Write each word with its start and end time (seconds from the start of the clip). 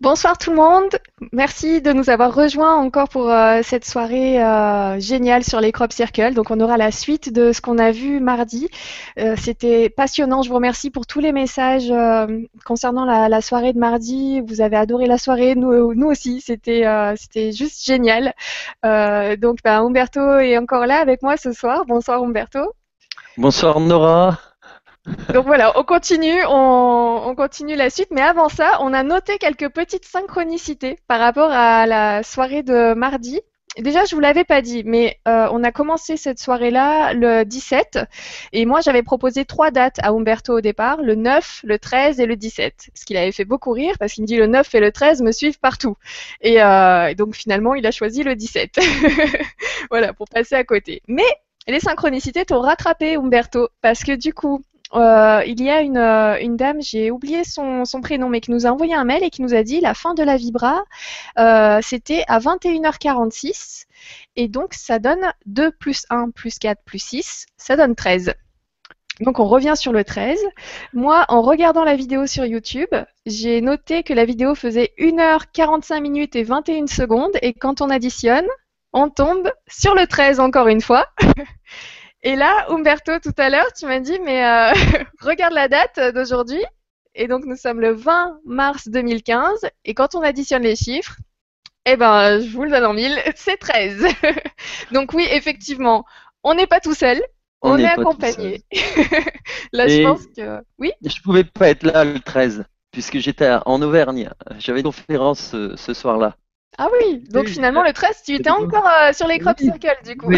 Bonsoir 0.00 0.36
tout 0.36 0.50
le 0.50 0.56
monde. 0.56 0.90
Merci 1.32 1.80
de 1.80 1.92
nous 1.92 2.10
avoir 2.10 2.34
rejoints 2.34 2.74
encore 2.74 3.08
pour 3.08 3.30
euh, 3.30 3.60
cette 3.62 3.84
soirée 3.84 4.42
euh, 4.42 4.98
géniale 4.98 5.44
sur 5.44 5.60
les 5.60 5.70
crop 5.70 5.92
circles. 5.92 6.34
Donc 6.34 6.50
on 6.50 6.60
aura 6.60 6.76
la 6.76 6.90
suite 6.90 7.32
de 7.32 7.52
ce 7.52 7.60
qu'on 7.60 7.78
a 7.78 7.92
vu 7.92 8.18
mardi. 8.18 8.68
Euh, 9.18 9.36
c'était 9.38 9.88
passionnant. 9.88 10.42
Je 10.42 10.48
vous 10.48 10.56
remercie 10.56 10.90
pour 10.90 11.06
tous 11.06 11.20
les 11.20 11.32
messages 11.32 11.92
concernant 12.64 13.04
la, 13.04 13.40
soirée 13.40 13.72
de 13.72 13.78
mardi. 13.78 14.40
Vous 14.40 14.60
avez 14.60 14.76
adoré 14.76 15.06
la 15.06 15.16
soirée, 15.16 15.54
nous, 15.54 16.08
aussi. 16.08 16.40
C'était 16.40 16.84
c'était 17.16 17.52
juste 17.52 17.84
génial. 17.86 18.34
donc 18.82 19.58
ben, 19.64 19.80
Umberto 19.80 20.38
est 20.38 20.58
encore 20.58 20.86
là 20.86 20.98
avec 20.98 21.22
moi 21.22 21.36
ce 21.36 21.52
soir. 21.52 21.84
Bonsoir 21.86 22.22
Umberto. 22.22 22.72
Bonsoir 23.38 23.80
Nora. 23.80 24.38
Donc 25.32 25.44
voilà, 25.44 25.78
on 25.78 25.84
continue, 25.84 26.40
on, 26.48 27.34
continue 27.36 27.76
la 27.76 27.90
suite, 27.90 28.08
mais 28.10 28.22
avant 28.22 28.48
ça, 28.48 28.78
on 28.80 28.94
a 28.94 29.02
noté 29.02 29.36
quelques 29.38 29.68
petites 29.68 30.06
synchronicités 30.06 30.98
par 31.08 31.20
rapport 31.20 31.50
à 31.50 31.86
la 31.86 32.22
soirée 32.22 32.62
de 32.62 32.94
mardi. 32.94 33.40
Déjà, 33.78 34.04
je 34.04 34.14
vous 34.14 34.20
l'avais 34.20 34.44
pas 34.44 34.62
dit, 34.62 34.82
mais 34.84 35.18
euh, 35.26 35.48
on 35.50 35.64
a 35.64 35.72
commencé 35.72 36.16
cette 36.16 36.38
soirée-là 36.38 37.12
le 37.12 37.42
17, 37.44 37.98
et 38.52 38.66
moi 38.66 38.80
j'avais 38.80 39.02
proposé 39.02 39.44
trois 39.44 39.72
dates 39.72 39.98
à 40.00 40.10
Umberto 40.10 40.56
au 40.56 40.60
départ, 40.60 41.02
le 41.02 41.16
9, 41.16 41.62
le 41.64 41.78
13 41.80 42.20
et 42.20 42.26
le 42.26 42.36
17. 42.36 42.90
Ce 42.94 43.04
qui 43.04 43.14
l'avait 43.14 43.32
fait 43.32 43.44
beaucoup 43.44 43.72
rire 43.72 43.96
parce 43.98 44.12
qu'il 44.12 44.22
me 44.22 44.28
dit 44.28 44.36
le 44.36 44.46
9 44.46 44.72
et 44.76 44.80
le 44.80 44.92
13 44.92 45.22
me 45.22 45.32
suivent 45.32 45.58
partout. 45.58 45.96
Et, 46.40 46.62
euh, 46.62 47.14
donc 47.14 47.34
finalement, 47.34 47.74
il 47.74 47.84
a 47.86 47.90
choisi 47.90 48.22
le 48.22 48.36
17. 48.36 48.78
voilà, 49.90 50.12
pour 50.12 50.28
passer 50.28 50.54
à 50.54 50.62
côté. 50.62 51.02
Mais 51.08 51.26
les 51.66 51.80
synchronicités 51.80 52.44
t'ont 52.44 52.60
rattrapé, 52.60 53.16
Umberto, 53.16 53.70
parce 53.82 54.04
que 54.04 54.12
du 54.12 54.32
coup, 54.32 54.62
euh, 54.92 55.42
il 55.46 55.62
y 55.62 55.70
a 55.70 55.80
une, 55.80 55.96
euh, 55.96 56.56
dame, 56.56 56.80
j'ai 56.80 57.10
oublié 57.10 57.42
son, 57.44 57.84
son, 57.84 58.00
prénom, 58.00 58.28
mais 58.28 58.40
qui 58.40 58.50
nous 58.50 58.66
a 58.66 58.70
envoyé 58.70 58.94
un 58.94 59.04
mail 59.04 59.24
et 59.24 59.30
qui 59.30 59.42
nous 59.42 59.54
a 59.54 59.62
dit 59.62 59.80
la 59.80 59.94
fin 59.94 60.14
de 60.14 60.22
la 60.22 60.36
Vibra, 60.36 60.84
euh, 61.38 61.80
c'était 61.82 62.24
à 62.28 62.38
21h46. 62.38 63.86
Et 64.36 64.48
donc, 64.48 64.74
ça 64.74 64.98
donne 64.98 65.32
2 65.46 65.72
plus 65.72 66.04
1 66.10 66.30
plus 66.30 66.58
4 66.58 66.82
plus 66.84 67.02
6, 67.02 67.46
ça 67.56 67.76
donne 67.76 67.94
13. 67.94 68.34
Donc 69.20 69.38
on 69.38 69.46
revient 69.46 69.74
sur 69.76 69.92
le 69.92 70.02
13. 70.02 70.38
Moi, 70.92 71.24
en 71.28 71.42
regardant 71.42 71.84
la 71.84 71.94
vidéo 71.94 72.26
sur 72.26 72.44
YouTube, 72.44 72.88
j'ai 73.26 73.60
noté 73.60 74.02
que 74.02 74.12
la 74.12 74.24
vidéo 74.24 74.56
faisait 74.56 74.92
1h45 74.98 76.00
minutes 76.00 76.34
et 76.36 76.42
21 76.42 76.88
secondes. 76.88 77.36
Et 77.40 77.52
quand 77.52 77.80
on 77.80 77.90
additionne, 77.90 78.46
on 78.92 79.08
tombe 79.10 79.52
sur 79.68 79.94
le 79.94 80.06
13 80.06 80.40
encore 80.40 80.66
une 80.66 80.80
fois. 80.80 81.06
Et 82.26 82.36
là, 82.36 82.64
Umberto, 82.70 83.18
tout 83.18 83.34
à 83.36 83.50
l'heure, 83.50 83.70
tu 83.78 83.84
m'as 83.84 84.00
dit, 84.00 84.18
mais 84.24 84.42
euh, 84.44 84.72
regarde 85.20 85.52
la 85.52 85.68
date 85.68 86.00
d'aujourd'hui. 86.14 86.64
Et 87.14 87.28
donc, 87.28 87.44
nous 87.44 87.56
sommes 87.56 87.80
le 87.80 87.92
20 87.92 88.40
mars 88.46 88.88
2015. 88.88 89.66
Et 89.84 89.92
quand 89.92 90.14
on 90.14 90.22
additionne 90.22 90.62
les 90.62 90.74
chiffres, 90.74 91.16
eh 91.84 91.96
ben, 91.96 92.40
je 92.40 92.50
vous 92.50 92.64
le 92.64 92.70
donne 92.70 92.86
en 92.86 92.94
mille, 92.94 93.14
c'est 93.36 93.58
13. 93.58 94.06
donc 94.92 95.12
oui, 95.12 95.26
effectivement, 95.30 96.06
on 96.42 96.54
n'est 96.54 96.66
pas 96.66 96.80
tout 96.80 96.94
seul. 96.94 97.22
On, 97.60 97.78
est 97.78 97.86
accompagné. 97.86 98.62
là, 99.72 99.86
je 99.88 100.02
pense 100.02 100.26
que. 100.36 100.60
Oui 100.78 100.92
Je 101.02 101.20
pouvais 101.22 101.44
pas 101.44 101.68
être 101.68 101.82
là 101.82 102.04
le 102.04 102.20
13, 102.20 102.64
puisque 102.90 103.18
j'étais 103.18 103.50
en 103.64 103.80
Auvergne. 103.80 104.30
J'avais 104.58 104.80
une 104.80 104.86
conférence 104.86 105.54
ce, 105.76 105.94
soir-là. 105.94 106.36
Ah 106.76 106.88
oui, 106.92 107.24
donc 107.30 107.46
finalement, 107.46 107.82
le 107.82 107.94
13, 107.94 108.22
tu 108.26 108.34
étais 108.34 108.50
encore 108.50 108.86
euh, 108.86 109.14
sur 109.14 109.26
les 109.28 109.38
crop 109.38 109.58
circles, 109.58 109.96
du 110.04 110.16
coup, 110.16 110.30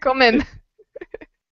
quand 0.00 0.14
même. 0.14 0.42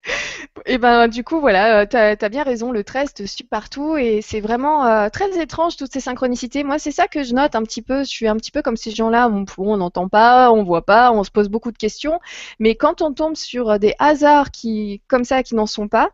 Et 0.66 0.78
ben 0.78 1.08
du 1.08 1.24
coup 1.24 1.40
voilà, 1.40 1.80
euh, 1.80 1.86
tu 1.86 1.96
as, 1.96 2.28
bien 2.28 2.42
raison, 2.42 2.72
le 2.72 2.84
13 2.84 3.14
te 3.14 3.24
suit 3.24 3.44
partout 3.44 3.96
et 3.96 4.20
c'est 4.22 4.40
vraiment 4.40 4.86
euh, 4.86 5.08
très 5.08 5.40
étrange 5.40 5.76
toutes 5.76 5.92
ces 5.92 6.00
synchronicités. 6.00 6.64
Moi 6.64 6.78
c'est 6.78 6.90
ça 6.90 7.08
que 7.08 7.22
je 7.22 7.34
note 7.34 7.54
un 7.54 7.62
petit 7.62 7.82
peu, 7.82 8.00
je 8.00 8.08
suis 8.08 8.28
un 8.28 8.36
petit 8.36 8.50
peu 8.50 8.62
comme 8.62 8.76
ces 8.76 8.90
gens-là, 8.90 9.30
on 9.58 9.76
n'entend 9.76 10.08
pas, 10.08 10.50
on 10.50 10.62
voit 10.62 10.84
pas, 10.84 11.12
on 11.12 11.24
se 11.24 11.30
pose 11.30 11.48
beaucoup 11.48 11.72
de 11.72 11.78
questions, 11.78 12.20
mais 12.58 12.74
quand 12.74 13.02
on 13.02 13.12
tombe 13.12 13.36
sur 13.36 13.78
des 13.78 13.94
hasards 13.98 14.50
qui 14.50 15.02
comme 15.08 15.24
ça 15.24 15.42
qui 15.42 15.54
n'en 15.54 15.66
sont 15.66 15.88
pas, 15.88 16.10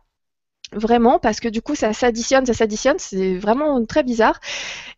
vraiment 0.73 1.19
parce 1.19 1.39
que 1.39 1.49
du 1.49 1.61
coup 1.61 1.75
ça 1.75 1.93
s'additionne, 1.93 2.45
ça 2.45 2.53
s'additionne, 2.53 2.97
c'est 2.99 3.37
vraiment 3.37 3.83
très 3.85 4.03
bizarre. 4.03 4.39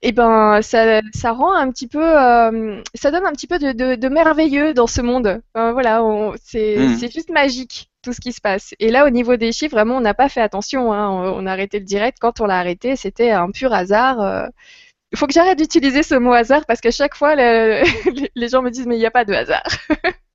Et 0.02 0.12
ben 0.12 0.62
ça, 0.62 1.02
ça 1.14 1.32
rend 1.32 1.54
un 1.54 1.72
petit 1.72 1.88
peu, 1.88 2.04
euh, 2.04 2.82
ça 2.96 3.12
donne 3.12 3.26
un 3.26 3.32
petit 3.32 3.48
peu 3.48 3.60
de, 3.60 3.96
de, 3.96 4.10
merveilleux 4.10 4.74
dans 4.74 4.88
ce 4.88 5.02
monde. 5.02 5.42
voilà, 5.56 6.02
mmh. 6.02 6.36
c'est 6.44 7.12
juste 7.12 7.30
magique 7.32 7.90
tout 8.04 8.14
ce 8.14 8.22
qui 8.22 8.32
se 8.32 8.42
passe. 8.42 8.76
Et 8.80 8.92
là 8.92 9.06
au 9.06 9.10
niveau 9.10 9.36
des 9.38 9.52
chiffres, 9.52 9.76
vraiment 9.76 9.98
on 9.98 10.02
n'a 10.02 10.14
pas 10.14 10.30
fait 10.30 10.42
attention. 10.42 10.94
Hein. 10.94 11.10
On, 11.10 11.46
a 11.46 11.52
arrêté 11.52 11.80
le 11.80 11.86
direct. 11.86 12.18
Quand 12.20 12.42
on 12.42 12.46
l'a 12.46 12.60
arrêté, 12.60 12.96
c'était 12.96 13.32
un 13.32 13.50
pur 13.50 13.74
hasard. 13.74 14.22
Euh. 14.22 14.46
Il 15.12 15.18
faut 15.18 15.28
que 15.28 15.34
j'arrête 15.34 15.58
d'utiliser 15.58 16.04
ce 16.04 16.16
mot 16.16 16.34
hasard 16.34 16.66
parce 16.66 16.82
qu'à 16.82 16.92
chaque 16.92 17.16
fois 17.16 17.36
les 17.36 18.48
gens 18.50 18.62
me 18.62 18.70
disent 18.70 18.88
mais 18.88 18.96
il 18.96 19.00
n'y 19.00 19.06
a 19.06 19.12
pas 19.12 19.26
de 19.26 19.34
hasard. 19.34 19.64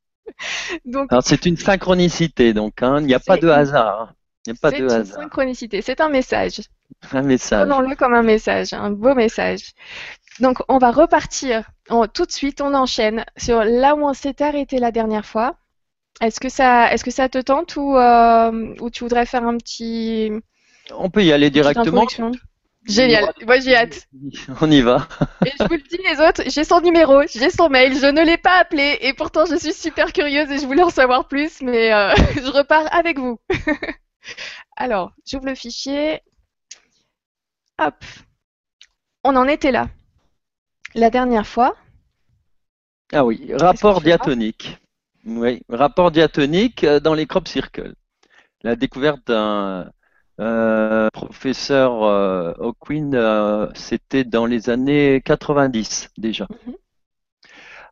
donc, 0.84 1.10
c'est 1.22 1.46
une 1.46 1.56
synchronicité 1.56 2.52
donc 2.52 2.82
hein. 2.82 2.98
il 3.00 3.06
n'y 3.06 3.14
a 3.14 3.20
pas 3.20 3.36
de 3.36 3.48
hasard. 3.48 4.14
C'est 4.44 4.78
une 4.78 5.04
synchronicité, 5.04 5.82
c'est 5.82 6.00
un 6.00 6.08
message. 6.08 6.62
Un 7.12 7.22
message. 7.22 7.68
Prenons-le 7.68 7.94
comme 7.96 8.14
un 8.14 8.22
message, 8.22 8.72
un 8.72 8.90
beau 8.90 9.14
message. 9.14 9.72
Donc, 10.40 10.62
on 10.68 10.78
va 10.78 10.90
repartir 10.90 11.70
tout 12.14 12.24
de 12.24 12.32
suite, 12.32 12.60
on 12.60 12.74
enchaîne 12.74 13.24
sur 13.36 13.64
là 13.64 13.94
où 13.94 14.06
on 14.06 14.14
s'est 14.14 14.40
arrêté 14.42 14.78
la 14.78 14.92
dernière 14.92 15.26
fois. 15.26 15.56
Est-ce 16.20 16.40
que 16.40 16.48
ça, 16.48 16.92
est-ce 16.92 17.04
que 17.04 17.10
ça 17.10 17.28
te 17.28 17.38
tente 17.38 17.76
ou, 17.76 17.96
euh, 17.96 18.74
ou 18.80 18.90
tu 18.90 19.04
voudrais 19.04 19.26
faire 19.26 19.44
un 19.44 19.56
petit. 19.56 20.32
On 20.90 21.10
peut 21.10 21.24
y 21.24 21.32
aller 21.32 21.50
directement. 21.50 22.06
Génial, 22.84 23.32
moi 23.44 23.60
j'ai 23.60 23.76
hâte. 23.76 24.08
On 24.62 24.70
y 24.70 24.80
va. 24.80 25.06
et 25.44 25.50
je 25.58 25.64
vous 25.64 25.74
le 25.74 25.82
dis 25.82 25.98
les 26.10 26.20
autres, 26.26 26.42
j'ai 26.46 26.64
son 26.64 26.80
numéro, 26.80 27.22
j'ai 27.26 27.50
son 27.50 27.68
mail, 27.68 27.94
je 27.94 28.06
ne 28.06 28.24
l'ai 28.24 28.38
pas 28.38 28.58
appelé 28.58 28.96
et 29.02 29.12
pourtant 29.12 29.44
je 29.44 29.56
suis 29.56 29.74
super 29.74 30.12
curieuse 30.12 30.50
et 30.50 30.58
je 30.58 30.66
voulais 30.66 30.82
en 30.82 30.90
savoir 30.90 31.28
plus, 31.28 31.60
mais 31.60 31.92
euh, 31.92 32.14
je 32.36 32.50
repars 32.50 32.86
avec 32.94 33.18
vous. 33.18 33.38
Alors, 34.76 35.12
j'ouvre 35.26 35.46
le 35.46 35.54
fichier. 35.54 36.20
Hop. 37.78 38.02
On 39.22 39.36
en 39.36 39.46
était 39.46 39.72
là. 39.72 39.88
La 40.94 41.10
dernière 41.10 41.46
fois. 41.46 41.76
Ah 43.12 43.24
oui, 43.24 43.50
rapport 43.54 44.00
diatonique. 44.00 44.78
Oui, 45.28 45.62
rapport 45.68 46.10
diatonique 46.10 46.84
euh, 46.84 47.00
dans 47.00 47.12
les 47.12 47.26
crop 47.26 47.46
circles. 47.48 47.92
La 48.62 48.76
découverte 48.76 49.26
d'un 49.26 49.90
euh, 50.40 51.08
professeur 51.12 52.02
euh, 52.04 52.54
O'Quinn, 52.58 53.68
c'était 53.74 54.24
dans 54.24 54.46
les 54.46 54.70
années 54.70 55.20
90 55.22 56.08
déjà. 56.16 56.46
Mhm. 56.66 56.74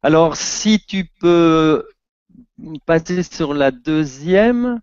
Alors, 0.03 0.37
si 0.37 0.81
tu 0.81 1.05
peux 1.21 1.87
passer 2.87 3.23
sur 3.23 3.53
la 3.53 3.71
deuxième, 3.71 4.81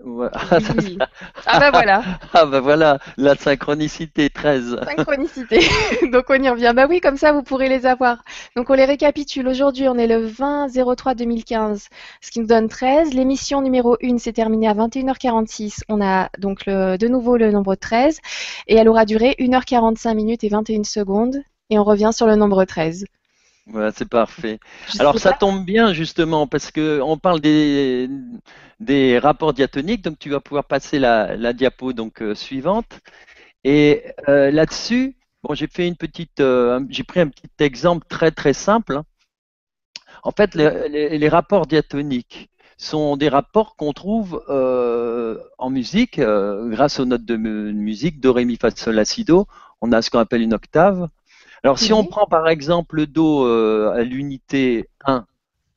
Ah 1.46 1.60
ben 1.60 1.70
voilà. 1.70 2.02
Ah 2.32 2.46
ben 2.46 2.60
voilà, 2.60 2.98
la 3.16 3.36
synchronicité 3.36 4.30
13. 4.30 4.80
Synchronicité. 4.96 5.60
Donc 6.12 6.24
on 6.28 6.42
y 6.42 6.48
revient. 6.48 6.72
Bah 6.74 6.86
oui, 6.88 7.00
comme 7.00 7.16
ça 7.16 7.32
vous 7.32 7.42
pourrez 7.42 7.68
les 7.68 7.86
avoir. 7.86 8.24
Donc 8.56 8.70
on 8.70 8.74
les 8.74 8.84
récapitule. 8.84 9.46
Aujourd'hui, 9.48 9.88
on 9.88 9.96
est 9.96 10.06
le 10.06 10.24
20 10.26 10.68
03 10.96 11.14
2015, 11.14 11.88
ce 12.20 12.30
qui 12.30 12.40
nous 12.40 12.46
donne 12.46 12.68
13. 12.68 13.14
L'émission 13.14 13.62
numéro 13.62 13.96
1 14.02 14.18
s'est 14.18 14.32
terminée 14.32 14.68
à 14.68 14.74
21h46. 14.74 15.82
On 15.88 16.00
a 16.02 16.28
donc 16.38 16.66
le, 16.66 16.96
de 16.96 17.08
nouveau 17.08 17.36
le 17.36 17.50
nombre 17.50 17.74
13 17.74 18.18
et 18.66 18.76
elle 18.76 18.88
aura 18.88 19.04
duré 19.04 19.36
1h45 19.38 20.14
minutes 20.14 20.44
et 20.44 20.48
21 20.48 20.84
secondes 20.84 21.42
et 21.70 21.78
on 21.78 21.84
revient 21.84 22.10
sur 22.12 22.26
le 22.26 22.36
nombre 22.36 22.64
13. 22.64 23.04
Voilà, 23.66 23.92
c'est 23.92 24.08
parfait. 24.08 24.58
Alors 24.98 25.18
ça 25.18 25.32
tombe 25.32 25.64
bien 25.64 25.94
justement 25.94 26.46
parce 26.46 26.70
que 26.70 27.00
on 27.00 27.16
parle 27.16 27.40
des, 27.40 28.10
des 28.80 29.18
rapports 29.18 29.54
diatoniques, 29.54 30.02
donc 30.02 30.18
tu 30.18 30.30
vas 30.30 30.40
pouvoir 30.40 30.64
passer 30.64 30.98
la, 30.98 31.52
diapo 31.52 31.92
donc 31.92 32.20
euh, 32.22 32.34
suivante. 32.34 33.00
Et 33.64 34.04
euh, 34.28 34.50
là-dessus, 34.50 35.16
bon, 35.42 35.54
j'ai 35.54 35.66
fait 35.66 35.88
une 35.88 35.96
petite, 35.96 36.40
euh, 36.40 36.80
j'ai 36.90 37.04
pris 37.04 37.20
un 37.20 37.28
petit 37.28 37.48
exemple 37.58 38.06
très 38.08 38.30
très 38.30 38.52
simple. 38.52 38.96
Hein. 38.96 39.04
En 40.22 40.30
fait, 40.32 40.54
les, 40.54 41.28
rapports 41.28 41.66
diatoniques 41.66 42.50
sont 42.76 43.16
des 43.16 43.28
rapports 43.28 43.76
qu'on 43.76 43.92
trouve 43.92 44.42
en 45.58 45.70
musique 45.70 46.18
grâce 46.18 46.98
aux 46.98 47.04
notes 47.04 47.24
de 47.24 47.36
musique 47.36 48.20
do, 48.20 48.32
ré, 48.32 48.44
mi, 48.44 48.56
fa, 48.56 48.70
sol, 48.70 48.94
la, 48.94 49.04
si, 49.04 49.24
do. 49.24 49.46
On 49.82 49.92
a 49.92 50.00
ce 50.00 50.10
qu'on 50.10 50.18
appelle 50.18 50.40
une 50.42 50.54
octave. 50.54 51.08
Alors, 51.64 51.78
si 51.78 51.94
on 51.94 52.04
prend 52.04 52.26
par 52.26 52.46
exemple 52.46 52.96
le 52.96 53.06
Do 53.06 53.46
euh, 53.46 53.90
à 53.94 54.02
l'unité 54.02 54.90
1 55.06 55.24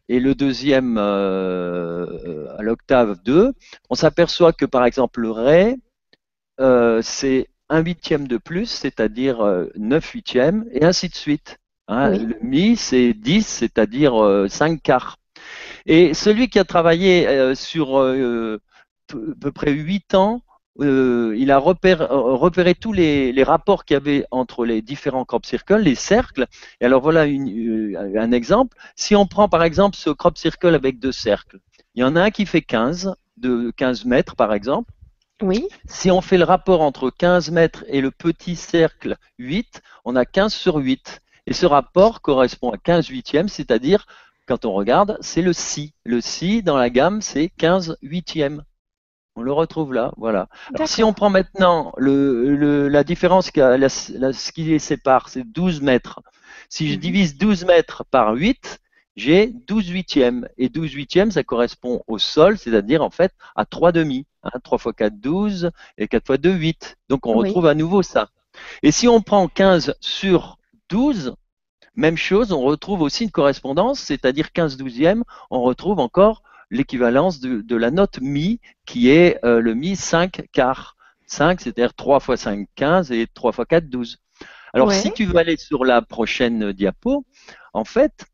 et 0.10 0.19
le 0.19 0.36
deuxième 0.36 0.98
euh, 0.98 2.54
à 2.57 2.62
l'octave 2.62 3.18
2, 3.24 3.54
on 3.89 3.95
s'aperçoit 3.95 4.51
que 4.51 4.66
par 4.66 4.84
exemple 4.84 5.22
le 5.22 5.31
Ré, 5.31 5.78
euh, 6.60 7.01
c'est 7.01 7.48
un 7.69 7.80
huitième 7.80 8.28
de 8.28 8.36
plus, 8.36 8.66
c'est-à-dire 8.66 9.38
9 9.78 10.06
huitièmes, 10.12 10.66
et 10.74 10.84
ainsi 10.84 11.07
de 11.07 11.16
suite. 11.16 11.57
Hein. 11.88 12.10
Le 12.10 12.38
Mi, 12.42 12.75
c'est 12.75 13.13
10, 13.13 13.48
c'est-à-dire 13.48 14.45
5 14.50 14.81
quarts. 14.84 15.16
Et 15.86 16.13
celui 16.13 16.50
qui 16.50 16.60
a 16.60 16.66
travaillé 16.66 17.56
sur 17.56 17.98
à 17.98 18.57
peu 19.39 19.51
près 19.54 19.72
8 19.72 20.16
ans 20.16 20.42
euh, 20.79 21.35
il 21.38 21.51
a 21.51 21.57
repéré, 21.57 22.75
tous 22.75 22.94
les, 22.94 23.44
rapports 23.44 23.85
qu'il 23.85 23.95
y 23.95 23.97
avait 23.97 24.25
entre 24.31 24.65
les 24.65 24.81
différents 24.81 25.25
crop 25.25 25.45
circles, 25.45 25.77
les 25.77 25.95
cercles. 25.95 26.45
Et 26.81 26.85
alors 26.85 27.01
voilà 27.01 27.21
un 27.21 28.31
exemple. 28.31 28.77
Si 28.95 29.15
on 29.15 29.25
prend 29.25 29.50
par 29.50 29.63
exemple 29.63 29.95
ce 29.95 30.09
crop 30.09 30.38
circle 30.38 30.75
avec 30.75 31.00
deux 31.00 31.12
cercles, 31.12 31.59
il 31.95 32.01
y 32.01 32.03
en 32.03 32.15
a 32.15 32.21
un 32.21 32.31
qui 32.31 32.45
fait 32.45 32.62
15, 32.62 33.15
de 33.38 33.71
15 33.75 34.06
mètres 34.06 34.35
par 34.35 34.53
exemple. 34.53 34.91
Oui. 35.41 35.68
Si 35.85 36.09
on 36.09 36.21
fait 36.21 36.38
le 36.38 36.44
rapport 36.44 36.81
entre 36.81 37.12
15 37.12 37.51
mètres 37.51 37.85
et 37.88 38.01
le 38.01 38.12
petit 38.12 38.56
cercle 38.56 39.18
8, 39.38 39.81
on 40.06 40.15
a 40.15 40.25
15 40.25 40.53
sur 40.53 40.75
8. 40.75 41.21
Et 41.45 41.53
ce 41.53 41.65
rapport 41.65 42.21
correspond 42.21 42.71
à 42.71 42.77
15 42.77 43.07
huitièmes, 43.07 43.47
c'est-à-dire, 43.47 44.06
quand 44.47 44.65
on 44.65 44.74
regarde, 44.74 45.18
c'est 45.21 45.41
le 45.41 45.53
si. 45.53 45.94
Le 46.03 46.21
si 46.21 46.63
dans 46.63 46.77
la 46.77 46.89
gamme, 46.89 47.21
c'est 47.21 47.50
15 47.50 47.97
huitièmes. 48.01 48.63
On 49.38 49.44
le 49.44 49.54
retrouve 49.54 49.94
là, 49.94 50.12
voilà. 50.18 50.50
Alors, 50.74 50.88
si 50.88 51.04
on 51.04 51.13
prend 51.13 51.30
maintenant 51.30 51.94
le, 51.98 52.88
la 52.88 53.04
différence, 53.04 53.51
ce 53.54 54.51
qui 54.51 54.63
les 54.63 54.80
sépare, 54.80 55.30
c'est 55.30 55.44
12 55.44 55.81
mètres. 55.81 56.22
Si 56.69 56.88
je 56.88 56.95
mhm. 56.95 57.00
divise 57.00 57.38
12 57.38 57.66
mètres 57.66 58.04
par 58.10 58.34
8, 58.34 58.80
j'ai 59.16 59.54
12 59.68 59.89
huitièmes. 59.89 60.50
Et 60.57 60.69
12 60.69 60.92
huitièmes, 60.92 61.30
ça 61.30 61.44
correspond 61.44 62.01
au 62.07 62.18
sol, 62.18 62.57
c'est-à-dire 62.57 63.04
en 63.04 63.12
fait 63.12 63.31
à 63.56 63.66
3 63.66 63.92
demi. 63.92 64.25
3 64.63 64.80
x 64.88 64.95
4, 64.98 65.19
12, 65.19 65.72
et 66.00 66.07
4 66.07 66.34
x 66.34 66.42
2, 66.42 66.51
8. 66.54 66.98
Donc 67.07 67.28
on 67.28 67.34
retrouve 67.34 67.68
à 67.68 67.75
nouveau 67.75 68.01
ça. 68.01 68.30
Et 68.81 68.92
si 68.92 69.07
on 69.07 69.22
prend 69.22 69.48
15 69.48 69.94
sur 70.01 70.57
12, 70.89 71.36
même 71.94 72.18
chose, 72.18 72.51
on 72.51 72.62
retrouve 72.62 73.01
aussi 73.01 73.25
une 73.25 73.31
correspondance, 73.31 74.00
c'est-à-dire 74.00 74.51
15 74.51 74.78
douzièmes, 74.78 75.24
on 75.51 75.62
retrouve 75.62 76.00
encore 76.00 76.42
l'équivalence 76.69 77.40
de, 77.40 77.75
la 77.75 77.92
note 77.92 78.19
mi, 78.22 78.60
qui 78.86 79.10
est 79.10 79.44
euh, 79.46 79.60
le 79.60 79.74
mi 79.74 79.96
5 79.96 80.44
quart. 80.52 80.96
5, 81.30 81.60
c'est-à-dire 81.60 81.94
3 81.94 82.19
x 82.30 82.42
5, 82.42 82.68
15 82.75 83.12
et 83.12 83.28
3 83.28 83.52
x 83.52 83.66
4, 83.68 83.90
12. 83.90 84.18
Alors 84.74 84.92
si 84.94 85.12
tu 85.12 85.25
veux 85.25 85.38
aller 85.38 85.58
sur 85.58 85.84
la 85.84 86.02
prochaine 86.02 86.72
diapo, 86.72 87.25
en 87.74 87.84
fait, 87.84 88.25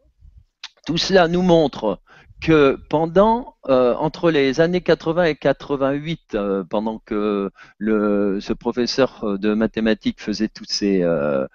tout 0.85 0.97
cela 0.97 1.27
nous 1.27 1.41
montre 1.41 1.99
que 2.43 2.77
pendant, 2.89 3.55
euh, 3.69 3.95
entre 3.95 4.29
les 4.29 4.59
années 4.59 4.81
80 4.81 5.23
et 5.23 5.35
88, 5.35 6.35
euh, 6.35 6.63
pendant 6.65 6.99
que 6.99 7.49
le, 7.77 8.39
ce 8.41 8.51
professeur 8.51 9.37
de 9.39 9.53
mathématiques 9.53 10.21
faisait 10.21 10.49
tous 10.49 10.65
euh, 10.83 11.47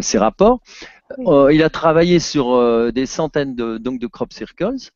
ces 0.00 0.18
rapports, 0.18 0.60
il 1.18 1.62
a 1.62 1.70
travaillé 1.70 2.20
sur 2.20 2.92
des 2.92 3.06
centaines 3.06 3.54
de, 3.54 3.78
donc 3.78 3.98
de 3.98 4.06
crop 4.06 4.32
circles 4.32 4.90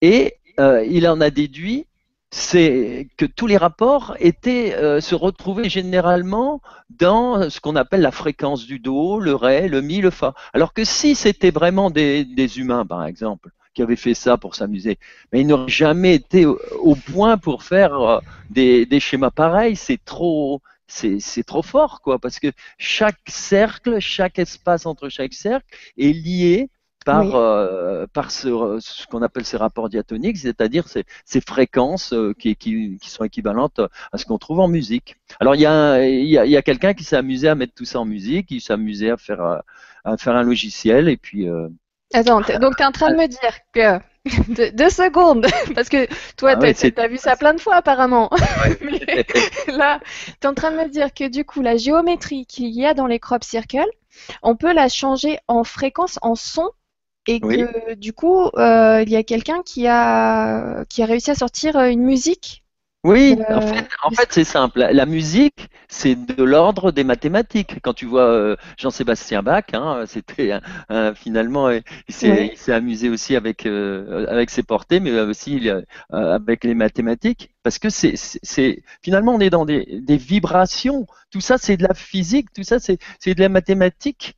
et 0.00 0.37
il 0.58 1.08
en 1.08 1.20
a 1.20 1.30
déduit 1.30 1.86
c'est 2.30 3.08
que 3.16 3.24
tous 3.24 3.46
les 3.46 3.56
rapports 3.56 4.14
étaient 4.20 5.00
se 5.00 5.14
retrouvaient 5.14 5.70
généralement 5.70 6.60
dans 6.90 7.48
ce 7.50 7.60
qu'on 7.60 7.76
appelle 7.76 8.00
la 8.00 8.10
fréquence 8.10 8.66
du 8.66 8.78
do, 8.78 9.20
le 9.20 9.34
ré, 9.34 9.68
le 9.68 9.80
mi, 9.80 10.00
le 10.00 10.10
fa. 10.10 10.34
Alors 10.52 10.72
que 10.72 10.84
si 10.84 11.14
c'était 11.14 11.50
vraiment 11.50 11.90
des, 11.90 12.58
humains, 12.58 12.86
par 12.86 13.04
exemple, 13.04 13.50
qui 13.74 13.82
avait 13.82 13.96
fait 13.96 14.14
ça 14.14 14.36
pour 14.36 14.54
s'amuser. 14.54 14.98
Mais 15.32 15.40
il 15.42 15.46
n'aurait 15.46 15.68
jamais 15.68 16.14
été 16.14 16.46
au, 16.46 16.94
point 16.94 17.36
pour 17.36 17.62
faire 17.62 18.00
euh, 18.00 18.18
des, 18.50 19.00
schémas 19.00 19.30
pareils. 19.30 19.76
C'est 19.76 20.04
trop, 20.04 20.60
c'est 20.86 21.46
trop 21.46 21.62
fort, 21.62 22.00
quoi, 22.00 22.18
parce 22.18 22.40
que 22.40 22.48
chaque 22.78 23.20
cercle, 23.28 24.00
chaque 24.00 24.38
espace 24.38 24.86
entre 24.86 25.08
chaque 25.08 25.34
cercle 25.34 25.66
est 25.98 26.12
lié 26.12 26.70
par, 27.08 27.34
euh, 27.36 28.06
par 28.12 28.30
ce, 28.30 28.78
ce 28.80 29.06
qu'on 29.06 29.22
appelle 29.22 29.46
ces 29.46 29.56
rapports 29.56 29.88
diatoniques, 29.88 30.36
c'est-à-dire 30.36 30.84
ces, 30.88 31.04
fréquences 31.40 32.12
euh, 32.12 32.34
qui, 32.38 32.54
qui, 32.54 32.98
sont 33.02 33.24
équivalentes 33.24 33.80
à 34.12 34.18
ce 34.18 34.26
qu'on 34.26 34.36
trouve 34.36 34.60
en 34.60 34.68
musique. 34.68 35.16
Alors 35.40 35.54
il 35.54 35.62
y 35.62 35.66
a, 35.66 36.04
il 36.04 36.28
y 36.28 36.56
a, 36.56 36.62
quelqu'un 36.62 36.92
qui 36.92 37.04
s'est 37.04 37.16
amusé 37.16 37.48
à 37.48 37.54
mettre 37.54 37.72
tout 37.74 37.86
ça 37.86 37.98
en 38.00 38.04
musique, 38.04 38.48
qui 38.48 38.60
s'est 38.60 38.74
amusé 38.74 39.10
à 39.10 39.16
faire, 39.16 39.62
à 40.04 40.16
faire 40.18 40.36
un 40.36 40.42
logiciel, 40.42 41.08
et 41.08 41.16
puis 41.16 41.48
Attends, 42.12 42.40
donc 42.40 42.76
tu 42.76 42.82
es 42.82 42.86
en 42.86 42.92
train 42.92 43.10
de 43.10 43.16
me 43.16 43.26
dire 43.26 43.58
que. 43.72 44.00
deux, 44.74 44.90
secondes, 44.90 45.46
parce 45.74 45.88
que 45.88 46.06
toi, 46.36 46.54
ah 46.60 46.74
tu 46.74 46.92
as 46.98 47.08
vu 47.08 47.16
ça 47.16 47.36
plein 47.36 47.54
de 47.54 47.60
fois 47.60 47.76
apparemment. 47.76 48.28
là, 49.68 50.00
tu 50.02 50.30
es 50.42 50.46
en 50.46 50.52
train 50.52 50.70
de 50.70 50.76
me 50.76 50.88
dire 50.88 51.14
que 51.14 51.28
du 51.28 51.46
coup, 51.46 51.62
la 51.62 51.78
géométrie 51.78 52.44
qu'il 52.44 52.68
y 52.68 52.84
a 52.84 52.92
dans 52.92 53.06
les 53.06 53.20
crop 53.20 53.42
circles, 53.42 53.88
on 54.42 54.54
peut 54.54 54.74
la 54.74 54.90
changer 54.90 55.38
en 55.48 55.64
fréquence, 55.64 56.18
en 56.20 56.34
son, 56.34 56.68
et 57.26 57.40
que 57.40 57.94
du 57.94 58.12
coup, 58.12 58.46
euh, 58.56 59.02
il 59.02 59.10
y 59.10 59.16
a 59.16 59.22
quelqu'un 59.22 59.62
qui 59.62 59.86
a, 59.86 60.84
qui 60.86 61.02
a 61.02 61.06
réussi 61.06 61.30
à 61.30 61.34
sortir 61.34 61.76
euh, 61.76 61.88
une 61.90 62.02
musique 62.02 62.64
oui, 63.04 63.36
en 63.48 63.60
fait, 63.60 63.88
en 64.02 64.10
fait 64.10 64.26
c'est 64.32 64.44
simple. 64.44 64.80
La 64.80 65.06
musique, 65.06 65.68
c'est 65.88 66.16
de 66.16 66.42
l'ordre 66.42 66.90
des 66.90 67.04
mathématiques. 67.04 67.80
Quand 67.80 67.94
tu 67.94 68.06
vois 68.06 68.26
euh, 68.28 68.56
Jean-Sébastien 68.76 69.42
Bach, 69.42 69.66
hein, 69.72 70.04
c'était 70.06 70.58
finalement, 71.14 71.70
il 71.70 71.82
s'est 72.08 72.72
amusé 72.72 73.08
aussi 73.08 73.36
avec 73.36 73.66
euh, 73.66 74.26
avec 74.28 74.50
ses 74.50 74.64
portées, 74.64 74.98
mais 74.98 75.12
aussi 75.20 75.70
euh, 75.70 75.80
avec 76.10 76.64
les 76.64 76.74
mathématiques, 76.74 77.50
parce 77.62 77.78
que 77.78 77.88
c'est 77.88 78.82
finalement 79.00 79.34
on 79.36 79.40
est 79.40 79.50
dans 79.50 79.64
des, 79.64 80.00
des 80.02 80.16
vibrations. 80.16 81.06
Tout 81.30 81.40
ça, 81.40 81.56
c'est 81.56 81.76
de 81.76 81.84
la 81.84 81.94
physique. 81.94 82.48
Tout 82.52 82.64
ça, 82.64 82.78
c'est 82.80 82.98
de 83.26 83.40
la 83.40 83.48
mathématique. 83.48 84.34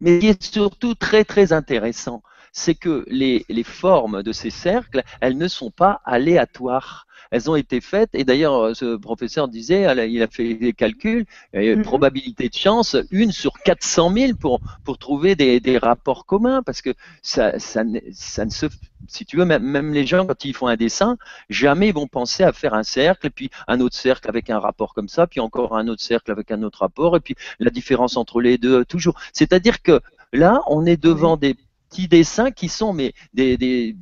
Mais 0.00 0.16
ce 0.16 0.20
qui 0.20 0.28
est 0.28 0.42
surtout 0.52 0.94
très 0.94 1.24
très 1.24 1.52
intéressant, 1.52 2.22
c'est 2.52 2.74
que 2.74 3.04
les, 3.08 3.44
les 3.48 3.64
formes 3.64 4.22
de 4.22 4.32
ces 4.32 4.50
cercles, 4.50 5.02
elles 5.20 5.38
ne 5.38 5.48
sont 5.48 5.70
pas 5.70 6.00
aléatoires 6.04 7.06
elles 7.30 7.50
ont 7.50 7.56
été 7.56 7.80
faites. 7.80 8.10
Et 8.14 8.24
d'ailleurs, 8.24 8.54
euh, 8.54 8.74
ce 8.74 8.96
professeur 8.96 9.48
disait, 9.48 9.86
il 10.08 10.22
a 10.22 10.26
fait 10.26 10.54
des 10.54 10.72
calculs, 10.72 11.24
mm 11.54 11.80
probabilité 11.82 12.48
de 12.48 12.54
chance, 12.54 12.96
une 13.10 13.32
sur 13.32 13.54
400 13.64 14.12
000 14.12 14.32
pour, 14.34 14.60
pour 14.84 14.98
trouver 14.98 15.34
des, 15.34 15.60
des 15.60 15.78
rapports 15.78 16.26
communs, 16.26 16.62
parce 16.62 16.82
que 16.82 16.90
ça, 17.22 17.58
ça, 17.58 17.82
ça 18.12 18.44
ne 18.44 18.50
se 18.50 18.66
si 19.08 19.24
tu 19.24 19.36
veux, 19.36 19.44
même, 19.44 19.62
même, 19.62 19.92
les 19.92 20.06
gens, 20.06 20.26
quand 20.26 20.44
ils 20.44 20.54
font 20.54 20.66
un 20.66 20.76
dessin, 20.76 21.16
jamais 21.48 21.88
ils 21.88 21.94
vont 21.94 22.06
penser 22.06 22.42
à 22.42 22.52
faire 22.52 22.74
un 22.74 22.82
cercle, 22.82 23.26
et 23.26 23.30
puis 23.30 23.50
un 23.66 23.80
autre 23.80 23.96
cercle 23.96 24.28
avec 24.28 24.50
un 24.50 24.58
rapport 24.58 24.94
comme 24.94 25.08
ça, 25.08 25.26
puis 25.26 25.40
encore 25.40 25.76
un 25.76 25.88
autre 25.88 26.02
cercle 26.02 26.30
avec 26.30 26.50
un 26.50 26.62
autre 26.62 26.80
rapport, 26.80 27.16
et 27.16 27.20
puis 27.20 27.34
la 27.58 27.70
différence 27.70 28.16
entre 28.16 28.40
les 28.40 28.58
deux, 28.58 28.84
toujours. 28.84 29.18
C'est-à-dire 29.32 29.82
que 29.82 30.00
là, 30.32 30.62
on 30.66 30.86
est 30.86 30.96
devant 30.96 31.36
des 31.36 31.56
petits 31.88 32.08
dessins 32.08 32.50
qui 32.50 32.68
sont 32.68 32.92
mais 32.92 33.12
des, 33.34 33.56
des, 33.56 33.96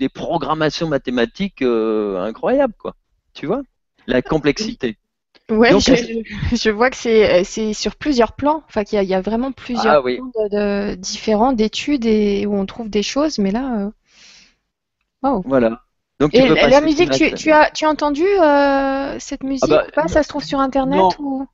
des 0.00 0.08
programmations 0.08 0.88
mathématiques 0.88 1.62
euh, 1.62 2.20
incroyables, 2.20 2.74
quoi. 2.76 2.96
Tu 3.34 3.46
vois? 3.46 3.62
La 4.06 4.22
complexité. 4.22 4.96
Ouais, 5.50 5.70
je, 5.70 6.70
vois 6.70 6.90
que 6.90 6.96
c'est 6.96 7.72
sur 7.74 7.96
plusieurs 7.96 8.32
plans. 8.32 8.62
Enfin, 8.68 8.84
qu'il 8.84 9.02
y, 9.02 9.14
a 9.14 9.20
vraiment 9.20 9.52
plusieurs 9.52 9.98
ah 9.98 10.02
plans 10.02 10.48
de, 10.48 10.94
différents 10.94 11.52
d'études 11.52 12.06
et 12.06 12.46
où 12.46 12.54
on 12.54 12.66
trouve 12.66 12.88
des 12.88 13.02
choses, 13.02 13.38
mais 13.38 13.50
là. 13.50 13.92
Euh... 15.22 15.40
Voilà. 15.44 15.82
Donc, 16.20 16.34
et 16.34 16.46
la 16.46 16.82
musique, 16.82 17.10
tu, 17.12 17.32
tu, 17.32 17.50
as, 17.50 17.70
tu 17.70 17.86
as 17.86 17.88
entendu 17.88 18.26
euh, 18.26 19.16
cette 19.18 19.42
musique 19.42 19.64
ah 19.72 19.76
bah, 19.76 19.84
ou 19.88 19.92
pas? 19.92 20.06
Ça 20.06 20.22
se 20.22 20.28
trouve 20.28 20.44
sur 20.44 20.60
Internet 20.60 20.98
non, 20.98 21.08
ou... 21.18 21.46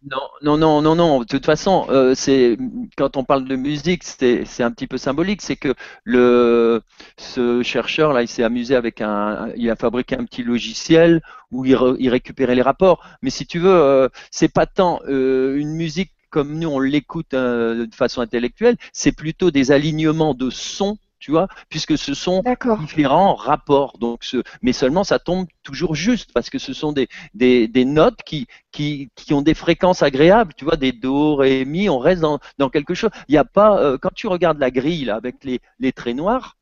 non, 0.42 0.56
non, 0.58 0.82
non, 0.82 0.96
non, 0.96 1.20
De 1.20 1.24
toute 1.24 1.46
façon, 1.46 1.86
euh, 1.88 2.16
c'est 2.16 2.58
quand 2.98 3.16
on 3.16 3.22
parle 3.22 3.44
de 3.44 3.54
musique, 3.54 4.02
c'est 4.02 4.44
un 4.58 4.72
petit 4.72 4.88
peu 4.88 4.98
symbolique. 4.98 5.40
C'est 5.40 5.54
que 5.54 5.72
le 6.02 6.82
ce 7.16 7.62
chercheur 7.62 8.12
là, 8.12 8.22
il 8.22 8.28
s'est 8.28 8.42
amusé 8.42 8.74
avec 8.74 9.00
un, 9.00 9.50
il 9.56 9.70
a 9.70 9.76
fabriqué 9.76 10.16
un 10.16 10.24
petit 10.24 10.42
logiciel 10.42 11.22
où 11.52 11.64
il, 11.64 11.78
il 12.00 12.08
récupérait 12.08 12.56
les 12.56 12.62
rapports. 12.62 13.04
Mais 13.22 13.30
si 13.30 13.46
tu 13.46 13.60
veux, 13.60 13.70
euh, 13.70 14.08
c'est 14.32 14.52
pas 14.52 14.66
tant 14.66 15.00
euh, 15.08 15.56
une 15.56 15.74
musique 15.74 16.10
comme 16.30 16.58
nous 16.58 16.68
on 16.68 16.80
l'écoute 16.80 17.30
de 17.30 17.88
façon 17.94 18.20
intellectuelle, 18.20 18.76
c'est 18.92 19.12
plutôt 19.12 19.52
des 19.52 19.70
alignements 19.70 20.34
de 20.34 20.50
sons 20.50 20.98
tu 21.26 21.32
vois, 21.32 21.48
puisque 21.68 21.98
ce 21.98 22.14
sont 22.14 22.44
différents 22.78 23.34
rapports. 23.34 23.98
Donc, 23.98 24.22
ce, 24.22 24.44
mais 24.62 24.72
seulement 24.72 25.02
ça 25.02 25.18
tombe 25.18 25.48
toujours 25.64 25.96
juste 25.96 26.30
parce 26.32 26.50
que 26.50 26.60
ce 26.60 26.72
sont 26.72 26.92
des, 26.92 27.08
des, 27.34 27.66
des 27.66 27.84
notes 27.84 28.20
qui, 28.24 28.46
qui, 28.70 29.10
qui, 29.16 29.34
ont 29.34 29.42
des 29.42 29.54
fréquences 29.54 30.04
agréables, 30.04 30.54
tu 30.54 30.64
vois, 30.64 30.76
des 30.76 30.92
do, 30.92 31.34
ré, 31.34 31.64
mi, 31.64 31.88
on 31.88 31.98
reste 31.98 32.20
dans, 32.20 32.38
dans 32.58 32.70
quelque 32.70 32.94
chose. 32.94 33.10
Il 33.26 33.32
n'y 33.32 33.38
a 33.38 33.44
pas, 33.44 33.76
euh, 33.82 33.98
quand 34.00 34.14
tu 34.14 34.28
regardes 34.28 34.60
la 34.60 34.70
grille 34.70 35.06
là, 35.06 35.16
avec 35.16 35.42
les, 35.42 35.58
les 35.80 35.90
traits 35.90 36.14
noirs, 36.14 36.55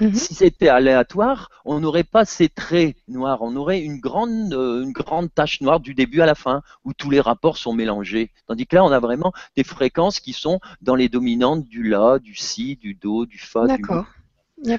Mhm. 0.00 0.14
Si 0.14 0.34
c'était 0.34 0.68
aléatoire, 0.68 1.50
on 1.64 1.80
n'aurait 1.80 2.04
pas 2.04 2.24
ces 2.24 2.48
traits 2.48 2.96
noirs, 3.08 3.42
on 3.42 3.54
aurait 3.56 3.80
une 3.80 4.00
grande, 4.00 4.52
euh, 4.54 4.82
une 4.82 4.92
grande 4.92 5.32
tache 5.32 5.60
noire 5.60 5.80
du 5.80 5.94
début 5.94 6.22
à 6.22 6.26
la 6.26 6.34
fin, 6.34 6.62
où 6.84 6.94
tous 6.94 7.10
les 7.10 7.20
rapports 7.20 7.58
sont 7.58 7.74
mélangés. 7.74 8.30
Tandis 8.46 8.66
que 8.66 8.76
là, 8.76 8.84
on 8.84 8.92
a 8.92 8.98
vraiment 8.98 9.32
des 9.56 9.64
fréquences 9.64 10.20
qui 10.20 10.32
sont 10.32 10.58
dans 10.80 10.94
les 10.94 11.08
dominantes 11.08 11.66
du 11.66 11.82
La, 11.88 12.18
du 12.18 12.34
Si, 12.34 12.76
du 12.76 12.94
Do, 12.94 13.26
du 13.26 13.38
Fa. 13.38 13.66
D'accord. 13.66 14.06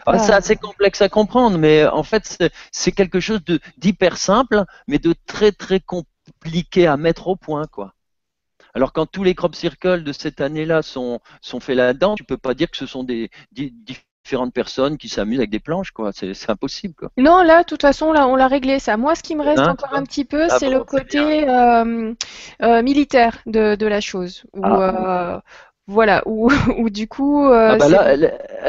Ah, 0.05 0.19
c'est 0.19 0.33
assez 0.33 0.55
complexe 0.55 1.01
à 1.01 1.09
comprendre, 1.09 1.57
mais 1.57 1.87
en 1.87 2.03
fait, 2.03 2.37
c'est 2.71 2.91
quelque 2.91 3.19
chose 3.19 3.41
d'hyper 3.77 4.17
simple, 4.17 4.65
mais 4.87 4.99
de 4.99 5.15
très 5.25 5.51
très 5.51 5.79
compliqué 5.79 6.85
à 6.85 6.97
mettre 6.97 7.27
au 7.27 7.35
point, 7.35 7.65
quoi. 7.65 7.95
Alors 8.73 8.93
quand 8.93 9.05
tous 9.05 9.23
les 9.23 9.35
crop 9.35 9.53
circles 9.53 10.03
de 10.03 10.13
cette 10.13 10.39
année-là 10.39 10.81
sont, 10.81 11.19
sont 11.41 11.59
faits 11.59 11.75
là-dedans, 11.75 12.15
tu 12.15 12.23
peux 12.23 12.37
pas 12.37 12.53
dire 12.53 12.71
que 12.71 12.77
ce 12.77 12.85
sont 12.85 13.03
des, 13.03 13.29
différentes 14.23 14.53
personnes 14.53 14.97
qui 14.97 15.09
s'amusent 15.09 15.39
avec 15.39 15.49
des 15.49 15.59
planches, 15.59 15.91
quoi. 15.91 16.11
C'est 16.13 16.49
impossible, 16.49 16.93
quoi. 16.93 17.09
Non, 17.17 17.41
là, 17.41 17.63
de 17.63 17.65
toute 17.65 17.81
façon, 17.81 18.11
là, 18.11 18.27
on 18.27 18.35
l'a 18.35 18.47
réglé 18.47 18.79
ça. 18.79 18.97
Moi, 18.97 19.15
ce 19.15 19.23
qui 19.23 19.35
me 19.35 19.43
reste 19.43 19.59
hein 19.59 19.71
encore 19.71 19.93
un 19.93 20.03
petit 20.03 20.25
peu, 20.25 20.47
ah 20.49 20.59
c'est 20.59 20.69
le 20.69 20.83
côté 20.83 21.49
euh, 21.49 22.13
euh, 22.61 22.81
militaire 22.83 23.39
de, 23.45 23.75
de, 23.75 23.87
la 23.87 24.01
chose. 24.01 24.43
Où, 24.53 24.61
ah. 24.63 25.35
euh, 25.35 25.39
voilà, 25.87 26.21
où, 26.25 26.49
du 26.89 27.07
coup. 27.07 27.45
Ah 27.47 27.77
bah 27.77 27.89
là, 27.89 28.15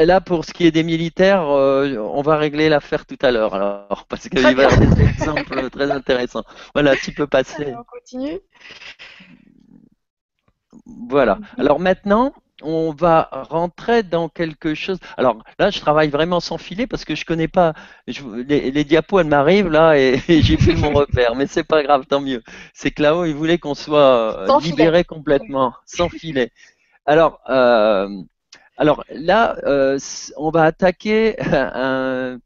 là, 0.03 0.21
pour 0.21 0.45
ce 0.45 0.53
qui 0.53 0.65
est 0.65 0.71
des 0.71 0.83
militaires, 0.83 1.43
on 1.43 2.21
va 2.21 2.37
régler 2.37 2.69
l'affaire 2.69 3.05
tout 3.05 3.19
à 3.21 3.31
l'heure, 3.31 3.53
alors, 3.53 4.05
parce 4.09 4.27
qu'il 4.29 4.39
va 4.39 4.51
y 4.51 4.53
avoir 4.53 4.77
des 4.77 5.01
exemples 5.01 5.69
très 5.69 5.91
intéressants. 5.91 6.43
Voilà, 6.73 6.95
tu 6.95 7.11
peux 7.11 7.27
passer. 7.27 7.73
on 7.77 7.83
continue. 7.83 8.39
Voilà. 10.85 11.37
Alors 11.57 11.79
maintenant, 11.79 12.33
on 12.63 12.91
va 12.91 13.29
rentrer 13.49 14.03
dans 14.03 14.29
quelque 14.29 14.73
chose. 14.75 14.97
Alors 15.17 15.37
là, 15.59 15.69
je 15.69 15.79
travaille 15.79 16.09
vraiment 16.09 16.39
sans 16.39 16.57
filet 16.57 16.87
parce 16.87 17.05
que 17.05 17.15
je 17.15 17.25
connais 17.25 17.47
pas 17.47 17.73
les, 18.07 18.83
diapos. 18.83 19.19
Elles 19.19 19.27
m'arrivent 19.27 19.69
là 19.69 19.93
et, 19.97 20.19
j'ai 20.27 20.57
plus 20.57 20.75
mon 20.75 20.91
repère, 20.91 21.35
mais 21.35 21.47
c'est 21.47 21.63
pas 21.63 21.83
grave, 21.83 22.05
tant 22.07 22.21
mieux. 22.21 22.43
C'est 22.73 22.91
que 22.91 23.01
là-haut, 23.01 23.25
il 23.25 23.35
voulait 23.35 23.57
qu'on 23.57 23.75
soit 23.75 24.49
euh, 24.49 24.59
libéré 24.59 25.03
complètement, 25.03 25.73
sans 25.85 26.09
filet. 26.09 26.51
Alors, 27.05 27.39
euh, 27.49 28.07
alors 28.77 29.03
là, 29.11 29.55
euh, 29.65 29.99
on 30.37 30.49
va 30.49 30.63
attaquer 30.63 31.35
un, 31.53 32.39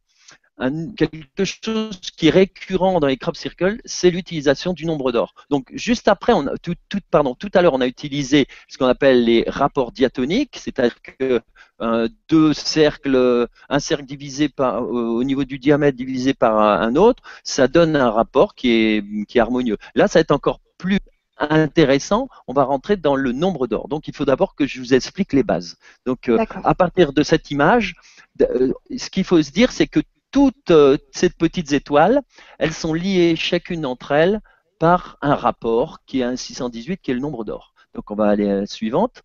quelque 0.95 1.45
chose 1.45 1.99
qui 2.17 2.27
est 2.27 2.31
récurrent 2.31 2.99
dans 2.99 3.07
les 3.07 3.17
crop 3.17 3.35
circles, 3.35 3.79
c'est 3.85 4.09
l'utilisation 4.09 4.73
du 4.73 4.85
nombre 4.85 5.11
d'or. 5.11 5.33
Donc 5.49 5.69
juste 5.73 6.07
après, 6.07 6.33
on 6.33 6.47
a, 6.47 6.57
tout, 6.57 6.75
pardon, 7.11 7.35
tout 7.35 7.51
à 7.53 7.61
l'heure, 7.61 7.73
on 7.73 7.81
a 7.81 7.87
utilisé 7.87 8.47
ce 8.67 8.77
qu'on 8.77 8.87
appelle 8.87 9.23
les 9.23 9.43
rapports 9.47 9.91
diatoniques, 9.91 10.57
c'est-à-dire 10.57 11.01
que 11.01 11.41
euh, 11.81 12.09
deux 12.27 12.53
cercles, 12.53 13.47
un 13.69 13.79
cercle 13.79 14.05
divisé 14.05 14.49
par, 14.49 14.81
au 14.81 15.23
niveau 15.23 15.43
du 15.43 15.59
diamètre 15.59 15.95
divisé 15.95 16.33
par 16.33 16.59
un, 16.59 16.95
autre, 16.95 17.21
ça 17.43 17.67
donne 17.67 17.95
un 17.95 18.09
rapport 18.09 18.55
qui 18.55 18.71
est, 18.71 19.25
qui 19.27 19.37
est 19.37 19.41
harmonieux. 19.41 19.77
Là, 19.93 20.07
ça 20.07 20.19
va 20.19 20.21
être 20.21 20.31
encore 20.31 20.59
plus 20.77 20.99
intéressant, 21.39 22.29
on 22.47 22.53
va 22.53 22.63
rentrer 22.63 22.97
dans 22.97 23.15
le 23.15 23.31
nombre 23.31 23.67
d'or. 23.67 23.87
Donc 23.89 24.07
il 24.07 24.15
faut 24.15 24.25
d'abord 24.25 24.55
que 24.55 24.65
je 24.65 24.79
vous 24.79 24.95
explique 24.95 25.33
les 25.33 25.43
bases. 25.43 25.77
Donc 26.05 26.29
euh, 26.29 26.43
à 26.63 26.73
partir 26.73 27.13
de 27.13 27.21
cette 27.21 27.51
image, 27.51 27.95
euh, 28.41 28.73
ce 28.97 29.09
qu'il 29.11 29.23
faut 29.23 29.41
se 29.41 29.51
dire, 29.51 29.71
c'est 29.71 29.87
que 29.87 29.99
toutes 30.31 30.71
euh, 30.71 30.97
ces 31.11 31.29
petites 31.29 31.71
étoiles, 31.71 32.21
elles 32.59 32.73
sont 32.73 32.93
liées 32.93 33.35
chacune 33.35 33.81
d'entre 33.81 34.11
elles 34.11 34.41
par 34.79 35.17
un 35.21 35.35
rapport 35.35 35.99
qui 36.05 36.21
est 36.21 36.23
un 36.23 36.35
618 36.35 36.97
qui 36.97 37.11
est 37.11 37.13
le 37.13 37.19
nombre 37.19 37.43
d'or. 37.43 37.73
Donc 37.93 38.11
on 38.11 38.15
va 38.15 38.27
aller 38.27 38.49
à 38.49 38.55
la 38.55 38.65
suivante. 38.67 39.23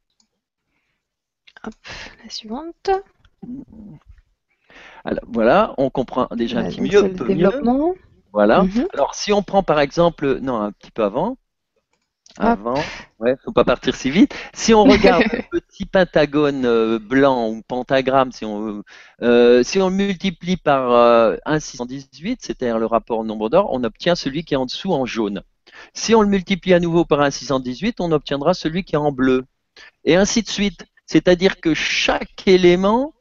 Hop, 1.65 1.75
la 2.25 2.31
suivante. 2.31 2.91
Alors, 5.05 5.25
voilà, 5.29 5.75
on 5.79 5.91
comprend 5.91 6.29
déjà 6.33 6.61
un 6.61 6.69
petit 6.69 6.81
mieux, 6.81 7.13
peu 7.13 7.27
développement. 7.27 7.95
Voilà. 8.33 8.63
Mhm. 8.63 8.89
Alors 8.95 9.15
si 9.15 9.33
on 9.33 9.43
prend 9.43 9.63
par 9.63 9.81
exemple, 9.81 10.39
non, 10.41 10.61
un 10.61 10.73
petit 10.73 10.91
peu 10.91 11.05
avant. 11.05 11.37
Avant, 12.39 12.83
ouais, 13.21 13.37
faut 13.45 13.53
pas 13.53 13.65
partir 13.65 13.95
si 13.95 14.11
vite. 14.11 14.35
Si 14.55 14.73
on 14.73 14.85
regarde 14.85 15.23
le 15.53 15.61
petit 15.61 15.85
pentagone 15.85 16.65
euh, 16.65 16.99
blanc 16.99 17.49
ou 17.49 17.63
pentagramme, 17.63 18.33
si 18.33 18.45
on, 18.45 18.83
euh, 19.23 19.63
si 19.63 19.79
on 19.81 19.91
le 19.91 19.95
multiplie 19.95 20.57
par 20.57 20.93
euh, 20.93 21.37
1,618, 21.45 22.41
c'est-à-dire 22.43 22.79
le 22.79 22.87
rapport 22.87 23.25
nombre 23.25 23.51
d'or, 23.51 23.69
on 23.73 23.85
obtient 23.85 24.15
celui 24.15 24.45
qui 24.45 24.55
est 24.55 24.57
en 24.57 24.67
dessous 24.67 24.93
en 24.93 25.05
jaune. 25.05 25.43
Si 25.95 26.15
on 26.15 26.23
le 26.23 26.29
multiplie 26.29 26.75
à 26.75 26.81
nouveau 26.81 27.05
par 27.05 27.21
1,618, 27.21 28.01
on 28.01 28.13
obtiendra 28.13 28.55
celui 28.55 28.85
qui 28.85 28.95
est 28.95 28.99
en 28.99 29.13
bleu. 29.13 29.45
Et 30.05 30.17
ainsi 30.17 30.43
de 30.43 30.49
suite. 30.49 30.87
C'est-à-dire 31.07 31.61
que 31.61 31.75
chaque 31.75 32.47
élément 32.47 33.13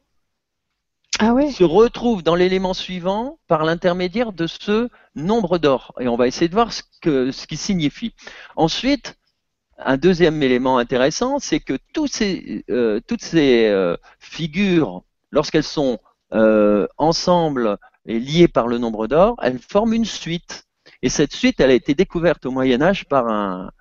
ah 1.19 1.35
se 1.51 1.63
retrouve 1.63 2.23
dans 2.23 2.35
l'élément 2.35 2.73
suivant 2.73 3.37
par 3.47 3.63
l'intermédiaire 3.63 4.33
de 4.33 4.47
ce 4.47 4.89
nombre 5.15 5.57
d'or. 5.57 5.93
Et 5.99 6.07
on 6.07 6.15
va 6.15 6.27
essayer 6.27 6.47
de 6.47 6.53
voir 6.53 6.73
ce, 6.73 6.81
que, 7.01 7.31
ce 7.31 7.45
qui 7.45 7.57
signifie. 7.57 8.13
Ensuite, 8.55 9.17
un 9.77 9.97
deuxième 9.97 10.41
élément 10.41 10.77
intéressant, 10.77 11.39
c'est 11.39 11.59
que 11.59 11.77
tous 11.93 12.07
ces, 12.07 12.63
euh, 12.69 12.99
toutes 13.07 13.23
ces 13.23 13.67
euh, 13.67 13.97
figures, 14.19 15.03
lorsqu'elles 15.31 15.63
sont 15.63 15.99
euh, 16.33 16.87
ensemble 16.97 17.77
et 18.05 18.19
liées 18.19 18.47
par 18.47 18.67
le 18.67 18.77
nombre 18.77 19.07
d'or, 19.07 19.37
elles 19.41 19.59
forment 19.59 19.93
une 19.93 20.05
suite. 20.05 20.65
Et 21.01 21.09
cette 21.09 21.33
suite, 21.33 21.59
elle 21.59 21.71
a 21.71 21.75
été 21.75 21.93
découverte 21.93 22.45
au 22.45 22.51
Moyen 22.51 22.81
Âge 22.81 23.05
par 23.05 23.27
un, 23.27 23.71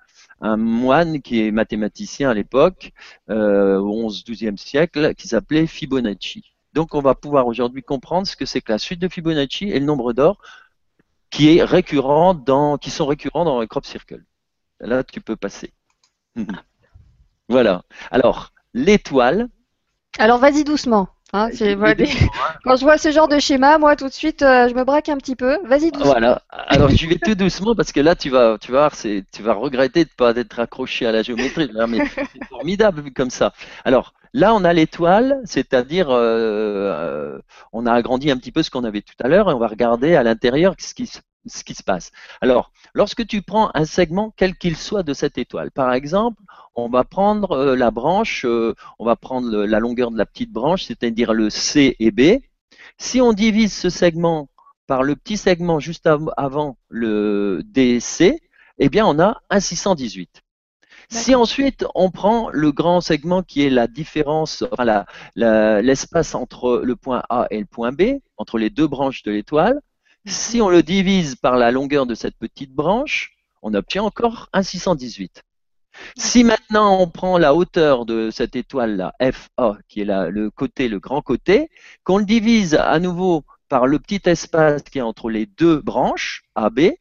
un 0.41 0.57
moine 0.57 1.21
qui 1.21 1.45
est 1.45 1.51
mathématicien 1.51 2.29
à 2.29 2.33
l'époque, 2.33 2.91
au 3.29 3.33
11-12e 3.33 4.57
siècle, 4.57 5.13
qui 5.15 5.27
s'appelait 5.27 5.67
Fibonacci. 5.67 6.50
Donc 6.73 6.95
on 6.95 7.01
va 7.01 7.15
pouvoir 7.15 7.47
aujourd'hui 7.47 7.83
comprendre 7.83 8.27
ce 8.27 8.35
que 8.35 8.45
c'est 8.45 8.61
que 8.61 8.71
la 8.71 8.77
suite 8.77 8.99
de 8.99 9.07
Fibonacci 9.07 9.69
et 9.69 9.79
le 9.79 9.85
nombre 9.85 10.13
d'or 10.13 10.37
qui 11.31 11.57
est 11.57 11.63
récurrent 11.63 12.33
dans, 12.33 12.77
qui 12.77 12.91
sont 12.91 13.05
récurrents 13.05 13.45
dans 13.45 13.59
le 13.59 13.67
crop 13.67 13.85
circle. 13.85 14.23
Là, 14.79 15.03
tu 15.03 15.21
peux 15.21 15.35
passer. 15.35 15.73
voilà. 17.49 17.83
Alors, 18.11 18.51
l'étoile. 18.73 19.47
Alors, 20.19 20.39
vas-y 20.39 20.63
doucement. 20.63 21.07
Hein, 21.33 21.49
Quand 22.65 22.75
je 22.75 22.83
vois 22.83 22.97
ce 22.97 23.09
genre 23.11 23.29
de 23.29 23.39
schéma, 23.39 23.77
moi 23.77 23.95
tout 23.95 24.09
de 24.09 24.13
suite, 24.13 24.41
euh, 24.41 24.67
je 24.67 24.75
me 24.75 24.83
braque 24.83 25.07
un 25.07 25.17
petit 25.17 25.37
peu. 25.37 25.59
Vas-y 25.65 25.91
doucement. 25.91 26.11
Voilà. 26.11 26.41
Alors 26.49 26.89
je 26.89 27.07
vais 27.07 27.17
tout 27.17 27.35
doucement 27.35 27.73
parce 27.73 27.93
que 27.93 28.01
là, 28.01 28.15
tu 28.15 28.29
vas, 28.29 28.57
tu 28.59 28.73
vas, 28.73 28.89
tu 28.91 29.41
vas 29.41 29.53
regretter 29.53 30.03
de 30.03 30.09
ne 30.09 30.15
pas 30.15 30.35
être 30.35 30.59
accroché 30.59 31.05
à 31.05 31.13
la 31.13 31.23
géométrie. 31.23 31.71
c'est 31.71 32.47
formidable 32.49 33.11
comme 33.13 33.29
ça. 33.29 33.53
Alors 33.85 34.13
là, 34.33 34.53
on 34.55 34.63
a 34.63 34.73
l'étoile, 34.73 35.41
c'est-à-dire, 35.45 36.09
euh, 36.09 37.35
euh, 37.35 37.39
on 37.73 37.85
a 37.85 37.93
agrandi 37.93 38.31
un 38.31 38.37
petit 38.37 38.51
peu 38.51 38.63
ce 38.63 38.69
qu'on 38.69 38.83
avait 38.83 39.01
tout 39.01 39.15
à 39.19 39.27
l'heure 39.27 39.49
et 39.49 39.53
on 39.53 39.59
va 39.59 39.67
regarder 39.67 40.15
à 40.15 40.23
l'intérieur 40.23 40.75
ce 40.77 40.93
qui, 40.93 41.07
se 41.07 41.83
passe. 41.83 42.11
Alors, 42.41 42.71
lorsque 42.93 43.25
tu 43.25 43.41
prends 43.41 43.71
un 43.73 43.85
segment, 43.85 44.33
quel 44.35 44.55
qu'il 44.55 44.77
soit 44.77 45.03
de 45.03 45.13
cette 45.13 45.37
étoile, 45.37 45.71
par 45.71 45.93
exemple, 45.93 46.41
on 46.75 46.89
va 46.89 47.03
prendre 47.03 47.51
euh, 47.51 47.75
la 47.75 47.91
branche, 47.91 48.45
on 48.45 49.05
va 49.05 49.15
prendre 49.15 49.65
la 49.65 49.79
longueur 49.79 50.11
de 50.11 50.17
la 50.17 50.25
petite 50.25 50.51
branche, 50.51 50.85
c'est-à-dire 50.85 51.33
le 51.33 51.49
C 51.49 51.95
et 51.99 52.11
B. 52.11 52.41
Si 52.97 53.21
on 53.21 53.33
divise 53.33 53.73
ce 53.73 53.89
segment 53.89 54.49
par 54.87 55.03
le 55.03 55.15
petit 55.15 55.37
segment 55.37 55.79
juste 55.79 56.07
avant 56.37 56.77
le 56.89 57.61
DC, 57.65 58.35
eh 58.77 58.89
bien 58.89 59.05
on 59.05 59.19
a 59.19 59.41
un 59.49 59.59
618. 59.59 60.41
Si 61.11 61.35
ensuite 61.35 61.85
on 61.93 62.09
prend 62.09 62.49
le 62.51 62.71
grand 62.71 63.01
segment 63.01 63.43
qui 63.43 63.65
est 63.65 63.69
la 63.69 63.87
différence, 63.87 64.63
enfin 64.71 65.05
l'espace 65.35 66.35
entre 66.35 66.81
le 66.83 66.95
point 66.95 67.21
A 67.29 67.47
et 67.51 67.59
le 67.59 67.65
point 67.65 67.91
B, 67.91 68.19
entre 68.37 68.57
les 68.57 68.69
deux 68.69 68.87
branches 68.87 69.21
de 69.23 69.31
l'étoile, 69.31 69.81
si 70.25 70.61
on 70.61 70.69
le 70.69 70.83
divise 70.83 71.35
par 71.35 71.57
la 71.57 71.71
longueur 71.71 72.05
de 72.05 72.15
cette 72.15 72.37
petite 72.37 72.73
branche, 72.73 73.35
on 73.61 73.73
obtient 73.73 74.03
encore 74.03 74.47
un 74.53 74.63
618. 74.63 75.43
Si 76.17 76.45
maintenant 76.45 76.97
on 76.99 77.07
prend 77.07 77.37
la 77.37 77.53
hauteur 77.53 78.05
de 78.05 78.29
cette 78.31 78.55
étoile-là, 78.55 79.13
FA, 79.33 79.77
qui 79.89 80.01
est 80.01 80.05
le 80.05 80.49
côté, 80.49 80.87
le 80.87 80.99
grand 80.99 81.21
côté, 81.21 81.69
qu'on 82.05 82.19
le 82.19 82.25
divise 82.25 82.75
à 82.75 82.99
nouveau 82.99 83.43
par 83.67 83.85
le 83.85 83.99
petit 83.99 84.21
espace 84.29 84.83
qui 84.83 84.99
est 84.99 85.01
entre 85.01 85.29
les 85.29 85.45
deux 85.45 85.81
branches, 85.81 86.43
AB, 86.55 86.91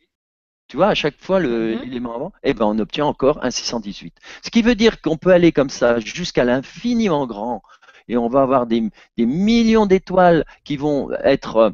tu 0.70 0.76
vois, 0.76 0.86
à 0.86 0.94
chaque 0.94 1.20
fois 1.20 1.40
mhm. 1.40 1.80
l'élément 1.82 2.14
avant, 2.14 2.32
eh 2.44 2.54
ben 2.54 2.64
on 2.64 2.78
obtient 2.78 3.04
encore 3.04 3.44
un 3.44 3.50
618. 3.50 4.14
Ce 4.44 4.50
qui 4.50 4.62
veut 4.62 4.76
dire 4.76 5.02
qu'on 5.02 5.16
peut 5.16 5.32
aller 5.32 5.50
comme 5.50 5.68
ça 5.68 5.98
jusqu'à 5.98 6.44
l'infiniment 6.44 7.26
grand 7.26 7.62
et 8.06 8.16
on 8.16 8.28
va 8.28 8.42
avoir 8.42 8.66
des, 8.66 8.88
des 9.16 9.26
millions 9.26 9.86
d'étoiles 9.86 10.44
qui 10.62 10.76
vont 10.76 11.10
être 11.24 11.72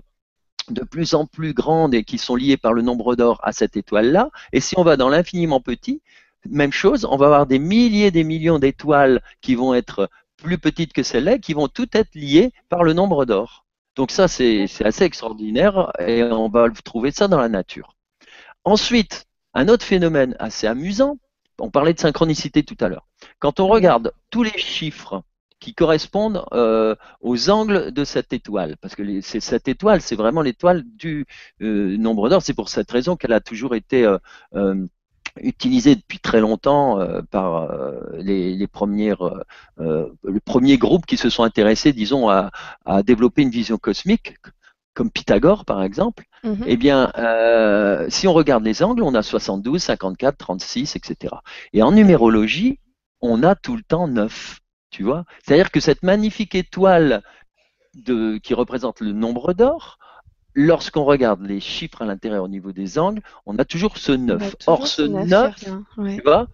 de 0.70 0.82
plus 0.82 1.12
en 1.12 1.26
plus 1.26 1.52
grandes 1.52 1.92
et 1.92 2.04
qui 2.04 2.16
sont 2.16 2.36
liées 2.36 2.56
par 2.56 2.72
le 2.72 2.80
nombre 2.80 3.16
d'or 3.16 3.38
à 3.42 3.52
cette 3.52 3.76
étoile-là. 3.76 4.30
Et 4.54 4.60
si 4.60 4.78
on 4.78 4.82
va 4.82 4.96
dans 4.96 5.10
l'infiniment 5.10 5.60
petit, 5.60 6.00
même 6.48 6.72
chose, 6.72 7.04
on 7.04 7.18
va 7.18 7.26
avoir 7.26 7.46
des 7.46 7.58
milliers, 7.58 8.10
des 8.10 8.24
millions 8.24 8.58
d'étoiles 8.58 9.20
qui 9.42 9.56
vont 9.56 9.74
être 9.74 10.08
plus 10.38 10.56
petites 10.56 10.94
que 10.94 11.02
celles-là, 11.02 11.36
qui 11.36 11.52
vont 11.52 11.68
toutes 11.68 11.94
être 11.94 12.14
liées 12.14 12.50
par 12.70 12.82
le 12.82 12.94
nombre 12.94 13.26
d'or. 13.26 13.66
Donc 13.94 14.10
ça, 14.10 14.26
c'est 14.26 14.66
assez 14.80 15.04
extraordinaire 15.04 15.92
et 15.98 16.22
on 16.22 16.48
va 16.48 16.70
trouver 16.70 17.10
ça 17.10 17.28
dans 17.28 17.38
la 17.38 17.50
nature. 17.50 17.95
Ensuite, 18.66 19.26
un 19.54 19.68
autre 19.68 19.85
phénomène 19.85 20.35
assez 20.40 20.66
amusant, 20.66 21.18
on 21.61 21.70
parlait 21.70 21.94
de 21.94 22.00
synchronicité 22.00 22.64
tout 22.64 22.76
à 22.80 22.88
l'heure. 22.88 23.06
Quand 23.38 23.61
on 23.61 23.68
regarde 23.68 24.12
tous 24.30 24.42
les 24.42 24.58
chiffres 24.58 25.23
qui 25.61 25.73
correspondent 25.73 26.44
euh, 26.52 26.96
aux 27.20 27.49
angles 27.49 27.92
de 27.92 28.04
cette 28.04 28.32
étoile. 28.32 28.76
Parce 28.80 28.96
que 28.96 29.20
cette 29.20 29.68
étoile, 29.68 30.00
c'est 30.00 30.16
vraiment 30.16 30.42
l'étoile 30.42 30.82
du 30.85 31.26
euh, 31.62 31.96
nombre 31.96 32.28
d'or. 32.28 32.42
C'est 32.42 32.54
pour 32.54 32.68
cette 32.68 32.90
raison 32.90 33.14
qu'elle 33.14 33.32
a 33.32 33.40
toujours 33.40 33.76
été 33.76 34.04
euh, 34.54 34.87
utilisée 35.40 35.94
depuis 35.94 36.18
très 36.18 36.40
longtemps 36.40 36.99
par 37.30 37.68
les, 38.18 38.66
premières, 38.66 39.44
le 39.78 40.40
premier 40.44 40.76
groupe 40.76 41.06
qui 41.06 41.16
se 41.16 41.30
sont 41.30 41.42
intéressés, 41.42 41.92
disons, 41.92 42.28
à, 42.28 42.50
développer 43.04 43.42
une 43.42 43.50
vision 43.50 43.76
cosmique, 43.76 44.37
comme 44.96 45.10
Pythagore 45.10 45.64
par 45.64 45.82
exemple. 45.82 46.24
Mm-hmm. 46.42 46.64
Eh 46.66 46.76
bien, 46.76 47.12
si 48.08 48.26
on 48.26 48.32
regarde 48.32 48.64
les 48.64 48.82
angles, 48.82 49.02
on 49.02 49.14
a 49.14 49.22
72, 49.22 49.80
54, 49.80 50.36
36, 50.36 50.96
etc. 50.96 51.34
Et 51.72 51.82
en 51.82 51.92
numérologie, 51.92 52.80
on 53.20 53.42
a 53.42 53.54
tout 53.54 53.76
le 53.76 53.82
temps 53.82 54.08
9. 54.08 54.60
Tu 54.90 55.02
vois 55.02 55.24
C'est-à-dire 55.44 55.70
que 55.70 55.80
cette 55.80 56.02
magnifique 56.02 56.54
étoile 56.54 57.22
de, 57.94 58.38
qui 58.38 58.54
représente 58.54 59.00
le 59.00 59.12
nombre 59.12 59.52
d'or, 59.52 59.98
lorsqu'on 60.54 61.04
regarde 61.04 61.42
les 61.42 61.60
chiffres 61.60 62.02
à 62.02 62.06
l'intérieur 62.06 62.44
au 62.44 62.48
niveau 62.48 62.72
des 62.72 62.98
angles, 62.98 63.22
on 63.44 63.58
a 63.58 63.64
toujours 63.64 63.98
ce 63.98 64.12
9. 64.12 64.56
Or, 64.66 64.86
ce 64.86 65.02
9, 65.02 65.54
tu 66.16 66.22
vois, 66.24 66.48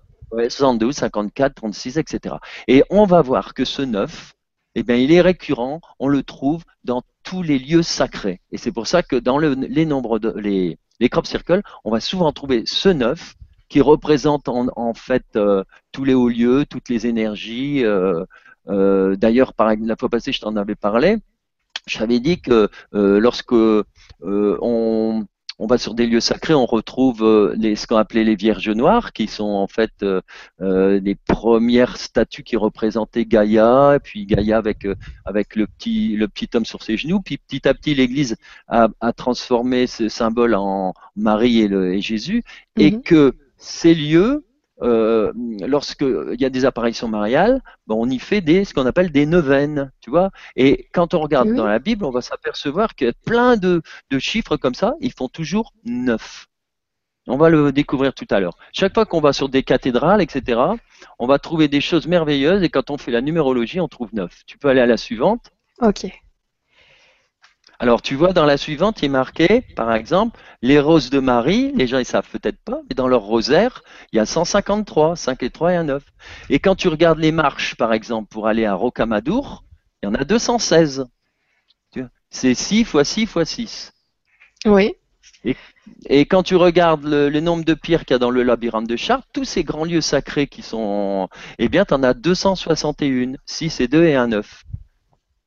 72, 0.49 0.95
54, 0.95 1.55
36, 1.55 1.99
etc. 1.99 2.37
Et 2.69 2.83
on 2.91 3.05
va 3.05 3.23
voir 3.23 3.55
que 3.55 3.65
ce 3.65 3.83
9, 3.83 4.33
eh 4.75 4.83
bien, 4.83 4.97
il 4.97 5.13
est 5.13 5.21
récurrent, 5.21 5.81
on 5.99 6.09
le 6.09 6.23
trouve 6.23 6.65
dans 6.85 7.03
tous 7.23 7.43
les 7.43 7.59
lieux 7.59 7.83
sacrés. 7.83 8.41
Et 8.51 8.59
c'est 8.59 8.73
pour 8.73 8.87
ça 8.87 9.03
que 9.03 9.17
dans 9.17 9.39
les 9.39 9.87
nombres 9.87 10.19
de, 10.19 10.33
les, 10.39 10.79
les 11.01 11.09
crop 11.09 11.27
circles, 11.27 11.63
on 11.85 11.91
va 11.91 12.01
souvent 12.01 12.33
trouver 12.33 12.63
ce 12.67 12.89
9 12.89 13.35
qui 13.69 13.81
représente 13.81 14.49
en, 14.49 14.93
fait 14.95 15.25
euh, 15.37 15.65
tous 15.93 16.05
les 16.05 16.13
hauts 16.13 16.29
lieux, 16.29 16.67
toutes 16.69 16.91
les 16.91 17.07
énergies. 17.07 17.85
Euh, 17.85 18.25
euh, 18.69 19.17
d'ailleurs, 19.17 19.55
la 19.59 19.97
fois 19.97 20.11
passée, 20.11 20.31
je 20.31 20.41
t'en 20.41 20.57
avais 20.57 20.75
parlé. 20.75 21.17
Je 21.87 21.99
t'avais 21.99 22.21
dit 22.21 22.41
que 22.41 22.69
lorsque 22.93 23.55
on, 24.23 25.27
on 25.63 25.67
va 25.67 25.79
sur 25.79 25.95
des 25.95 26.09
lieux 26.09 26.19
sacrés, 26.19 26.55
on 26.55 26.67
retrouve 26.67 27.23
euh, 27.23 27.55
les, 27.57 27.77
ce 27.77 27.87
qu'on 27.87 27.97
appelait 27.97 28.25
les 28.25 28.35
Vierges 28.35 28.69
Noires, 28.71 29.13
qui 29.13 29.29
sont 29.29 29.45
en 29.45 29.69
fait 29.69 29.93
euh, 30.03 30.21
euh, 30.61 30.99
les 30.99 31.15
premières 31.15 31.99
statues 31.99 32.43
qui 32.43 32.57
représentaient 32.57 33.25
Gaïa, 33.25 33.95
et 33.95 34.01
puis 34.01 34.27
Gaïa 34.27 34.59
avec 34.59 34.89
avec 35.25 35.55
le 35.55 35.69
petit 35.69 36.17
le 36.17 36.27
petit 36.27 36.49
homme 36.55 36.65
sur 36.65 36.83
ses 36.83 36.97
genoux. 36.97 37.21
Puis 37.21 37.39
petit 37.39 37.69
à 37.69 37.75
petit, 37.75 37.95
l'Église 37.95 38.35
a, 38.67 38.89
transformé 39.17 39.87
ce 39.87 40.09
symbole 40.09 40.57
en 40.57 40.95
Marie 41.15 41.61
et, 41.61 41.69
le, 41.69 41.95
et 41.95 42.01
Jésus, 42.01 42.43
et 42.77 42.91
mhm. 42.91 43.03
que 43.03 43.37
ces 43.57 43.95
lieux 43.95 44.45
euh, 44.83 45.33
lorsqu'il 45.61 46.37
y 46.39 46.45
a 46.45 46.51
des 46.51 46.65
apparitions 46.65 47.09
mariales, 47.09 47.63
ben, 47.87 47.95
on 47.97 48.09
y 48.09 48.19
fait 48.19 48.41
des, 48.41 48.65
ce 48.65 48.75
qu'on 48.75 48.87
appelle 48.87 49.13
des 49.13 49.27
neuvaines, 49.27 49.93
tu 50.01 50.11
vois. 50.11 50.31
Et 50.57 50.89
quand 50.93 51.15
on 51.15 51.21
regarde 51.21 51.53
dans 51.55 51.67
la 51.67 51.79
Bible, 51.79 52.05
on 52.05 52.11
va 52.11 52.21
s'apercevoir 52.21 52.95
qu'il 52.95 53.07
y 53.07 53.11
a 53.11 53.15
plein 53.25 53.57
de, 53.57 53.83
chiffres 54.19 54.57
comme 54.57 54.75
ça, 54.75 54.95
ils 55.01 55.13
font 55.13 55.29
toujours 55.29 55.73
neuf. 55.85 56.49
On 57.29 57.37
va 57.37 57.51
le 57.51 57.71
découvrir 57.71 58.15
tout 58.15 58.27
à 58.31 58.41
l'heure. 58.41 58.57
Chaque 58.73 58.95
fois 58.95 59.07
qu'on 59.07 59.21
va 59.21 59.33
sur 59.33 59.49
des 59.49 59.63
cathédrales, 59.63 60.21
etc., 60.21 60.61
on 61.21 61.27
va 61.27 61.39
trouver 61.39 61.69
des 61.69 61.81
choses 61.81 62.09
merveilleuses 62.09 62.63
et 62.65 62.69
quand 62.69 62.91
on 62.91 62.99
fait 62.99 63.13
la 63.13 63.21
numérologie, 63.21 63.81
on 63.81 63.89
trouve 63.89 64.13
neuf. 64.13 64.43
Tu 64.47 64.59
peux 64.59 64.69
aller 64.69 64.81
à 64.81 64.87
la 64.87 64.97
suivante. 64.97 65.53
Ok. 65.81 66.07
Alors, 67.83 68.01
tu 68.01 68.15
vois, 68.15 68.33
dans 68.33 68.45
la 68.45 68.59
suivante, 68.59 69.03
il 69.03 69.07
est 69.07 69.09
marqué, 69.09 69.63
par 69.75 69.93
exemple, 69.93 70.39
les 70.63 70.79
roses 70.79 71.11
de 71.11 71.19
Marie. 71.19 71.73
Les 71.75 71.89
gens, 71.89 71.99
ils 71.99 72.05
savent 72.05 72.29
peut-être 72.31 72.61
pas, 72.65 72.81
mais 72.89 72.95
dans 72.95 73.09
leur 73.09 73.23
rosaire, 73.23 73.83
il 74.13 74.19
y 74.19 74.21
a 74.21 74.25
153, 74.25 75.17
5 75.17 75.43
et 75.43 75.51
3 75.51 75.73
et 75.73 75.77
un 75.77 75.83
9. 75.83 76.05
Et 76.49 76.61
quand 76.61 76.77
tu 76.77 76.87
regardes 76.87 77.19
les 77.19 77.33
marches, 77.33 77.75
par 77.75 77.93
exemple, 77.93 78.29
pour 78.29 78.47
aller 78.47 78.67
à 78.67 78.75
Rocamadour, 78.75 79.65
il 80.01 80.07
y 80.07 80.09
en 80.09 80.15
a 80.15 80.23
216. 80.23 81.07
C'est 82.31 82.55
6 82.55 82.85
fois 82.85 83.03
6 83.03 83.27
fois 83.27 83.45
6. 83.45 83.93
Oui. 84.65 84.95
Et, 86.09 86.25
quand 86.27 86.45
tu 86.45 86.55
regardes 86.55 87.05
le, 87.05 87.41
nombre 87.41 87.65
de 87.65 87.75
pierres 87.75 88.05
qu'il 88.05 88.15
y 88.15 88.17
a 88.17 88.21
dans 88.21 88.31
le 88.31 88.45
labyrinthe 88.45 88.89
de 88.89 88.95
Chartres, 88.95 89.27
tous 89.33 89.45
ces 89.45 89.65
grands 89.65 89.85
lieux 89.85 90.01
sacrés 90.01 90.47
qui 90.47 90.63
sont, 90.63 91.29
eh 91.59 91.69
bien, 91.69 91.85
tu 91.85 91.95
en 91.95 92.05
as 92.05 92.15
261, 92.15 93.33
6 93.45 93.81
et 93.81 93.89
2 93.89 94.05
et 94.05 94.15
un 94.15 94.29
9. 94.29 94.63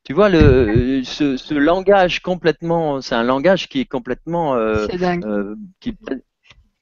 Tu 0.05 0.13
vois, 0.13 0.29
le, 0.29 1.01
ce, 1.03 1.35
ce 1.35 1.55
langage 1.55 2.21
complètement, 2.21 3.01
c'est 3.01 3.15
un 3.15 3.23
langage 3.23 3.67
qui 3.67 3.81
est 3.81 3.85
complètement. 3.85 4.55
Euh, 4.55 4.85
c'est 4.89 4.99
dingue. 4.99 5.25
Euh, 5.25 5.55
qui, 5.79 5.97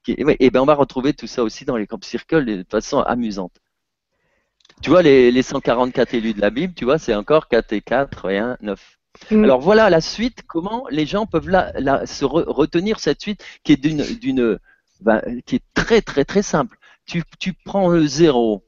qui, 0.02 0.22
ouais, 0.22 0.36
et 0.40 0.50
ben 0.50 0.60
on 0.60 0.66
va 0.66 0.74
retrouver 0.74 1.14
tout 1.14 1.26
ça 1.26 1.42
aussi 1.42 1.64
dans 1.64 1.78
les 1.78 1.86
camp 1.86 2.04
circles 2.04 2.44
de 2.44 2.66
façon 2.70 3.00
amusante. 3.00 3.56
Tu 4.82 4.90
vois, 4.90 5.00
les, 5.00 5.30
les 5.30 5.42
144 5.42 6.12
élus 6.12 6.34
de 6.34 6.40
la 6.42 6.50
Bible, 6.50 6.74
tu 6.74 6.84
vois, 6.84 6.98
c'est 6.98 7.14
encore 7.14 7.48
4 7.48 7.72
et 7.72 7.80
4 7.80 8.30
et 8.30 8.38
1, 8.38 8.58
9. 8.60 8.98
Mm. 9.30 9.44
Alors 9.44 9.60
voilà 9.60 9.88
la 9.88 10.02
suite, 10.02 10.42
comment 10.46 10.86
les 10.90 11.06
gens 11.06 11.24
peuvent 11.24 11.48
la, 11.48 11.72
la, 11.80 12.04
se 12.04 12.26
retenir 12.26 13.00
cette 13.00 13.22
suite 13.22 13.42
qui 13.62 13.72
est 13.72 13.76
d'une, 13.76 14.02
d'une, 14.18 14.58
ben, 15.00 15.22
qui 15.46 15.56
est 15.56 15.64
très 15.72 16.02
très 16.02 16.26
très 16.26 16.42
simple. 16.42 16.76
Tu, 17.06 17.22
tu 17.38 17.54
prends 17.54 17.88
le 17.88 18.06
0, 18.06 18.62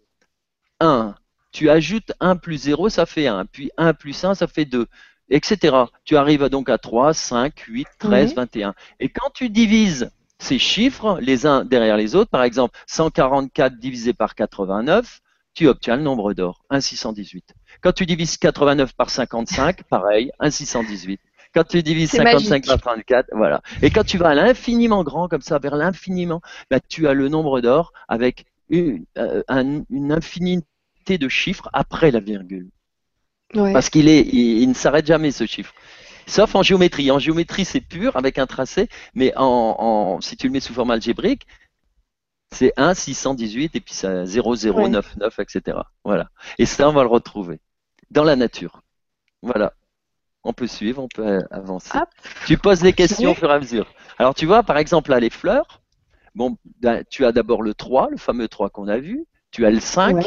1, 0.80 1.14
tu 1.56 1.70
ajoutes 1.70 2.12
1 2.20 2.36
plus 2.36 2.64
0, 2.64 2.90
ça 2.90 3.06
fait 3.06 3.28
1, 3.28 3.46
puis 3.46 3.70
1 3.78 3.94
plus 3.94 4.22
1, 4.22 4.34
ça 4.34 4.46
fait 4.46 4.66
2, 4.66 4.86
etc. 5.30 5.74
Tu 6.04 6.18
arrives 6.18 6.50
donc 6.50 6.68
à 6.68 6.76
3, 6.76 7.14
5, 7.14 7.58
8, 7.58 7.86
13, 7.98 8.34
21. 8.34 8.74
Et 9.00 9.08
quand 9.08 9.30
tu 9.32 9.48
divises 9.48 10.10
ces 10.38 10.58
chiffres 10.58 11.18
les 11.18 11.46
uns 11.46 11.64
derrière 11.64 11.96
les 11.96 12.14
autres, 12.14 12.30
par 12.30 12.42
exemple 12.42 12.78
144 12.88 13.78
divisé 13.78 14.12
par 14.12 14.34
89, 14.34 15.22
tu 15.54 15.66
obtiens 15.66 15.96
le 15.96 16.02
nombre 16.02 16.34
d'or, 16.34 16.62
1,618. 16.68 17.54
Quand 17.80 17.92
tu 17.92 18.04
divises 18.04 18.36
89 18.36 18.92
par 18.92 19.08
55, 19.08 19.84
pareil, 19.84 20.32
1,618. 20.40 21.18
Quand 21.54 21.64
tu 21.64 21.82
divises 21.82 22.10
55 22.10 22.66
par 22.66 22.78
34, 22.82 23.28
voilà. 23.32 23.62
Et 23.80 23.88
quand 23.88 24.04
tu 24.04 24.18
vas 24.18 24.28
à 24.28 24.34
l'infiniment 24.34 25.02
grand, 25.04 25.26
comme 25.26 25.40
ça, 25.40 25.58
vers 25.58 25.76
l'infiniment, 25.76 26.42
bah, 26.70 26.80
tu 26.86 27.08
as 27.08 27.14
le 27.14 27.30
nombre 27.30 27.62
d'or 27.62 27.94
avec 28.08 28.44
une, 28.68 29.06
euh, 29.16 29.42
une 29.88 30.12
infinie 30.12 30.62
de 31.18 31.28
chiffres 31.28 31.68
après 31.72 32.10
la 32.10 32.20
virgule. 32.20 32.70
Parce 33.54 33.90
qu'il 33.90 34.08
est, 34.08 34.22
il, 34.22 34.68
ne 34.68 34.74
s'arrête 34.74 35.06
jamais 35.06 35.30
ce 35.30 35.46
chiffre. 35.46 35.72
Sauf 36.26 36.54
en 36.54 36.62
géométrie. 36.62 37.10
En 37.10 37.18
géométrie, 37.18 37.64
c'est 37.64 37.80
pur 37.80 38.16
avec 38.16 38.38
un 38.38 38.46
tracé, 38.46 38.88
mais 39.14 39.32
en, 39.36 40.18
si 40.20 40.36
tu 40.36 40.48
le 40.48 40.52
mets 40.52 40.60
sous 40.60 40.74
forme 40.74 40.90
algébrique, 40.90 41.46
c'est 42.52 42.72
1, 42.76 42.94
618 42.94 43.76
et 43.76 43.80
puis 43.80 43.94
ça 43.94 44.26
0, 44.26 44.56
0, 44.56 44.88
9, 44.88 45.16
9, 45.16 45.38
etc. 45.38 45.78
Voilà. 46.04 46.28
Et 46.58 46.66
ça, 46.66 46.88
on 46.88 46.92
va 46.92 47.02
le 47.02 47.08
retrouver 47.08 47.60
dans 48.10 48.24
la 48.24 48.36
nature. 48.36 48.82
Voilà. 49.42 49.72
On 50.42 50.52
peut 50.52 50.66
suivre, 50.66 51.02
on 51.02 51.08
peut 51.08 51.40
avancer. 51.50 51.98
Tu 52.46 52.56
poses 52.56 52.80
des 52.80 52.92
questions 52.92 53.32
au 53.32 53.34
fur 53.34 53.50
et 53.50 53.54
à 53.54 53.58
mesure. 53.58 53.86
Alors, 54.18 54.34
tu 54.34 54.46
vois, 54.46 54.62
par 54.62 54.78
exemple, 54.78 55.10
là, 55.10 55.20
les 55.20 55.30
fleurs. 55.30 55.82
Bon, 56.34 56.56
ben, 56.80 57.02
tu 57.10 57.24
as 57.24 57.32
d'abord 57.32 57.62
le 57.62 57.74
3, 57.74 58.10
le 58.10 58.16
fameux 58.16 58.46
3 58.48 58.70
qu'on 58.70 58.88
a 58.88 58.98
vu. 58.98 59.24
Tu 59.50 59.64
as 59.64 59.70
le 59.70 59.80
5, 59.80 60.24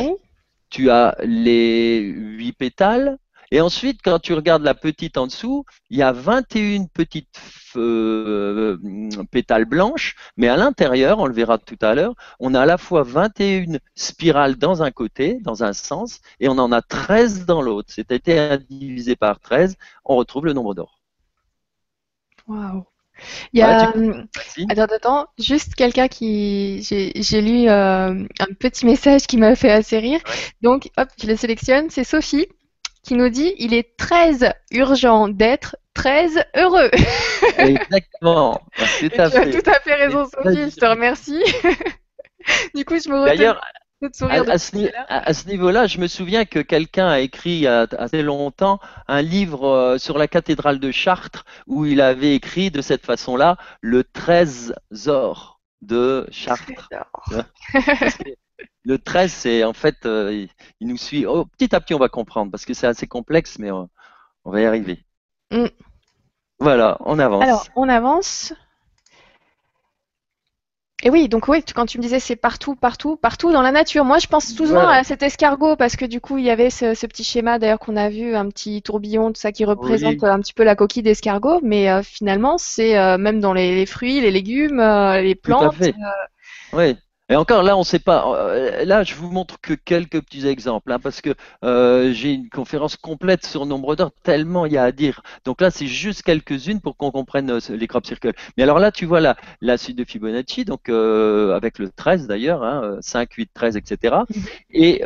tu 0.70 0.90
as 0.90 1.16
les 1.24 2.02
8 2.02 2.54
pétales. 2.54 3.18
Et 3.52 3.62
ensuite, 3.62 4.02
quand 4.04 4.20
tu 4.20 4.34
regardes 4.36 4.62
la 4.62 4.76
petite 4.76 5.18
en 5.18 5.26
dessous, 5.26 5.66
il 5.90 5.98
y 5.98 6.04
a 6.04 6.12
21 6.12 6.86
petites 6.86 7.42
euh, 7.76 8.78
pétales 9.32 9.66
blanches, 9.66 10.16
mais 10.38 10.48
à 10.48 10.56
l'intérieur, 10.56 11.18
on 11.18 11.26
le 11.26 11.34
verra 11.34 11.58
tout 11.58 11.78
à 11.82 11.96
l'heure, 11.96 12.14
on 12.40 12.54
a 12.54 12.62
à 12.62 12.66
la 12.68 12.78
fois 12.78 13.02
21 13.02 13.80
spirales 13.96 14.56
dans 14.56 14.84
un 14.84 14.92
côté, 14.92 15.40
dans 15.42 15.64
un 15.64 15.74
sens, 15.74 16.22
et 16.40 16.48
on 16.48 16.60
en 16.60 16.72
a 16.72 16.84
13 16.84 17.48
dans 17.48 17.64
l'autre. 17.64 17.92
C'est-à-dire 17.92 18.60
divisé 18.70 19.16
par 19.16 19.40
13, 19.40 19.78
on 20.06 20.16
retrouve 20.16 20.46
le 20.46 20.54
nombre 20.54 20.76
d'or. 20.76 21.00
Waouh 22.48 22.86
il 23.54 23.60
y 23.60 23.64
a, 23.64 23.92
euh, 23.96 24.24
attends, 24.70 24.96
attends, 24.96 25.28
juste 25.38 25.76
quelqu'un 25.76 26.08
qui, 26.08 26.82
j'ai 26.84 27.42
lu 27.42 27.70
euh, 27.70 28.26
un 28.40 28.54
petit 28.60 28.86
message 28.86 29.28
qui 29.28 29.38
m'a 29.38 29.56
fait 29.56 29.72
assez 29.72 30.00
rire. 30.00 30.20
Donc, 30.62 30.90
hop, 30.98 31.08
je 31.22 31.28
le 31.28 31.36
sélectionne. 31.36 31.90
C'est 31.90 32.04
Sophie 32.04 32.48
qui 33.04 33.16
nous 33.16 33.30
dit 33.30 33.54
il 33.58 33.74
est 33.74 33.96
très 33.98 34.34
urgent 34.72 35.28
d'être 35.28 35.78
très 35.94 36.28
heureux. 36.56 36.90
Exactement. 37.58 38.62
Tout 39.00 39.10
tu 39.10 39.20
as 39.20 39.30
tout 39.30 39.70
à 39.70 39.80
fait 39.80 39.96
raison, 39.96 40.26
Sophie. 40.26 40.72
Je 40.72 40.76
te 40.76 40.86
remercie. 40.86 41.44
du 42.76 42.86
coup, 42.86 43.00
je 43.00 43.10
me 43.10 43.26
D'ailleurs, 43.26 43.62
à, 44.02 44.58
ce, 44.58 45.48
niveau-là, 45.48 45.88
je 45.88 46.00
me 46.00 46.08
souviens 46.08 46.46
que 46.46 46.60
quelqu'un 46.60 47.08
a 47.08 47.20
écrit 47.20 47.52
il 47.52 47.60
y 47.60 47.68
a 47.68 47.86
assez 47.98 48.22
longtemps 48.22 48.80
un 49.08 49.22
livre 49.22 49.68
euh, 49.68 49.98
sur 49.98 50.18
la 50.18 50.28
cathédrale 50.28 50.80
de 50.80 50.92
Chartres 50.92 51.46
où 51.68 51.86
il 51.86 52.00
avait 52.00 52.36
écrit 52.36 52.72
de 52.72 52.82
cette 52.82 53.06
façon-là 53.06 53.58
le 53.82 54.04
trésor 54.04 55.60
de 55.82 56.28
Chartres. 56.32 56.90
le 58.86 58.98
13, 58.98 59.32
c'est 59.32 59.64
en 59.64 59.74
fait, 59.74 60.06
euh, 60.06 60.48
il, 60.80 60.88
nous 60.88 60.98
suit. 60.98 61.26
Oh, 61.26 61.46
petit 61.46 61.76
à 61.76 61.82
petit, 61.82 61.94
on 61.94 62.00
va 62.00 62.10
comprendre 62.10 62.52
parce 62.52 62.66
que 62.66 62.74
c'est 62.74 62.88
assez 62.88 63.08
complexe, 63.08 63.60
mais 63.60 63.72
on, 63.72 63.90
va 64.46 64.62
y 64.62 64.66
arriver. 64.66 65.04
Mm. 65.52 65.66
Voilà, 66.60 66.98
on 67.02 67.20
avance. 67.20 67.44
Alors, 67.44 67.68
on 67.76 67.90
avance. 67.90 68.54
Et 71.04 71.10
oui, 71.10 71.30
donc 71.30 71.48
oui, 71.48 71.64
quand 71.74 71.86
tu 71.86 71.98
me 71.98 72.04
disais 72.04 72.20
c'est 72.20 72.36
partout, 72.36 72.76
partout, 72.76 73.16
partout 73.16 73.54
dans 73.54 73.62
la 73.62 73.72
nature. 73.72 74.04
Moi, 74.04 74.18
je 74.18 74.28
pense 74.28 74.54
toujours 74.54 74.80
à 74.80 75.04
cet 75.04 75.24
escargot 75.24 75.78
parce 75.78 75.96
que 75.96 76.06
du 76.06 76.20
coup, 76.20 76.38
il 76.38 76.44
y 76.44 76.50
avait 76.50 76.70
ce, 76.70 77.06
petit 77.06 77.24
schéma 77.24 77.58
d'ailleurs 77.58 77.80
qu'on 77.80 77.96
a 77.96 78.10
vu, 78.10 78.36
un 78.36 78.50
petit 78.50 78.82
tourbillon, 78.82 79.32
tout 79.32 79.40
ça 79.40 79.52
qui 79.52 79.64
représente 79.64 80.24
un 80.24 80.40
petit 80.40 80.54
peu 80.54 80.64
la 80.64 80.76
coquille 80.76 81.04
d'escargot. 81.04 81.62
Mais 81.64 81.90
euh, 81.90 82.04
finalement, 82.04 82.58
c'est 82.58 82.98
euh, 82.98 83.18
même 83.18 83.40
dans 83.40 83.54
les, 83.54 83.86
fruits, 83.86 84.20
les 84.20 84.32
légumes, 84.32 84.82
euh, 84.82 85.22
les 85.22 85.36
plantes. 85.36 85.76
Tout 85.78 85.84
à 85.84 85.86
fait. 85.86 85.96
Oui. 86.74 86.98
Et 87.32 87.36
encore 87.36 87.62
là, 87.62 87.76
on 87.76 87.82
ne 87.82 87.86
sait 87.86 88.00
pas. 88.00 88.26
Euh, 88.36 88.84
là, 88.86 89.04
je 89.04 89.14
vous 89.14 89.30
montre 89.30 89.62
que 89.62 89.74
quelques 89.76 90.20
petits 90.22 90.48
exemples, 90.48 90.92
hein, 90.92 90.98
parce 90.98 91.22
que 91.22 91.36
euh, 91.64 92.12
j'ai 92.12 92.34
une 92.34 92.50
conférence 92.50 92.98
complète 92.98 93.46
sur 93.46 93.68
nombre 93.68 93.96
d'or, 93.96 94.12
tellement 94.24 94.66
il 94.66 94.74
y 94.74 94.78
a 94.78 94.84
à 94.84 94.92
dire. 94.92 95.22
Donc 95.46 95.62
là, 95.62 95.70
c'est 95.70 95.86
juste 95.86 96.24
quelques-unes 96.24 96.82
pour 96.82 96.98
qu'on 96.98 97.12
comprenne 97.12 97.52
euh, 97.52 97.60
les 97.70 97.88
crop 97.88 98.08
circles. 98.08 98.34
Mais 98.58 98.64
alors 98.64 98.80
là, 98.80 98.92
tu 98.92 99.06
vois 99.06 99.20
la, 99.20 99.38
la 99.62 99.78
suite 99.78 99.96
de 99.98 100.06
Fibonacci, 100.06 100.66
donc 100.66 100.90
avec 100.90 101.78
le 101.78 101.90
13 101.96 102.26
d'ailleurs, 102.28 102.64
hein, 102.64 102.98
5, 103.02 103.32
8, 103.34 103.52
13, 103.54 103.78
etc. 103.78 104.16
Et 104.72 105.04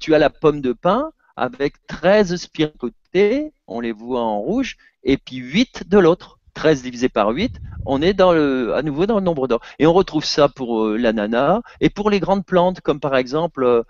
tu 0.00 0.14
as 0.14 0.18
la 0.18 0.30
pomme 0.30 0.62
de 0.62 0.72
pin 0.72 1.10
avec 1.36 1.74
13 1.88 2.36
spirales 2.36 2.72
côté, 2.78 3.52
on 3.66 3.80
les 3.80 3.92
voit 3.92 4.22
en 4.22 4.38
rouge, 4.40 4.76
et 5.04 5.18
puis 5.18 5.36
8 5.36 5.84
de 5.88 5.98
l'autre. 5.98 6.35
13 6.56 6.82
divisé 6.82 7.08
par 7.08 7.28
8, 7.28 7.60
on 7.84 8.02
est 8.02 8.14
dans 8.14 8.32
le, 8.32 8.74
à 8.74 8.82
nouveau 8.82 9.06
dans 9.06 9.14
le 9.16 9.24
nombre 9.24 9.46
d'or. 9.46 9.60
Et 9.78 9.86
on 9.86 9.92
retrouve 9.92 10.24
ça 10.24 10.48
pour 10.48 10.84
euh, 10.84 10.96
l'ananas 10.96 11.60
et 11.80 11.90
pour 11.90 12.10
les 12.10 12.18
grandes 12.18 12.44
plantes, 12.44 12.80
comme 12.80 12.98
par 12.98 13.14
exemple 13.14 13.62
euh, 13.62 13.84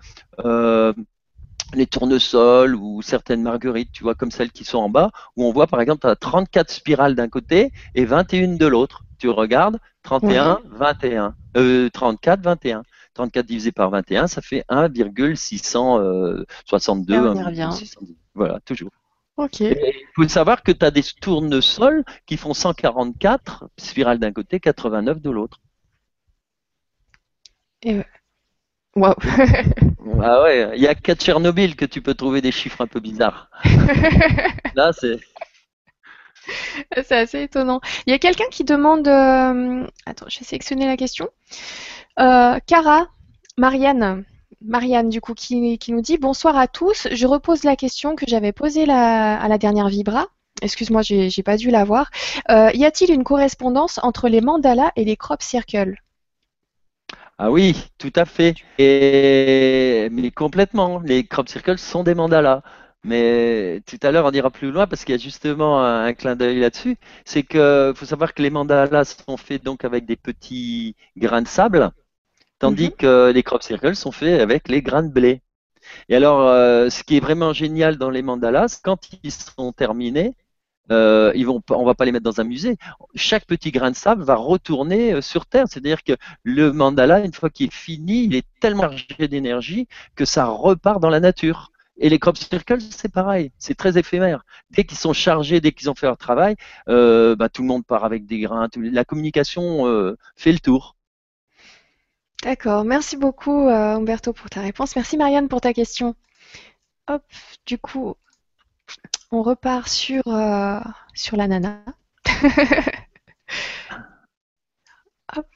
euh, 0.44 0.92
les 1.74 1.86
tournesols 1.86 2.74
ou 2.74 3.00
certaines 3.02 3.42
marguerites, 3.42 3.92
tu 3.92 4.02
vois, 4.02 4.14
comme 4.14 4.32
celles 4.32 4.50
qui 4.50 4.64
sont 4.64 4.78
en 4.78 4.90
bas, 4.90 5.12
où 5.36 5.44
on 5.44 5.52
voit 5.52 5.68
par 5.68 5.80
exemple 5.80 6.12
34 6.20 6.70
spirales 6.70 7.14
d'un 7.14 7.28
côté 7.28 7.72
et 7.94 8.04
21 8.04 8.56
de 8.56 8.66
l'autre. 8.66 9.04
Tu 9.18 9.30
regardes, 9.30 9.78
31, 10.02 10.58
21, 10.72 11.34
34, 11.90 12.42
21. 12.42 12.82
34 13.14 13.46
divisé 13.46 13.72
par 13.72 13.88
21, 13.88 14.26
ça 14.26 14.42
fait 14.42 14.62
1,662. 14.68 17.32
Voilà, 18.34 18.60
toujours. 18.60 18.90
Ok. 19.36 19.60
Il 19.60 19.76
faut 20.14 20.26
savoir 20.28 20.62
que 20.62 20.72
tu 20.72 20.84
as 20.84 20.90
des 20.90 21.02
tournesols 21.20 22.04
qui 22.24 22.36
font 22.36 22.54
144 22.54 23.68
spirales 23.76 24.18
d'un 24.18 24.32
côté, 24.32 24.60
89 24.60 25.20
de 25.20 25.30
l'autre. 25.30 25.60
Et... 27.82 28.00
Wow. 28.94 29.14
ah 30.22 30.42
ouais, 30.42 30.72
il 30.74 30.80
n'y 30.80 30.86
a 30.86 30.94
qu'à 30.94 31.14
Tchernobyl 31.14 31.76
que 31.76 31.84
tu 31.84 32.00
peux 32.00 32.14
trouver 32.14 32.40
des 32.40 32.50
chiffres 32.50 32.80
un 32.80 32.86
peu 32.86 32.98
bizarres. 32.98 33.50
Là, 34.74 34.92
c'est. 34.92 35.18
C'est 36.94 37.12
assez 37.12 37.42
étonnant. 37.42 37.80
Il 38.06 38.12
y 38.12 38.14
a 38.14 38.18
quelqu'un 38.18 38.48
qui 38.50 38.64
demande. 38.64 39.06
Euh... 39.06 39.86
Attends, 40.06 40.26
j'ai 40.28 40.44
sélectionné 40.44 40.86
la 40.86 40.96
question. 40.96 41.28
Euh, 42.18 42.58
Cara, 42.66 43.08
Marianne, 43.58 44.24
Marianne, 44.64 45.08
du 45.08 45.20
coup, 45.20 45.34
qui, 45.34 45.78
nous 45.88 46.00
dit 46.00 46.18
Bonsoir 46.18 46.56
à 46.56 46.66
tous. 46.66 47.08
Je 47.12 47.26
repose 47.26 47.64
la 47.64 47.76
question 47.76 48.16
que 48.16 48.26
j'avais 48.26 48.52
posée 48.52 48.88
à 48.90 49.46
la 49.48 49.58
dernière 49.58 49.88
Vibra. 49.88 50.26
Excuse-moi, 50.62 51.02
j'ai, 51.02 51.42
pas 51.42 51.56
dû 51.56 51.70
la 51.70 51.84
voir. 51.84 52.10
Euh, 52.50 52.70
y 52.72 52.84
a-t-il 52.84 53.12
une 53.12 53.24
correspondance 53.24 54.00
entre 54.02 54.28
les 54.28 54.40
mandalas 54.40 54.90
et 54.96 55.04
les 55.04 55.16
crop 55.16 55.42
circles? 55.42 55.96
Ah 57.38 57.50
oui, 57.50 57.76
tout 57.98 58.12
à 58.16 58.24
fait. 58.24 58.54
Mais 58.78 60.30
complètement. 60.34 61.00
Les 61.00 61.26
crop 61.26 61.48
circles 61.48 61.78
sont 61.78 62.02
des 62.04 62.14
mandalas. 62.14 62.62
Mais 63.04 63.82
tout 63.86 63.98
à 64.02 64.10
l'heure, 64.10 64.24
on 64.24 64.32
ira 64.32 64.50
plus 64.50 64.72
loin 64.72 64.86
parce 64.86 65.04
qu'il 65.04 65.14
y 65.14 65.18
a 65.18 65.22
justement 65.22 65.84
un, 65.84 66.12
clin 66.14 66.34
d'œil 66.34 66.58
là-dessus. 66.60 66.96
C'est 67.24 67.42
que 67.42 67.92
faut 67.94 68.06
savoir 68.06 68.34
que 68.34 68.42
les 68.42 68.50
mandalas 68.50 69.04
sont 69.26 69.36
faits 69.36 69.62
donc 69.62 69.84
avec 69.84 70.06
des 70.06 70.16
petits 70.16 70.96
grains 71.16 71.42
de 71.42 71.48
sable 71.48 71.92
tandis 72.58 72.86
mhm. 72.86 72.92
que 72.92 73.32
les 73.32 73.42
crop 73.42 73.62
circles 73.62 73.96
sont 73.96 74.12
faits 74.12 74.40
avec 74.40 74.68
les 74.68 74.82
grains 74.82 75.02
de 75.02 75.12
blé. 75.12 75.42
Et 76.08 76.16
alors, 76.16 76.40
euh, 76.40 76.88
ce 76.90 77.02
qui 77.04 77.16
est 77.16 77.20
vraiment 77.20 77.52
génial 77.52 77.96
dans 77.96 78.10
les 78.10 78.22
mandalas, 78.22 78.80
quand 78.82 78.98
ils 79.22 79.32
sont 79.32 79.72
terminés, 79.72 80.34
euh, 80.92 81.32
ils 81.34 81.46
vont, 81.46 81.62
on 81.70 81.84
va 81.84 81.94
pas 81.94 82.04
les 82.04 82.12
mettre 82.12 82.24
dans 82.24 82.40
un 82.40 82.44
musée. 82.44 82.76
Chaque 83.14 83.46
petit 83.46 83.72
grain 83.72 83.90
de 83.90 83.96
sable 83.96 84.22
va 84.22 84.36
retourner 84.36 85.14
euh, 85.14 85.20
sur 85.20 85.46
Terre. 85.46 85.66
C'est-à-dire 85.68 86.04
que 86.04 86.12
le 86.44 86.72
mandala, 86.72 87.20
une 87.20 87.32
fois 87.32 87.50
qu'il 87.50 87.68
est 87.68 87.72
fini, 87.74 88.24
il 88.24 88.36
est 88.36 88.46
tellement 88.60 88.82
chargé 88.82 89.28
d'énergie 89.28 89.88
que 90.14 90.24
ça 90.24 90.46
repart 90.46 91.00
dans 91.00 91.10
la 91.10 91.20
nature. 91.20 91.72
Et 91.98 92.10
les 92.10 92.18
crop 92.18 92.36
circles, 92.36 92.80
c'est 92.90 93.10
pareil, 93.10 93.52
c'est 93.58 93.74
très 93.74 93.96
éphémère. 93.96 94.44
Dès 94.70 94.84
qu'ils 94.84 94.98
sont 94.98 95.14
chargés, 95.14 95.62
dès 95.62 95.72
qu'ils 95.72 95.88
ont 95.88 95.94
fait 95.94 96.06
leur 96.06 96.18
travail, 96.18 96.54
bah, 96.86 97.48
tout 97.50 97.62
le 97.62 97.68
monde 97.68 97.86
part 97.86 98.04
avec 98.04 98.26
des 98.26 98.40
grains. 98.40 98.68
la 98.76 99.04
communication 99.06 100.14
fait 100.36 100.52
le 100.52 100.58
tour. 100.58 100.96
D'accord, 102.46 102.84
merci 102.84 103.16
beaucoup 103.16 103.68
euh, 103.68 103.96
Umberto 103.96 104.32
pour 104.32 104.48
ta 104.48 104.60
réponse. 104.60 104.94
Merci 104.94 105.16
Marianne 105.16 105.48
pour 105.48 105.60
ta 105.60 105.72
question. 105.72 106.14
Hop, 107.08 107.24
du 107.66 107.76
coup, 107.76 108.14
on 109.32 109.42
repart 109.42 109.88
sur, 109.88 110.22
euh, 110.28 110.78
sur 111.12 111.36
l'ananas. 111.36 111.80
Hop. 115.36 115.48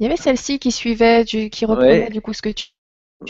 Il 0.00 0.02
y 0.02 0.06
avait 0.06 0.16
celle-ci 0.16 0.58
qui 0.58 0.72
suivait, 0.72 1.24
qui 1.24 1.64
reprenait 1.64 2.10
du 2.10 2.20
coup 2.20 2.32
ce 2.32 2.42
que 2.42 2.48
tu, 2.48 2.70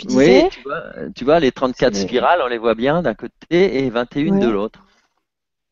disais. 0.07 0.49
Oui, 0.65 1.13
tu 1.15 1.25
vois, 1.27 1.41
les 1.41 1.53
34 1.53 1.95
spirales, 1.95 2.41
on 2.43 2.47
les 2.47 2.57
voit 2.57 2.75
bien 2.75 3.03
d'un 3.03 3.13
côté 3.13 3.85
et 3.85 3.91
21 3.91 4.39
de 4.39 4.49
l'autre. 4.49 4.83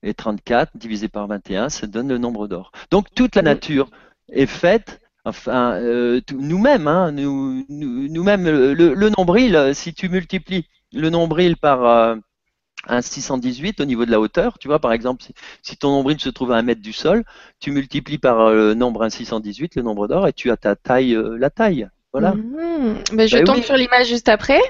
Et 0.02 0.12
34 0.12 0.76
divisé 0.76 1.08
par 1.08 1.26
21, 1.28 1.70
ça 1.70 1.86
donne 1.86 2.10
le 2.10 2.18
nombre 2.18 2.46
d'or. 2.46 2.72
Donc 2.90 3.06
toute 3.14 3.36
la 3.36 3.42
nature 3.42 3.88
est 4.28 4.44
faite 4.44 5.00
Enfin, 5.30 5.74
euh, 5.74 6.20
nous-mêmes, 6.32 6.88
hein, 6.88 7.12
nous, 7.12 7.64
nous, 7.68 8.22
mêmes 8.24 8.46
le, 8.46 9.08
nombril, 9.10 9.54
euh, 9.54 9.72
si 9.74 9.94
tu 9.94 10.08
multiplies 10.08 10.66
le 10.92 11.08
nombril 11.08 11.56
par 11.56 11.84
euh, 11.84 12.16
un 12.88 13.00
618 13.00 13.80
au 13.80 13.84
niveau 13.84 14.04
de 14.04 14.10
la 14.10 14.18
hauteur, 14.18 14.58
tu 14.58 14.66
vois, 14.66 14.80
par 14.80 14.92
exemple, 14.92 15.22
si, 15.62 15.76
ton 15.76 15.90
nombril 15.90 16.18
se 16.18 16.30
trouve 16.30 16.50
à 16.50 16.56
un 16.56 16.62
mètre 16.62 16.82
du 16.82 16.92
sol, 16.92 17.22
tu 17.60 17.70
multiplies 17.70 18.18
par 18.18 18.50
le 18.50 18.74
nombre 18.74 19.04
1 19.04 19.10
618, 19.10 19.76
le 19.76 19.82
nombre 19.82 20.08
d'or, 20.08 20.26
et 20.26 20.32
tu 20.32 20.50
as 20.50 20.56
ta 20.56 20.74
taille, 20.74 21.16
la 21.38 21.48
taille. 21.48 21.88
Voilà. 22.12 22.34
Mmh. 22.34 23.04
mais 23.12 23.28
je 23.28 23.38
bah 23.38 23.44
tombe 23.44 23.62
sur 23.62 23.76
l'image 23.76 24.08
juste 24.08 24.28
après 24.28 24.60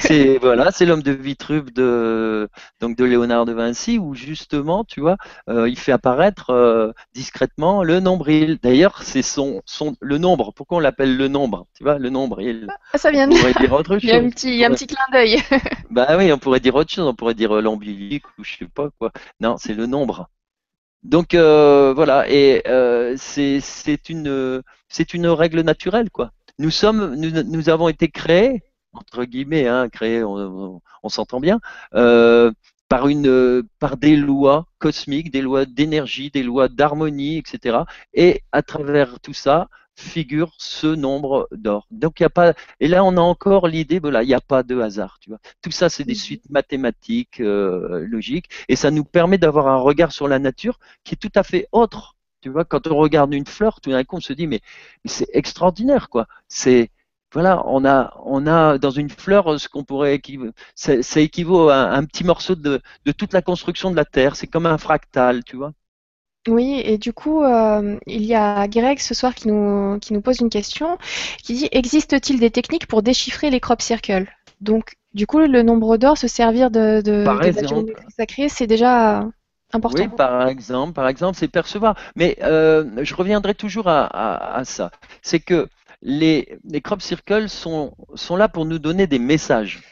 c'est 0.00 0.38
voilà, 0.40 0.70
c'est 0.70 0.86
l'homme 0.86 1.02
de 1.02 1.12
Vitruve 1.12 1.72
de 1.72 2.48
donc 2.80 2.96
de 2.96 3.04
Léonard 3.04 3.44
de 3.44 3.52
Vinci 3.52 3.98
où 3.98 4.14
justement, 4.14 4.84
tu 4.84 5.00
vois, 5.00 5.16
euh, 5.48 5.68
il 5.68 5.78
fait 5.78 5.92
apparaître 5.92 6.50
euh, 6.50 6.92
discrètement 7.14 7.82
le 7.82 8.00
nombril. 8.00 8.58
D'ailleurs, 8.62 9.02
c'est 9.02 9.22
son 9.22 9.62
son 9.64 9.96
le 10.00 10.18
nombre. 10.18 10.52
Pourquoi 10.52 10.78
on 10.78 10.80
l'appelle 10.80 11.16
le 11.16 11.28
nombre 11.28 11.66
Tu 11.76 11.84
vois, 11.84 11.98
le 11.98 12.10
nombril? 12.10 12.68
Ah, 12.92 12.98
ça 12.98 13.10
vient 13.10 13.28
de. 13.28 13.34
dire 13.60 13.72
autre 13.72 13.94
chose. 13.94 14.02
il 14.04 14.08
y 14.08 14.12
a 14.12 14.18
un 14.18 14.30
petit, 14.30 14.64
un 14.64 14.70
petit 14.70 14.86
clin 14.86 15.04
d'œil. 15.12 15.42
bah 15.90 16.16
oui, 16.16 16.32
on 16.32 16.38
pourrait 16.38 16.60
dire 16.60 16.74
autre 16.74 16.92
chose. 16.92 17.06
On 17.06 17.14
pourrait 17.14 17.34
dire 17.34 17.56
euh, 17.56 17.60
l'ombilic 17.60 18.24
ou 18.38 18.44
je 18.44 18.56
sais 18.58 18.66
pas 18.66 18.88
quoi. 18.98 19.12
Non, 19.40 19.56
c'est 19.58 19.74
le 19.74 19.86
nombre. 19.86 20.28
Donc 21.04 21.34
voilà, 21.34 22.28
et 22.28 22.62
c'est 23.16 23.60
c'est 23.60 24.08
une 24.08 24.62
c'est 24.88 25.14
une 25.14 25.28
règle 25.28 25.60
naturelle 25.60 26.10
quoi. 26.10 26.32
Nous 26.58 26.70
sommes, 26.70 27.14
nous, 27.14 27.30
nous 27.44 27.68
avons 27.68 27.88
été 27.88 28.08
créés 28.08 28.62
entre 28.98 29.24
guillemets, 29.24 29.66
hein, 29.66 29.88
créé, 29.88 30.22
on, 30.24 30.80
s'entend 31.08 31.40
bien, 31.40 31.60
euh, 31.94 32.50
par, 32.88 33.08
une, 33.08 33.62
par 33.78 33.96
des 33.96 34.16
lois 34.16 34.66
cosmiques, 34.78 35.30
des 35.30 35.42
lois 35.42 35.64
d'énergie, 35.64 36.30
des 36.30 36.42
lois 36.42 36.68
d'harmonie, 36.68 37.38
etc. 37.38 37.78
Et 38.14 38.42
à 38.52 38.62
travers 38.62 39.20
tout 39.20 39.34
ça 39.34 39.68
figure 39.98 40.52
ce 40.58 40.86
nombre 40.86 41.48
d'or. 41.50 41.86
Donc 41.90 42.20
il 42.20 42.22
y 42.22 42.26
a 42.26 42.30
pas, 42.30 42.54
et 42.80 42.88
là 42.88 43.04
on 43.04 43.16
a 43.16 43.20
encore 43.20 43.66
l'idée, 43.66 43.98
voilà, 43.98 44.22
il 44.22 44.26
n'y 44.28 44.34
a 44.34 44.40
pas 44.40 44.62
de 44.62 44.78
hasard, 44.80 45.18
tu 45.20 45.30
vois. 45.30 45.40
Tout 45.60 45.70
ça 45.72 45.88
c'est 45.88 46.04
des 46.04 46.12
mhm. 46.12 46.18
suites 46.18 46.50
mathématiques, 46.50 47.40
euh, 47.40 48.06
logiques, 48.08 48.48
et 48.68 48.76
ça 48.76 48.90
nous 48.90 49.04
permet 49.04 49.38
d'avoir 49.38 49.66
un 49.68 49.76
regard 49.76 50.12
sur 50.12 50.28
la 50.28 50.38
nature 50.38 50.78
qui 51.04 51.14
est 51.14 51.18
tout 51.18 51.32
à 51.34 51.42
fait 51.42 51.68
autre. 51.72 52.16
Tu 52.40 52.50
vois, 52.50 52.64
quand 52.64 52.86
on 52.86 52.96
regarde 52.96 53.34
une 53.34 53.46
fleur, 53.46 53.80
tout 53.80 53.90
d'un 53.90 54.04
coup 54.04 54.16
on 54.16 54.20
se 54.20 54.32
dit 54.32 54.46
mais, 54.46 54.60
mais 55.04 55.10
c'est 55.10 55.28
extraordinaire, 55.32 56.08
quoi. 56.08 56.26
C'est 56.48 56.90
voilà, 57.32 57.62
on 57.66 57.84
a, 57.84 58.14
on 58.24 58.46
a 58.46 58.78
dans 58.78 58.90
une 58.90 59.10
fleur 59.10 59.60
ce 59.60 59.68
qu'on 59.68 59.84
pourrait 59.84 60.20
ça, 60.74 61.02
ça, 61.02 61.20
équivaut 61.20 61.68
à 61.68 61.90
un, 61.90 62.04
petit 62.04 62.24
morceau 62.24 62.54
de, 62.54 62.80
toute 63.16 63.32
la 63.32 63.42
construction 63.42 63.90
de 63.90 63.96
la 63.96 64.06
Terre. 64.06 64.34
C'est 64.34 64.46
comme 64.46 64.66
un 64.66 64.78
fractal, 64.78 65.44
tu 65.44 65.56
vois. 65.56 65.72
Oui, 66.46 66.80
et 66.82 66.96
du 66.96 67.12
coup, 67.12 67.42
euh, 67.42 67.98
il 68.06 68.24
y 68.24 68.34
a 68.34 68.66
Greg 68.68 68.98
ce 69.00 69.12
soir 69.12 69.34
qui 69.34 69.48
nous, 69.48 69.98
qui 69.98 70.14
nous 70.14 70.22
pose 70.22 70.40
une 70.40 70.48
question 70.48 70.96
qui 71.42 71.54
dit 71.54 71.68
Existe-t-il 71.72 72.40
des 72.40 72.50
techniques 72.50 72.86
pour 72.86 73.02
déchiffrer 73.02 73.50
les 73.50 73.60
crop 73.60 73.82
circles? 73.82 74.26
Donc, 74.62 74.94
du 75.12 75.26
coup, 75.26 75.38
le 75.38 75.62
nombre 75.62 75.98
d'or, 75.98 76.16
se 76.16 76.28
servir 76.28 76.70
de, 76.70 77.02
de, 77.02 77.26
sacrée, 78.16 78.48
c'est 78.48 78.66
déjà 78.66 79.26
important. 79.74 80.02
Oui, 80.02 80.08
par 80.08 80.48
exemple, 80.48 80.94
par 80.94 81.08
exemple, 81.08 81.36
c'est 81.36 81.48
percevoir. 81.48 81.96
Mais 82.16 82.38
euh, 82.42 83.04
je 83.04 83.14
reviendrai 83.14 83.54
toujours 83.54 83.88
à, 83.88 84.06
à 84.56 84.64
ça. 84.64 84.90
C'est 85.20 85.40
que 85.40 85.68
les, 86.02 86.58
crop 86.82 87.02
circles 87.02 87.48
sont, 87.48 87.94
sont 88.14 88.36
là 88.36 88.48
pour 88.48 88.64
nous 88.64 88.78
donner 88.78 89.06
des 89.06 89.18
messages. 89.18 89.82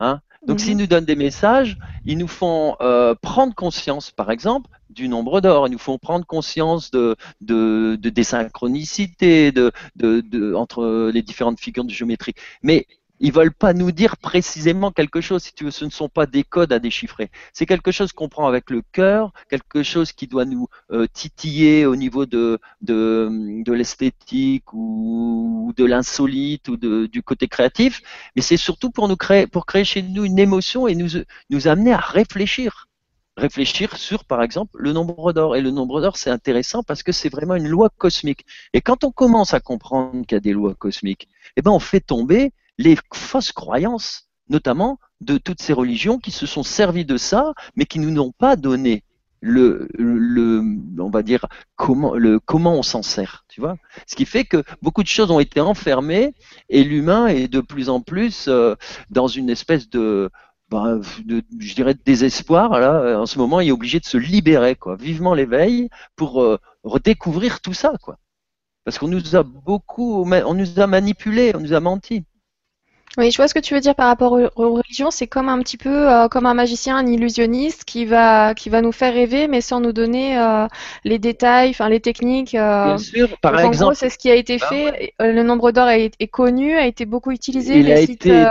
Hein 0.00 0.20
Donc, 0.46 0.60
s'ils 0.60 0.74
mhm. 0.74 0.80
nous 0.80 0.86
donnent 0.86 1.04
des 1.04 1.16
messages, 1.16 1.78
ils 2.04 2.18
nous 2.18 2.28
font 2.28 2.76
euh, 2.80 3.14
prendre 3.20 3.54
conscience, 3.54 4.10
par 4.10 4.30
exemple, 4.30 4.70
du 4.90 5.08
nombre 5.08 5.40
d'or. 5.40 5.66
Ils 5.66 5.72
nous 5.72 5.78
font 5.78 5.98
prendre 5.98 6.26
conscience 6.26 6.90
de, 6.90 7.16
de, 7.40 7.96
de 8.00 8.08
désynchronicité 8.10 9.52
de, 9.52 9.72
de, 9.96 10.54
entre 10.54 11.10
les 11.12 11.22
différentes 11.22 11.60
figures 11.60 11.84
de 11.84 11.90
géométrie. 11.90 12.34
Mais 12.62 12.86
ils 13.24 13.32
veulent 13.32 13.54
pas 13.54 13.72
nous 13.72 13.90
dire 13.90 14.18
précisément 14.18 14.90
quelque 14.90 15.22
chose, 15.22 15.44
si 15.44 15.54
tu 15.54 15.64
veux, 15.64 15.70
ce 15.70 15.86
ne 15.86 15.90
sont 15.90 16.10
pas 16.10 16.26
des 16.26 16.44
codes 16.44 16.74
à 16.74 16.78
déchiffrer. 16.78 17.30
C'est 17.54 17.64
quelque 17.64 17.90
chose 17.90 18.12
qu'on 18.12 18.28
prend 18.28 18.46
avec 18.46 18.68
le 18.68 18.82
cœur, 18.92 19.32
quelque 19.48 19.82
chose 19.82 20.12
qui 20.12 20.26
doit 20.26 20.44
nous 20.44 20.68
euh, 20.92 21.06
titiller 21.10 21.86
au 21.86 21.96
niveau 21.96 22.26
de, 22.26 22.58
de, 22.82 23.72
l'esthétique 23.72 24.70
ou, 24.74 25.72
de 25.74 25.86
l'insolite 25.86 26.68
ou 26.68 26.76
du 26.76 27.22
côté 27.22 27.48
créatif, 27.48 28.02
mais 28.36 28.42
c'est 28.42 28.58
surtout 28.58 28.90
pour 28.90 29.08
nous 29.08 29.16
créer, 29.16 29.46
pour 29.46 29.64
créer 29.64 29.84
chez 29.84 30.02
nous 30.02 30.26
une 30.26 30.38
émotion 30.38 30.86
et 30.86 30.94
nous, 30.94 31.08
nous 31.48 31.66
amener 31.66 31.94
à 31.94 31.98
réfléchir 31.98 32.88
réfléchir 33.38 33.96
sur, 33.96 34.24
par 34.24 34.42
exemple, 34.42 34.76
le 34.78 34.92
nombre 34.92 35.32
d'or. 35.32 35.56
Et 35.56 35.60
le 35.60 35.70
nombre 35.70 36.00
d'or, 36.00 36.16
c'est 36.18 36.30
intéressant 36.30 36.82
parce 36.84 37.02
que 37.02 37.10
c'est 37.10 37.30
vraiment 37.30 37.56
une 37.56 37.66
loi 37.66 37.88
cosmique. 37.98 38.46
Et 38.74 38.80
quand 38.80 39.02
on 39.02 39.10
commence 39.10 39.54
à 39.54 39.60
comprendre 39.60 40.24
qu'il 40.26 40.36
y 40.36 40.38
a 40.38 40.40
des 40.40 40.52
lois 40.52 40.74
cosmiques, 40.74 41.28
eh 41.56 41.62
ben, 41.62 41.72
on 41.72 41.80
fait 41.80 42.00
tomber 42.00 42.52
les 42.78 42.96
fausses 43.12 43.52
croyances, 43.52 44.28
notamment 44.48 44.98
de 45.20 45.38
toutes 45.38 45.62
ces 45.62 45.72
religions 45.72 46.18
qui 46.18 46.30
se 46.30 46.46
sont 46.46 46.62
servies 46.62 47.04
de 47.04 47.16
ça, 47.16 47.54
mais 47.76 47.86
qui 47.86 47.98
nous 47.98 48.10
n'ont 48.10 48.32
pas 48.32 48.56
donné 48.56 49.04
le, 49.40 49.88
le, 49.98 50.62
on 50.98 51.10
va 51.10 51.22
dire 51.22 51.44
comment, 51.76 52.14
le, 52.14 52.40
comment 52.40 52.74
on 52.74 52.82
s'en 52.82 53.02
sert, 53.02 53.44
tu 53.48 53.60
vois. 53.60 53.76
Ce 54.06 54.16
qui 54.16 54.24
fait 54.24 54.44
que 54.44 54.62
beaucoup 54.80 55.02
de 55.02 55.08
choses 55.08 55.30
ont 55.30 55.40
été 55.40 55.60
enfermées 55.60 56.34
et 56.70 56.82
l'humain 56.82 57.26
est 57.26 57.48
de 57.48 57.60
plus 57.60 57.90
en 57.90 58.00
plus 58.00 58.46
euh, 58.48 58.74
dans 59.10 59.26
une 59.26 59.50
espèce 59.50 59.90
de, 59.90 60.30
de, 60.70 61.42
je 61.58 61.74
dirais, 61.74 61.92
de 61.94 62.00
désespoir. 62.04 62.80
Là, 62.80 63.20
en 63.20 63.26
ce 63.26 63.38
moment, 63.38 63.60
il 63.60 63.68
est 63.68 63.72
obligé 63.72 64.00
de 64.00 64.06
se 64.06 64.16
libérer, 64.16 64.76
quoi. 64.76 64.96
Vivement 64.96 65.34
l'éveil 65.34 65.90
pour 66.16 66.42
euh, 66.42 66.58
redécouvrir 66.82 67.60
tout 67.60 67.74
ça, 67.74 67.92
quoi. 68.02 68.16
Parce 68.84 68.98
qu'on 68.98 69.08
nous 69.08 69.36
a 69.36 69.42
beaucoup, 69.42 70.24
on 70.24 70.54
nous 70.54 70.80
a 70.80 70.86
manipulés, 70.86 71.52
on 71.54 71.60
nous 71.60 71.72
a 71.72 71.80
menti. 71.80 72.24
Oui, 73.16 73.30
je 73.30 73.36
vois 73.36 73.46
ce 73.46 73.54
que 73.54 73.60
tu 73.60 73.74
veux 73.74 73.80
dire 73.80 73.94
par 73.94 74.06
rapport 74.06 74.32
aux, 74.32 74.74
religions. 74.74 75.10
C'est 75.10 75.28
comme 75.28 75.48
un 75.48 75.60
petit 75.60 75.76
peu 75.76 76.10
euh, 76.10 76.28
comme 76.28 76.46
un 76.46 76.54
magicien, 76.54 76.96
un 76.96 77.06
illusionniste 77.06 77.84
qui 77.84 78.06
va 78.06 78.54
qui 78.54 78.70
va 78.70 78.80
nous 78.80 78.90
faire 78.90 79.14
rêver, 79.14 79.46
mais 79.46 79.60
sans 79.60 79.80
nous 79.80 79.92
donner 79.92 80.36
euh, 80.38 80.66
les 81.04 81.18
détails, 81.18 81.70
enfin 81.70 81.88
les 81.88 82.00
techniques. 82.00 82.54
Euh. 82.54 82.86
Bien 82.86 82.98
sûr. 82.98 83.28
Par 83.40 83.54
exemple, 83.54 83.76
en 83.76 83.86
gros, 83.86 83.94
c'est 83.94 84.10
ce 84.10 84.18
qui 84.18 84.30
a 84.30 84.34
été 84.34 84.58
bah 84.58 84.66
fait. 84.66 85.14
Le 85.20 85.42
nombre 85.42 85.70
d'or 85.70 85.88
est, 85.88 86.10
connu, 86.28 86.76
a 86.76 86.86
été 86.86 87.04
beaucoup 87.04 87.30
utilisé. 87.30 87.78
Il, 87.78 87.92
a, 87.92 88.00
été 88.00 88.44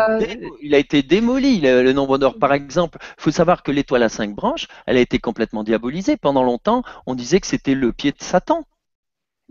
il 0.62 0.74
a 0.74 0.78
été 0.78 1.04
démoli 1.04 1.60
le, 1.60 1.92
nombre 1.92 2.18
d'or. 2.18 2.38
Par 2.40 2.54
exemple, 2.54 3.00
il 3.02 3.22
faut 3.22 3.32
savoir 3.32 3.64
que 3.64 3.72
l'étoile 3.72 4.04
à 4.04 4.10
cinq 4.10 4.34
branches, 4.34 4.68
elle 4.86 4.98
a 4.98 5.02
été 5.02 5.20
complètement 5.20 5.64
diabolisée. 5.64 6.16
Pendant 6.16 6.44
longtemps, 6.44 6.84
on 7.06 7.16
disait 7.16 7.42
que 7.42 7.48
c'était 7.48 7.76
le 7.76 7.92
pied 7.92 8.12
de 8.12 8.24
Satan. 8.24 8.66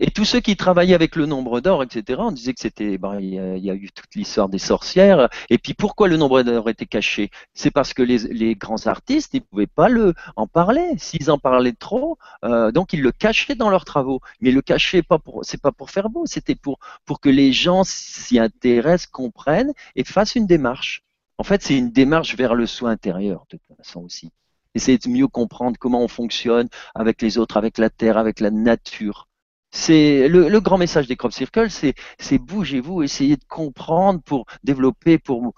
Et 0.05 0.11
tous 0.11 0.25
ceux 0.25 0.41
qui 0.41 0.57
travaillaient 0.57 0.95
avec 0.95 1.15
le 1.15 1.25
nombre 1.25 1.61
d'or, 1.61 1.81
etc., 1.81 2.19
on 2.21 2.33
disait 2.33 2.53
que 2.53 2.59
c'était, 2.59 2.97
ben, 2.97 3.21
il, 3.21 3.35
y 3.35 3.69
a, 3.69 3.73
eu 3.73 3.89
toute 3.89 4.13
l'histoire 4.15 4.49
des 4.49 4.59
sorcières. 4.59 5.29
Et 5.49 5.57
puis 5.57 5.73
pourquoi 5.73 6.09
le 6.09 6.17
nombre 6.17 6.41
d'or 6.43 6.69
était 6.69 6.85
caché? 6.85 7.31
C'est 7.53 7.71
parce 7.71 7.93
que 7.93 8.03
les, 8.03 8.55
grands 8.55 8.85
artistes, 8.87 9.33
ils 9.33 9.41
pouvaient 9.41 9.65
pas 9.65 9.87
le 9.87 10.13
en 10.35 10.45
parler. 10.45 10.83
S'ils 10.97 11.31
en 11.31 11.37
parlaient 11.37 11.71
trop, 11.71 12.17
euh, 12.43 12.73
donc 12.73 12.91
ils 12.91 13.01
le 13.01 13.13
cachaient 13.13 13.55
dans 13.55 13.69
leurs 13.69 13.85
travaux. 13.85 14.19
Mais 14.41 14.51
le 14.51 14.61
cachaient 14.61 15.03
pas 15.03 15.19
pour, 15.19 15.45
c'est 15.45 15.61
pas 15.61 15.71
pour 15.71 15.89
faire 15.89 16.09
beau, 16.09 16.25
c'était 16.25 16.55
pour 16.55 16.79
pour 17.05 17.21
que 17.21 17.29
les 17.29 17.53
gens 17.53 17.85
s'y 17.85 18.39
intéressent, 18.39 19.07
comprennent 19.07 19.71
et 19.95 20.03
fassent 20.03 20.35
une 20.35 20.47
démarche. 20.47 21.03
En 21.37 21.43
fait, 21.43 21.63
c'est 21.63 21.77
une 21.77 21.91
démarche 21.91 22.35
vers 22.35 22.55
le 22.55 22.65
soin 22.67 22.91
intérieur 22.91 23.45
de 23.49 23.57
toute 23.57 23.77
façon 23.77 24.01
aussi. 24.01 24.31
Essayer 24.75 24.97
de 24.97 25.07
mieux 25.07 25.29
comprendre 25.29 25.77
comment 25.79 26.01
on 26.01 26.09
fonctionne 26.09 26.67
avec 26.93 27.21
les 27.21 27.37
autres, 27.37 27.55
avec 27.55 27.77
la 27.77 27.89
terre, 27.89 28.17
avec 28.17 28.41
la 28.41 28.51
nature 28.51 29.29
c'est 29.73 30.27
le, 30.27 30.59
grand 30.59 30.77
message 30.77 31.07
des 31.07 31.15
crop 31.15 31.33
circles, 31.33 31.69
c'est, 31.71 32.37
bougez-vous, 32.37 33.01
essayez 33.01 33.35
de 33.35 33.43
comprendre 33.43 34.21
pour 34.21 34.45
développer, 34.63 35.17
pour, 35.17 35.53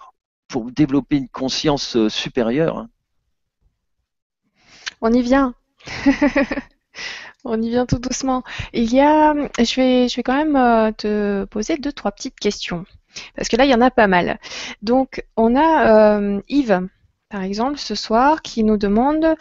pour 0.48 0.72
développer 0.72 1.18
une 1.18 1.28
conscience 1.28 1.98
euh, 1.98 2.08
supérieure. 2.08 2.78
Hein. 2.78 2.90
On 5.02 5.12
y 5.12 5.22
vient. 5.22 5.54
On 7.44 7.62
y 7.62 7.70
vient 7.70 7.86
tout 7.86 8.00
doucement. 8.00 8.44
Il 8.74 8.92
y 8.92 9.02
a, 9.02 9.34
je 9.60 9.76
vais, 9.76 10.08
je 10.08 10.16
vais 10.16 10.24
quand 10.24 10.38
même 10.38 10.56
euh, 10.56 10.92
te 10.92 11.44
poser 11.46 11.78
deux, 11.78 11.92
trois 11.92 12.12
petites 12.12 12.40
questions. 12.40 12.86
Parce 13.36 13.50
que 13.50 13.58
là, 13.58 13.66
il 13.66 13.72
y 13.72 13.76
en 13.76 13.82
a 13.82 13.92
pas 13.92 14.08
mal. 14.08 14.40
Donc, 14.82 15.26
on 15.36 15.56
a 15.56 16.18
euh, 16.18 16.42
Yves 16.48 16.88
par 17.36 17.44
exemple, 17.44 17.78
ce 17.78 17.96
soir, 17.96 18.42
qui 18.42 18.64
nous 18.64 18.78
demande 18.78 19.36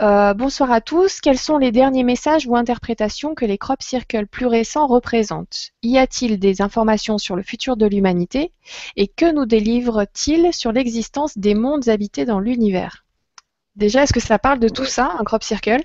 euh, 0.00 0.32
Bonsoir 0.32 0.72
à 0.72 0.80
tous, 0.80 1.20
quels 1.20 1.36
sont 1.36 1.58
les 1.58 1.72
derniers 1.72 2.02
messages 2.02 2.46
ou 2.46 2.56
interprétations 2.56 3.34
que 3.34 3.44
les 3.44 3.58
crop 3.58 3.82
circles 3.82 4.26
plus 4.26 4.46
récents 4.46 4.86
représentent? 4.86 5.72
Y 5.82 5.98
a-t-il 5.98 6.38
des 6.38 6.62
informations 6.62 7.18
sur 7.18 7.36
le 7.36 7.42
futur 7.42 7.76
de 7.76 7.84
l'humanité? 7.84 8.50
Et 8.96 9.08
que 9.08 9.30
nous 9.30 9.44
délivre-t-il 9.44 10.54
sur 10.54 10.72
l'existence 10.72 11.36
des 11.36 11.54
mondes 11.54 11.90
habités 11.90 12.24
dans 12.24 12.40
l'univers? 12.40 13.04
Déjà, 13.76 14.04
est-ce 14.04 14.14
que 14.14 14.20
ça 14.20 14.38
parle 14.38 14.58
de 14.58 14.70
tout 14.70 14.86
ça, 14.86 15.14
un 15.18 15.24
crop 15.24 15.42
circle? 15.42 15.82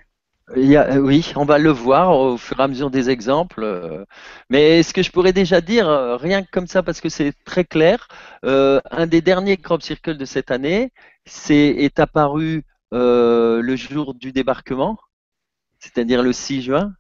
Euh, 0.58 0.98
oui, 0.98 1.32
on 1.36 1.46
va 1.46 1.58
le 1.58 1.70
voir 1.70 2.18
au 2.18 2.38
fur 2.38 2.60
et 2.60 2.64
à 2.64 2.68
mesure 2.68 2.90
des 2.90 3.10
exemples. 3.10 3.64
Euh. 3.64 4.06
mais 4.50 4.84
ce 4.84 4.94
que 4.94 5.04
je 5.04 5.12
pourrais 5.12 5.34
déjà 5.34 5.62
dire, 5.62 5.88
rien 6.20 6.44
que 6.44 6.50
comme 6.52 6.68
ça, 6.68 6.84
parce 6.84 7.02
que 7.02 7.10
c'est 7.10 7.34
très 7.46 7.66
clair, 7.66 8.08
un 8.44 9.08
des 9.08 9.22
derniers 9.22 9.58
crop 9.58 9.82
circles 9.82 10.18
de 10.18 10.26
cette 10.26 10.52
année, 10.52 10.92
c'est 11.26 11.56
est 11.56 12.00
apparu 12.00 12.64
euh, 12.94 13.62
le 13.62 13.76
jour 13.76 14.16
du 14.16 14.32
débarquement, 14.32 14.98
c'est-à-dire 15.80 16.24
le 16.24 16.34
6 16.34 16.64
juin. 16.64 16.94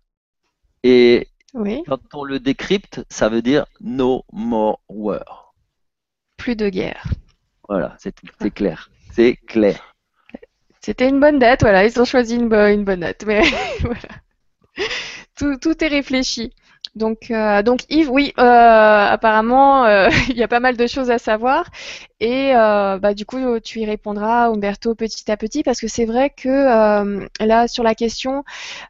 Et 0.83 1.27
quand 1.53 1.99
on 2.13 2.23
le 2.23 2.39
décrypte, 2.39 3.03
ça 3.09 3.27
veut 3.27 3.41
dire 3.41 3.65
no 3.81 4.23
more 4.31 4.79
war. 4.87 5.53
Plus 6.37 6.55
de 6.55 6.69
guerre. 6.69 7.07
Voilà, 7.67 7.97
c'est 7.99 8.13
clair. 8.53 8.91
C'est 9.11 9.35
clair. 9.35 9.95
C'était 10.81 11.09
une 11.09 11.19
bonne 11.19 11.39
date, 11.39 11.61
voilà, 11.61 11.85
ils 11.85 11.99
ont 11.99 12.05
choisi 12.05 12.35
une, 12.35 12.47
bonne, 12.47 12.83
date, 12.83 13.23
mais 13.25 13.41
voilà. 13.81 15.57
tout 15.59 15.83
est 15.83 15.87
réfléchi. 15.87 16.53
Donc, 16.95 17.31
euh, 17.31 17.61
donc 17.61 17.81
Yves, 17.89 18.09
oui, 18.09 18.33
euh, 18.39 18.43
apparemment, 18.43 19.85
euh, 19.85 20.09
il 20.29 20.35
y 20.35 20.43
a 20.43 20.47
pas 20.47 20.59
mal 20.59 20.75
de 20.75 20.87
choses 20.87 21.11
à 21.11 21.17
savoir. 21.17 21.69
Et 22.19 22.51
bah, 22.53 23.13
du 23.13 23.25
coup, 23.25 23.59
tu 23.61 23.79
y 23.79 23.85
répondras, 23.85 24.49
Umberto, 24.49 24.95
petit 24.95 25.31
à 25.31 25.37
petit, 25.37 25.63
parce 25.63 25.79
que 25.79 25.87
c'est 25.87 26.05
vrai 26.05 26.29
que 26.29 27.27
là, 27.39 27.67
sur 27.67 27.83
la 27.83 27.95
question 27.95 28.43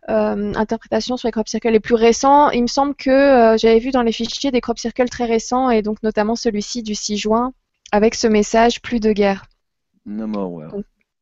interprétation 0.07 1.17
sur 1.17 1.27
les 1.27 1.31
crop 1.31 1.47
circles 1.47 1.69
les 1.69 1.79
plus 1.79 1.95
récents, 1.95 2.49
il 2.49 2.63
me 2.63 2.67
semble 2.67 2.95
que 2.95 3.55
j'avais 3.59 3.79
vu 3.79 3.91
dans 3.91 4.01
les 4.01 4.11
fichiers 4.11 4.51
des 4.51 4.61
crop 4.61 4.79
circles 4.79 5.09
très 5.09 5.25
récents, 5.25 5.69
et 5.69 5.81
donc 5.81 6.01
notamment 6.01 6.35
celui-ci 6.35 6.81
du 6.81 6.95
6 6.95 7.17
juin, 7.17 7.53
avec 7.91 8.15
ce 8.15 8.27
message 8.27 8.81
plus 8.81 8.99
de 8.99 9.11
guerre. 9.11 9.45
No 10.05 10.25
more 10.25 10.71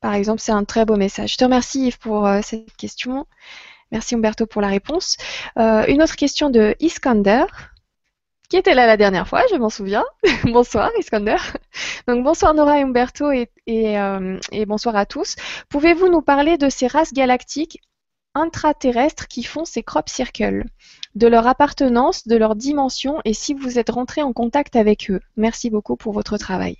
par 0.01 0.13
exemple, 0.13 0.41
c'est 0.41 0.51
un 0.51 0.63
très 0.63 0.85
beau 0.85 0.95
message. 0.95 1.33
Je 1.33 1.37
te 1.37 1.43
remercie 1.43 1.87
Yves 1.87 1.99
pour 1.99 2.27
cette 2.43 2.75
question. 2.77 3.25
Merci 3.91 4.15
Umberto 4.15 4.45
pour 4.45 4.61
la 4.61 4.67
réponse. 4.67 5.17
Euh, 5.57 5.85
une 5.87 6.01
autre 6.01 6.15
question 6.15 6.49
de 6.49 6.75
Iskander, 6.79 7.45
qui 8.49 8.57
était 8.57 8.73
là 8.73 8.85
la 8.85 8.97
dernière 8.97 9.27
fois, 9.27 9.43
je 9.51 9.55
m'en 9.55 9.69
souviens. 9.69 10.05
bonsoir 10.45 10.91
Iskander. 10.99 11.37
Donc 12.07 12.23
bonsoir 12.23 12.53
Nora 12.53 12.79
et 12.79 12.81
Umberto 12.81 13.31
et, 13.31 13.49
euh, 13.67 14.39
et, 14.51 14.65
bonsoir 14.65 14.95
à 14.95 15.05
tous. 15.05 15.35
Pouvez-vous 15.69 16.09
nous 16.09 16.21
parler 16.21 16.57
de 16.57 16.69
ces 16.69 16.87
races 16.87 17.13
galactiques 17.13 17.79
intraterrestres 18.35 19.27
qui 19.27 19.43
font 19.43 19.65
ces 19.65 19.83
crop 19.83 20.09
circles, 20.09 20.65
de 21.15 21.27
leur 21.27 21.47
appartenance, 21.47 22.27
de 22.27 22.35
leur 22.35 22.55
dimension 22.55 23.19
et 23.25 23.33
si 23.33 23.53
vous 23.53 23.79
êtes 23.79 23.89
rentré 23.89 24.21
en 24.21 24.31
contact 24.31 24.75
avec 24.75 25.09
eux 25.09 25.21
Merci 25.37 25.69
beaucoup 25.69 25.95
pour 25.95 26.13
votre 26.13 26.37
travail. 26.37 26.75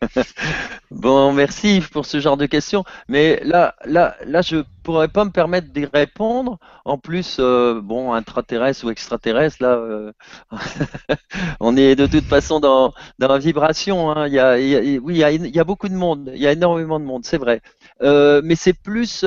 bon, 0.90 1.32
merci 1.32 1.82
pour 1.92 2.06
ce 2.06 2.20
genre 2.20 2.36
de 2.36 2.46
questions. 2.46 2.84
Mais 3.08 3.40
là, 3.44 3.74
là, 3.84 4.16
là, 4.24 4.42
je 4.42 4.62
pourrais 4.82 5.08
pas 5.08 5.24
me 5.24 5.30
permettre 5.30 5.68
d'y 5.72 5.86
répondre. 5.86 6.58
En 6.84 6.98
plus, 6.98 7.38
euh, 7.40 7.80
bon, 7.80 8.12
intraterrestre 8.12 8.84
ou 8.84 8.90
extraterrestre, 8.90 9.62
là, 9.62 9.74
euh, 9.74 10.12
on 11.60 11.76
est 11.76 11.96
de 11.96 12.06
toute 12.06 12.24
façon 12.24 12.60
dans, 12.60 12.92
dans 13.18 13.28
la 13.28 13.38
vibration. 13.38 14.10
Hein. 14.10 14.26
Il 14.28 14.34
y 14.34 14.38
a, 14.38 14.54
oui, 14.54 15.14
il 15.14 15.16
y, 15.16 15.24
a, 15.24 15.32
il 15.32 15.54
y, 15.54 15.60
a, 15.60 15.64
beaucoup 15.64 15.88
de 15.88 15.94
monde. 15.94 16.30
Il 16.34 16.40
y 16.40 16.46
a 16.46 16.52
énormément 16.52 17.00
de 17.00 17.04
monde, 17.04 17.24
c'est 17.24 17.38
vrai. 17.38 17.60
Euh, 18.02 18.40
mais 18.44 18.56
c'est 18.56 18.74
plus 18.74 19.24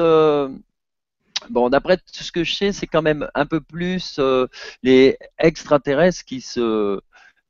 bon, 1.50 1.70
d'après 1.70 1.98
tout 1.98 2.24
ce 2.24 2.32
que 2.32 2.44
je 2.44 2.54
sais, 2.54 2.72
c'est 2.72 2.88
quand 2.88 3.02
même 3.02 3.28
un 3.34 3.46
peu 3.46 3.62
plus 3.62 4.20
les 4.84 5.18
extraterrestres 5.40 6.26
qui 6.26 6.42
se 6.42 7.00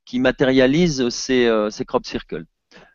qui 0.05 0.19
matérialisent 0.19 1.09
ces, 1.09 1.67
ces 1.69 1.85
crop 1.85 2.05
circles. 2.05 2.45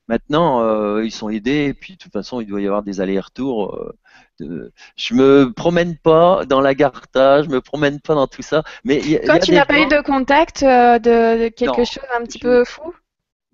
Maintenant, 0.08 0.62
euh, 0.62 1.04
ils 1.04 1.10
sont 1.10 1.30
aidés, 1.30 1.66
et 1.66 1.74
puis 1.74 1.94
de 1.94 1.98
toute 1.98 2.12
façon, 2.12 2.40
il 2.40 2.46
doit 2.46 2.60
y 2.60 2.66
avoir 2.66 2.82
des 2.82 3.00
allers-retours. 3.00 3.74
Euh, 3.74 3.92
de... 4.38 4.72
Je 4.96 5.14
me 5.14 5.52
promène 5.52 5.96
pas 5.96 6.44
dans 6.44 6.60
la 6.60 6.74
Garta, 6.74 7.42
je 7.42 7.48
me 7.48 7.60
promène 7.60 8.00
pas 8.00 8.14
dans 8.14 8.26
tout 8.26 8.42
ça. 8.42 8.62
Mais 8.84 9.00
Toi, 9.24 9.38
tu 9.38 9.52
n'as 9.52 9.64
pas 9.64 9.80
eu 9.80 9.86
de 9.86 10.02
contact 10.02 10.62
euh, 10.62 10.98
de, 10.98 11.48
quelque 11.48 11.84
chose 11.84 12.04
un 12.14 12.22
petit 12.24 12.38
peu 12.38 12.64
fou? 12.64 12.94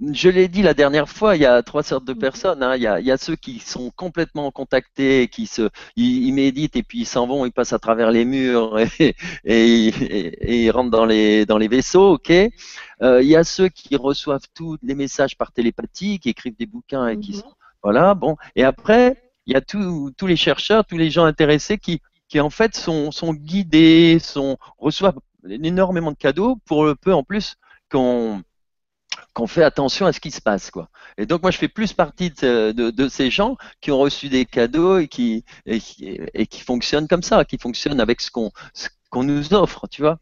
Je 0.00 0.28
l'ai 0.30 0.48
dit 0.48 0.62
la 0.62 0.72
dernière 0.72 1.08
fois, 1.08 1.36
il 1.36 1.42
y 1.42 1.46
a 1.46 1.62
trois 1.62 1.82
sortes 1.82 2.04
de 2.04 2.14
mhm. 2.14 2.18
personnes. 2.18 2.62
Hein. 2.62 2.76
Il, 2.76 2.82
y 2.82 2.86
a, 2.86 3.00
il, 3.00 3.06
y 3.06 3.10
a, 3.10 3.18
ceux 3.18 3.36
qui 3.36 3.58
sont 3.58 3.90
complètement 3.90 4.50
contactés, 4.50 5.28
qui 5.28 5.46
se, 5.46 5.68
ils, 5.96 6.32
méditent 6.32 6.76
et 6.76 6.82
puis 6.82 7.00
ils 7.00 7.06
s'en 7.06 7.26
vont, 7.26 7.44
ils 7.44 7.52
passent 7.52 7.72
à 7.72 7.78
travers 7.78 8.10
les 8.10 8.24
murs 8.24 8.78
et, 9.00 9.14
et, 9.44 9.86
et, 9.88 10.64
ils 10.64 10.70
rentrent 10.70 10.90
dans 10.90 11.04
les, 11.04 11.44
dans 11.46 11.58
les 11.58 11.68
vaisseaux, 11.68 12.14
ok. 12.14 12.30
Euh, 13.02 13.22
il 13.22 13.28
y 13.28 13.36
a 13.36 13.44
ceux 13.44 13.68
qui 13.68 13.96
reçoivent 13.96 14.46
tous 14.54 14.78
les 14.82 14.94
messages 14.94 15.36
par 15.36 15.52
télépathie, 15.52 16.18
qui 16.18 16.30
écrivent 16.30 16.56
des 16.56 16.66
bouquins 16.66 17.08
et 17.08 17.18
qui 17.18 17.32
mhm. 17.32 17.40
sont, 17.40 17.54
voilà, 17.82 18.14
bon. 18.14 18.36
Et 18.56 18.64
après, 18.64 19.22
il 19.46 19.52
y 19.52 19.56
a 19.56 19.60
tous 19.60 20.12
les 20.22 20.36
chercheurs, 20.36 20.84
tous 20.84 20.98
les 20.98 21.10
gens 21.10 21.24
intéressés 21.24 21.78
qui, 21.78 22.00
qui 22.28 22.40
en 22.40 22.50
fait 22.50 22.76
sont, 22.76 23.10
sont 23.10 23.34
guidés, 23.34 24.18
sont, 24.18 24.56
reçoivent 24.78 25.18
énormément 25.48 26.12
de 26.12 26.16
cadeaux 26.16 26.56
pour 26.66 26.84
le 26.84 26.94
peu 26.94 27.12
en 27.12 27.22
plus 27.22 27.56
qu'on 27.90 28.42
qu'on 29.34 29.46
fait 29.46 29.62
attention 29.62 30.06
à 30.06 30.12
ce 30.12 30.20
qui 30.20 30.30
se 30.30 30.40
passe. 30.40 30.70
Quoi. 30.70 30.88
Et 31.18 31.26
donc 31.26 31.42
moi 31.42 31.50
je 31.50 31.58
fais 31.58 31.68
plus 31.68 31.92
partie 31.92 32.30
de, 32.30 33.08
ces 33.08 33.30
gens 33.30 33.56
qui 33.80 33.90
ont 33.90 33.98
reçu 33.98 34.28
des 34.28 34.44
cadeaux 34.44 34.98
et 34.98 35.08
qui, 35.08 35.44
et 35.66 35.80
qui, 36.46 36.60
fonctionnent 36.60 37.08
comme 37.08 37.22
ça, 37.22 37.44
qui 37.44 37.58
fonctionnent 37.58 38.00
avec 38.00 38.20
ce 38.20 38.30
qu'on 38.30 38.50
qu'on 39.10 39.24
nous 39.24 39.54
offre, 39.54 39.88
tu 39.88 40.02
vois. 40.02 40.18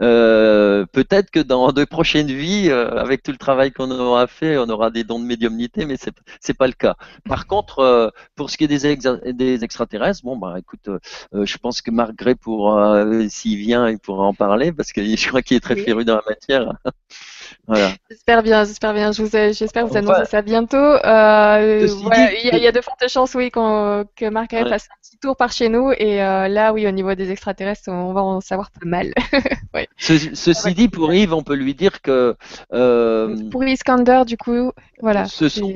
euh, 0.00 0.86
peut-être 0.92 1.30
que 1.30 1.40
dans 1.40 1.72
de 1.72 1.84
prochaines 1.84 2.28
vies, 2.28 2.68
euh, 2.70 2.90
avec 2.98 3.22
tout 3.22 3.32
le 3.32 3.36
travail 3.36 3.72
qu'on 3.72 3.90
aura 3.90 4.26
fait, 4.28 4.56
on 4.58 4.68
aura 4.68 4.90
des 4.90 5.02
dons 5.04 5.18
de 5.18 5.24
médiumnité, 5.24 5.86
mais 5.86 5.96
c'est 5.98 6.14
c'est 6.40 6.54
pas 6.54 6.68
le 6.68 6.72
cas. 6.72 6.96
Par 7.24 7.46
contre, 7.48 7.80
euh, 7.80 8.10
pour 8.36 8.50
ce 8.50 8.56
qui 8.56 8.64
est 8.64 8.68
des, 8.68 9.32
des 9.32 9.64
extraterrestres, 9.64 10.22
bon 10.24 10.36
bah 10.36 10.56
écoute, 10.58 10.88
je 11.32 11.58
pense 11.58 11.82
que 11.82 11.90
Marc 11.90 12.14
Gray 12.14 12.36
s'il 13.28 13.58
vient, 13.58 13.88
il 13.90 13.98
pourra 13.98 14.24
en 14.24 14.34
parler 14.34 14.72
parce 14.72 14.92
que 14.92 15.02
je 15.04 15.28
crois 15.28 15.42
qu'il 15.42 15.56
est 15.56 15.60
très 15.60 15.76
féru 15.76 16.04
dans 16.04 16.16
la 16.16 16.24
matière. 16.28 16.72
J'espère 18.10 18.42
bien, 18.42 18.64
j'espère 18.64 18.94
bien. 18.94 19.12
J'espère 19.12 19.86
vous 19.86 19.96
annoncer 19.96 20.24
ça 20.24 20.42
bientôt. 20.42 20.76
Euh, 20.76 21.86
il 22.44 22.58
y, 22.58 22.66
a 22.66 22.72
de 22.72 22.80
fortes 22.80 23.08
chances, 23.08 23.34
oui, 23.34 23.50
que 23.50 24.28
Marc 24.28 24.50
fasse 24.50 24.84
un 24.84 25.00
petit 25.02 25.18
tour 25.18 25.36
par 25.36 25.52
chez 25.52 25.68
nous. 25.68 25.92
Et 25.92 26.22
euh, 26.22 26.48
là, 26.48 26.72
oui, 26.72 26.86
au 26.86 26.90
niveau 26.90 27.14
des 27.14 27.30
extraterrestres, 27.30 27.88
on 27.88 28.12
va 28.12 28.22
en 28.22 28.40
savoir 28.40 28.70
pas 28.70 28.86
mal. 28.86 29.12
ceci 29.98 30.74
dit, 30.74 30.88
pour 30.88 31.12
Yves, 31.12 31.34
on 31.34 31.42
peut 31.42 31.54
lui 31.54 31.74
dire 31.74 32.02
que. 32.02 32.36
Euh, 32.72 33.36
pour 33.50 33.64
Iskander, 33.64 34.22
du 34.26 34.36
coup, 34.36 34.72
voilà. 35.00 35.26
Ce 35.26 35.48
sont, 35.48 35.72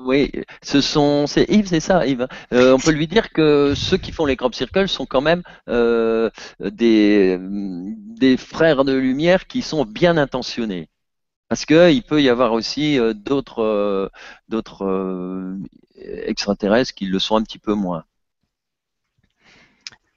oui, 0.00 0.30
ce 0.62 0.80
sont, 0.80 1.26
c'est 1.26 1.48
Yves, 1.48 1.68
c'est 1.68 1.80
ça, 1.80 2.06
Yves. 2.06 2.26
on 2.50 2.78
peut 2.78 2.90
lui 2.90 3.06
dire 3.06 3.30
que 3.30 3.74
ceux 3.76 3.96
qui 3.96 4.12
font 4.12 4.26
les 4.26 4.36
crop 4.36 4.54
circles 4.54 4.88
sont 4.88 5.06
quand 5.06 5.20
même 5.20 5.42
des, 5.68 7.38
des 7.40 8.36
frères 8.36 8.84
de 8.84 8.92
lumière 8.92 9.46
qui 9.46 9.62
sont 9.62 9.84
bien 9.84 10.16
intentionnés. 10.16 10.88
Parce 11.48 11.66
qu'il 11.66 12.02
peut 12.02 12.22
y 12.22 12.28
avoir 12.28 12.52
aussi 12.52 12.98
euh, 12.98 13.12
d'autres 13.14 13.62
euh, 13.62 14.08
d'autres 14.48 14.84
euh, 14.84 15.56
extraterrestres 15.94 16.94
qui 16.94 17.06
le 17.06 17.18
sont 17.18 17.36
un 17.36 17.42
petit 17.42 17.58
peu 17.58 17.74
moins. 17.74 18.04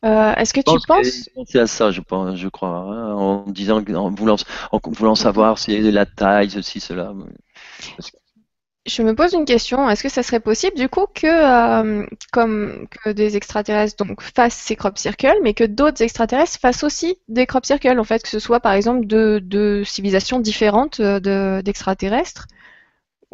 Est-ce 0.04 0.54
que 0.54 0.62
tu 0.62 0.88
penses 0.88 1.30
C'est 1.46 1.60
à 1.60 1.68
ça, 1.68 1.92
je 1.92 2.00
pense, 2.00 2.38
je 2.38 2.48
crois, 2.48 2.70
hein, 2.70 3.13
en 3.13 3.44
disant, 3.50 3.84
en 3.94 4.10
voulant, 4.10 4.38
en 4.72 4.80
voulant 4.84 5.16
savoir 5.16 5.60
si 5.60 5.80
la 5.92 6.06
taille, 6.06 6.50
ceci, 6.50 6.80
cela 6.80 7.13
je 8.88 9.02
me 9.02 9.13
pose 9.13 9.34
une 9.34 9.45
question. 9.45 9.89
Est-ce 9.89 10.02
que 10.02 10.10
ça 10.10 10.23
serait 10.23 10.39
possible 10.39 10.76
du 10.76 10.89
coup 10.89 11.06
que, 11.13 11.28
euh, 11.28 12.06
comme 12.32 12.88
que 13.04 13.10
des 13.10 13.36
extraterrestres 13.36 14.04
donc 14.04 14.21
fassent 14.21 14.56
ces 14.56 14.76
crop 14.76 14.97
circles, 14.97 15.38
mais 15.43 15.54
que 15.54 15.65
d'autres 15.65 16.02
extraterrestres 16.02 16.60
fassent 16.60 16.84
aussi 16.84 17.17
des 17.28 17.45
crop 17.45 17.65
circles, 17.65 18.00
en 18.00 18.04
fait, 18.04 18.23
que 18.23 18.30
ce 18.30 18.39
soit 18.39 18.60
par 18.60 18.73
exemple 18.73 19.06
de, 19.06 19.84
civilisations 19.86 20.39
différentes 20.39 21.00
euh, 21.00 21.62
d'extraterrestres? 21.62 22.47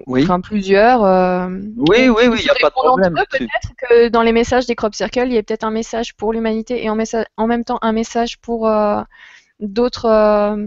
Oui. 0.07 0.23
Enfin, 0.23 0.41
plusieurs. 0.41 1.03
Euh, 1.03 1.47
oui, 1.77 2.09
oui, 2.09 2.23
oui, 2.27 2.37
il 2.39 2.43
n'y 2.43 2.49
a 2.49 2.55
pas 2.59 2.69
de 2.69 2.73
problème. 2.73 3.13
Peut-être 3.13 3.73
que 3.77 4.07
dans 4.09 4.23
les 4.23 4.31
messages 4.31 4.65
des 4.65 4.73
crop 4.73 4.95
circles, 4.95 5.27
il 5.27 5.33
y 5.33 5.37
a 5.37 5.43
peut-être 5.43 5.63
un 5.63 5.71
message 5.71 6.15
pour 6.15 6.33
l'humanité 6.33 6.83
et 6.83 6.89
en, 6.89 6.97
en, 7.37 7.47
même 7.47 7.63
temps 7.63 7.77
un 7.83 7.91
message 7.91 8.39
pour 8.39 8.67
d'autres 9.59 10.57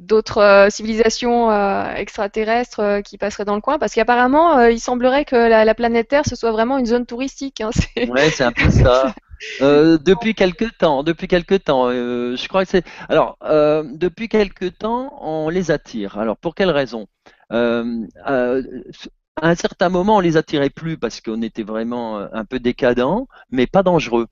d'autres 0.00 0.38
euh, 0.38 0.70
civilisations 0.70 1.50
euh, 1.50 1.94
extraterrestres 1.94 2.80
euh, 2.80 3.00
qui 3.02 3.18
passeraient 3.18 3.44
dans 3.44 3.54
le 3.54 3.60
coin 3.60 3.78
Parce 3.78 3.94
qu'apparemment, 3.94 4.60
il 4.64 4.80
semblerait 4.80 5.24
que 5.24 5.36
la, 5.36 5.74
planète 5.74 6.08
Terre, 6.08 6.24
ce 6.26 6.34
soit 6.34 6.50
vraiment 6.50 6.78
une 6.78 6.86
zone 6.86 7.06
touristique. 7.06 7.60
Hein, 7.60 7.70
ouais, 7.96 8.30
c'est 8.30 8.44
un 8.44 8.52
peu 8.52 8.70
ça. 8.70 9.14
depuis 9.60 10.34
quelques 10.34 10.76
temps, 10.78 11.02
depuis 11.02 11.28
quelques 11.28 11.64
temps, 11.64 11.90
je 11.90 12.48
crois 12.48 12.64
que 12.64 12.70
c'est. 12.70 12.84
Alors, 13.08 13.36
depuis 13.40 14.28
quelques 14.28 14.78
temps, 14.78 15.16
on 15.20 15.48
les 15.48 15.70
attire. 15.70 16.18
Alors, 16.18 16.36
pour 16.36 16.54
quelle 16.54 16.70
raison? 16.70 17.06
À 17.50 19.48
un 19.48 19.54
certain 19.54 19.88
moment, 19.88 20.16
on 20.16 20.20
les 20.20 20.36
attirait 20.36 20.70
plus 20.70 20.98
parce 20.98 21.20
qu'on 21.20 21.40
était 21.42 21.62
vraiment 21.62 22.18
un 22.18 22.44
peu 22.44 22.58
décadent, 22.58 23.26
mais 23.50 23.66
pas 23.66 23.82
dangereux. 23.82 24.26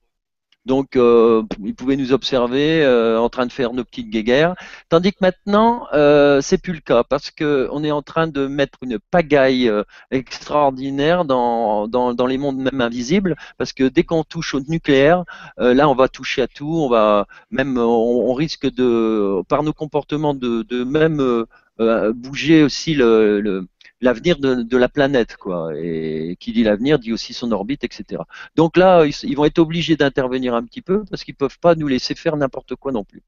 Donc, 0.69 0.97
euh, 0.97 1.45
ils 1.65 1.75
pouvaient 1.75 1.97
nous 1.97 2.13
observer 2.13 2.85
euh, 2.85 3.19
en 3.19 3.31
train 3.31 3.47
de 3.47 3.53
faire 3.53 3.73
nos 3.73 3.85
petites 3.85 4.11
guéguerres. 4.11 4.55
Tandis 4.91 5.13
que 5.13 5.19
maintenant, 5.23 5.87
euh, 5.95 6.43
c'est 6.43 6.59
plus 6.59 6.75
le 6.75 6.81
cas 6.81 7.05
parce 7.05 7.31
qu'on 7.31 7.83
est 7.85 7.91
en 7.91 8.03
train 8.03 8.27
de 8.29 8.47
mettre 8.47 8.79
une 8.83 8.99
pagaille 8.99 9.67
euh, 9.67 9.83
extraordinaire 10.11 11.25
dans, 11.25 11.89
dans, 11.89 12.27
les 12.27 12.37
mondes 12.37 12.59
même 12.59 12.83
invisibles. 12.83 13.35
Parce 13.57 13.73
que 13.73 13.85
dès 13.85 14.05
qu'on 14.05 14.25
touche 14.25 14.55
au 14.55 14.61
nucléaire, 14.61 15.25
là, 15.57 15.89
on 15.89 15.95
va 15.95 16.09
toucher 16.09 16.43
à 16.43 16.49
tout. 16.49 16.71
On 16.71 16.91
va 16.91 17.27
même, 17.51 17.79
on, 17.79 18.35
risque 18.35 18.71
de, 18.71 19.41
par 19.49 19.63
nos 19.63 19.73
comportements, 19.73 20.35
de 20.35 20.85
même 20.85 21.47
bouger 21.79 22.63
aussi 22.63 22.95
le 22.95 23.67
l'avenir 24.01 24.39
de, 24.39 24.77
la 24.77 24.89
planète, 24.89 25.37
quoi. 25.37 25.73
Et 25.77 26.37
qui 26.39 26.53
dit 26.53 26.63
l'avenir 26.63 26.99
dit 26.99 27.13
aussi 27.13 27.35
son 27.35 27.51
orbite, 27.53 27.85
etc. 27.85 28.23
Donc 28.55 28.77
là, 28.77 29.05
ils, 29.05 29.37
vont 29.37 29.45
être 29.45 29.59
obligés 29.59 29.97
d'intervenir 29.97 30.55
un 30.55 30.63
petit 30.63 30.83
peu 30.83 31.05
parce 31.11 31.25
qu'ils 31.25 31.35
peuvent 31.35 31.59
pas 31.59 31.75
nous 31.75 31.89
laisser 31.89 32.15
faire 32.15 32.37
n'importe 32.37 32.75
quoi 32.77 32.93
non 32.93 33.05
plus. 33.05 33.23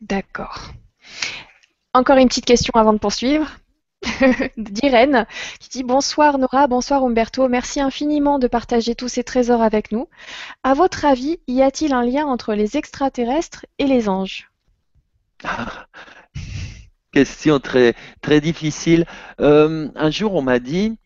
D'accord. 0.00 0.72
Encore 1.94 2.16
une 2.16 2.28
petite 2.28 2.46
question 2.46 2.72
avant 2.74 2.92
de 2.92 2.98
poursuivre. 2.98 3.46
d'Irène 4.56 5.26
qui 5.60 5.68
dit 5.68 5.84
bonsoir 5.84 6.36
Nora, 6.36 6.66
bonsoir 6.66 7.04
Umberto, 7.04 7.48
merci 7.48 7.80
infiniment 7.80 8.40
de 8.40 8.48
partager 8.48 8.96
tous 8.96 9.06
ces 9.06 9.22
trésors 9.22 9.62
avec 9.62 9.92
nous. 9.92 10.08
À 10.64 10.74
votre 10.74 11.04
avis, 11.04 11.38
y 11.46 11.62
a-t-il 11.62 11.92
un 11.92 12.02
lien 12.02 12.26
entre 12.26 12.54
les 12.54 12.76
extraterrestres 12.76 13.64
et 13.78 13.86
les 13.86 14.08
anges? 14.08 14.50
question 17.12 17.60
très, 17.60 17.94
très 18.20 18.40
difficile. 18.40 19.04
Euh, 19.40 19.88
un 19.94 20.10
jour, 20.10 20.34
on 20.34 20.42
m'a 20.42 20.58
dit, 20.58 20.98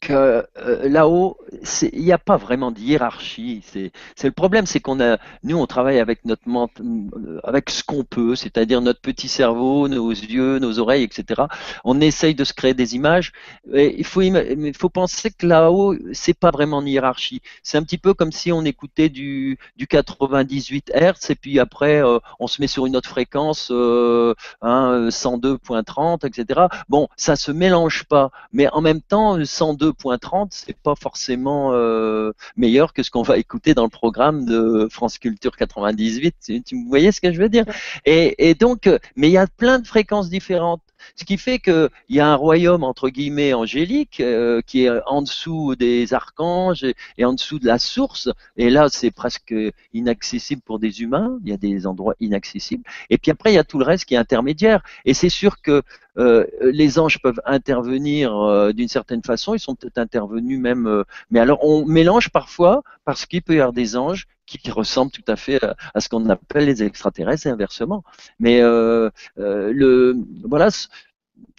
que 0.00 0.44
euh, 0.58 0.88
là-haut, 0.88 1.36
il 1.82 2.04
n'y 2.04 2.12
a 2.12 2.18
pas 2.18 2.36
vraiment 2.36 2.70
de 2.70 2.78
hiérarchie. 2.78 3.62
C'est 3.64 3.92
le 4.24 4.32
problème, 4.32 4.66
c'est 4.66 4.80
qu'on 4.80 5.00
a, 5.00 5.18
nous, 5.42 5.56
on 5.58 5.66
travaille 5.66 5.98
avec 5.98 6.24
notre 6.24 6.42
euh, 6.46 7.40
avec 7.44 7.70
ce 7.70 7.82
qu'on 7.82 8.04
peut, 8.04 8.34
c'est-à-dire 8.36 8.80
notre 8.80 9.00
petit 9.00 9.28
cerveau, 9.28 9.88
nos 9.88 10.10
yeux, 10.10 10.58
nos 10.58 10.78
oreilles, 10.78 11.04
etc. 11.04 11.42
On 11.84 12.00
essaye 12.00 12.34
de 12.34 12.44
se 12.44 12.52
créer 12.52 12.74
des 12.74 12.94
images. 12.94 13.32
Il 13.74 14.04
faut, 14.04 14.22
il 14.22 14.76
faut 14.76 14.88
penser 14.88 15.30
que 15.30 15.46
là-haut, 15.46 15.94
c'est 16.12 16.38
pas 16.38 16.50
vraiment 16.50 16.80
une 16.80 16.88
hiérarchie. 16.88 17.42
C'est 17.62 17.78
un 17.78 17.82
petit 17.82 17.98
peu 17.98 18.14
comme 18.14 18.32
si 18.32 18.52
on 18.52 18.64
écoutait 18.64 19.08
du, 19.08 19.58
du 19.76 19.86
98 19.86 20.92
Hz 20.94 21.30
et 21.30 21.34
puis 21.34 21.58
après, 21.58 22.02
euh, 22.02 22.18
on 22.40 22.46
se 22.46 22.60
met 22.60 22.66
sur 22.66 22.86
une 22.86 22.96
autre 22.96 23.08
fréquence, 23.08 23.68
euh, 23.70 24.34
hein, 24.62 25.08
102.30, 25.08 26.26
etc. 26.26 26.66
Bon, 26.88 27.08
ça 27.16 27.36
se 27.36 27.52
mélange 27.52 28.04
pas, 28.04 28.30
mais 28.52 28.68
en 28.72 28.80
même 28.80 29.00
temps, 29.00 29.42
102.30, 29.76 30.48
c'est 30.50 30.76
pas 30.76 30.94
forcément 30.94 31.72
euh, 31.72 32.32
meilleur 32.56 32.92
que 32.92 33.02
ce 33.02 33.10
qu'on 33.10 33.22
va 33.22 33.38
écouter 33.38 33.74
dans 33.74 33.84
le 33.84 33.90
programme 33.90 34.44
de 34.44 34.88
France 34.90 35.18
Culture 35.18 35.56
98. 35.56 36.34
Tu, 36.44 36.62
tu 36.62 36.84
voyez 36.88 37.12
ce 37.12 37.20
que 37.20 37.32
je 37.32 37.38
veux 37.40 37.48
dire? 37.48 37.64
Et, 38.04 38.48
et 38.48 38.54
donc, 38.54 38.88
mais 39.16 39.28
il 39.28 39.32
y 39.32 39.38
a 39.38 39.46
plein 39.46 39.78
de 39.78 39.86
fréquences 39.86 40.28
différentes. 40.30 40.82
Ce 41.14 41.24
qui 41.24 41.38
fait 41.38 41.58
qu'il 41.58 41.88
y 42.08 42.20
a 42.20 42.28
un 42.28 42.34
royaume, 42.34 42.84
entre 42.84 43.08
guillemets, 43.08 43.54
angélique, 43.54 44.20
euh, 44.20 44.60
qui 44.66 44.84
est 44.84 44.90
en 45.06 45.22
dessous 45.22 45.74
des 45.76 46.14
archanges 46.14 46.84
et, 47.18 47.24
en 47.24 47.32
dessous 47.32 47.58
de 47.58 47.66
la 47.66 47.78
source. 47.78 48.28
Et 48.56 48.70
là, 48.70 48.88
c'est 48.90 49.10
presque 49.10 49.54
inaccessible 49.92 50.62
pour 50.62 50.78
des 50.78 51.02
humains. 51.02 51.38
Il 51.44 51.50
y 51.50 51.52
a 51.52 51.56
des 51.56 51.86
endroits 51.86 52.14
inaccessibles. 52.20 52.84
Et 53.10 53.18
puis 53.18 53.30
après, 53.30 53.52
il 53.52 53.54
y 53.54 53.58
a 53.58 53.64
tout 53.64 53.78
le 53.78 53.84
reste 53.84 54.04
qui 54.04 54.14
est 54.14 54.18
intermédiaire. 54.18 54.82
Et 55.04 55.14
c'est 55.14 55.28
sûr 55.28 55.60
que 55.60 55.82
euh, 56.18 56.46
les 56.60 56.98
anges 56.98 57.20
peuvent 57.20 57.40
intervenir 57.44 58.34
euh, 58.34 58.72
d'une 58.72 58.88
certaine 58.88 59.22
façon. 59.22 59.54
Ils 59.54 59.60
sont 59.60 59.76
intervenus 59.96 60.58
même. 60.58 61.04
mais 61.30 61.40
alors, 61.40 61.62
on 61.62 61.84
mélange 61.86 62.30
parfois 62.30 62.82
parce 63.04 63.26
qu'il 63.26 63.42
peut 63.42 63.54
y 63.54 63.60
avoir 63.60 63.72
des 63.72 63.96
anges 63.96 64.26
qui, 64.46 64.70
ressemblent 64.70 65.12
tout 65.12 65.24
à 65.28 65.36
fait 65.36 65.60
à, 65.94 66.00
ce 66.00 66.08
qu'on 66.08 66.28
appelle 66.28 66.66
les 66.66 66.82
extraterrestres 66.82 67.46
et 67.46 67.50
inversement. 67.50 68.04
Mais 68.38 68.60
euh, 68.60 69.10
euh, 69.38 69.72
le 69.72 70.16
voilà, 70.44 70.70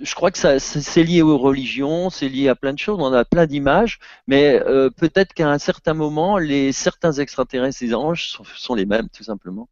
je 0.02 0.16
crois 0.16 0.32
que 0.32 0.38
ça, 0.38 0.60
c'est 0.60 1.04
lié 1.04 1.22
aux 1.22 1.38
religions, 1.38 2.10
c'est 2.10 2.30
lié 2.30 2.50
à 2.50 2.56
plein 2.56 2.74
de 2.74 2.80
choses. 2.80 2.98
On 3.00 3.14
a 3.14 3.26
plein 3.26 3.46
d'images, 3.46 4.00
mais 4.28 4.62
euh, 4.66 4.90
peut-être 4.90 5.34
qu'à 5.34 5.50
un 5.50 5.58
certain 5.60 5.94
moment, 5.94 6.38
les 6.38 6.72
certains 6.72 7.14
extraterrestres 7.14 7.84
et 7.84 7.94
anges 7.94 8.30
sont, 8.30 8.44
sont, 8.56 8.76
les 8.76 8.86
mêmes, 8.86 9.10
tout 9.10 9.24
simplement. 9.24 9.68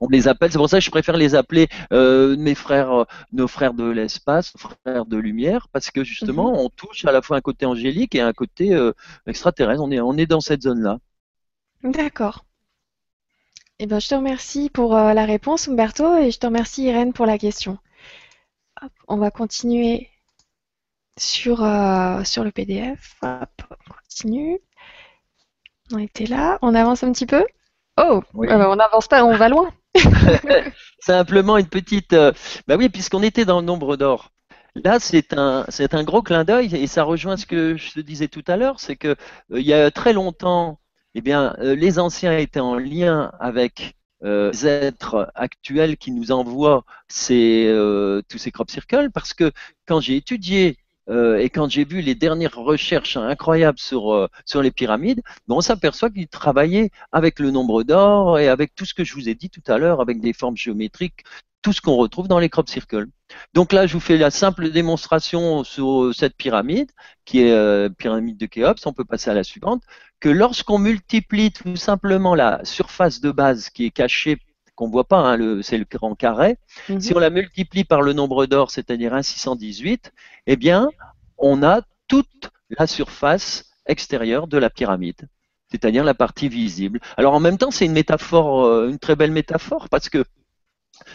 On 0.00 0.08
les 0.08 0.28
appelle, 0.28 0.52
c'est 0.52 0.58
pour 0.58 0.68
ça 0.68 0.78
que 0.78 0.84
je 0.84 0.90
préfère 0.90 1.16
les 1.16 1.34
appeler 1.34 1.66
euh, 1.92 2.36
mes 2.36 2.54
frères, 2.54 3.06
nos 3.32 3.48
frères 3.48 3.74
de 3.74 3.84
l'espace, 3.84 4.52
frères 4.56 5.06
de 5.06 5.16
lumière, 5.16 5.68
parce 5.72 5.90
que 5.90 6.04
justement, 6.04 6.52
mhm. 6.52 6.58
on 6.58 6.68
touche 6.68 7.04
à 7.04 7.12
la 7.12 7.20
fois 7.20 7.36
un 7.36 7.40
côté 7.40 7.66
angélique 7.66 8.14
et 8.14 8.20
un 8.20 8.32
côté 8.32 8.74
euh, 8.74 8.92
extraterrestre. 9.26 9.82
On 9.82 9.90
est, 9.90 10.00
on 10.00 10.16
est 10.16 10.26
dans 10.26 10.40
cette 10.40 10.62
zone-là. 10.62 10.98
D'accord. 11.82 12.44
Eh 13.78 13.86
ben, 13.86 14.00
je 14.00 14.08
te 14.08 14.14
remercie 14.14 14.70
pour 14.70 14.96
euh, 14.96 15.12
la 15.14 15.24
réponse, 15.24 15.68
Umberto, 15.68 16.16
et 16.16 16.30
je 16.30 16.38
te 16.38 16.46
remercie, 16.46 16.84
Irène, 16.84 17.12
pour 17.12 17.26
la 17.26 17.38
question. 17.38 17.78
on 19.06 19.16
va 19.16 19.30
continuer 19.30 20.10
sur, 21.16 21.62
euh, 21.62 22.24
sur 22.24 22.42
le 22.44 22.50
PDF. 22.50 23.16
on 23.22 23.46
continue. 23.92 24.58
On 25.92 25.98
était 25.98 26.26
là. 26.26 26.58
On 26.62 26.74
avance 26.74 27.04
un 27.04 27.12
petit 27.12 27.26
peu? 27.26 27.44
Oh, 27.96 28.22
euh, 28.36 28.66
on 28.66 28.76
n'avance 28.76 29.08
pas, 29.08 29.24
on 29.24 29.36
va 29.36 29.48
loin. 29.48 29.72
Simplement 31.00 31.56
une 31.56 31.68
petite. 31.68 32.14
bah 32.66 32.76
oui, 32.76 32.88
puisqu'on 32.88 33.22
était 33.22 33.44
dans 33.44 33.60
le 33.60 33.66
nombre 33.66 33.96
d'or. 33.96 34.32
Là, 34.74 34.98
c'est 35.00 35.32
un, 35.34 35.64
c'est 35.68 35.94
un 35.94 36.04
gros 36.04 36.22
clin 36.22 36.44
d'œil 36.44 36.74
et 36.74 36.86
ça 36.86 37.02
rejoint 37.04 37.36
ce 37.36 37.46
que 37.46 37.76
je 37.76 37.92
te 37.92 38.00
disais 38.00 38.28
tout 38.28 38.44
à 38.46 38.56
l'heure, 38.56 38.80
c'est 38.80 38.96
que 38.96 39.16
il 39.50 39.62
y 39.62 39.72
a 39.72 39.90
très 39.90 40.12
longtemps, 40.12 40.78
eh 41.18 41.20
bien, 41.20 41.56
euh, 41.58 41.74
les 41.74 41.98
anciens 41.98 42.38
étaient 42.38 42.60
en 42.60 42.76
lien 42.76 43.32
avec 43.40 43.96
euh, 44.22 44.52
êtres 44.62 45.32
actuels 45.34 45.96
qui 45.96 46.12
nous 46.12 46.30
envoient 46.30 46.84
euh, 47.30 48.22
tous 48.28 48.38
ces 48.38 48.52
crop 48.52 48.70
circles 48.70 49.10
parce 49.12 49.34
que 49.34 49.50
quand 49.86 50.00
j'ai 50.00 50.16
étudié 50.16 50.76
et 51.10 51.48
quand 51.48 51.70
j'ai 51.70 51.86
vu 51.86 52.02
les 52.02 52.14
dernières 52.14 52.54
recherches 52.54 53.16
incroyables 53.16 53.78
sur, 53.78 54.28
les 54.62 54.70
pyramides, 54.70 55.22
on 55.48 55.62
s'aperçoit 55.62 56.10
qu'ils 56.10 56.28
travaillaient 56.28 56.90
avec 57.12 57.40
le 57.40 57.50
nombre 57.50 57.82
d'or 57.82 58.38
et 58.38 58.46
avec 58.46 58.74
tout 58.74 58.84
ce 58.84 58.92
que 58.92 59.04
je 59.04 59.14
vous 59.14 59.26
ai 59.30 59.34
dit 59.34 59.48
tout 59.48 59.62
à 59.68 59.78
l'heure, 59.78 60.02
avec 60.02 60.20
des 60.20 60.34
formes 60.34 60.58
géométriques, 60.58 61.24
tout 61.62 61.72
ce 61.72 61.80
qu'on 61.80 61.96
retrouve 61.96 62.28
dans 62.28 62.38
les 62.38 62.48
crop 62.48 62.68
circles. 62.68 63.06
Donc 63.52 63.72
là, 63.72 63.86
je 63.86 63.94
vous 63.94 64.00
fais 64.00 64.16
la 64.16 64.30
simple 64.30 64.70
démonstration 64.70 65.64
sur 65.64 66.12
cette 66.14 66.36
pyramide, 66.36 66.90
qui 67.24 67.42
est 67.42 67.52
euh, 67.52 67.88
pyramide 67.88 68.38
de 68.38 68.46
Khéops. 68.46 68.86
On 68.86 68.92
peut 68.92 69.04
passer 69.04 69.30
à 69.30 69.34
la 69.34 69.44
suivante. 69.44 69.82
Que 70.20 70.28
lorsqu'on 70.28 70.78
multiplie 70.78 71.52
tout 71.52 71.76
simplement 71.76 72.34
la 72.34 72.64
surface 72.64 73.20
de 73.20 73.30
base 73.30 73.70
qui 73.70 73.86
est 73.86 73.90
cachée 73.90 74.38
qu'on 74.74 74.88
voit 74.88 75.08
pas, 75.08 75.18
hein, 75.18 75.60
c'est 75.62 75.76
le 75.76 75.84
grand 75.90 76.14
carré. 76.14 76.56
Mhm. 76.88 77.00
Si 77.00 77.14
on 77.14 77.18
la 77.18 77.30
multiplie 77.30 77.84
par 77.84 78.00
le 78.00 78.12
nombre 78.12 78.46
d'or, 78.46 78.70
c'est-à-dire 78.70 79.12
1,618, 79.12 80.12
eh 80.46 80.56
bien, 80.56 80.88
on 81.36 81.64
a 81.64 81.82
toute 82.06 82.50
la 82.70 82.86
surface 82.86 83.64
extérieure 83.86 84.46
de 84.46 84.56
la 84.56 84.70
pyramide, 84.70 85.28
c'est-à-dire 85.70 86.04
la 86.04 86.14
partie 86.14 86.48
visible. 86.48 87.00
Alors 87.16 87.34
en 87.34 87.40
même 87.40 87.58
temps, 87.58 87.72
c'est 87.72 87.86
une 87.86 87.92
métaphore, 87.92 88.66
euh, 88.66 88.88
une 88.88 89.00
très 89.00 89.16
belle 89.16 89.32
métaphore, 89.32 89.88
parce 89.88 90.08
que 90.08 90.24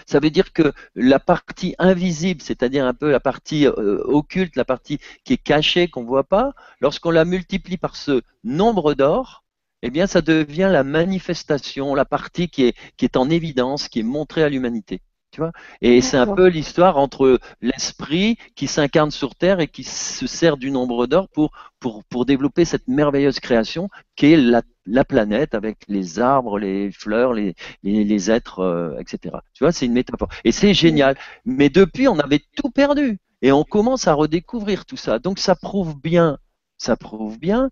ça 0.06 0.20
veut 0.20 0.30
dire 0.30 0.54
que 0.54 0.74
la 0.96 1.20
partie 1.20 1.76
invisible, 1.80 2.42
c'est-à-dire 2.42 2.86
un 2.86 2.94
peu 2.94 3.12
la 3.12 3.20
partie 3.20 3.68
euh, 3.68 4.02
occulte, 4.06 4.56
la 4.56 4.66
partie 4.66 5.00
qui 5.24 5.34
est 5.34 5.38
cachée, 5.38 5.88
qu'on 5.88 6.02
ne 6.04 6.08
voit 6.08 6.24
pas, 6.24 6.54
lorsqu'on 6.82 7.12
la 7.12 7.26
multiplie 7.26 7.78
par 7.78 7.96
ce 7.96 8.22
nombre 8.44 8.94
d'or, 8.94 9.44
eh 9.82 9.90
bien, 9.90 10.08
ça 10.08 10.22
devient 10.22 10.70
la 10.72 10.84
manifestation, 10.84 11.94
la 11.94 12.06
partie 12.06 12.50
qui 12.50 12.64
est, 12.64 12.76
qui 12.98 13.06
est 13.06 13.18
en 13.18 13.30
évidence, 13.30 13.90
qui 13.90 14.00
est 14.00 14.04
montrée 14.04 14.44
à 14.44 14.50
l'humanité. 14.50 15.02
Tu 15.34 15.42
vois 15.42 15.52
et 15.82 16.00
c'est 16.02 16.18
un 16.18 16.32
peu 16.36 16.46
l'histoire 16.46 16.98
entre 16.98 17.40
l'esprit 17.60 18.38
qui 18.56 18.68
s'incarne 18.68 19.10
sur 19.10 19.34
Terre 19.34 19.62
et 19.62 19.68
qui 19.68 19.84
se 19.84 20.28
sert 20.28 20.58
du 20.58 20.70
nombre 20.70 21.08
d'or 21.08 21.28
pour, 21.28 21.50
pour, 21.80 22.04
pour 22.04 22.28
développer 22.28 22.66
cette 22.66 22.88
merveilleuse 22.88 23.40
création 23.40 23.90
qui 24.16 24.34
est 24.34 24.38
la, 24.38 24.62
la 24.86 25.04
planète 25.04 25.56
avec 25.56 25.80
les 25.88 26.20
arbres, 26.20 26.60
les 26.60 26.92
fleurs, 26.92 27.34
les, 27.34 27.56
les, 27.82 28.04
les 28.04 28.30
êtres, 28.30 28.60
euh, 28.60 29.00
etc. 29.00 29.38
Tu 29.56 29.64
vois, 29.64 29.72
c'est 29.72 29.88
une 29.88 29.94
métaphore. 29.94 30.30
Et 30.44 30.52
c'est 30.52 30.76
génial. 30.76 31.18
Mais 31.46 31.70
depuis, 31.70 32.08
on 32.08 32.20
avait 32.20 32.44
tout 32.56 32.70
perdu. 32.70 33.18
Et 33.42 33.52
on 33.52 33.64
commence 33.64 34.08
à 34.08 34.14
redécouvrir 34.14 34.86
tout 34.86 34.98
ça. 34.98 35.18
Donc 35.18 35.40
ça 35.40 35.56
prouve 35.56 36.00
bien, 36.00 36.38
ça 36.78 36.96
prouve 36.96 37.40
bien 37.40 37.72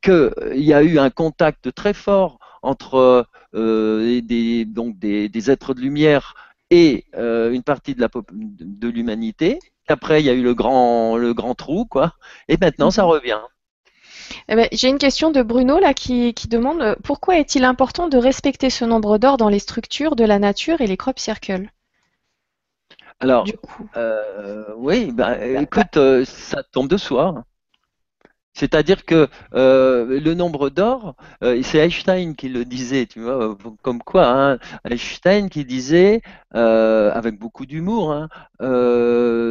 qu'il 0.00 0.32
y 0.54 0.72
a 0.72 0.84
eu 0.84 1.00
un 1.00 1.10
contact 1.10 1.74
très 1.74 1.92
fort 1.92 2.38
entre 2.62 3.26
euh, 3.54 4.20
des, 4.22 4.64
donc 4.64 4.96
des, 4.98 5.28
des, 5.28 5.50
êtres 5.50 5.74
de 5.74 5.80
lumière 5.80 6.34
et 6.70 7.04
euh, 7.16 7.52
une 7.52 7.62
partie 7.62 7.94
de, 7.94 8.00
la, 8.00 8.08
de 8.32 8.88
l'humanité. 8.88 9.58
Après, 9.88 10.20
il 10.22 10.26
y 10.26 10.30
a 10.30 10.34
eu 10.34 10.42
le 10.42 10.54
grand, 10.54 11.16
le 11.16 11.34
grand 11.34 11.54
trou, 11.54 11.84
quoi. 11.84 12.14
Et 12.48 12.56
maintenant, 12.60 12.90
ça 12.90 13.02
mhm. 13.02 13.08
revient. 13.08 13.40
Eh 14.48 14.54
ben, 14.54 14.68
j'ai 14.72 14.88
une 14.88 14.98
question 14.98 15.30
de 15.30 15.42
Bruno 15.42 15.80
là 15.80 15.94
qui, 15.94 16.34
qui, 16.34 16.48
demande 16.48 16.80
euh, 16.80 16.94
pourquoi 17.02 17.38
est-il 17.38 17.64
important 17.64 18.08
de 18.08 18.16
respecter 18.16 18.70
ce 18.70 18.84
nombre 18.84 19.18
d'or 19.18 19.36
dans 19.36 19.48
les 19.48 19.58
structures 19.58 20.14
de 20.14 20.24
la 20.24 20.38
nature 20.38 20.80
et 20.80 20.86
les 20.86 20.96
crop 20.96 21.18
circles? 21.18 21.68
Alors, 23.18 23.46
euh, 23.96 24.64
oui, 24.76 25.12
bah, 25.12 25.44
écoute, 25.44 25.96
euh, 25.96 26.24
ça 26.24 26.62
tombe 26.62 26.88
de 26.88 26.96
soi. 26.96 27.44
C'est-à-dire 28.60 29.06
que 29.06 29.26
euh, 29.54 30.20
le 30.20 30.34
nombre 30.34 30.68
d'or, 30.68 31.14
euh, 31.42 31.62
c'est 31.62 31.78
Einstein 31.78 32.36
qui 32.36 32.50
le 32.50 32.66
disait, 32.66 33.06
tu 33.06 33.22
vois, 33.22 33.56
comme 33.80 34.02
quoi, 34.02 34.26
hein, 34.26 34.58
Einstein 34.84 35.48
qui 35.48 35.64
disait, 35.64 36.20
euh, 36.54 37.10
avec 37.14 37.38
beaucoup 37.38 37.64
d'humour, 37.64 38.12
hein, 38.12 38.28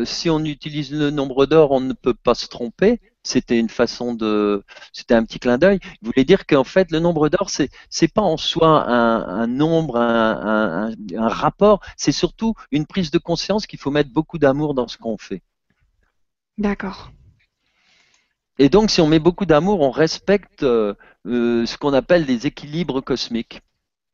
si 0.05 0.29
on 0.29 0.45
utilise 0.45 0.93
le 0.93 1.09
nombre 1.09 1.47
d'or, 1.47 1.71
on 1.71 1.79
ne 1.79 1.93
peut 1.93 2.13
pas 2.13 2.35
se 2.35 2.45
tromper. 2.47 3.01
C'était 3.23 3.57
une 3.57 3.69
façon 3.69 4.13
de, 4.13 4.63
c'était 4.93 5.15
un 5.15 5.23
petit 5.23 5.39
clin 5.39 5.57
d'œil. 5.57 5.79
Il 6.03 6.05
voulait 6.05 6.23
dire 6.23 6.45
qu'en 6.45 6.63
fait, 6.63 6.91
le 6.91 6.99
nombre 6.99 7.29
d'or, 7.29 7.49
c'est 7.49 7.69
c'est 7.89 8.13
pas 8.13 8.21
en 8.21 8.37
soi 8.37 8.87
un, 8.87 9.47
nombre, 9.47 9.97
un 9.97 10.93
rapport. 11.17 11.81
C'est 11.97 12.11
surtout 12.11 12.53
une 12.71 12.85
prise 12.85 13.09
de 13.09 13.17
conscience 13.17 13.65
qu'il 13.65 13.79
faut 13.79 13.91
mettre 13.91 14.11
beaucoup 14.13 14.37
d'amour 14.37 14.75
dans 14.75 14.87
ce 14.87 14.99
qu'on 14.99 15.17
fait. 15.17 15.41
D'accord. 16.59 17.11
Et 18.59 18.67
donc, 18.67 18.91
si 18.91 18.99
on 18.99 19.07
met 19.07 19.19
beaucoup 19.19 19.45
d'amour, 19.45 19.79
on 19.79 19.89
respecte 19.89 20.63
euh, 20.63 20.93
euh, 21.25 21.65
ce 21.65 21.77
qu'on 21.77 21.93
appelle 21.93 22.25
des 22.25 22.45
équilibres 22.45 23.01
cosmiques. 23.01 23.61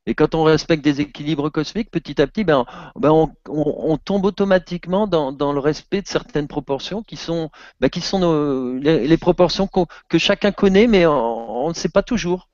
Et 0.05 0.13
quand 0.13 0.35
on 0.35 0.43
respecte 0.43 0.83
des 0.83 1.01
équilibres 1.01 1.49
cosmiques, 1.49 1.89
petit 1.89 2.21
à 2.21 2.27
petit, 2.27 2.43
ben, 2.43 2.63
ben 2.95 3.27
on, 3.49 3.97
tombe 3.97 4.25
automatiquement 4.25 5.07
dans, 5.07 5.51
le 5.51 5.59
respect 5.59 6.03
de 6.03 6.07
certaines 6.07 6.47
proportions 6.47 7.01
qui 7.01 7.15
sont, 7.15 7.49
ben, 7.79 7.89
qui 7.89 8.01
sont 8.01 8.77
les, 8.79 9.17
proportions 9.17 9.67
que 9.67 10.17
chacun 10.19 10.51
connaît, 10.51 10.85
mais 10.85 11.07
on, 11.07 11.69
ne 11.69 11.73
sait 11.73 11.89
pas 11.89 12.03
toujours. 12.03 12.49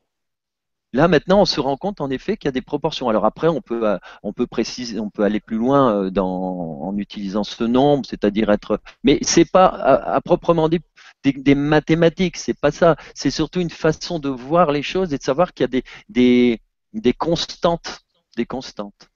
Là 0.94 1.10
maintenant, 1.10 1.42
on 1.42 1.46
se 1.46 1.60
rend 1.60 1.76
compte 1.76 2.00
en 2.00 2.10
effet 2.10 2.38
qu'il 2.38 2.48
y 2.48 2.50
a 2.50 2.54
des 2.54 2.62
proportions. 2.62 3.10
Alors 3.10 3.26
après, 3.26 3.50
on 3.50 3.62
peut, 3.62 3.88
euh, 3.88 3.98
on 4.24 4.32
peut 4.32 4.48
préciser, 4.48 5.00
on 5.00 5.10
peut 5.10 5.24
aller 5.24 5.40
plus 5.42 5.58
loin 5.58 6.10
dans, 6.10 6.82
en 6.84 6.98
utilisant 6.98 7.44
ce 7.44 7.66
nombre, 7.66 8.06
c'est-à-dire 8.06 8.50
être. 8.50 8.80
Mais 9.04 9.20
c'est 9.24 9.50
pas 9.50 9.66
à, 9.66 10.16
à 10.16 10.22
proprement 10.22 10.70
dit 10.70 10.80
des, 11.24 11.34
des 11.34 11.56
mathématiques, 11.56 12.38
c'est 12.38 12.60
pas 12.60 12.72
ça. 12.72 12.96
C'est 13.14 13.32
surtout 13.32 13.60
une 13.60 13.70
façon 13.70 14.20
de 14.20 14.30
voir 14.30 14.72
les 14.72 14.84
choses 14.84 15.14
et 15.14 15.18
de 15.18 15.24
savoir 15.24 15.54
qu'il 15.54 15.64
y 15.64 15.66
a 15.66 15.68
des, 15.68 15.84
des, 16.10 16.62
des 16.94 17.14
constantes. 17.14 18.02
Des 18.38 18.46
constantes. 18.46 19.10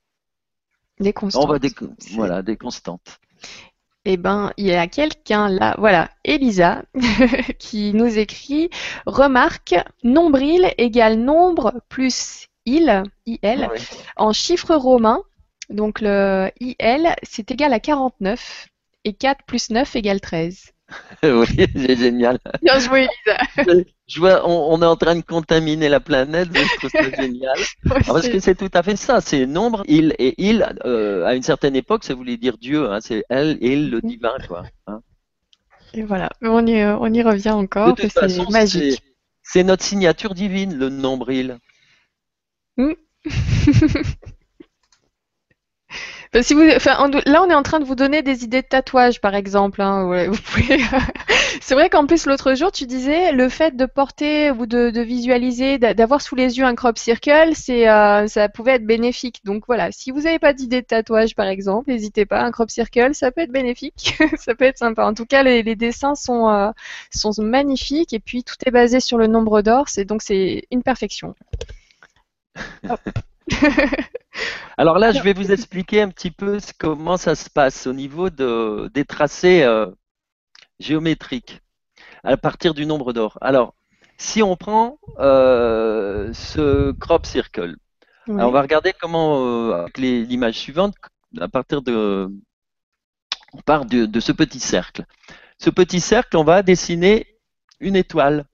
Des 0.99 1.13
constantes. 1.13 1.43
On 1.43 1.47
va 1.47 1.59
voilà, 2.11 2.41
des 2.41 2.57
constantes. 2.57 3.19
Eh 4.05 4.17
ben, 4.17 4.51
il 4.57 4.67
y 4.67 4.73
a 4.73 4.87
quelqu'un 4.87 5.49
là, 5.49 5.75
voilà, 5.79 6.11
Elisa, 6.23 6.83
qui 7.59 7.91
nous 7.93 8.19
écrit 8.19 8.69
remarque 9.07 9.75
nombril 10.03 10.71
égale 10.77 11.17
nombre 11.17 11.73
plus 11.89 12.45
il, 12.65 13.03
il, 13.25 13.69
en 14.15 14.31
chiffres 14.31 14.75
romains. 14.75 15.23
Donc 15.69 16.01
le 16.01 16.51
il, 16.59 16.75
c'est 17.23 17.49
égal 17.49 17.73
à 17.73 17.79
49 17.79 18.67
et 19.05 19.13
4 19.13 19.43
plus 19.45 19.71
9 19.71 19.95
égale 19.95 20.21
13. 20.21 20.74
oui, 21.23 21.65
c'est 21.75 21.95
génial. 21.95 22.39
Bien 22.61 22.79
joué, 22.79 23.07
Lisa. 23.07 23.83
Je 24.07 24.19
vois, 24.19 24.47
on, 24.47 24.79
est 24.83 24.85
en 24.85 24.95
train 24.95 25.15
de 25.15 25.21
contaminer 25.21 25.89
la 25.89 25.99
planète, 25.99 26.49
je 26.53 26.77
trouve 26.77 26.91
ça 26.91 27.09
génial. 27.21 27.57
parce 28.05 28.27
que 28.27 28.39
c'est 28.39 28.53
tout 28.53 28.69
à 28.71 28.83
fait 28.83 28.95
ça, 28.95 29.19
c'est 29.19 29.47
nombre, 29.47 29.83
il 29.87 30.13
et 30.19 30.35
il, 30.37 30.63
euh, 30.85 31.25
à 31.25 31.33
une 31.33 31.41
certaine 31.41 31.75
époque, 31.75 32.03
ça 32.03 32.13
voulait 32.13 32.37
dire 32.37 32.59
Dieu, 32.59 32.91
hein, 32.91 32.99
c'est 33.01 33.23
elle, 33.29 33.57
il, 33.61 33.89
le 33.89 33.97
mhm. 33.97 34.09
divin, 34.09 34.35
quoi. 34.47 34.63
Hein. 34.85 35.01
Et 35.95 36.03
voilà, 36.03 36.29
on 36.43 36.67
y, 36.67 36.83
on 36.83 37.11
y 37.11 37.23
revient 37.23 37.49
encore, 37.49 37.97
c'est 37.97 38.49
magique. 38.51 39.01
C'est 39.41 39.63
notre 39.63 39.83
signature 39.83 40.35
divine, 40.35 40.77
le 40.77 40.89
nombril. 40.89 41.57
Hmm. 42.77 42.93
Si 46.41 46.53
vous, 46.53 46.63
là, 46.63 47.43
on 47.43 47.49
est 47.49 47.55
en 47.55 47.63
train 47.63 47.79
de 47.79 47.85
vous 47.85 47.95
donner 47.95 48.21
des 48.21 48.43
idées 48.43 48.61
de 48.61 48.67
tatouage, 48.67 49.21
par 49.21 49.35
exemple. 49.35 49.81
Hein, 49.81 50.31
c'est 51.61 51.75
vrai 51.75 51.89
qu'en 51.89 52.05
plus, 52.05 52.25
l'autre 52.25 52.55
jour, 52.55 52.71
tu 52.71 52.85
disais 52.85 53.31
le 53.31 53.47
fait 53.47 53.75
de 53.75 53.85
porter 53.85 54.51
ou 54.51 54.65
de, 54.65 54.99
visualiser, 55.01 55.77
d'avoir 55.77 56.21
sous 56.21 56.35
les 56.35 56.57
yeux 56.57 56.65
un 56.65 56.75
crop 56.75 56.97
circle, 56.97 57.51
c'est, 57.53 57.87
euh, 57.89 58.27
ça 58.27 58.49
pouvait 58.49 58.73
être 58.73 58.85
bénéfique. 58.85 59.41
Donc 59.45 59.63
voilà, 59.67 59.91
si 59.91 60.11
vous 60.11 60.21
n'avez 60.21 60.39
pas 60.39 60.53
d'idée 60.53 60.81
de 60.81 60.87
tatouage, 60.87 61.35
par 61.35 61.47
exemple, 61.47 61.89
n'hésitez 61.89 62.25
pas. 62.25 62.41
Un 62.41 62.51
crop 62.51 62.69
circle, 62.69 63.15
ça 63.15 63.31
peut 63.31 63.41
être 63.41 63.51
bénéfique, 63.51 64.17
ça 64.37 64.55
peut 64.55 64.65
être 64.65 64.77
sympa. 64.77 65.05
En 65.05 65.13
tout 65.13 65.25
cas, 65.25 65.43
les, 65.43 65.63
dessins 65.75 66.15
sont, 66.15 66.49
euh, 66.49 66.71
sont 67.11 67.31
magnifiques 67.39 68.13
et 68.13 68.19
puis 68.19 68.43
tout 68.43 68.55
est 68.65 68.71
basé 68.71 68.99
sur 68.99 69.17
le 69.17 69.27
nombre 69.27 69.61
d'or. 69.61 69.85
Donc 70.07 70.21
c'est 70.21 70.67
une 70.71 70.83
perfection. 70.83 71.35
Alors 74.77 74.99
là, 74.99 75.11
je 75.11 75.21
vais 75.21 75.33
vous 75.33 75.51
expliquer 75.51 76.01
un 76.01 76.09
petit 76.09 76.31
peu 76.31 76.59
comment 76.79 77.17
ça 77.17 77.35
se 77.35 77.49
passe 77.49 77.87
au 77.87 77.93
niveau 77.93 78.29
de, 78.29 78.89
des 78.93 79.05
tracés 79.05 79.63
euh, 79.63 79.87
géométriques 80.79 81.61
à 82.23 82.37
partir 82.37 82.73
du 82.73 82.85
nombre 82.85 83.13
d'or. 83.13 83.37
Alors, 83.41 83.75
si 84.17 84.41
on 84.41 84.55
prend 84.55 84.99
euh, 85.19 86.33
ce 86.33 86.91
crop 86.93 87.25
circle, 87.25 87.75
on 88.27 88.49
va 88.49 88.61
regarder 88.61 88.93
comment, 88.99 89.45
euh, 89.45 89.73
avec 89.73 89.97
l'image 89.97 90.55
suivante, 90.55 90.95
à 91.39 91.47
partir 91.47 91.81
de, 91.81 92.29
on 93.53 93.61
part 93.61 93.85
de, 93.85 94.05
de 94.05 94.19
ce 94.19 94.31
petit 94.31 94.59
cercle. 94.59 95.05
Ce 95.59 95.69
petit 95.69 95.99
cercle, 95.99 96.35
on 96.37 96.43
va 96.43 96.63
dessiner 96.63 97.27
une 97.79 97.95
étoile. 97.95 98.45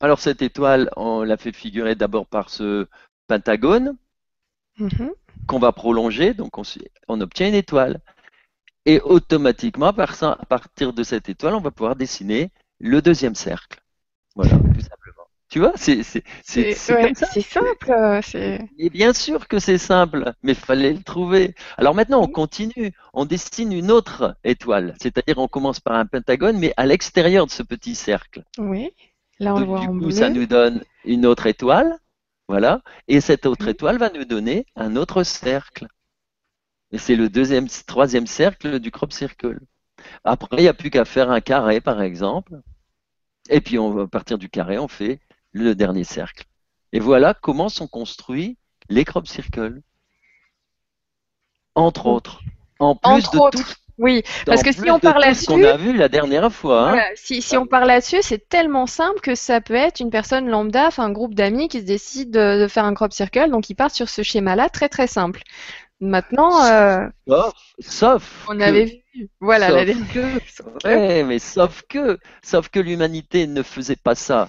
Alors 0.00 0.18
cette 0.18 0.42
étoile, 0.42 0.90
on 0.96 1.22
l'a 1.22 1.36
fait 1.36 1.52
figurer 1.52 1.94
d'abord 1.94 2.26
par 2.26 2.50
ce 2.50 2.88
pentagone 3.26 3.96
mhm. 4.78 5.12
qu'on 5.46 5.58
va 5.58 5.72
prolonger, 5.72 6.34
donc 6.34 6.58
on, 6.58 7.20
obtient 7.20 7.48
une 7.48 7.54
étoile. 7.54 8.00
Et 8.86 9.00
automatiquement, 9.00 9.86
à 9.86 10.46
partir 10.46 10.92
de 10.92 11.02
cette 11.02 11.28
étoile, 11.28 11.54
on 11.54 11.60
va 11.60 11.70
pouvoir 11.70 11.96
dessiner 11.96 12.50
le 12.80 13.00
deuxième 13.00 13.34
cercle. 13.34 13.80
Voilà, 14.36 14.58
tout 14.58 14.80
simplement. 14.80 15.24
Tu 15.48 15.60
vois, 15.60 15.72
c'est 15.76 16.02
C'est 16.42 16.74
simple. 16.74 17.92
Euh, 18.34 18.58
Et 18.76 18.90
bien 18.90 19.12
sûr 19.12 19.46
que 19.46 19.58
c'est 19.58 19.78
simple, 19.78 20.32
mais 20.42 20.52
il 20.52 20.58
fallait 20.58 20.92
le 20.92 21.02
trouver. 21.02 21.54
Alors 21.76 21.94
maintenant, 21.94 22.20
on 22.22 22.26
continue. 22.26 22.92
On 23.12 23.24
dessine 23.24 23.72
une 23.72 23.90
autre 23.90 24.36
étoile. 24.42 24.94
C'est-à-dire, 25.00 25.38
on 25.38 25.46
commence 25.46 25.78
par 25.80 25.94
un 25.94 26.06
pentagone, 26.06 26.58
mais 26.58 26.74
à 26.76 26.86
l'extérieur 26.86 27.46
de 27.46 27.52
ce 27.52 27.62
petit 27.62 27.94
cercle. 27.94 28.42
Oui. 28.58 28.90
Là, 29.38 29.54
on 29.54 29.60
le 29.60 29.66
voit 29.66 29.80
du 29.80 29.86
en 29.86 29.98
coup, 29.98 30.10
ça 30.10 30.28
nous 30.28 30.46
donne 30.46 30.82
une 31.04 31.24
autre 31.24 31.46
étoile. 31.46 31.98
Voilà. 32.48 32.82
Et 33.08 33.20
cette 33.20 33.46
autre 33.46 33.68
étoile 33.68 33.98
va 33.98 34.10
nous 34.10 34.24
donner 34.24 34.66
un 34.76 34.96
autre 34.96 35.22
cercle. 35.22 35.86
Et 36.92 36.98
c'est 36.98 37.16
le 37.16 37.28
deuxième, 37.28 37.68
troisième 37.68 38.26
cercle 38.26 38.78
du 38.78 38.90
crop 38.90 39.12
circle. 39.12 39.60
Après, 40.22 40.58
il 40.58 40.62
n'y 40.62 40.68
a 40.68 40.74
plus 40.74 40.90
qu'à 40.90 41.04
faire 41.04 41.30
un 41.30 41.40
carré, 41.40 41.80
par 41.80 42.02
exemple. 42.02 42.60
Et 43.48 43.60
puis, 43.60 43.78
on, 43.78 43.98
à 43.98 44.06
partir 44.06 44.38
du 44.38 44.48
carré, 44.48 44.78
on 44.78 44.88
fait 44.88 45.20
le 45.52 45.74
dernier 45.74 46.04
cercle. 46.04 46.44
Et 46.92 47.00
voilà 47.00 47.34
comment 47.34 47.68
sont 47.68 47.88
construits 47.88 48.58
les 48.88 49.04
crop 49.04 49.26
circles. 49.26 49.80
Entre 51.74 52.06
autres. 52.06 52.40
En 52.78 52.94
plus 52.94 53.10
Entre 53.10 53.32
de 53.32 53.38
autres. 53.38 53.58
tout. 53.58 53.83
Oui, 53.98 54.22
parce 54.44 54.62
que 54.62 54.72
si 54.72 54.90
on 54.90 54.98
parle 54.98 55.22
ce 55.34 55.46
qu'on 55.46 55.56
là-dessus, 55.56 55.72
a 55.72 55.76
vu 55.76 55.96
la 55.96 56.08
dernière 56.08 56.52
fois. 56.52 56.82
hein. 56.82 56.88
voilà, 56.90 57.06
si, 57.14 57.40
si 57.40 57.56
on 57.56 57.66
parle 57.66 57.86
là-dessus, 57.86 58.18
c'est 58.22 58.48
tellement 58.48 58.86
simple 58.86 59.20
que 59.20 59.34
ça 59.36 59.60
peut 59.60 59.74
être 59.74 60.00
une 60.00 60.10
personne 60.10 60.48
lambda, 60.48 60.88
enfin 60.88 61.04
un 61.04 61.12
groupe 61.12 61.34
d'amis 61.34 61.68
qui 61.68 61.78
se 61.80 61.84
décide 61.84 62.30
de, 62.32 62.60
de 62.62 62.66
faire 62.68 62.84
un 62.84 62.94
crop 62.94 63.12
circle, 63.12 63.50
donc 63.50 63.70
ils 63.70 63.76
partent 63.76 63.94
sur 63.94 64.08
ce 64.08 64.22
schéma-là, 64.22 64.68
très 64.68 64.88
très 64.88 65.06
simple. 65.06 65.42
Maintenant, 66.00 66.64
euh, 66.64 67.06
Sauf, 67.28 67.52
sauf 67.78 68.46
on 68.48 68.58
que- 68.58 68.62
avait 68.62 68.84
vu, 69.14 69.28
voilà, 69.40 69.68
sauf 69.68 69.76
la 69.76 69.84
dernière- 69.84 70.12
que- 70.12 70.88
ouais, 70.88 71.22
mais 71.22 71.38
sauf 71.38 71.82
que, 71.88 72.18
sauf 72.42 72.68
que 72.68 72.80
l'humanité 72.80 73.46
ne 73.46 73.62
faisait 73.62 73.96
pas 73.96 74.14
ça 74.16 74.48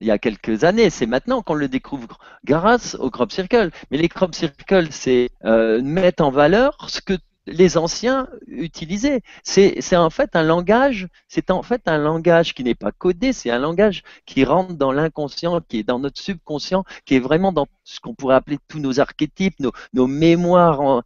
il 0.00 0.06
y 0.06 0.10
a 0.12 0.18
quelques 0.18 0.62
années. 0.64 0.90
C'est 0.90 1.06
maintenant 1.06 1.42
qu'on 1.42 1.54
le 1.54 1.68
découvre 1.68 2.18
grâce 2.44 2.94
au 2.94 3.10
crop 3.10 3.32
circle. 3.32 3.70
Mais 3.90 3.98
les 3.98 4.08
crop 4.08 4.32
circles, 4.34 4.88
c'est 4.92 5.28
euh, 5.44 5.82
mettre 5.82 6.22
en 6.24 6.30
valeur 6.30 6.76
ce 6.88 7.00
que 7.00 7.14
les 7.52 7.76
anciens 7.76 8.28
utilisaient. 8.46 9.22
C'est 9.42 9.96
en 9.96 10.10
fait 10.10 10.36
un 10.36 10.42
langage, 10.42 11.08
c'est 11.28 11.50
en 11.50 11.62
fait 11.62 11.82
un 11.86 11.98
langage 11.98 12.54
qui 12.54 12.64
n'est 12.64 12.74
pas 12.74 12.92
codé, 12.92 13.32
c'est 13.32 13.50
un 13.50 13.58
langage 13.58 14.02
qui 14.26 14.44
rentre 14.44 14.74
dans 14.74 14.92
l'inconscient, 14.92 15.60
qui 15.60 15.80
est 15.80 15.82
dans 15.82 15.98
notre 15.98 16.20
subconscient, 16.20 16.84
qui 17.04 17.16
est 17.16 17.20
vraiment 17.20 17.52
dans 17.52 17.66
ce 17.84 18.00
qu'on 18.00 18.14
pourrait 18.14 18.36
appeler 18.36 18.58
tous 18.68 18.80
nos 18.80 19.00
archétypes, 19.00 19.56
nos, 19.60 20.06
mémoires. 20.06 21.02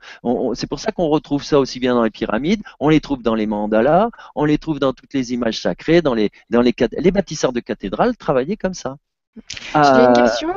c'est 0.54 0.68
pour 0.68 0.80
ça 0.80 0.92
qu'on 0.92 1.08
retrouve 1.08 1.42
ça 1.44 1.58
aussi 1.58 1.80
bien 1.80 1.94
dans 1.94 2.04
les 2.04 2.10
pyramides, 2.10 2.62
on 2.80 2.88
les 2.88 3.00
trouve 3.00 3.22
dans 3.22 3.34
les 3.34 3.46
mandalas, 3.46 4.10
on 4.34 4.44
les 4.44 4.58
trouve 4.58 4.78
dans 4.78 4.92
toutes 4.92 5.14
les 5.14 5.32
images 5.32 5.60
sacrées, 5.60 6.02
dans 6.02 6.14
les, 6.14 6.30
les 6.50 7.10
bâtisseurs 7.10 7.52
de 7.52 7.60
cathédrales 7.60 8.16
travaillaient 8.16 8.56
comme 8.56 8.74
ça. 8.74 8.96
J'ai 9.80 10.04
une 10.04 10.12
Euh, 10.12 10.12
question. 10.12 10.48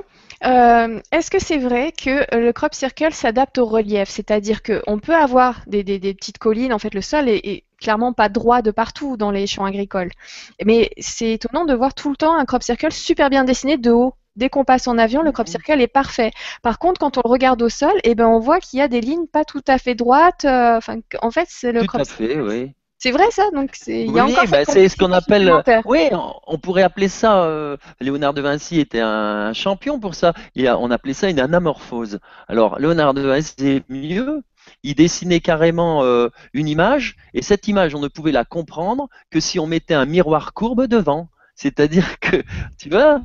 Euh, 0.43 0.99
est-ce 1.11 1.31
que 1.31 1.39
c'est 1.39 1.57
vrai 1.57 1.91
que 1.91 2.09
euh, 2.35 2.39
le 2.39 2.53
crop 2.53 2.73
circle 2.73 3.13
s'adapte 3.13 3.57
au 3.57 3.65
relief? 3.65 4.09
C'est-à-dire 4.09 4.61
qu'on 4.63 4.99
peut 4.99 5.15
avoir 5.15 5.61
des, 5.67 5.83
des- 5.83 5.99
des 5.99 6.13
petites 6.13 6.37
collines, 6.37 6.73
en 6.73 6.79
fait 6.79 6.93
le 6.93 7.01
sol 7.01 7.29
est, 7.29 7.37
est 7.45 7.63
clairement 7.81 8.13
pas 8.13 8.29
droit 8.29 8.61
de 8.61 8.71
partout 8.71 9.17
dans 9.17 9.31
les 9.31 9.47
champs 9.47 9.65
agricoles. 9.65 10.11
Mais 10.65 10.91
c'est 10.99 11.33
étonnant 11.33 11.65
de 11.65 11.73
voir 11.73 11.93
tout 11.93 12.09
le 12.09 12.15
temps 12.15 12.35
un 12.35 12.45
crop 12.45 12.63
circle 12.63 12.91
super 12.91 13.29
bien 13.29 13.43
dessiné 13.43 13.77
de 13.77 13.91
haut. 13.91 14.13
Dès 14.35 14.49
qu'on 14.49 14.65
passe 14.65 14.87
en 14.87 14.97
avion, 14.97 15.21
le 15.21 15.31
crop 15.31 15.47
circle 15.47 15.79
est 15.81 15.87
parfait. 15.87 16.31
Par 16.61 16.77
contre, 16.77 16.99
quand 16.99 17.17
on 17.17 17.21
le 17.23 17.29
regarde 17.31 17.61
au 17.61 17.69
sol, 17.69 17.93
eh 18.03 18.15
ben, 18.15 18.27
on 18.27 18.39
voit 18.39 18.59
qu'il 18.59 18.79
y 18.79 18.81
a 18.81 18.89
des 18.89 18.99
lignes 18.99 19.27
pas 19.27 19.45
tout 19.45 19.63
à 19.67 19.77
fait 19.77 19.95
droites. 19.95 20.43
euh, 20.45 20.79
en 21.21 21.31
fait, 21.31 21.47
c'est 21.49 21.71
le 21.71 21.83
tout 21.83 21.85
crop 21.85 22.01
à 22.01 22.05
fait, 22.05 22.37
circle. 22.37 22.41
oui. 22.41 22.73
C'est 23.05 23.11
vrai 23.11 23.29
ça? 23.29 23.51
Donc, 23.53 23.69
c'est, 23.73 24.01
il 24.01 24.11
y 24.15 24.19
a 24.19 24.25
Oui, 24.25 24.33
encore 24.33 24.47
bah, 24.47 24.65
c'est 24.65 24.89
ce 24.89 24.97
qu'on 24.97 25.11
appelle. 25.11 25.53
Oui, 25.85 26.07
on, 26.11 26.33
on 26.47 26.57
pourrait 26.57 26.81
appeler 26.81 27.07
ça. 27.07 27.43
euh, 27.43 27.77
Léonard 28.01 28.33
de 28.33 28.41
Vinci 28.41 28.79
était 28.79 28.99
un 28.99 29.53
champion 29.53 29.99
pour 29.99 30.15
ça. 30.15 30.33
Il 30.55 30.67
a, 30.67 30.79
on 30.79 30.89
appelait 30.89 31.13
ça 31.13 31.29
une 31.29 31.39
anamorphose. 31.39 32.17
Alors, 32.47 32.79
Léonard 32.79 33.13
de 33.13 33.21
Vinci, 33.21 33.53
c'est 33.59 33.83
mieux. 33.89 34.41
Il 34.81 34.95
dessinait 34.95 35.39
carrément 35.39 36.03
euh, 36.03 36.29
une 36.53 36.67
image, 36.67 37.15
et 37.35 37.43
cette 37.43 37.67
image, 37.67 37.93
on 37.93 37.99
ne 37.99 38.07
pouvait 38.07 38.31
la 38.31 38.43
comprendre 38.43 39.07
que 39.29 39.39
si 39.39 39.59
on 39.59 39.67
mettait 39.67 39.93
un 39.93 40.07
miroir 40.07 40.53
courbe 40.53 40.87
devant. 40.87 41.27
C'est-à-dire 41.57 42.19
que, 42.19 42.43
tu 42.77 42.89
vois, 42.89 43.21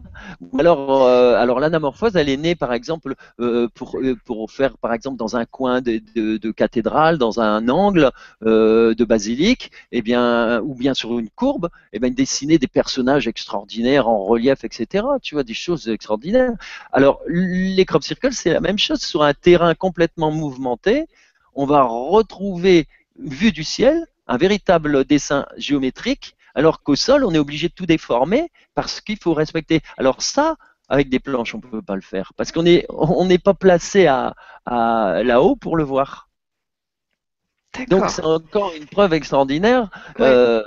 alors, 0.58 1.04
euh, 1.04 1.34
alors 1.36 1.58
l'anamorphose, 1.58 2.14
elle 2.14 2.28
est 2.28 2.36
née, 2.36 2.54
par 2.54 2.72
exemple, 2.72 3.14
euh, 3.40 3.68
pour, 3.74 3.96
euh, 3.98 4.14
pour 4.24 4.50
faire, 4.52 4.78
par 4.78 4.92
exemple, 4.92 5.16
dans 5.16 5.36
un 5.36 5.44
coin 5.46 5.80
de, 5.80 6.00
de- 6.14 6.50
cathédrale, 6.52 7.18
dans 7.18 7.40
un 7.40 7.68
angle 7.68 8.10
de 8.42 9.04
basilique, 9.04 9.70
eh 9.92 10.02
bien, 10.02 10.60
ou 10.62 10.74
bien 10.74 10.94
sur 10.94 11.18
une 11.18 11.28
courbe, 11.30 11.68
eh 11.92 11.98
bien, 11.98 12.10
dessiner 12.10 12.58
des 12.58 12.66
personnages 12.68 13.26
extraordinaires 13.28 14.08
en 14.08 14.24
relief, 14.24 14.64
etc. 14.64 15.18
Tu 15.20 15.34
vois, 15.34 15.42
des 15.44 15.54
choses 15.54 15.88
extraordinaires. 15.88 16.52
Alors, 16.92 17.20
les 17.26 17.84
crop 17.84 18.02
circles, 18.02 18.32
c'est 18.32 18.52
la 18.52 18.60
même 18.60 18.78
chose 18.78 19.00
sur 19.00 19.22
un 19.22 19.34
terrain 19.34 19.74
complètement 19.74 20.30
mouvementé. 20.30 21.06
On 21.54 21.66
va 21.66 21.82
retrouver, 21.82 22.86
vu 23.18 23.52
du 23.52 23.64
ciel, 23.64 24.06
un 24.28 24.36
véritable 24.36 25.04
dessin 25.04 25.46
géométrique, 25.56 26.36
alors 26.54 26.82
qu'au 26.82 26.96
sol, 26.96 27.24
on 27.24 27.32
est 27.32 27.38
obligé 27.38 27.68
de 27.68 27.74
tout 27.74 27.86
déformer 27.86 28.50
parce 28.74 29.00
qu'il 29.00 29.18
faut 29.18 29.34
respecter. 29.34 29.80
Alors 29.98 30.22
ça, 30.22 30.56
avec 30.88 31.08
des 31.08 31.20
planches, 31.20 31.54
on 31.54 31.58
ne 31.58 31.62
peut 31.62 31.82
pas 31.82 31.94
le 31.94 32.00
faire 32.02 32.32
parce 32.36 32.52
qu'on 32.52 32.66
est, 32.66 32.86
on 32.88 33.24
n'est 33.26 33.38
pas 33.38 33.54
placé 33.54 34.06
à, 34.06 34.34
à 34.66 35.22
là-haut 35.22 35.56
pour 35.56 35.76
le 35.76 35.84
voir. 35.84 36.28
Donc 37.88 38.10
c'est 38.10 38.24
encore 38.24 38.72
une 38.74 38.86
preuve 38.86 39.12
extraordinaire. 39.14 39.90
Ouais. 40.18 40.26
euh, 40.26 40.62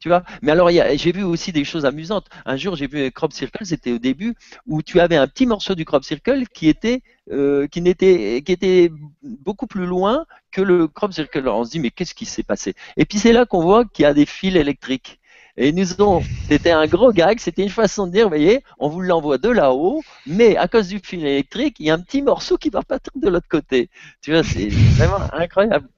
tu 0.00 0.08
vois. 0.08 0.24
Mais 0.42 0.52
alors 0.52 0.70
j'ai 0.70 1.12
vu 1.12 1.22
aussi 1.22 1.52
des 1.52 1.64
choses 1.64 1.84
amusantes. 1.84 2.28
Un 2.46 2.56
jour 2.56 2.74
j'ai 2.74 2.86
vu 2.86 3.04
un 3.04 3.10
crop 3.10 3.32
circle, 3.32 3.64
c'était 3.64 3.92
au 3.92 3.98
début 3.98 4.34
où 4.66 4.82
tu 4.82 4.98
avais 5.00 5.16
un 5.16 5.28
petit 5.28 5.46
morceau 5.46 5.74
du 5.74 5.84
crop 5.84 6.04
circle 6.04 6.46
qui 6.48 6.68
était 6.68 7.02
euh, 7.30 7.68
qui 7.68 7.80
n'était 7.82 8.42
qui 8.44 8.52
était 8.52 8.90
beaucoup 9.22 9.66
plus 9.66 9.86
loin 9.86 10.26
que 10.50 10.62
le 10.62 10.88
crop 10.88 11.12
circle. 11.12 11.38
Alors 11.38 11.58
on 11.60 11.64
se 11.64 11.70
dit 11.70 11.80
mais 11.80 11.90
qu'est-ce 11.90 12.14
qui 12.14 12.26
s'est 12.26 12.42
passé? 12.42 12.74
Et 12.96 13.04
puis 13.04 13.18
c'est 13.18 13.32
là 13.32 13.46
qu'on 13.46 13.62
voit 13.62 13.84
qu'il 13.84 14.02
y 14.04 14.06
a 14.06 14.14
des 14.14 14.26
fils 14.26 14.56
électriques. 14.56 15.19
Et 15.56 15.72
nous 15.72 16.00
ont, 16.00 16.22
c'était 16.48 16.70
un 16.70 16.86
gros 16.86 17.12
gag, 17.12 17.38
c'était 17.40 17.62
une 17.62 17.70
façon 17.70 18.06
de 18.06 18.12
dire, 18.12 18.24
vous 18.24 18.30
voyez, 18.30 18.62
on 18.78 18.88
vous 18.88 19.00
l'envoie 19.00 19.38
de 19.38 19.48
là-haut, 19.48 20.02
mais 20.26 20.56
à 20.56 20.68
cause 20.68 20.88
du 20.88 21.00
fil 21.00 21.24
électrique, 21.26 21.76
il 21.80 21.86
y 21.86 21.90
a 21.90 21.94
un 21.94 22.00
petit 22.00 22.22
morceau 22.22 22.56
qui 22.56 22.70
va 22.70 22.82
partir 22.82 23.12
de 23.16 23.28
l'autre 23.28 23.48
côté. 23.48 23.90
Tu 24.22 24.32
vois, 24.32 24.42
c'est 24.42 24.68
vraiment 24.68 25.18
incroyable. 25.32 25.88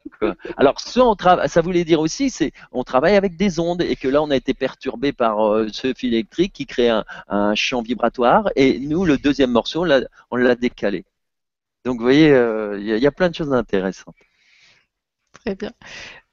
Alors, 0.57 0.81
ça, 0.81 1.61
voulait 1.63 1.85
dire 1.85 2.01
aussi, 2.01 2.31
c'est, 2.31 2.53
on 2.73 2.85
travaille 2.85 3.17
avec 3.17 3.37
des 3.37 3.61
ondes 3.61 3.83
et 3.83 3.97
que 3.97 4.09
là, 4.09 4.23
on 4.23 4.31
a 4.31 4.37
été 4.37 4.55
perturbé 4.55 5.13
par 5.13 5.47
euh, 5.47 5.69
ce 5.73 5.93
fil 5.95 6.15
électrique 6.15 6.53
qui 6.53 6.67
crée 6.67 6.89
un, 6.89 7.55
champ 7.55 7.83
vibratoire 7.83 8.49
et 8.57 8.79
nous, 8.79 9.05
le 9.05 9.19
deuxième 9.19 9.51
morceau, 9.51 9.85
on 10.31 10.37
l'a, 10.37 10.55
décalé. 10.55 11.05
Donc, 11.85 11.99
vous 11.99 12.03
voyez, 12.05 12.31
euh, 12.31 12.79
il 12.81 12.87
y 12.87 13.07
a 13.07 13.11
plein 13.11 13.29
de 13.29 13.35
choses 13.35 13.53
intéressantes. 13.53 14.15
Très 15.33 15.55
bien. 15.55 15.73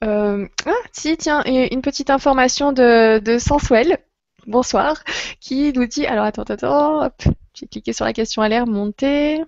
Euh, 0.03 0.47
ah, 0.65 0.71
si, 0.91 1.17
tiens, 1.17 1.43
une 1.45 1.81
petite 1.81 2.09
information 2.09 2.71
de, 2.71 3.37
Sensuel. 3.39 3.99
Bonsoir. 4.47 5.03
Qui 5.39 5.73
nous 5.73 5.85
dit. 5.85 6.05
Alors, 6.05 6.25
attends, 6.25 6.43
attends. 6.43 7.09
J'ai 7.53 7.67
cliqué 7.67 7.93
sur 7.93 8.05
la 8.05 8.13
question 8.13 8.41
à 8.41 8.49
l'air, 8.49 8.67
monter. 8.67 9.43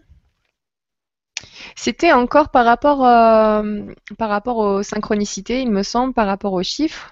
C'était 1.76 2.12
encore 2.12 2.50
par 2.50 2.66
rapport, 2.66 3.06
euh, 3.06 3.84
par 4.18 4.30
rapport 4.30 4.58
aux 4.58 4.84
synchronicités, 4.84 5.62
il 5.62 5.72
me 5.72 5.84
semble, 5.84 6.14
par 6.14 6.28
rapport 6.28 6.54
aux 6.54 6.64
chiffres. 6.64 7.12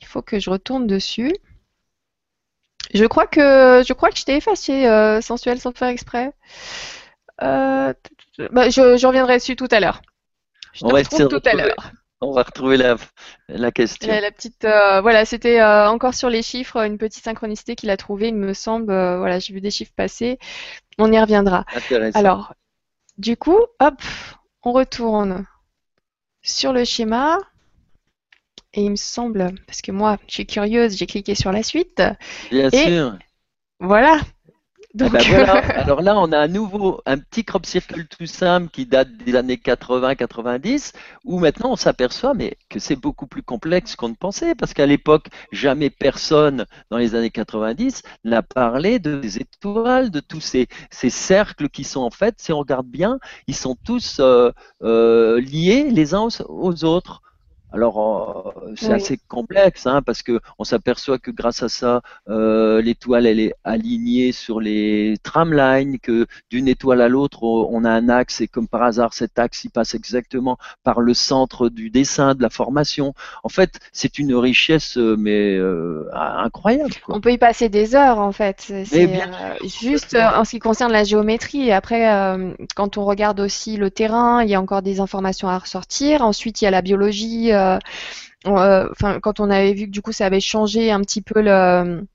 Il 0.00 0.06
faut 0.06 0.22
que 0.22 0.38
je 0.38 0.50
retourne 0.50 0.86
dessus. 0.86 1.34
Je 2.94 3.04
crois 3.04 3.26
que 3.26 3.82
je 3.84 4.24
t'ai 4.24 4.36
effacé, 4.36 4.86
euh, 4.86 5.20
Sensuel, 5.20 5.60
sans 5.60 5.76
faire 5.76 5.88
exprès. 5.88 6.32
Bah, 7.40 7.94
je 8.38 9.06
reviendrai 9.06 9.38
dessus 9.38 9.56
tout 9.56 9.68
à 9.70 9.80
l'heure. 9.80 10.00
Je 10.72 10.84
On 10.84 10.90
va 10.90 10.98
retrouve 10.98 11.00
essayer 11.00 11.24
de 11.24 11.28
tout 11.28 11.42
à 11.44 11.52
retrouver. 11.52 11.62
l'heure. 11.68 11.92
On 12.20 12.32
va 12.32 12.42
retrouver 12.42 12.76
la, 12.76 12.96
la 13.48 13.70
question. 13.70 14.08
La, 14.08 14.20
la 14.20 14.30
petite, 14.32 14.64
euh, 14.64 15.00
voilà, 15.00 15.24
c'était 15.24 15.60
euh, 15.60 15.88
encore 15.88 16.14
sur 16.14 16.28
les 16.30 16.42
chiffres, 16.42 16.78
une 16.84 16.98
petite 16.98 17.22
synchronicité 17.24 17.76
qu'il 17.76 17.90
a 17.90 17.96
trouvée, 17.96 18.28
il 18.28 18.34
me 18.34 18.54
semble. 18.54 18.90
euh, 18.92 19.18
voilà, 19.18 19.38
j'ai 19.38 19.52
vu 19.54 19.60
des 19.60 19.70
chiffres 19.70 19.92
passer. 19.94 20.38
On 20.98 21.12
y 21.12 21.20
reviendra. 21.20 21.64
Alors, 22.14 22.54
du 23.18 23.36
coup, 23.36 23.58
hop, 23.80 24.02
on 24.62 24.72
retourne 24.72 25.46
sur 26.42 26.72
le 26.72 26.84
schéma. 26.84 27.38
Et 28.74 28.82
il 28.82 28.90
me 28.90 28.96
semble, 28.96 29.54
parce 29.66 29.80
que 29.80 29.92
moi, 29.92 30.18
je 30.28 30.34
suis 30.34 30.46
curieuse, 30.46 30.96
j'ai 30.96 31.06
cliqué 31.06 31.34
sur 31.34 31.52
la 31.52 31.62
suite. 31.62 32.02
Bien 32.50 32.68
et- 32.70 32.84
sûr. 32.86 33.18
Voilà. 33.80 34.18
Ah 34.94 35.08
Donc, 35.08 35.12
ben 35.12 35.22
voilà. 35.22 35.52
Alors 35.78 36.00
là, 36.00 36.18
on 36.18 36.32
a 36.32 36.38
à 36.38 36.48
nouveau 36.48 37.00
un 37.04 37.18
petit 37.18 37.44
crop 37.44 37.66
circle 37.66 38.06
tout 38.06 38.26
simple 38.26 38.70
qui 38.70 38.86
date 38.86 39.16
des 39.18 39.36
années 39.36 39.58
80-90, 39.58 40.92
où 41.24 41.38
maintenant 41.38 41.72
on 41.72 41.76
s'aperçoit 41.76 42.32
mais 42.34 42.56
que 42.70 42.78
c'est 42.78 42.96
beaucoup 42.96 43.26
plus 43.26 43.42
complexe 43.42 43.96
qu'on 43.96 44.08
ne 44.08 44.14
pensait, 44.14 44.54
parce 44.54 44.72
qu'à 44.72 44.86
l'époque, 44.86 45.26
jamais 45.52 45.90
personne 45.90 46.64
dans 46.90 46.96
les 46.96 47.14
années 47.14 47.30
90 47.30 48.02
n'a 48.24 48.42
parlé 48.42 48.98
de 48.98 49.18
des 49.20 49.38
étoiles, 49.38 50.10
de 50.10 50.20
tous 50.20 50.40
ces, 50.40 50.68
ces 50.90 51.10
cercles 51.10 51.68
qui 51.68 51.84
sont 51.84 52.00
en 52.00 52.10
fait, 52.10 52.36
si 52.38 52.52
on 52.52 52.58
regarde 52.58 52.86
bien, 52.86 53.18
ils 53.46 53.56
sont 53.56 53.76
tous 53.84 54.18
euh, 54.20 54.50
euh, 54.82 55.40
liés 55.40 55.90
les 55.90 56.14
uns 56.14 56.22
aux, 56.22 56.30
aux 56.48 56.84
autres. 56.84 57.22
Alors, 57.70 58.54
euh, 58.56 58.72
c'est 58.76 58.92
assez 58.92 59.18
complexe, 59.28 59.86
hein, 59.86 60.00
parce 60.00 60.22
que 60.22 60.40
on 60.58 60.64
s'aperçoit 60.64 61.18
que 61.18 61.30
grâce 61.30 61.62
à 61.62 61.68
ça, 61.68 62.00
euh, 62.30 62.80
l'étoile 62.80 63.26
elle 63.26 63.40
est 63.40 63.54
alignée 63.62 64.32
sur 64.32 64.60
les 64.60 65.16
tramlines, 65.22 65.98
que 65.98 66.26
d'une 66.50 66.66
étoile 66.66 67.02
à 67.02 67.08
l'autre, 67.08 67.42
on 67.42 67.84
a 67.84 67.90
un 67.90 68.08
axe 68.08 68.40
et 68.40 68.48
comme 68.48 68.68
par 68.68 68.82
hasard, 68.82 69.12
cet 69.12 69.38
axe 69.38 69.64
il 69.64 69.70
passe 69.70 69.94
exactement 69.94 70.56
par 70.82 71.00
le 71.00 71.12
centre 71.12 71.68
du 71.68 71.90
dessin, 71.90 72.34
de 72.34 72.40
la 72.40 72.48
formation. 72.48 73.12
En 73.44 73.50
fait, 73.50 73.78
c'est 73.92 74.18
une 74.18 74.34
richesse 74.34 74.96
euh, 74.96 75.16
mais 75.18 75.58
incroyable. 76.14 76.92
On 77.08 77.20
peut 77.20 77.32
y 77.32 77.38
passer 77.38 77.68
des 77.68 77.94
heures, 77.94 78.18
en 78.18 78.32
fait. 78.32 78.72
C'est 78.84 79.10
juste 79.62 80.16
en 80.16 80.44
ce 80.44 80.50
qui 80.50 80.58
concerne 80.58 80.92
la 80.92 81.04
géométrie. 81.04 81.70
Après, 81.70 82.08
quand 82.74 82.96
on 82.96 83.04
regarde 83.04 83.40
aussi 83.40 83.76
le 83.76 83.90
terrain, 83.90 84.42
il 84.42 84.48
y 84.48 84.54
a 84.54 84.60
encore 84.60 84.82
des 84.82 85.00
informations 85.00 85.48
à 85.48 85.58
ressortir. 85.58 86.22
Ensuite, 86.22 86.62
il 86.62 86.64
y 86.64 86.68
a 86.68 86.70
la 86.70 86.82
biologie 86.82 87.52
euh, 87.52 87.57
euh, 87.57 87.57
enfin, 88.44 89.20
quand 89.20 89.40
on 89.40 89.50
avait 89.50 89.74
vu 89.74 89.86
que 89.86 89.90
du 89.90 90.02
coup 90.02 90.12
ça 90.12 90.26
avait 90.26 90.40
changé 90.40 90.90
un 90.90 91.00
petit 91.00 91.22
peu 91.22 91.40
le, 91.42 92.06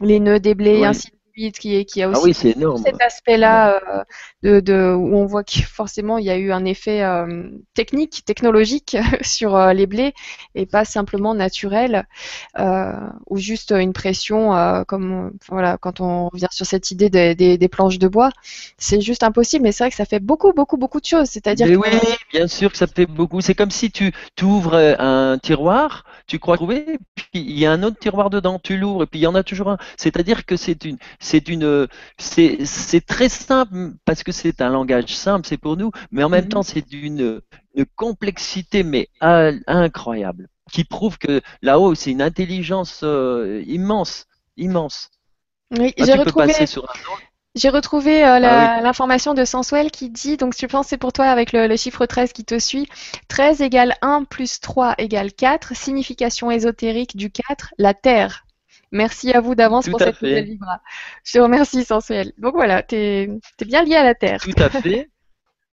les 0.00 0.20
nœuds 0.20 0.40
des 0.40 0.54
blés, 0.54 0.84
ainsi 0.84 1.10
de 1.10 1.16
qui, 1.50 1.84
qui 1.86 2.02
a 2.02 2.10
ah 2.12 2.18
aussi 2.18 2.34
cet 2.34 3.02
aspect-là 3.02 3.80
euh, 3.88 4.04
de, 4.42 4.60
de, 4.60 4.94
où 4.94 5.16
on 5.16 5.26
voit 5.26 5.44
que 5.44 5.60
forcément 5.62 6.18
il 6.18 6.26
y 6.26 6.30
a 6.30 6.36
eu 6.36 6.52
un 6.52 6.64
effet 6.64 7.02
euh, 7.02 7.48
technique, 7.74 8.24
technologique 8.24 8.96
sur 9.22 9.56
euh, 9.56 9.72
les 9.72 9.86
blés 9.86 10.12
et 10.54 10.66
pas 10.66 10.84
simplement 10.84 11.34
naturel 11.34 12.06
ou 13.28 13.38
juste 13.38 13.72
une 13.72 13.92
pression 13.92 14.84
comme 14.86 15.32
voilà 15.48 15.78
quand 15.78 16.00
on 16.00 16.28
revient 16.28 16.48
sur 16.50 16.66
cette 16.66 16.90
idée 16.90 17.08
des, 17.08 17.34
des, 17.34 17.56
des 17.56 17.68
planches 17.68 17.98
de 17.98 18.08
bois, 18.08 18.30
c'est 18.78 19.00
juste 19.00 19.22
impossible. 19.22 19.62
Mais 19.62 19.72
c'est 19.72 19.84
vrai 19.84 19.90
que 19.90 19.96
ça 19.96 20.04
fait 20.04 20.20
beaucoup 20.20 20.52
beaucoup 20.52 20.76
beaucoup 20.76 21.00
de 21.00 21.06
choses. 21.06 21.28
C'est-à-dire 21.28 21.66
oui, 21.68 21.88
bien 22.32 22.46
sûr 22.46 22.70
que 22.70 22.76
ça 22.76 22.86
fait 22.86 23.06
beaucoup. 23.06 23.40
C'est 23.40 23.54
comme 23.54 23.70
si 23.70 23.90
tu 23.90 24.12
ouvres 24.42 24.74
un 24.74 25.38
tiroir, 25.38 26.04
tu 26.26 26.38
crois 26.38 26.56
trouver, 26.56 26.98
puis 27.14 27.28
il 27.34 27.58
y 27.58 27.66
a 27.66 27.72
un 27.72 27.82
autre 27.82 27.98
tiroir 27.98 28.30
dedans, 28.30 28.58
tu 28.62 28.76
l'ouvres 28.76 29.04
et 29.04 29.06
puis 29.06 29.20
il 29.20 29.22
y 29.22 29.26
en 29.26 29.34
a 29.34 29.42
toujours 29.42 29.70
un. 29.70 29.78
C'est-à-dire 29.96 30.44
que 30.44 30.56
c'est 30.56 30.84
une 30.84 30.98
c'est 31.30 31.48
une, 31.48 31.86
c'est 32.18 33.06
très 33.06 33.28
simple 33.28 33.92
parce 34.04 34.24
que 34.24 34.32
c'est 34.32 34.60
un 34.60 34.68
langage 34.68 35.14
simple, 35.14 35.46
c'est 35.46 35.58
pour 35.58 35.76
nous, 35.76 35.92
mais 36.10 36.24
en 36.24 36.28
même 36.28 36.44
mhm. 36.44 36.50
temps 36.50 36.62
c'est 36.62 36.86
d'une 36.86 37.40
complexité 37.94 38.82
mais 38.82 39.08
incroyable 39.20 40.48
qui 40.72 40.84
prouve 40.84 41.18
que 41.18 41.40
là-haut 41.62 41.94
c'est 41.94 42.10
une 42.10 42.22
intelligence 42.22 43.00
euh, 43.04 43.62
immense, 43.66 44.26
immense. 44.56 45.10
Oui, 45.78 45.94
j'ai 45.96 46.14
retrouvé. 46.14 46.52
J'ai 47.56 47.68
retrouvé 47.68 48.24
euh, 48.24 48.38
ah 48.44 48.80
l'information 48.80 49.34
de 49.34 49.44
Sensuel 49.44 49.90
qui 49.90 50.08
dit, 50.08 50.36
donc 50.36 50.54
je 50.56 50.66
pense 50.66 50.86
c'est 50.86 50.98
pour 50.98 51.12
toi 51.12 51.26
avec 51.26 51.52
le, 51.52 51.66
le, 51.66 51.76
chiffre 51.76 52.06
13 52.06 52.32
qui 52.32 52.44
te 52.44 52.60
suit, 52.60 52.88
13 53.26 53.60
égale 53.60 53.94
1 54.02 54.22
plus 54.22 54.60
3 54.60 54.94
égale 54.98 55.32
4, 55.32 55.74
signification 55.74 56.50
ésotérique 56.52 57.16
du 57.16 57.30
4, 57.30 57.74
la 57.76 57.92
Terre. 57.92 58.44
Merci 58.92 59.32
à 59.32 59.40
vous 59.40 59.54
d'avance 59.54 59.88
pour 59.88 60.00
cette 60.00 60.20
nouvelle 60.20 60.44
vibra. 60.44 60.80
Je 61.24 61.32
te 61.34 61.38
remercie, 61.38 61.84
Sensuel. 61.84 62.32
Donc 62.38 62.54
voilà, 62.54 62.82
tu 62.82 62.96
es, 62.96 63.28
bien 63.64 63.84
lié 63.84 63.94
à 63.94 64.04
la 64.04 64.14
Terre. 64.14 64.40
Tout 64.40 64.52
à 64.56 64.68
fait. 64.68 65.10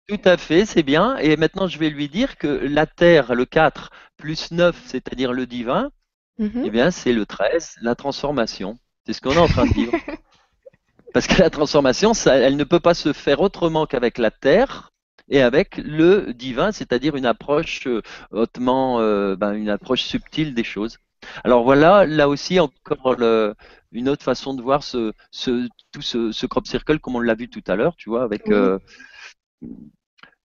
Tout 0.06 0.20
à 0.24 0.36
fait, 0.36 0.64
c'est 0.64 0.82
bien. 0.82 1.16
Et 1.18 1.36
maintenant, 1.36 1.66
je 1.66 1.78
vais 1.78 1.90
lui 1.90 2.08
dire 2.08 2.36
que 2.36 2.48
la 2.48 2.86
Terre, 2.86 3.34
le 3.34 3.46
4, 3.46 3.90
plus 4.16 4.50
9, 4.50 4.76
c'est-à-dire 4.86 5.32
le 5.32 5.46
divin, 5.46 5.90
mhm. 6.38 6.62
eh 6.64 6.70
bien, 6.70 6.90
c'est 6.90 7.12
le 7.12 7.26
13, 7.26 7.76
la 7.82 7.94
transformation. 7.94 8.78
C'est 9.06 9.12
ce 9.12 9.20
qu'on 9.20 9.32
est 9.32 9.38
en 9.38 9.48
train 9.48 9.66
de 9.66 9.72
vivre. 9.72 9.92
Parce 11.14 11.26
que 11.26 11.40
la 11.40 11.50
transformation, 11.50 12.14
ça, 12.14 12.36
elle 12.36 12.56
ne 12.56 12.64
peut 12.64 12.80
pas 12.80 12.94
se 12.94 13.12
faire 13.12 13.40
autrement 13.40 13.86
qu'avec 13.86 14.18
la 14.18 14.30
Terre 14.30 14.90
et 15.28 15.42
avec 15.42 15.76
le 15.78 16.32
divin, 16.32 16.72
c'est-à-dire 16.72 17.16
une 17.16 17.26
approche 17.26 17.86
euh, 17.86 18.02
hautement, 18.30 19.00
euh, 19.00 19.36
ben, 19.36 19.52
une 19.54 19.68
approche 19.68 20.02
subtile 20.02 20.54
des 20.54 20.64
choses. 20.64 20.98
Alors 21.44 21.64
voilà, 21.64 22.06
là 22.06 22.28
aussi 22.28 22.60
encore 22.60 23.16
une 23.92 24.08
autre 24.08 24.22
façon 24.22 24.54
de 24.54 24.62
voir 24.62 24.82
ce, 24.82 25.12
tout 25.92 26.02
ce, 26.02 26.46
crop 26.46 26.66
circle 26.66 26.98
comme 26.98 27.16
on 27.16 27.20
l'a 27.20 27.34
vu 27.34 27.48
tout 27.48 27.62
à 27.66 27.76
l'heure, 27.76 27.96
tu 27.96 28.10
vois, 28.10 28.22
avec 28.22 28.50
euh, 28.50 28.78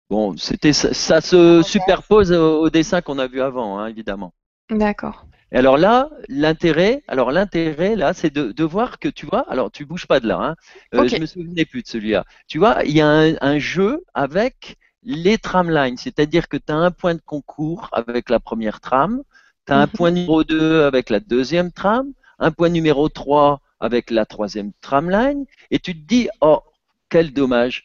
bon, 0.09 0.35
c'était 0.37 0.73
ça, 0.73 1.21
se 1.21 1.61
superpose 1.63 2.31
au, 2.31 2.69
dessin 2.69 3.01
qu'on 3.01 3.19
a 3.19 3.27
vu 3.27 3.41
avant, 3.41 3.79
hein, 3.79 3.87
évidemment. 3.87 4.33
D'accord. 4.69 5.27
Et 5.51 5.57
alors 5.57 5.77
là, 5.77 6.09
l'intérêt, 6.27 7.03
alors 7.07 7.31
l'intérêt 7.31 7.95
là, 7.95 8.13
c'est 8.13 8.33
de, 8.33 8.63
voir 8.63 8.99
que 8.99 9.07
tu 9.07 9.25
vois, 9.25 9.41
alors 9.49 9.71
tu 9.71 9.85
bouges 9.85 10.07
pas 10.07 10.19
de 10.19 10.27
là, 10.27 10.39
hein, 10.41 10.55
euh, 10.95 11.07
je 11.07 11.17
me 11.17 11.25
souvenais 11.25 11.65
plus 11.65 11.83
de 11.83 11.87
celui-là. 11.87 12.25
Tu 12.47 12.57
vois, 12.57 12.83
il 12.83 12.91
y 12.91 13.01
a 13.01 13.07
un, 13.07 13.35
un 13.41 13.59
jeu 13.59 14.03
avec 14.13 14.77
les 15.03 15.37
tramlines, 15.37 15.97
c'est-à-dire 15.97 16.49
que 16.49 16.57
tu 16.57 16.71
as 16.73 16.75
un 16.75 16.91
point 16.91 17.13
de 17.13 17.21
concours 17.21 17.89
avec 17.91 18.29
la 18.29 18.39
première 18.39 18.81
trame, 18.81 19.21
tu 19.65 19.73
as 19.73 19.77
un 19.77 19.87
point 19.87 20.11
numéro 20.11 20.43
2 20.43 20.83
avec 20.83 21.09
la 21.09 21.19
deuxième 21.19 21.71
trame, 21.71 22.11
un 22.39 22.51
point 22.51 22.69
numéro 22.69 23.09
3 23.09 23.61
avec 23.79 24.09
la 24.11 24.25
troisième 24.25 24.71
tramline, 24.81 25.45
et 25.71 25.79
tu 25.79 25.93
te 25.93 26.07
dis, 26.07 26.29
oh, 26.41 26.61
quel 27.09 27.33
dommage, 27.33 27.83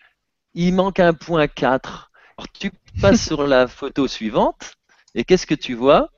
il 0.54 0.74
manque 0.74 1.00
un 1.00 1.14
point 1.14 1.48
4. 1.48 2.10
Alors, 2.36 2.48
tu 2.52 2.70
passes 3.00 3.24
sur 3.24 3.46
la 3.46 3.66
photo 3.66 4.06
suivante, 4.08 4.74
et 5.14 5.24
qu'est-ce 5.24 5.46
que 5.46 5.54
tu 5.54 5.74
vois? 5.74 6.10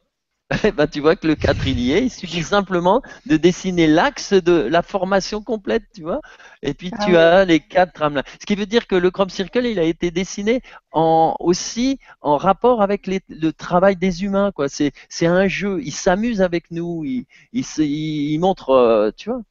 Ben, 0.76 0.86
tu 0.86 1.00
vois 1.00 1.16
que 1.16 1.26
le 1.26 1.34
4 1.34 1.66
il 1.66 1.80
y 1.80 1.92
est, 1.92 2.04
il 2.04 2.10
suffit 2.10 2.42
simplement 2.42 3.02
de 3.26 3.36
dessiner 3.36 3.86
l'axe 3.86 4.32
de 4.32 4.52
la 4.52 4.82
formation 4.82 5.42
complète, 5.42 5.84
tu 5.94 6.02
vois. 6.02 6.20
Et 6.62 6.74
puis 6.74 6.90
ah 6.92 7.04
tu 7.04 7.16
as 7.16 7.44
les 7.44 7.60
quatre 7.60 7.92
trames 7.92 8.22
Ce 8.40 8.46
qui 8.46 8.54
veut 8.54 8.66
dire 8.66 8.86
que 8.86 8.94
le 8.94 9.10
crop 9.10 9.30
circle, 9.30 9.66
il 9.66 9.78
a 9.78 9.84
été 9.84 10.10
dessiné 10.10 10.62
en, 10.92 11.34
aussi 11.40 11.98
en 12.20 12.36
rapport 12.36 12.82
avec 12.82 13.06
le 13.06 13.50
travail 13.52 13.96
des 13.96 14.24
humains, 14.24 14.52
quoi. 14.52 14.68
C'est, 14.68 14.92
c'est 15.08 15.26
un 15.26 15.48
jeu, 15.48 15.80
il 15.82 15.92
s'amuse 15.92 16.42
avec 16.42 16.70
nous, 16.70 17.04
il, 17.04 17.26
il, 17.52 17.64
il 17.78 18.38
montre, 18.38 18.70
euh, 18.70 19.10
tu 19.16 19.30
vois. 19.30 19.42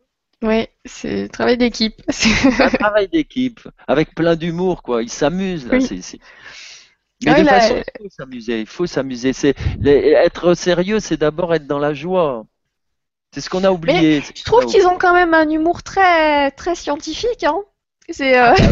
Oui, 0.44 0.68
c'est 0.86 1.30
travail 1.30 1.58
d'équipe. 1.58 2.02
un 2.60 2.70
travail 2.80 3.08
d'équipe, 3.08 3.60
avec 3.88 4.16
plein 4.16 4.36
d'humour, 4.36 4.82
quoi. 4.82 5.04
Il 5.04 5.10
s'amuse, 5.10 5.68
là. 5.68 5.80
C'est, 5.80 6.20
mais 7.24 7.44
de 7.44 7.48
façon, 7.48 7.76
il 7.76 8.04
faut 8.04 8.10
s'amuser. 8.10 8.60
Il 8.62 8.68
faut 8.68 8.86
s'amuser. 8.86 9.34
C'est 9.34 9.56
être 9.86 10.54
sérieux, 10.54 11.00
c'est 11.00 11.18
d'abord 11.18 11.54
être 11.54 11.68
dans 11.68 11.80
la 11.80 11.94
joie. 11.94 12.46
C'est 13.34 13.42
ce 13.42 13.50
qu'on 13.50 13.64
a 13.64 13.72
oublié. 13.72 14.22
je 14.36 14.44
trouve 14.44 14.66
qu'ils 14.66 14.88
ont 14.88 14.98
quand 14.98 15.14
même 15.14 15.34
un 15.34 15.50
humour 15.50 15.84
très 15.84 16.52
très 16.52 16.76
scientifique. 16.76 17.44
Hein? 17.44 17.62
C'est. 18.10 18.38
Euh... 18.38 18.54
Ah, 18.58 18.66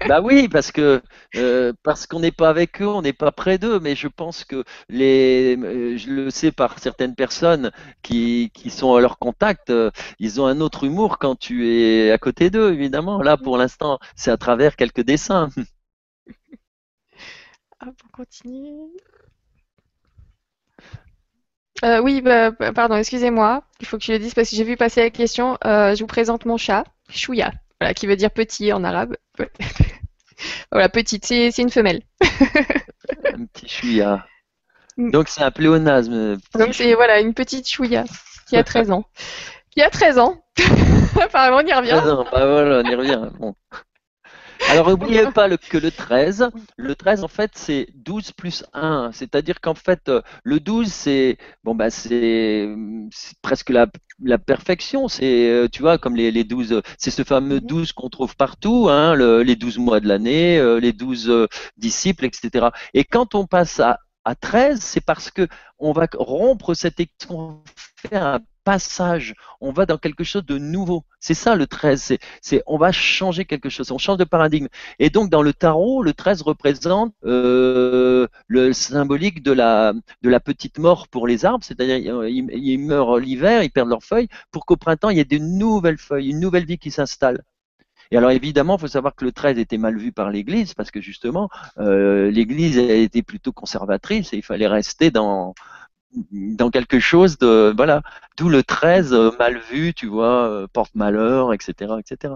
bah, 0.00 0.06
bah 0.08 0.20
oui, 0.22 0.48
parce 0.48 0.72
que 0.72 1.02
euh, 1.36 1.72
parce 1.82 2.06
qu'on 2.06 2.20
n'est 2.20 2.32
pas 2.32 2.48
avec 2.48 2.80
eux, 2.80 2.86
on 2.86 3.02
n'est 3.02 3.12
pas 3.12 3.32
près 3.32 3.58
d'eux. 3.58 3.80
Mais 3.80 3.96
je 3.96 4.08
pense 4.08 4.44
que 4.44 4.64
les, 4.88 5.56
euh, 5.56 5.96
je 5.96 6.10
le 6.10 6.30
sais 6.30 6.52
par 6.52 6.78
certaines 6.78 7.14
personnes 7.14 7.70
qui, 8.02 8.50
qui 8.54 8.70
sont 8.70 8.94
à 8.94 9.00
leur 9.00 9.18
contact, 9.18 9.70
euh, 9.70 9.90
ils 10.18 10.40
ont 10.40 10.46
un 10.46 10.60
autre 10.60 10.84
humour 10.84 11.18
quand 11.18 11.36
tu 11.36 11.68
es 11.68 12.10
à 12.10 12.18
côté 12.18 12.50
d'eux, 12.50 12.72
évidemment. 12.72 13.22
Là, 13.22 13.36
pour 13.36 13.56
l'instant, 13.56 13.98
c'est 14.16 14.30
à 14.30 14.36
travers 14.36 14.76
quelques 14.76 15.02
dessins. 15.02 15.48
Hop, 17.84 17.94
on 18.04 18.16
continue. 18.16 18.90
Euh, 21.84 22.00
oui, 22.00 22.20
bah, 22.20 22.52
bah, 22.52 22.72
pardon, 22.72 22.96
excusez-moi. 22.96 23.64
Il 23.80 23.86
faut 23.86 23.98
que 23.98 24.04
je 24.04 24.12
le 24.12 24.18
dise 24.20 24.34
parce 24.34 24.50
que 24.50 24.56
j'ai 24.56 24.64
vu 24.64 24.76
passer 24.76 25.00
la 25.00 25.10
question. 25.10 25.58
Euh, 25.64 25.94
je 25.96 26.00
vous 26.00 26.06
présente 26.06 26.44
mon 26.44 26.56
chat, 26.56 26.84
Chouya, 27.10 27.50
voilà, 27.80 27.92
qui 27.92 28.06
veut 28.06 28.14
dire 28.14 28.30
petit 28.30 28.72
en 28.72 28.84
arabe. 28.84 29.16
voilà, 30.70 30.88
petite, 30.88 31.24
c'est 31.26 31.58
une 31.58 31.70
femelle. 31.70 32.02
un 33.24 33.46
petit 33.46 33.68
Chouya. 33.68 34.26
Mm. 34.96 35.10
Donc 35.10 35.28
c'est 35.28 35.42
un 35.42 35.50
pléonasme. 35.50 36.36
Donc 36.54 36.74
c'est 36.74 36.94
voilà, 36.94 37.20
une 37.20 37.34
petite 37.34 37.68
Chouya 37.68 38.04
qui 38.48 38.56
a 38.56 38.62
13 38.62 38.92
ans. 38.92 39.04
qui 39.70 39.82
a 39.82 39.90
13 39.90 40.18
ans. 40.18 40.44
Apparemment, 41.20 41.62
on 41.64 41.66
y 41.66 41.72
revient. 41.72 41.98
13 42.00 42.08
ans, 42.10 42.26
bah 42.30 42.46
voilà, 42.46 42.82
on 42.84 42.90
y 42.90 42.94
revient. 42.94 43.30
Bon. 43.40 43.56
Alors 44.68 44.88
n'oubliez 44.90 45.26
pas 45.32 45.48
que 45.56 45.78
le 45.78 45.90
13, 45.90 46.50
le 46.76 46.94
13 46.94 47.24
en 47.24 47.28
fait 47.28 47.50
c'est 47.54 47.88
12 47.94 48.32
plus 48.32 48.64
1, 48.72 49.10
c'est-à-dire 49.12 49.60
qu'en 49.60 49.74
fait 49.74 50.08
euh, 50.08 50.22
le 50.44 50.60
12 50.60 50.88
c'est 50.92 51.36
bon 51.64 51.74
bah 51.74 51.90
c'est 51.90 52.68
presque 53.42 53.70
la, 53.70 53.86
la 54.22 54.38
perfection, 54.38 55.08
c'est 55.08 55.50
euh, 55.50 55.68
tu 55.68 55.82
vois 55.82 55.98
comme 55.98 56.16
les, 56.16 56.30
les 56.30 56.44
12 56.44 56.82
c'est 56.98 57.10
ce 57.10 57.24
fameux 57.24 57.60
12 57.60 57.88
mhm. 57.88 57.92
qu'on 57.94 58.08
trouve 58.08 58.36
partout 58.36 58.88
hein, 58.88 59.16
les 59.16 59.56
12 59.56 59.78
mois 59.78 60.00
de 60.00 60.08
l'année, 60.08 60.58
euh, 60.58 60.78
les 60.80 60.92
12 60.92 61.48
disciples 61.76 62.24
etc. 62.24 62.68
Et 62.94 63.04
quand 63.04 63.34
on 63.34 63.46
passe 63.46 63.80
à 63.80 63.98
à 64.24 64.34
13, 64.34 64.80
c'est 64.80 65.00
parce 65.00 65.30
que 65.30 65.48
on 65.78 65.92
va 65.92 66.06
rompre 66.14 66.74
cette 66.74 67.00
on 67.28 67.60
fait 67.96 68.16
un 68.16 68.40
passage, 68.64 69.34
on 69.60 69.72
va 69.72 69.86
dans 69.86 69.98
quelque 69.98 70.24
chose 70.24 70.44
de 70.44 70.58
nouveau. 70.58 71.04
C'est 71.20 71.34
ça 71.34 71.54
le 71.54 71.66
13, 71.66 72.18
c'est, 72.40 72.62
on 72.66 72.78
va 72.78 72.92
changer 72.92 73.44
quelque 73.44 73.68
chose, 73.68 73.90
on 73.90 73.98
change 73.98 74.18
de 74.18 74.24
paradigme. 74.24 74.68
Et 74.98 75.10
donc 75.10 75.30
dans 75.30 75.42
le 75.42 75.52
tarot, 75.52 76.02
le 76.02 76.12
13 76.12 76.42
représente 76.42 77.14
euh, 77.24 78.26
le 78.46 78.72
symbolique 78.72 79.42
de 79.42 79.52
la, 79.52 79.92
petite 80.44 80.78
mort 80.78 81.08
pour 81.08 81.26
les 81.26 81.44
arbres, 81.44 81.64
c'est-à-dire 81.64 82.24
ils, 82.26 82.78
meurent 82.78 83.18
l'hiver, 83.18 83.62
ils 83.62 83.70
perdent 83.70 83.90
leurs 83.90 84.02
feuilles, 84.02 84.28
pour 84.50 84.66
qu'au 84.66 84.76
printemps 84.76 85.10
il 85.10 85.18
y 85.18 85.20
ait 85.20 85.24
de 85.24 85.38
nouvelles 85.38 85.98
feuilles, 85.98 86.30
une 86.30 86.40
nouvelle 86.40 86.64
vie 86.64 86.78
qui 86.78 86.90
s'installe. 86.90 87.42
Et 88.12 88.18
alors 88.18 88.30
évidemment, 88.30 88.76
il 88.76 88.80
faut 88.80 88.88
savoir 88.88 89.14
que 89.14 89.24
le 89.24 89.32
13 89.32 89.58
était 89.58 89.78
mal 89.78 89.96
vu 89.96 90.12
par 90.12 90.28
l'Église 90.28 90.74
parce 90.74 90.90
que 90.90 91.00
justement, 91.00 91.48
euh, 91.78 92.30
l'Église 92.30 92.76
était 92.76 93.22
plutôt 93.22 93.52
conservatrice 93.52 94.34
et 94.34 94.36
il 94.36 94.42
fallait 94.42 94.66
rester 94.66 95.10
dans 95.10 95.54
dans 96.30 96.70
quelque 96.70 97.00
chose 97.00 97.38
de 97.38 97.72
voilà. 97.76 98.02
D'où 98.36 98.48
le 98.48 98.62
13 98.62 99.12
euh, 99.12 99.30
mal 99.38 99.58
vu, 99.70 99.94
tu 99.94 100.06
vois, 100.06 100.48
euh, 100.48 100.66
porte 100.72 100.94
malheur, 100.94 101.52
etc., 101.52 101.94
etc. 101.98 102.34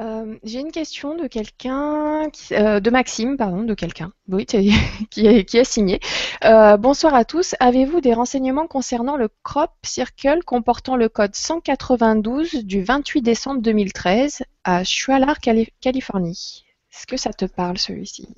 Euh, 0.00 0.36
j'ai 0.42 0.60
une 0.60 0.72
question 0.72 1.14
de 1.16 1.26
quelqu'un, 1.26 2.22
euh, 2.52 2.80
de 2.80 2.90
Maxime, 2.90 3.36
pardon, 3.36 3.62
de 3.62 3.74
quelqu'un, 3.74 4.12
oui, 4.28 4.46
qui, 5.10 5.58
a 5.58 5.64
signé. 5.64 6.00
Euh, 6.44 6.78
bonsoir 6.78 7.14
à 7.14 7.24
tous. 7.24 7.54
Avez-vous 7.60 8.00
des 8.00 8.14
renseignements 8.14 8.66
concernant 8.66 9.16
le 9.16 9.28
crop 9.42 9.70
circle 9.82 10.40
comportant 10.46 10.96
le 10.96 11.08
code 11.10 11.34
192 11.34 12.64
du 12.64 12.82
28 12.82 13.20
décembre 13.20 13.60
2013 13.60 14.42
à 14.64 14.82
Schualar, 14.82 15.36
Californie? 15.40 16.64
Est-ce 16.90 17.06
que 17.06 17.16
ça 17.16 17.32
te 17.32 17.44
parle 17.44 17.78
celui-ci? 17.78 18.28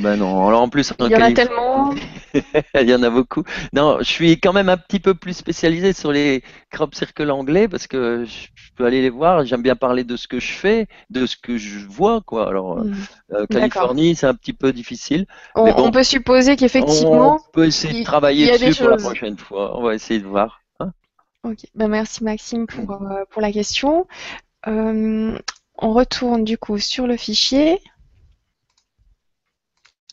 Bah 0.00 0.16
non. 0.16 0.48
Alors 0.48 0.62
en 0.62 0.68
plus, 0.68 0.92
il 0.98 1.10
y 1.10 1.16
en 1.16 1.20
a 1.20 1.32
tellement. 1.32 1.94
il 2.80 2.88
y 2.88 2.94
en 2.94 3.02
a 3.02 3.10
beaucoup. 3.10 3.44
Non, 3.72 3.98
je 4.00 4.04
suis 4.04 4.40
quand 4.40 4.52
même 4.52 4.68
un 4.68 4.76
petit 4.76 5.00
peu 5.00 5.14
plus 5.14 5.34
spécialisé 5.34 5.92
sur 5.92 6.12
les 6.12 6.42
crop 6.70 6.94
circles 6.94 7.30
anglais 7.30 7.68
parce 7.68 7.86
que 7.86 8.24
je 8.24 8.48
peux 8.76 8.84
aller 8.84 9.02
les 9.02 9.10
voir. 9.10 9.44
J'aime 9.44 9.62
bien 9.62 9.76
parler 9.76 10.04
de 10.04 10.16
ce 10.16 10.26
que 10.26 10.40
je 10.40 10.52
fais, 10.52 10.86
de 11.10 11.26
ce 11.26 11.36
que 11.36 11.56
je 11.56 11.86
vois, 11.86 12.20
quoi. 12.20 12.48
Alors 12.48 12.78
hmm. 12.78 12.94
euh, 13.32 13.46
Californie, 13.46 14.14
c'est 14.14 14.26
un 14.26 14.34
petit 14.34 14.52
peu 14.52 14.72
difficile. 14.72 15.26
On, 15.54 15.90
peut 15.90 16.04
supposer 16.04 16.56
qu'effectivement. 16.56 17.36
On 17.36 17.52
peut 17.52 17.66
essayer 17.66 18.00
de 18.00 18.04
travailler 18.04 18.50
dessus 18.58 18.82
pour 18.82 18.90
la 18.90 18.96
prochaine 18.96 19.38
fois. 19.38 19.78
On 19.78 19.82
va 19.82 19.94
essayer 19.94 20.20
de 20.20 20.26
voir. 20.26 20.60
Hein. 20.80 20.90
ok. 21.44 21.58
Ben, 21.74 21.88
merci 21.88 22.24
Maxime 22.24 22.66
pour, 22.66 23.02
euh, 23.02 23.24
pour 23.30 23.42
la 23.42 23.52
question. 23.52 24.06
Euh, 24.66 25.38
on 25.76 25.92
retourne 25.92 26.44
du 26.44 26.58
coup 26.58 26.78
sur 26.78 27.06
le 27.06 27.16
fichier. 27.16 27.80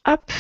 Hop. 0.05 0.32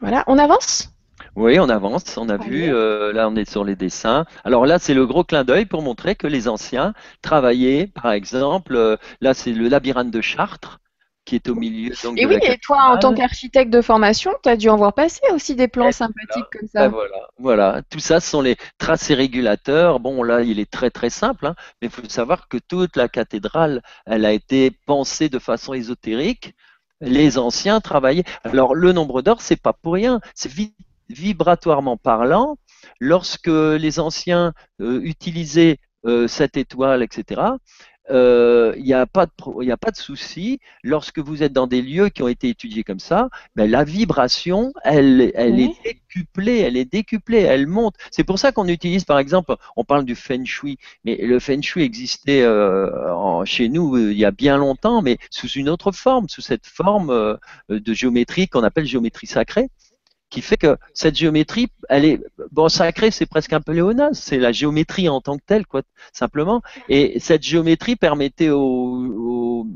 Voilà, 0.00 0.24
on 0.26 0.38
avance? 0.38 0.92
Oui, 1.36 1.58
on 1.58 1.68
avance. 1.68 2.16
On 2.16 2.28
a 2.28 2.36
vu, 2.36 2.72
euh, 2.72 3.12
là, 3.12 3.28
on 3.28 3.36
est 3.36 3.48
sur 3.48 3.64
les 3.64 3.76
dessins. 3.76 4.24
Alors 4.44 4.66
là, 4.66 4.78
c'est 4.78 4.94
le 4.94 5.06
gros 5.06 5.24
clin 5.24 5.44
d'œil 5.44 5.66
pour 5.66 5.82
montrer 5.82 6.16
que 6.16 6.26
les 6.26 6.48
anciens 6.48 6.94
travaillaient, 7.22 7.86
par 7.86 8.12
exemple, 8.12 8.74
euh, 8.74 8.96
là, 9.20 9.34
c'est 9.34 9.52
le 9.52 9.68
labyrinthe 9.68 10.10
de 10.10 10.20
Chartres 10.20 10.80
qui 11.26 11.36
est 11.36 11.48
au 11.48 11.54
milieu. 11.54 11.92
et 12.16 12.26
oui, 12.26 12.38
et 12.42 12.58
toi, 12.58 12.90
en 12.90 12.98
tant 12.98 13.14
qu'architecte 13.14 13.72
de 13.72 13.82
formation, 13.82 14.32
tu 14.42 14.48
as 14.48 14.56
dû 14.56 14.68
en 14.68 14.76
voir 14.76 14.94
passer 14.94 15.20
aussi 15.32 15.54
des 15.54 15.68
plans 15.68 15.92
sympathiques 15.92 16.46
comme 16.50 16.66
ça. 16.66 16.80
Ben 16.80 16.88
voilà, 16.88 17.28
voilà, 17.38 17.82
tout 17.88 18.00
ça 18.00 18.18
ce 18.18 18.30
sont 18.30 18.40
les 18.40 18.56
tracés 18.78 19.14
régulateurs. 19.14 20.00
Bon, 20.00 20.24
là, 20.24 20.42
il 20.42 20.58
est 20.58 20.68
très 20.68 20.90
très 20.90 21.10
simple, 21.10 21.46
hein, 21.46 21.54
mais 21.80 21.88
il 21.88 21.90
faut 21.90 22.08
savoir 22.08 22.48
que 22.48 22.56
toute 22.56 22.96
la 22.96 23.08
cathédrale, 23.08 23.82
elle 24.06 24.24
a 24.24 24.32
été 24.32 24.72
pensée 24.86 25.28
de 25.28 25.38
façon 25.38 25.72
ésotérique. 25.74 26.54
Les 27.00 27.38
anciens 27.38 27.80
travaillaient. 27.80 28.24
Alors, 28.44 28.74
le 28.74 28.92
nombre 28.92 29.22
d'or, 29.22 29.40
c'est 29.40 29.60
pas 29.60 29.72
pour 29.72 29.94
rien. 29.94 30.20
C'est 30.34 30.50
vibratoirement 31.08 31.96
parlant. 31.96 32.56
Lorsque 32.98 33.48
les 33.48 34.00
anciens 34.00 34.52
euh, 34.80 35.00
utilisaient 35.02 35.78
euh, 36.06 36.26
cette 36.28 36.56
étoile, 36.56 37.02
etc., 37.02 37.42
il 38.10 38.16
euh, 38.16 38.74
n'y 38.76 38.92
a 38.92 39.06
pas 39.06 39.26
de, 39.26 39.70
a 39.70 39.76
pas 39.76 39.92
de 39.92 39.96
souci. 39.96 40.58
Lorsque 40.82 41.20
vous 41.20 41.44
êtes 41.44 41.52
dans 41.52 41.68
des 41.68 41.80
lieux 41.80 42.08
qui 42.08 42.22
ont 42.22 42.28
été 42.28 42.48
étudiés 42.48 42.82
comme 42.82 42.98
ça, 42.98 43.28
ben, 43.54 43.70
la 43.70 43.84
vibration, 43.84 44.72
elle, 44.82 45.30
elle 45.34 45.60
est 45.60 45.72
décuplée, 45.84 46.58
elle 46.58 46.76
est 46.76 46.90
décuplée, 46.90 47.40
elle 47.40 47.68
monte. 47.68 47.94
C'est 48.10 48.24
pour 48.24 48.38
ça 48.40 48.50
qu'on 48.50 48.66
utilise, 48.66 49.04
par 49.04 49.20
exemple, 49.20 49.54
on 49.76 49.84
parle 49.84 50.04
du 50.04 50.16
feng 50.16 50.44
shui, 50.44 50.78
mais 51.04 51.16
le 51.16 51.38
feng 51.38 51.62
shui 51.62 51.84
existait 51.84 52.42
euh, 52.42 53.44
chez 53.44 53.68
nous 53.68 53.94
euh, 53.94 54.12
il 54.12 54.18
y 54.18 54.24
a 54.24 54.32
bien 54.32 54.56
longtemps, 54.56 55.02
mais 55.02 55.18
sous 55.30 55.48
une 55.48 55.68
autre 55.68 55.92
forme, 55.92 56.28
sous 56.28 56.40
cette 56.40 56.66
forme 56.66 57.38
de 57.68 57.94
géométrie 57.94 58.48
qu'on 58.48 58.64
appelle 58.64 58.86
géométrie 58.86 59.28
sacrée 59.28 59.68
qui 60.30 60.42
fait 60.42 60.56
que 60.56 60.78
cette 60.94 61.16
géométrie, 61.16 61.68
elle 61.88 62.04
est 62.04 62.20
bon 62.52 62.68
sacrée, 62.68 63.10
c'est 63.10 63.26
presque 63.26 63.52
un 63.52 63.60
peu 63.60 63.72
léonase, 63.72 64.18
c'est 64.18 64.38
la 64.38 64.52
géométrie 64.52 65.08
en 65.08 65.20
tant 65.20 65.36
que 65.36 65.42
telle, 65.44 65.66
quoi, 65.66 65.82
simplement. 66.12 66.62
Et 66.88 67.18
cette 67.18 67.42
géométrie 67.42 67.96
permettait 67.96 68.50
aux, 68.50 69.66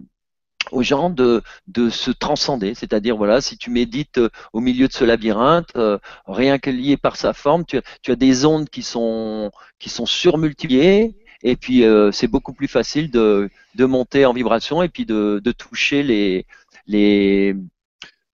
aux, 0.70 0.82
gens 0.82 1.11
de, 1.11 1.42
de 1.66 1.90
se 1.90 2.11
transcender, 2.12 2.74
c'est-à-dire 2.74 3.16
voilà, 3.16 3.40
si 3.40 3.59
tu 3.59 3.70
médites 3.70 4.18
euh, 4.18 4.30
au 4.52 4.61
milieu 4.61 4.88
de 4.88 4.92
ce 4.92 5.05
labyrinthe, 5.05 5.70
euh, 5.76 5.98
rien 6.26 6.59
que 6.59 6.70
lié 6.70 6.96
par 6.96 7.16
sa 7.16 7.32
forme, 7.32 7.64
tu, 7.64 7.80
tu, 8.02 8.11
as 8.12 8.16
des 8.16 8.44
ondes 8.44 8.68
qui 8.68 8.82
sont 8.82 9.50
qui 9.78 9.88
sont 9.88 10.07
surmultipliées. 10.07 11.16
Et 11.42 11.57
puis 11.57 11.84
euh, 11.84 12.11
c'est 12.11 12.26
beaucoup 12.26 12.55
plus 12.55 12.68
facile 12.68 13.11
de, 13.11 13.50
de 13.74 13.84
monter 13.84 14.24
en 14.24 14.32
vibration 14.32 14.82
et 14.82 14.88
puis 14.88 15.05
de, 15.05 15.40
de 15.44 15.52
toucher 15.52 16.02
les, 16.02 16.46
les, 16.86 17.55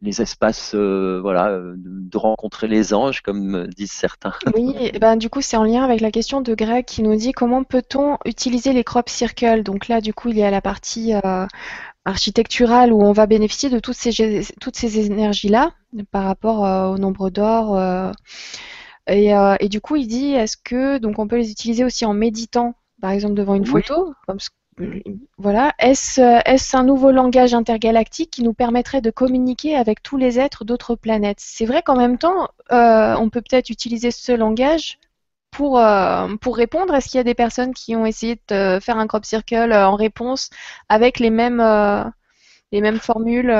les 0.02 0.22
espaces, 0.22 0.74
euh, 0.74 1.20
voilà, 1.20 1.48
euh, 1.48 1.74
de 1.76 2.16
rencontrer 2.16 2.68
les 2.68 2.94
anges, 2.94 3.20
comme 3.20 3.66
disent 3.68 3.92
certains. 3.92 4.32
Oui, 4.54 4.74
ben, 5.00 5.16
du 5.16 5.28
coup, 5.28 5.42
c'est 5.42 5.56
en 5.56 5.64
lien 5.64 5.84
avec 5.84 6.00
la 6.00 6.10
question 6.10 6.40
de 6.40 6.54
Greg 6.54 6.84
qui 6.84 7.02
nous 7.02 7.14
dit 7.16 7.32
comment 7.32 7.64
peut-on 7.64 8.16
utiliser 8.24 8.72
les 8.72 8.84
crop 8.84 9.08
circles. 9.08 9.62
Donc 9.62 9.88
là, 9.88 10.00
du 10.00 10.14
coup, 10.14 10.28
il 10.28 10.38
y 10.38 10.42
a 10.42 10.50
la 10.50 10.62
partie 10.62 11.14
euh, 11.14 11.46
architecturale 12.04 12.92
où 12.92 13.02
on 13.02 13.12
va 13.12 13.26
bénéficier 13.26 13.68
de 13.68 13.78
toutes 13.78 13.96
ces, 13.96 14.46
toutes 14.60 14.76
ces 14.76 15.06
énergies-là 15.06 15.72
par 16.10 16.24
rapport 16.24 16.60
au 16.92 16.98
nombre 16.98 17.30
d'or. 17.30 17.78
Et, 19.06 19.32
et, 19.60 19.68
du 19.68 19.80
coup, 19.80 19.96
il 19.96 20.06
dit 20.06 20.32
est-ce 20.32 20.56
que 20.56 20.98
donc 20.98 21.18
on 21.18 21.26
peut 21.26 21.36
les 21.36 21.50
utiliser 21.50 21.84
aussi 21.84 22.04
en 22.06 22.14
méditant, 22.14 22.74
par 23.02 23.10
exemple 23.10 23.34
devant 23.34 23.54
une 23.54 23.66
photo, 23.66 24.14
comme 24.26 24.38
voilà. 25.38 25.74
Est-ce 25.78 26.76
un 26.76 26.84
nouveau 26.84 27.10
langage 27.10 27.54
intergalactique 27.54 28.30
qui 28.30 28.42
nous 28.42 28.54
permettrait 28.54 29.00
de 29.00 29.10
communiquer 29.10 29.76
avec 29.76 30.02
tous 30.02 30.16
les 30.16 30.38
êtres 30.38 30.64
d'autres 30.64 30.94
planètes? 30.94 31.38
C'est 31.40 31.66
vrai 31.66 31.82
qu'en 31.82 31.96
même 31.96 32.18
temps, 32.18 32.48
euh, 32.72 33.14
on 33.16 33.30
peut 33.30 33.42
peut-être 33.42 33.70
utiliser 33.70 34.10
ce 34.10 34.32
langage 34.32 34.98
pour, 35.50 35.78
euh, 35.78 36.34
pour 36.40 36.56
répondre. 36.56 36.94
Est-ce 36.94 37.08
qu'il 37.08 37.18
y 37.18 37.20
a 37.20 37.24
des 37.24 37.34
personnes 37.34 37.74
qui 37.74 37.94
ont 37.96 38.06
essayé 38.06 38.40
de 38.48 38.78
faire 38.80 38.98
un 38.98 39.06
crop 39.06 39.24
circle 39.24 39.72
en 39.72 39.96
réponse 39.96 40.50
avec 40.88 41.20
euh, 41.20 42.04
les 42.72 42.80
mêmes 42.80 43.00
formules 43.00 43.54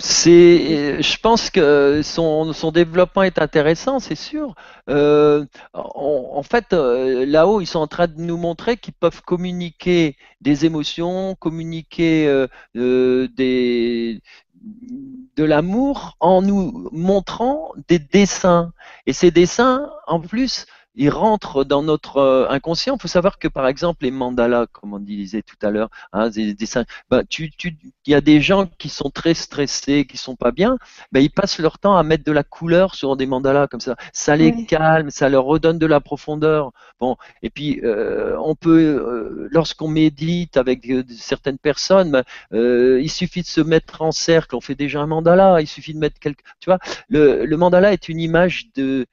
c'est, 0.00 1.02
je 1.02 1.18
pense 1.18 1.50
que 1.50 2.00
son, 2.02 2.70
développement 2.72 3.22
est 3.22 3.38
intéressant, 3.40 3.98
c'est 3.98 4.14
sûr. 4.14 4.54
Euh, 4.88 5.44
en 5.74 6.42
fait, 6.42 6.72
euh, 6.72 7.26
là-haut, 7.26 7.60
ils 7.60 7.66
sont 7.66 7.80
en 7.80 7.86
train 7.86 8.06
de 8.06 8.20
nous 8.20 8.36
montrer 8.36 8.76
qu'ils 8.76 8.94
peuvent 8.94 9.22
communiquer 9.22 10.16
des 10.40 10.64
émotions, 10.64 11.34
communiquer 11.34 12.26
euh, 12.28 12.46
de 12.76 14.20
l'amour 15.44 16.16
en 16.20 16.42
nous 16.42 16.88
montrant 16.92 17.72
des 17.88 17.98
dessins. 17.98 18.72
Et 19.06 19.12
ces 19.12 19.30
dessins, 19.30 19.90
en 20.06 20.20
plus, 20.20 20.66
il 20.94 21.10
rentre 21.10 21.64
dans 21.64 21.82
notre 21.82 22.18
euh, 22.18 22.48
inconscient. 22.50 22.96
Il 22.96 23.00
faut 23.00 23.08
savoir 23.08 23.38
que, 23.38 23.48
par 23.48 23.66
exemple, 23.66 24.04
les 24.04 24.10
mandalas, 24.10 24.66
comme 24.66 24.94
on 24.94 24.98
disait 24.98 25.42
tout 25.42 25.56
à 25.62 25.70
l'heure, 25.70 25.88
hein, 26.12 26.28
des 26.28 26.54
dessins, 26.54 26.84
ben, 27.10 27.24
tu, 27.28 27.50
tu, 27.50 27.76
il 28.06 28.10
y 28.10 28.14
a 28.14 28.20
des 28.20 28.40
gens 28.40 28.66
qui 28.78 28.88
sont 28.88 29.10
très 29.10 29.34
stressés, 29.34 30.06
qui 30.06 30.16
sont 30.16 30.36
pas 30.36 30.50
bien, 30.52 30.76
ben, 31.10 31.20
ils 31.20 31.30
passent 31.30 31.58
leur 31.58 31.78
temps 31.78 31.96
à 31.96 32.02
mettre 32.02 32.24
de 32.24 32.32
la 32.32 32.44
couleur 32.44 32.94
sur 32.94 33.16
des 33.16 33.26
mandalas 33.26 33.68
comme 33.68 33.80
ça. 33.80 33.96
Ça 34.12 34.36
les 34.36 34.66
calme, 34.66 35.10
ça 35.10 35.28
leur 35.28 35.44
redonne 35.44 35.78
de 35.78 35.86
la 35.86 36.00
profondeur. 36.00 36.72
Bon, 37.00 37.16
et 37.42 37.50
puis 37.50 37.80
euh, 37.84 38.36
on 38.38 38.54
peut, 38.54 38.80
euh, 38.80 39.48
lorsqu'on 39.50 39.88
médite 39.88 40.56
avec 40.56 40.90
certaines 41.08 41.58
personnes, 41.58 42.10
ben, 42.10 42.24
il 42.52 43.10
suffit 43.10 43.42
de 43.42 43.46
se 43.46 43.60
mettre 43.60 44.02
en 44.02 44.12
cercle. 44.12 44.56
On 44.56 44.60
fait 44.60 44.74
déjà 44.74 45.00
un 45.00 45.06
mandala. 45.06 45.60
Il 45.60 45.66
suffit 45.66 45.94
de 45.94 45.98
mettre 45.98 46.18
quelque, 46.20 46.42
tu 46.60 46.66
vois, 46.66 46.78
le, 47.08 47.44
le 47.46 47.56
mandala 47.56 47.92
est 47.92 48.08
une 48.08 48.20
image 48.20 48.68
de 48.74 49.06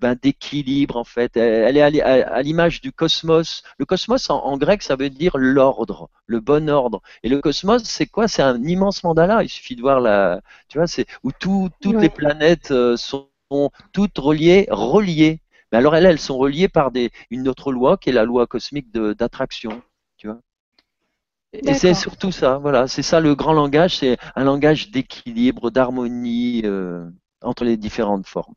ben, 0.00 0.16
d'équilibre 0.20 0.96
en 0.96 1.04
fait. 1.04 1.36
Elle 1.36 1.76
est 1.76 2.02
à 2.02 2.42
l'image 2.42 2.80
du 2.80 2.92
cosmos. 2.92 3.62
Le 3.78 3.84
cosmos 3.84 4.30
en, 4.30 4.56
grec, 4.58 4.82
ça 4.82 4.96
veut 4.96 5.10
dire 5.10 5.36
l'ordre, 5.36 6.10
le 6.26 6.40
bon 6.40 6.68
ordre. 6.68 7.02
Et 7.22 7.28
le 7.28 7.40
cosmos, 7.40 7.82
c'est 7.84 8.06
quoi? 8.06 8.28
C'est 8.28 8.42
un 8.42 8.62
immense 8.62 9.04
mandala. 9.04 9.42
Il 9.42 9.48
suffit 9.48 9.76
de 9.76 9.82
voir 9.82 10.00
la, 10.00 10.40
tu 10.68 10.78
vois, 10.78 10.86
c'est 10.86 11.06
où 11.22 11.32
toutes 11.32 11.72
les 11.82 12.10
planètes 12.10 12.70
euh, 12.70 12.96
sont 12.96 13.28
toutes 13.92 14.18
reliées, 14.18 14.66
reliées. 14.70 15.40
Mais 15.72 15.78
alors 15.78 15.96
elles, 15.96 16.06
elles 16.06 16.20
sont 16.20 16.38
reliées 16.38 16.68
par 16.68 16.90
des, 16.90 17.10
une 17.30 17.48
autre 17.48 17.72
loi 17.72 17.96
qui 17.96 18.10
est 18.10 18.12
la 18.12 18.24
loi 18.24 18.46
cosmique 18.46 18.90
d'attraction. 18.92 19.82
Tu 20.16 20.28
vois 20.28 20.40
et 21.52 21.74
c'est 21.74 21.94
surtout 21.94 22.32
ça, 22.32 22.58
voilà, 22.58 22.86
c'est 22.86 23.02
ça 23.02 23.20
le 23.20 23.34
grand 23.34 23.52
langage, 23.52 23.98
c'est 23.98 24.18
un 24.34 24.44
langage 24.44 24.90
d'équilibre, 24.90 25.70
d'harmonie 25.70 26.62
euh, 26.64 27.08
entre 27.42 27.64
les 27.64 27.76
différentes 27.76 28.26
formes. 28.26 28.54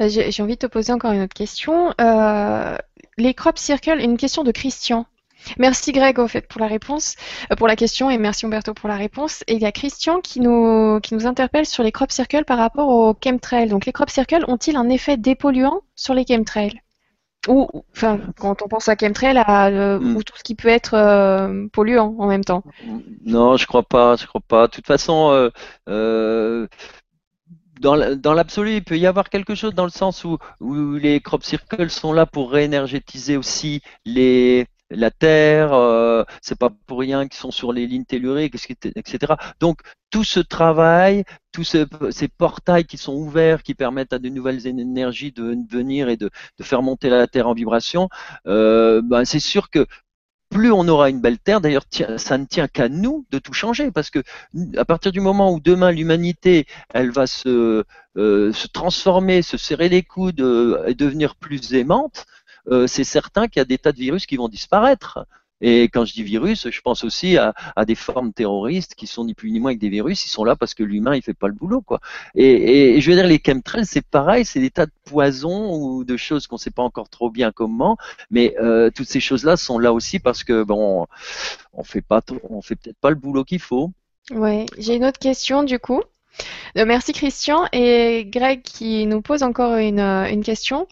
Euh, 0.00 0.08
j'ai 0.08 0.42
envie 0.42 0.54
de 0.54 0.58
te 0.58 0.66
poser 0.66 0.92
encore 0.92 1.12
une 1.12 1.22
autre 1.22 1.34
question. 1.34 1.92
Euh, 2.00 2.76
les 3.18 3.34
crop 3.34 3.58
circles, 3.58 4.00
une 4.00 4.16
question 4.16 4.44
de 4.44 4.52
Christian. 4.52 5.06
Merci 5.58 5.92
Greg 5.92 6.18
au 6.18 6.28
fait 6.28 6.46
pour 6.46 6.60
la 6.60 6.66
réponse, 6.66 7.16
euh, 7.50 7.56
pour 7.56 7.66
la 7.66 7.74
question 7.74 8.10
et 8.10 8.18
merci 8.18 8.44
Umberto 8.44 8.74
pour 8.74 8.90
la 8.90 8.96
réponse. 8.96 9.42
Et 9.46 9.54
il 9.54 9.62
y 9.62 9.66
a 9.66 9.72
Christian 9.72 10.20
qui 10.20 10.40
nous, 10.40 11.00
qui 11.00 11.14
nous 11.14 11.26
interpelle 11.26 11.64
sur 11.64 11.82
les 11.82 11.92
crop 11.92 12.10
circles 12.12 12.44
par 12.44 12.58
rapport 12.58 12.88
aux 12.88 13.14
chemtrails. 13.22 13.68
Donc 13.68 13.86
les 13.86 13.92
crop 13.92 14.10
circles 14.10 14.44
ont-ils 14.48 14.76
un 14.76 14.88
effet 14.88 15.16
dépolluant 15.16 15.80
sur 15.94 16.14
les 16.14 16.26
chemtrails? 16.26 16.80
Ou, 17.48 17.66
enfin, 17.96 18.20
quand 18.38 18.60
on 18.60 18.68
pense 18.68 18.90
à 18.90 18.96
chemtrail, 19.00 19.38
à, 19.38 19.98
mm. 19.98 20.14
ou 20.14 20.22
tout 20.22 20.36
ce 20.36 20.42
qui 20.42 20.54
peut 20.54 20.68
être 20.68 20.90
polluant 21.72 22.14
en 22.18 22.26
même 22.26 22.44
temps. 22.44 22.62
Non, 23.24 23.56
je 23.56 23.66
crois 23.66 23.82
pas, 23.82 24.16
je 24.16 24.26
crois 24.26 24.42
pas. 24.46 24.66
De 24.66 24.72
toute 24.72 24.86
façon, 24.86 25.50
dans 27.80 28.34
l'absolu, 28.34 28.76
il 28.76 28.84
peut 28.84 28.98
y 28.98 29.06
avoir 29.06 29.30
quelque 29.30 29.54
chose 29.54 29.74
dans 29.74 29.84
le 29.84 29.90
sens 29.90 30.24
où, 30.24 30.38
les 30.96 31.20
crop 31.20 31.42
circles 31.42 31.90
sont 31.90 32.12
là 32.12 32.26
pour 32.26 32.52
réénergétiser 32.52 33.36
aussi 33.36 33.82
la 34.90 35.10
terre, 35.10 35.72
euh, 35.72 36.24
c'est 36.42 36.58
pas 36.58 36.70
pour 36.86 36.98
rien 36.98 37.28
qu'ils 37.28 37.38
sont 37.38 37.50
sur 37.50 37.72
les 37.72 37.86
lignes 37.86 38.04
telluriques, 38.04 38.56
etc. 38.96 39.34
Donc 39.60 39.80
tout 40.10 40.24
ce 40.24 40.40
travail, 40.40 41.24
tous 41.52 41.64
ces 41.64 42.28
portails 42.28 42.84
qui 42.84 42.98
sont 42.98 43.14
ouverts, 43.14 43.62
qui 43.62 43.74
permettent 43.74 44.12
à 44.12 44.18
de 44.18 44.28
nouvelles 44.28 44.66
énergies 44.66 45.32
de 45.32 45.56
venir 45.70 46.08
et 46.08 46.16
de, 46.16 46.30
faire 46.60 46.82
monter 46.82 47.08
la 47.08 47.26
terre 47.28 47.48
en 47.48 47.54
vibration, 47.54 48.08
euh, 48.46 49.00
ben, 49.02 49.24
c'est 49.24 49.40
sûr 49.40 49.70
que 49.70 49.86
plus 50.50 50.72
on 50.72 50.86
aura 50.88 51.10
une 51.10 51.20
belle 51.20 51.38
terre, 51.38 51.60
d'ailleurs 51.60 51.84
ça 52.16 52.36
ne 52.38 52.44
tient 52.44 52.68
qu'à 52.68 52.88
nous 52.88 53.24
de 53.30 53.38
tout 53.38 53.52
changer, 53.52 53.90
parce 53.90 54.10
que 54.10 54.22
à 54.76 54.84
partir 54.84 55.12
du 55.12 55.20
moment 55.20 55.52
où 55.52 55.60
demain 55.60 55.92
l'humanité, 55.92 56.66
elle 56.92 57.10
va 57.10 57.26
se, 57.26 57.84
euh, 58.16 58.52
transformer, 58.72 59.42
se 59.42 59.56
serrer 59.56 59.88
les 59.88 60.02
coudes 60.02 60.40
euh, 60.40 60.84
et 60.86 60.94
devenir 60.94 61.36
plus 61.36 61.74
aimante, 61.74 62.26
euh, 62.68 62.86
c'est 62.86 63.04
certain 63.04 63.46
qu'il 63.48 63.60
y 63.60 63.62
a 63.62 63.64
des 63.64 63.78
tas 63.78 63.92
de 63.92 63.98
virus 63.98 64.26
qui 64.26 64.36
vont 64.36 64.48
disparaître. 64.48 65.26
Et 65.60 65.84
quand 65.84 66.04
je 66.04 66.12
dis 66.12 66.22
virus, 66.22 66.68
je 66.70 66.80
pense 66.80 67.04
aussi 67.04 67.36
à, 67.36 67.54
des 67.86 67.94
formes 67.94 68.32
terroristes 68.32 68.94
qui 68.94 69.06
sont 69.06 69.24
ni 69.24 69.34
plus 69.34 69.50
ni 69.50 69.60
moins 69.60 69.74
que 69.74 69.80
des 69.80 69.88
virus. 69.88 70.24
Ils 70.26 70.30
sont 70.30 70.44
là 70.44 70.56
parce 70.56 70.74
que 70.74 70.82
l'humain 70.82 71.14
il 71.14 71.22
fait 71.22 71.34
pas 71.34 71.48
le 71.48 71.54
boulot, 71.54 71.82
quoi. 71.82 72.00
Et, 72.34 73.00
je 73.00 73.10
veux 73.10 73.16
dire, 73.16 73.26
les 73.26 73.40
chemtrails, 73.44 73.86
c'est 73.86 74.04
pareil, 74.04 74.44
c'est 74.44 74.60
des 74.60 74.70
tas 74.70 74.86
de 74.86 74.92
poisons 75.04 75.74
ou 75.74 76.04
de 76.04 76.16
choses 76.16 76.46
qu'on 76.46 76.58
sait 76.58 76.70
pas 76.70 76.82
encore 76.82 77.08
trop 77.08 77.30
bien 77.30 77.52
comment. 77.52 77.96
Mais 78.30 78.54
euh, 78.60 78.90
toutes 78.90 79.08
ces 79.08 79.20
choses-là 79.20 79.56
sont 79.56 79.78
là 79.78 79.92
aussi 79.92 80.18
parce 80.18 80.44
que 80.44 80.62
bon, 80.62 81.06
on 81.72 81.84
fait 81.84 82.02
pas, 82.02 82.20
on 82.48 82.62
fait 82.62 82.76
peut-être 82.76 82.98
pas 82.98 83.10
le 83.10 83.16
boulot 83.16 83.44
qu'il 83.44 83.60
faut. 83.60 83.92
Ouais, 84.30 84.66
j'ai 84.78 84.96
une 84.96 85.04
autre 85.04 85.18
question 85.18 85.62
du 85.62 85.78
coup. 85.78 86.02
Euh, 86.78 86.84
merci 86.86 87.12
Christian 87.12 87.66
et 87.72 88.24
Greg 88.26 88.62
qui 88.62 89.06
nous 89.06 89.20
pose 89.20 89.42
encore 89.42 89.76
une, 89.76 90.00
euh, 90.00 90.30
une, 90.30 90.42
question. 90.42 90.86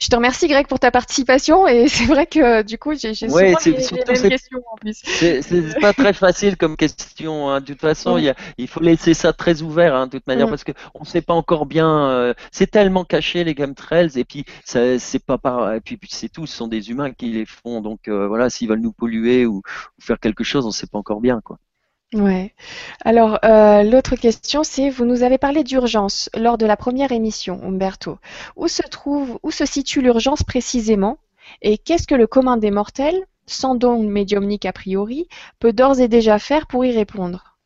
Je 0.00 0.08
te 0.08 0.16
remercie 0.16 0.48
Greg 0.48 0.66
pour 0.66 0.78
ta 0.78 0.90
participation 0.90 1.66
et 1.66 1.88
c'est 1.88 2.04
vrai 2.04 2.26
que 2.26 2.62
du 2.62 2.78
coup 2.78 2.94
j'ai 2.94 3.14
souvent 3.14 3.38
les, 3.38 3.46
mêmes 3.46 4.28
questions 4.28 4.62
en 4.70 4.76
plus. 4.76 5.00
C'est 5.04 5.40
pas 5.80 5.92
très 5.92 6.12
facile 6.12 6.56
comme 6.56 6.76
question. 6.76 7.50
Hein. 7.50 7.60
De 7.60 7.66
toute 7.66 7.80
façon, 7.80 8.18
il, 8.18 8.34
il, 8.58 8.68
faut 8.68 8.80
laisser 8.80 9.14
ça 9.14 9.32
très 9.32 9.62
ouvert 9.62 9.94
hein, 9.94 10.06
de 10.06 10.12
toute 10.12 10.26
manière 10.26 10.46
mm. 10.46 10.50
parce 10.50 10.64
qu'on 10.64 11.00
ne 11.00 11.06
sait 11.06 11.22
pas 11.22 11.34
encore 11.34 11.66
bien. 11.66 12.08
Euh, 12.10 12.34
c'est 12.52 12.70
tellement 12.70 13.04
caché 13.04 13.44
les 13.44 13.54
game 13.54 13.74
trails 13.74 14.10
et 14.16 14.24
puis 14.24 14.44
c'est 14.64 15.24
pas 15.24 15.38
par 15.38 15.74
et 15.74 15.80
puis, 15.80 15.98
c'est 16.08 16.28
tout. 16.28 16.46
Ce 16.46 16.56
sont 16.56 16.68
des 16.68 16.90
humains 16.90 17.12
qui 17.12 17.30
les 17.30 17.46
font 17.46 17.80
donc 17.80 18.08
voilà 18.08 18.50
s'ils 18.50 18.68
veulent 18.68 18.80
nous 18.80 18.92
polluer 18.92 19.46
ou, 19.46 19.56
ou 19.56 20.02
faire 20.02 20.20
quelque 20.20 20.44
chose, 20.44 20.64
on 20.64 20.68
ne 20.68 20.72
sait 20.72 20.86
pas 20.86 20.98
encore 20.98 21.20
bien 21.20 21.40
quoi. 21.42 21.58
Ouais. 22.14 22.54
Alors, 23.04 23.40
euh, 23.44 23.82
l'autre 23.82 24.14
question, 24.14 24.62
c'est 24.62 24.88
vous 24.88 25.04
nous 25.04 25.24
avez 25.24 25.36
parlé 25.36 25.64
d'urgence 25.64 26.30
lors 26.36 26.58
de 26.58 26.64
la 26.64 26.76
première 26.76 27.10
émission, 27.10 27.60
Umberto. 27.64 28.18
Où 28.54 28.68
se 28.68 28.82
trouve, 28.82 29.40
où 29.42 29.50
se 29.50 29.66
situe 29.66 30.00
l'urgence 30.00 30.44
précisément? 30.44 31.18
Et 31.60 31.76
qu'est-ce 31.76 32.06
que 32.06 32.14
le 32.14 32.28
commun 32.28 32.56
des 32.56 32.70
mortels, 32.70 33.20
sans 33.46 33.74
don 33.74 34.00
médiumnique 34.02 34.64
a 34.64 34.72
priori, 34.72 35.26
peut 35.58 35.72
d'ores 35.72 36.00
et 36.00 36.08
déjà 36.08 36.38
faire 36.38 36.68
pour 36.68 36.84
y 36.84 36.92
répondre? 36.92 37.56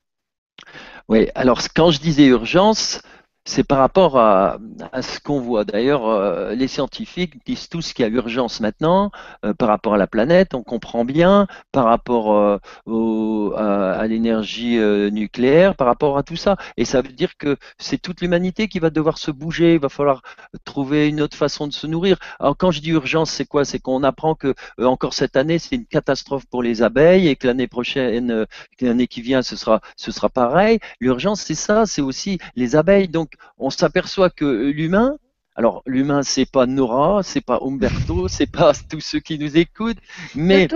Oui, 1.09 1.29
alors 1.35 1.61
quand 1.75 1.91
je 1.91 2.01
disais 2.01 2.25
urgence, 2.25 3.03
c'est 3.49 3.64
par 3.64 3.78
rapport 3.78 4.18
à, 4.18 4.59
ce 5.01 5.20
qu'on 5.20 5.41
voit. 5.41 5.64
D'ailleurs, 5.64 6.07
euh, 6.07 6.55
les 6.55 6.68
scientifiques 6.68 7.34
disent 7.47 7.68
tous 7.70 7.95
qu'il 7.95 8.05
y 8.05 8.09
a 8.09 8.11
urgence 8.11 8.61
maintenant 8.61 9.11
euh, 9.45 9.55
par 9.55 9.68
rapport 9.68 9.95
à 9.95 9.97
la 9.97 10.07
planète, 10.07 10.55
on 10.55 10.62
comprend 10.62 11.07
bien, 11.07 11.47
par 11.72 11.86
rapport 11.86 12.34
euh, 12.34 13.55
à, 13.57 14.07
l'énergie 14.07 14.78
nucléaire, 15.11 15.74
par 15.76 15.86
rapport 15.86 16.18
à 16.18 16.22
tout 16.22 16.36
ça. 16.36 16.57
Et 16.76 16.84
ça 16.84 17.01
veut 17.01 17.12
dire 17.12 17.36
que 17.39 17.57
c'est 17.78 17.99
toute 17.99 18.20
l'humanité 18.20 18.68
qui 18.68 18.80
va 18.80 18.91
devoir 18.91 19.16
se 19.16 19.30
bouger, 19.30 19.74
il 19.74 19.80
va 19.80 19.89
falloir 19.89 20.20
trouver 20.64 21.09
une 21.09 21.22
autre 21.22 21.36
façon 21.36 21.66
de 21.66 21.72
se 21.72 21.86
nourrir. 21.86 22.18
Alors 22.39 22.57
quand 22.57 22.70
je 22.70 22.80
dis 22.80 22.91
urgence, 22.91 23.30
c'est 23.30 23.47
quoi? 23.47 23.64
C'est 23.64 23.78
qu'on 23.78 24.03
apprend 24.03 24.34
que 24.34 24.55
encore 24.78 25.14
cette 25.14 25.36
année, 25.36 25.59
c'est 25.59 25.76
une 25.76 25.86
catastrophe 25.86 26.45
pour 26.47 26.62
les 26.62 26.82
abeilles 26.82 27.28
et 27.28 27.36
que 27.36 27.47
l'année 27.47 27.66
prochaine, 27.66 28.47
l'année 28.80 29.07
qui 29.07 29.22
vient, 29.22 29.43
ce 29.43 29.57
sera, 29.57 29.80
ce 29.97 30.12
sera 30.12 30.28
pareil. 30.28 30.78
L'urgence, 31.01 31.41
c'est 31.41 31.55
ça, 31.55 31.86
c'est 31.86 32.03
aussi 32.03 32.39
les 32.57 32.76
abeilles. 32.76 33.09
Donc 33.09 33.38
on 33.59 33.70
s'aperçoit 33.70 34.30
que 34.30 34.70
l'humain, 34.70 35.16
alors 35.55 35.82
l'humain 35.86 36.22
c'est 36.22 36.51
pas 36.51 36.66
Nora, 36.66 37.22
c'est 37.22 37.41
pas 37.41 37.61
Umberto, 37.62 38.28
c'est 38.28 38.51
pas 38.51 38.72
tous 38.89 39.01
ceux 39.01 39.20
qui 39.20 39.39
nous 39.39 39.57
écoutent, 39.57 39.99
mais 40.34 40.68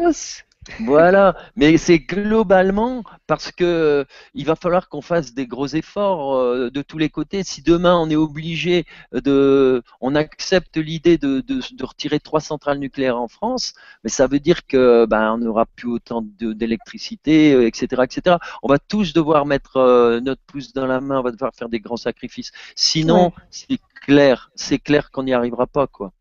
voilà, 0.81 1.37
mais 1.57 1.77
c'est 1.77 1.99
globalement 1.99 3.03
parce 3.27 3.51
que 3.51 3.65
euh, 3.65 4.05
il 4.35 4.47
va 4.47 4.55
falloir 4.55 4.89
qu'on 4.89 5.01
fasse 5.01 5.35
des 5.35 5.47
gros 5.47 5.67
efforts 5.67 6.37
euh, 6.37 6.71
de 6.71 6.83
tous 6.83 6.99
les 6.99 7.09
côtés. 7.09 7.43
Si 7.43 7.63
demain 7.63 7.97
on 7.97 8.09
est 8.11 8.17
obligé 8.17 8.85
de, 9.13 9.83
on 10.01 10.15
accepte 10.15 10.77
l'idée 10.77 11.19
de, 11.19 11.41
de, 11.41 11.85
retirer 11.85 12.21
trois 12.21 12.41
centrales 12.41 12.79
nucléaires 12.79 13.19
en 13.19 13.27
France, 13.29 13.75
mais 14.05 14.11
ça 14.11 14.29
veut 14.29 14.39
dire 14.39 14.67
que 14.67 15.05
ben 15.07 15.33
on 15.33 15.39
n'aura 15.39 15.67
plus 15.67 15.89
autant 15.89 16.23
d'électricité, 16.23 17.67
etc., 17.67 17.87
euh, 17.99 18.05
etc. 18.05 18.37
On 18.63 18.69
va 18.69 18.79
tous 18.79 19.13
devoir 19.13 19.47
mettre 19.47 20.21
notre 20.21 20.43
pouce 20.47 20.73
dans 20.73 20.87
la 20.87 21.01
main, 21.01 21.19
on 21.19 21.23
va 21.23 21.33
devoir 21.33 21.53
faire 21.55 21.69
des 21.69 21.81
grands 21.81 21.97
sacrifices. 21.97 22.53
Sinon, 22.77 23.33
c'est 23.51 23.79
clair, 24.03 24.51
c'est 24.55 24.79
clair 24.79 25.11
qu'on 25.11 25.25
n'y 25.25 25.33
arrivera 25.33 25.67
pas, 25.67 25.87
quoi. 25.87 26.13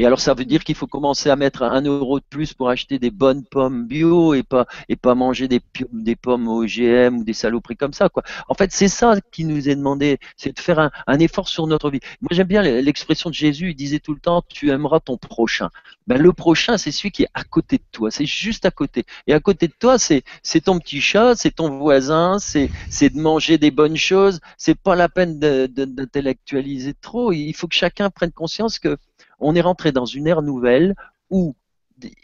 Et 0.00 0.06
alors 0.06 0.18
ça 0.18 0.32
veut 0.32 0.46
dire 0.46 0.64
qu'il 0.64 0.76
faut 0.76 0.86
commencer 0.86 1.28
à 1.28 1.36
mettre 1.36 1.62
un 1.62 1.82
euro 1.82 2.20
de 2.20 2.24
plus 2.24 2.54
pour 2.54 2.70
acheter 2.70 2.98
des 2.98 3.10
bonnes 3.10 3.44
pommes 3.44 3.86
bio 3.86 4.32
et 4.32 4.42
pas 4.42 4.64
et 4.88 4.96
pas 4.96 5.14
manger 5.14 5.46
des, 5.46 5.60
pommes 6.16 6.48
OGM 6.48 7.18
ou 7.18 7.24
des 7.24 7.34
saloperies 7.34 7.76
comme 7.76 7.92
ça 7.92 8.08
quoi. 8.08 8.22
En 8.48 8.54
fait 8.54 8.72
c'est 8.72 8.88
ça 8.88 9.16
qui 9.30 9.44
nous 9.44 9.68
est 9.68 9.76
demandé, 9.76 10.16
c'est 10.38 10.56
de 10.56 10.58
faire 10.58 10.90
un, 11.06 11.18
effort 11.18 11.48
sur 11.48 11.66
notre 11.66 11.90
vie. 11.90 12.00
Moi 12.22 12.30
j'aime 12.30 12.46
bien 12.46 12.62
l'expression 12.62 13.28
de 13.28 13.34
Jésus, 13.34 13.72
il 13.72 13.74
disait 13.74 13.98
tout 13.98 14.14
le 14.14 14.20
temps 14.20 14.42
tu 14.48 14.70
aimeras 14.70 15.00
ton 15.00 15.18
prochain. 15.18 15.68
Ben, 16.06 16.16
le 16.16 16.32
prochain 16.32 16.78
c'est 16.78 16.92
celui 16.92 17.10
qui 17.10 17.24
est 17.24 17.30
à 17.34 17.44
côté 17.44 17.76
de 17.76 17.84
toi, 17.92 18.10
c'est 18.10 18.24
juste 18.24 18.64
à 18.64 18.70
côté. 18.70 19.04
Et 19.26 19.34
à 19.34 19.40
côté 19.40 19.68
de 19.68 19.74
toi 19.78 19.98
c'est 19.98 20.24
ton 20.64 20.78
petit 20.78 21.02
chat, 21.02 21.34
c'est 21.36 21.56
ton 21.56 21.76
voisin, 21.76 22.38
c'est 22.38 22.70
c'est 22.88 23.10
de 23.10 23.20
manger 23.20 23.58
des 23.58 23.70
bonnes 23.70 23.98
choses. 23.98 24.40
C'est 24.56 24.80
pas 24.80 24.94
la 24.94 25.10
peine 25.10 25.38
d'intellectualiser 25.38 26.94
trop. 26.94 27.32
Il 27.32 27.52
faut 27.52 27.68
que 27.68 27.74
chacun 27.74 28.08
prenne 28.08 28.32
conscience 28.32 28.78
que 28.78 28.96
on 29.40 29.54
est 29.54 29.60
rentré 29.60 29.92
dans 29.92 30.04
une 30.04 30.26
ère 30.26 30.42
nouvelle 30.42 30.94
où 31.30 31.54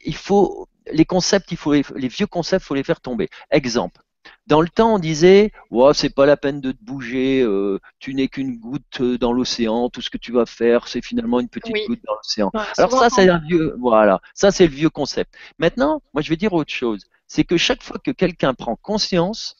il 0.05 0.17
faut 0.17 0.69
les 0.93 1.05
concepts, 1.05 1.51
il 1.53 1.59
faut 1.59 1.73
les, 1.75 2.09
vieux 2.09 2.27
concepts, 2.27 2.65
il 2.65 2.67
faut 2.67 2.75
les 2.75 2.85
faire 2.85 3.01
tomber. 3.01 3.29
Exemple. 3.51 4.01
Dans 4.47 4.61
le 4.61 4.69
temps, 4.69 4.95
on 4.95 4.99
disait, 4.99 5.53
ouais, 5.71 5.93
c'est 5.95 6.15
pas 6.15 6.27
la 6.27 6.37
peine 6.37 6.61
de 6.61 6.73
te 6.73 6.83
bouger, 6.83 7.43
euh, 7.43 7.81
tu 7.99 8.15
n'es 8.15 8.29
qu'une 8.29 8.59
goutte 8.59 9.01
euh, 9.01 9.19
dans 9.19 9.33
l'océan, 9.33 9.89
tout 9.89 10.01
ce 10.01 10.11
que 10.11 10.19
tu 10.19 10.33
vas 10.33 10.47
faire, 10.47 10.89
c'est 10.89 11.03
finalement 11.03 11.41
une 11.41 11.49
petite 11.49 11.75
goutte 11.87 12.01
dans 12.05 12.15
l'océan. 12.15 12.51
Alors 12.77 12.93
ça, 12.93 13.09
c'est 13.11 13.29
un 13.29 13.39
vieux, 13.39 13.77
voilà, 13.79 14.21
ça 14.35 14.51
c'est 14.51 14.67
le 14.67 14.73
vieux 14.73 14.91
concept. 14.91 15.35
Maintenant, 15.59 16.03
moi 16.13 16.23
je 16.23 16.31
vais 16.31 16.37
dire 16.37 16.53
autre 16.53 16.73
chose, 16.73 17.07
c'est 17.29 17.45
que 17.45 17.57
chaque 17.57 17.83
fois 17.83 17.99
que 18.03 18.11
quelqu'un 18.11 18.55
prend 18.55 18.77
conscience, 18.77 19.57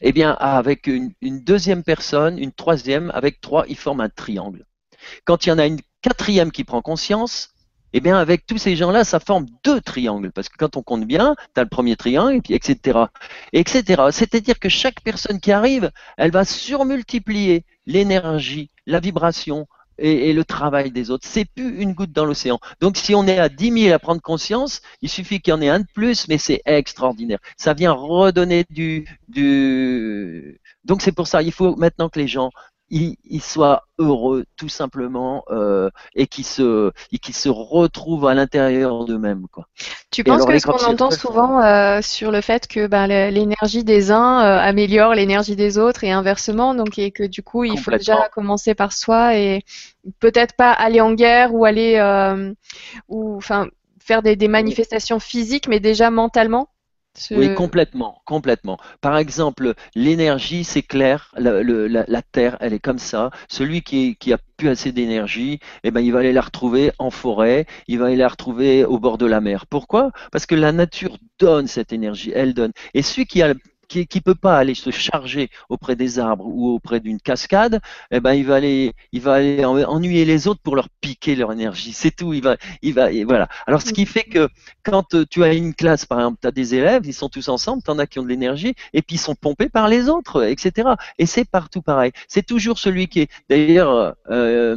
eh 0.00 0.12
bien, 0.12 0.32
avec 0.32 0.86
une, 0.86 1.12
une, 1.20 1.42
deuxième 1.42 1.82
personne, 1.82 2.38
une 2.38 2.52
troisième, 2.52 3.10
avec 3.14 3.40
trois, 3.42 3.66
il 3.68 3.76
forme 3.76 4.00
un 4.00 4.08
triangle. 4.08 4.64
Quand 5.24 5.46
il 5.46 5.50
y 5.50 5.52
en 5.52 5.58
a 5.58 5.66
une 5.66 5.80
quatrième 6.02 6.52
qui 6.52 6.64
prend 6.64 6.82
conscience, 6.82 7.50
eh 7.92 8.00
bien, 8.00 8.18
avec 8.18 8.46
tous 8.46 8.58
ces 8.58 8.76
gens-là, 8.76 9.04
ça 9.04 9.20
forme 9.20 9.46
deux 9.64 9.80
triangles. 9.80 10.30
Parce 10.32 10.48
que 10.48 10.56
quand 10.58 10.76
on 10.76 10.82
compte 10.82 11.06
bien, 11.06 11.34
tu 11.54 11.60
as 11.60 11.62
le 11.62 11.68
premier 11.68 11.96
triangle, 11.96 12.40
etc. 12.50 12.98
etc. 13.52 14.02
C'est-à-dire 14.10 14.58
que 14.58 14.68
chaque 14.68 15.00
personne 15.00 15.40
qui 15.40 15.52
arrive, 15.52 15.90
elle 16.18 16.30
va 16.30 16.44
surmultiplier 16.44 17.64
l'énergie, 17.86 18.70
la 18.86 19.00
vibration 19.00 19.66
et, 19.98 20.32
le 20.32 20.44
travail 20.44 20.90
des 20.90 21.10
autres. 21.10 21.26
C'est 21.26 21.46
plus 21.46 21.80
une 21.80 21.94
goutte 21.94 22.12
dans 22.12 22.24
l'océan. 22.24 22.58
Donc, 22.80 22.96
si 22.96 23.14
on 23.14 23.26
est 23.26 23.38
à 23.38 23.48
10 23.48 23.84
000 23.84 23.94
à 23.94 23.98
prendre 23.98 24.20
conscience, 24.20 24.82
il 25.00 25.08
suffit 25.08 25.40
qu'il 25.40 25.52
y 25.52 25.54
en 25.54 25.62
ait 25.62 25.68
un 25.68 25.80
de 25.80 25.86
plus, 25.94 26.28
mais 26.28 26.38
c'est 26.38 26.60
extraordinaire. 26.66 27.38
Ça 27.56 27.72
vient 27.74 27.92
redonner 27.92 28.64
du, 28.68 29.06
du... 29.28 30.60
Donc, 30.84 31.02
c'est 31.02 31.12
pour 31.12 31.26
ça, 31.26 31.42
il 31.42 31.52
faut 31.52 31.76
maintenant 31.76 32.08
que 32.08 32.18
les 32.18 32.28
gens 32.28 32.50
ils, 32.90 33.40
soient 33.40 33.84
heureux 33.98 34.44
tout 34.56 34.68
simplement 34.68 35.44
euh, 35.50 35.90
et 36.14 36.26
qu'ils 36.26 36.44
se, 36.44 36.92
et 37.12 37.32
se 37.32 37.48
retrouvent 37.48 38.26
à 38.26 38.34
l'intérieur 38.34 39.04
d'eux-mêmes. 39.04 39.46
Quoi. 39.50 39.66
Tu 40.10 40.22
penses 40.22 40.44
que 40.44 40.58
ce 40.58 40.66
qu'on 40.66 40.84
entend 40.84 41.10
souvent 41.10 41.62
euh, 41.62 42.00
sur 42.00 42.30
le 42.30 42.40
fait 42.40 42.68
que 42.68 42.86
ben, 42.86 43.06
l'énergie 43.06 43.82
des 43.82 44.10
uns 44.10 44.44
euh, 44.44 44.58
améliore 44.58 45.14
l'énergie 45.14 45.56
des 45.56 45.78
autres 45.78 46.04
et 46.04 46.12
inversement, 46.12 46.74
donc 46.74 46.98
et 46.98 47.10
que 47.10 47.24
du 47.24 47.42
coup 47.42 47.64
il 47.64 47.78
faut 47.78 47.90
déjà 47.90 48.28
commencer 48.32 48.74
par 48.74 48.92
soi 48.92 49.36
et 49.36 49.64
peut-être 50.20 50.54
pas 50.54 50.72
aller 50.72 51.00
en 51.00 51.12
guerre 51.12 51.54
ou 51.54 51.64
aller 51.64 52.00
ou 53.08 53.36
enfin 53.36 53.66
faire 53.98 54.22
des, 54.22 54.36
des 54.36 54.48
manifestations 54.48 55.18
physiques, 55.18 55.66
mais 55.66 55.80
déjà 55.80 56.10
mentalement 56.10 56.68
Oui, 57.30 57.54
complètement, 57.54 58.20
complètement. 58.24 58.78
Par 59.00 59.16
exemple, 59.16 59.74
l'énergie, 59.94 60.64
c'est 60.64 60.82
clair, 60.82 61.34
la, 61.36 62.22
Terre, 62.22 62.56
elle 62.60 62.72
est 62.72 62.80
comme 62.80 62.98
ça. 62.98 63.30
Celui 63.48 63.82
qui, 63.82 64.16
a 64.32 64.38
plus 64.56 64.68
assez 64.68 64.92
d'énergie, 64.92 65.60
eh 65.84 65.90
ben, 65.90 66.00
il 66.00 66.12
va 66.12 66.20
aller 66.20 66.32
la 66.32 66.40
retrouver 66.40 66.92
en 66.98 67.10
forêt, 67.10 67.66
il 67.88 67.98
va 67.98 68.06
aller 68.06 68.16
la 68.16 68.28
retrouver 68.28 68.84
au 68.84 68.98
bord 68.98 69.18
de 69.18 69.26
la 69.26 69.40
mer. 69.40 69.66
Pourquoi? 69.66 70.10
Parce 70.32 70.46
que 70.46 70.54
la 70.54 70.72
nature 70.72 71.18
donne 71.38 71.66
cette 71.66 71.92
énergie, 71.92 72.32
elle 72.34 72.54
donne. 72.54 72.72
Et 72.94 73.02
celui 73.02 73.26
qui 73.26 73.42
a 73.42 73.54
qui 73.88 74.06
ne 74.14 74.20
peut 74.20 74.34
pas 74.34 74.58
aller 74.58 74.74
se 74.74 74.90
charger 74.90 75.50
auprès 75.68 75.96
des 75.96 76.18
arbres 76.18 76.46
ou 76.46 76.70
auprès 76.70 77.00
d'une 77.00 77.20
cascade, 77.20 77.80
eh 78.10 78.20
ben 78.20 78.34
il 78.34 78.44
va 78.44 78.56
aller, 78.56 78.92
il 79.12 79.20
va 79.20 79.34
aller 79.34 79.64
ennuyer 79.64 80.24
les 80.24 80.48
autres 80.48 80.60
pour 80.62 80.76
leur 80.76 80.88
piquer 81.00 81.36
leur 81.36 81.52
énergie. 81.52 81.92
C'est 81.92 82.10
tout. 82.10 82.32
Il 82.34 82.42
va, 82.42 82.56
il 82.82 82.94
va, 82.94 83.08
voilà. 83.24 83.48
Alors 83.66 83.82
ce 83.82 83.92
qui 83.92 84.06
fait 84.06 84.24
que 84.24 84.48
quand 84.82 85.14
euh, 85.14 85.24
tu 85.28 85.44
as 85.44 85.52
une 85.54 85.74
classe, 85.74 86.04
par 86.06 86.18
exemple, 86.18 86.38
tu 86.40 86.48
as 86.48 86.52
des 86.52 86.74
élèves, 86.74 87.02
ils 87.04 87.14
sont 87.14 87.28
tous 87.28 87.48
ensemble, 87.48 87.82
tu 87.82 87.90
en 87.90 87.98
as 87.98 88.06
qui 88.06 88.18
ont 88.18 88.22
de 88.22 88.28
l'énergie, 88.28 88.74
et 88.92 89.02
puis 89.02 89.16
ils 89.16 89.20
sont 89.20 89.34
pompés 89.34 89.68
par 89.68 89.88
les 89.88 90.08
autres, 90.08 90.44
etc. 90.44 90.90
Et 91.18 91.26
c'est 91.26 91.44
partout 91.44 91.82
pareil. 91.82 92.12
C'est 92.28 92.46
toujours 92.46 92.78
celui 92.78 93.08
qui 93.08 93.20
est, 93.20 93.30
d'ailleurs, 93.48 94.14
euh, 94.30 94.76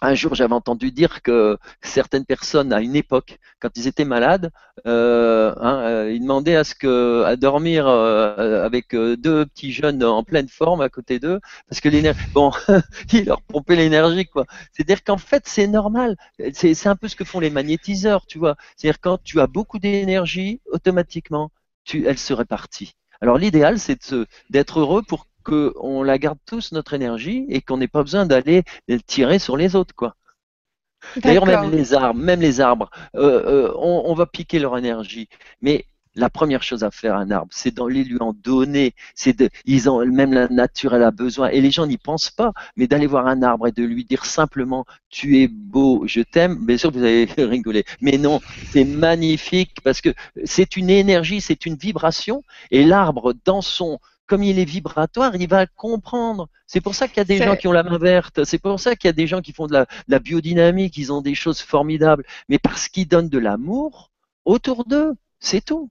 un 0.00 0.14
jour, 0.14 0.34
j'avais 0.34 0.54
entendu 0.54 0.90
dire 0.90 1.22
que 1.22 1.58
certaines 1.82 2.24
personnes, 2.24 2.72
à 2.72 2.80
une 2.80 2.96
époque, 2.96 3.38
quand 3.60 3.70
ils 3.76 3.86
étaient 3.86 4.04
malades, 4.04 4.50
euh, 4.86 5.54
hein, 5.60 5.80
euh, 5.84 6.12
ils 6.12 6.20
demandaient 6.20 6.56
à 6.56 6.64
ce 6.64 6.74
que 6.74 7.22
à 7.24 7.36
dormir 7.36 7.86
euh, 7.86 8.64
avec 8.64 8.94
deux 8.94 9.46
petits 9.46 9.72
jeunes 9.72 10.02
en 10.04 10.24
pleine 10.24 10.48
forme 10.48 10.80
à 10.80 10.88
côté 10.88 11.18
d'eux, 11.18 11.40
parce 11.68 11.80
que 11.80 11.88
l'énergie, 11.88 12.20
bon, 12.34 12.52
ils 13.12 13.24
leur 13.24 13.42
pompaient 13.42 13.76
l'énergie, 13.76 14.26
quoi. 14.26 14.46
C'est-à-dire 14.72 15.04
qu'en 15.04 15.18
fait, 15.18 15.44
c'est 15.46 15.66
normal. 15.66 16.16
C'est 16.52 16.86
un 16.86 16.96
peu 16.96 17.08
ce 17.08 17.16
que 17.16 17.24
font 17.24 17.40
les 17.40 17.50
magnétiseurs, 17.50 18.26
tu 18.26 18.38
vois. 18.38 18.56
C'est-à-dire 18.76 19.00
quand 19.00 19.22
tu 19.22 19.40
as 19.40 19.46
beaucoup 19.46 19.78
d'énergie, 19.78 20.60
automatiquement, 20.70 21.50
tu, 21.84 22.06
elle 22.06 22.18
se 22.18 22.32
répartit. 22.32 22.94
Alors 23.20 23.38
l'idéal, 23.38 23.78
c'est 23.78 24.14
d'être 24.50 24.80
heureux 24.80 25.02
pour 25.02 25.26
qu'on 25.44 26.02
la 26.02 26.18
garde 26.18 26.38
tous 26.46 26.72
notre 26.72 26.94
énergie 26.94 27.46
et 27.48 27.60
qu'on 27.60 27.76
n'ait 27.76 27.88
pas 27.88 28.02
besoin 28.02 28.26
d'aller 28.26 28.64
tirer 29.06 29.38
sur 29.38 29.56
les 29.56 29.76
autres, 29.76 29.94
quoi. 29.94 30.16
D'ailleurs, 31.16 31.46
même 31.46 31.70
les 31.70 31.94
arbres, 31.94 32.20
même 32.20 32.40
les 32.40 32.60
arbres, 32.60 32.90
euh, 33.14 33.68
euh, 33.68 33.72
on, 33.76 34.14
va 34.14 34.26
piquer 34.26 34.58
leur 34.58 34.76
énergie. 34.78 35.28
Mais 35.60 35.86
la 36.16 36.30
première 36.30 36.62
chose 36.62 36.84
à 36.84 36.90
faire 36.90 37.16
un 37.16 37.30
arbre, 37.30 37.50
c'est 37.52 37.74
d'aller 37.74 38.04
lui 38.04 38.18
en 38.20 38.32
donner. 38.32 38.94
C'est 39.14 39.38
de, 39.38 39.48
ils 39.64 39.90
ont 39.90 40.04
même 40.06 40.32
la 40.32 40.48
nature, 40.48 40.94
elle 40.94 41.02
a 41.02 41.10
besoin. 41.10 41.48
Et 41.48 41.60
les 41.60 41.70
gens 41.70 41.86
n'y 41.86 41.98
pensent 41.98 42.30
pas, 42.30 42.52
mais 42.76 42.86
d'aller 42.86 43.06
voir 43.06 43.26
un 43.26 43.42
arbre 43.42 43.66
et 43.66 43.72
de 43.72 43.82
lui 43.82 44.04
dire 44.04 44.24
simplement, 44.24 44.84
tu 45.10 45.40
es 45.42 45.48
beau, 45.48 46.04
je 46.06 46.20
t'aime. 46.20 46.64
Bien 46.64 46.78
sûr, 46.78 46.90
vous 46.90 47.02
avez 47.02 47.24
rigolé, 47.38 47.84
mais 48.00 48.18
non, 48.18 48.40
c'est 48.70 48.84
magnifique 48.84 49.76
parce 49.82 50.00
que 50.00 50.14
c'est 50.44 50.76
une 50.76 50.90
énergie, 50.90 51.40
c'est 51.40 51.66
une 51.66 51.76
vibration. 51.76 52.42
Et 52.70 52.84
l'arbre, 52.84 53.34
dans 53.44 53.62
son 53.62 53.98
comme 54.34 54.42
il 54.42 54.58
est 54.58 54.64
vibratoire, 54.64 55.36
il 55.36 55.48
va 55.48 55.64
comprendre. 55.64 56.48
C'est 56.66 56.80
pour 56.80 56.96
ça 56.96 57.06
qu'il 57.06 57.18
y 57.18 57.20
a 57.20 57.24
des 57.24 57.38
gens 57.38 57.54
qui 57.54 57.68
ont 57.68 57.72
la 57.72 57.84
main 57.84 57.98
verte, 57.98 58.42
c'est 58.42 58.58
pour 58.58 58.80
ça 58.80 58.96
qu'il 58.96 59.06
y 59.06 59.10
a 59.10 59.12
des 59.12 59.28
gens 59.28 59.40
qui 59.40 59.52
font 59.52 59.68
de 59.68 59.86
la, 60.08 60.18
biodynamique, 60.18 60.96
ils 60.96 61.12
ont 61.12 61.20
des 61.20 61.36
choses 61.36 61.60
formidables, 61.60 62.24
mais 62.48 62.58
parce 62.58 62.88
qu'ils 62.88 63.06
donnent 63.06 63.28
de 63.28 63.38
l'amour 63.38 64.10
autour 64.44 64.86
d'eux, 64.86 65.12
c'est 65.38 65.64
tout. 65.64 65.88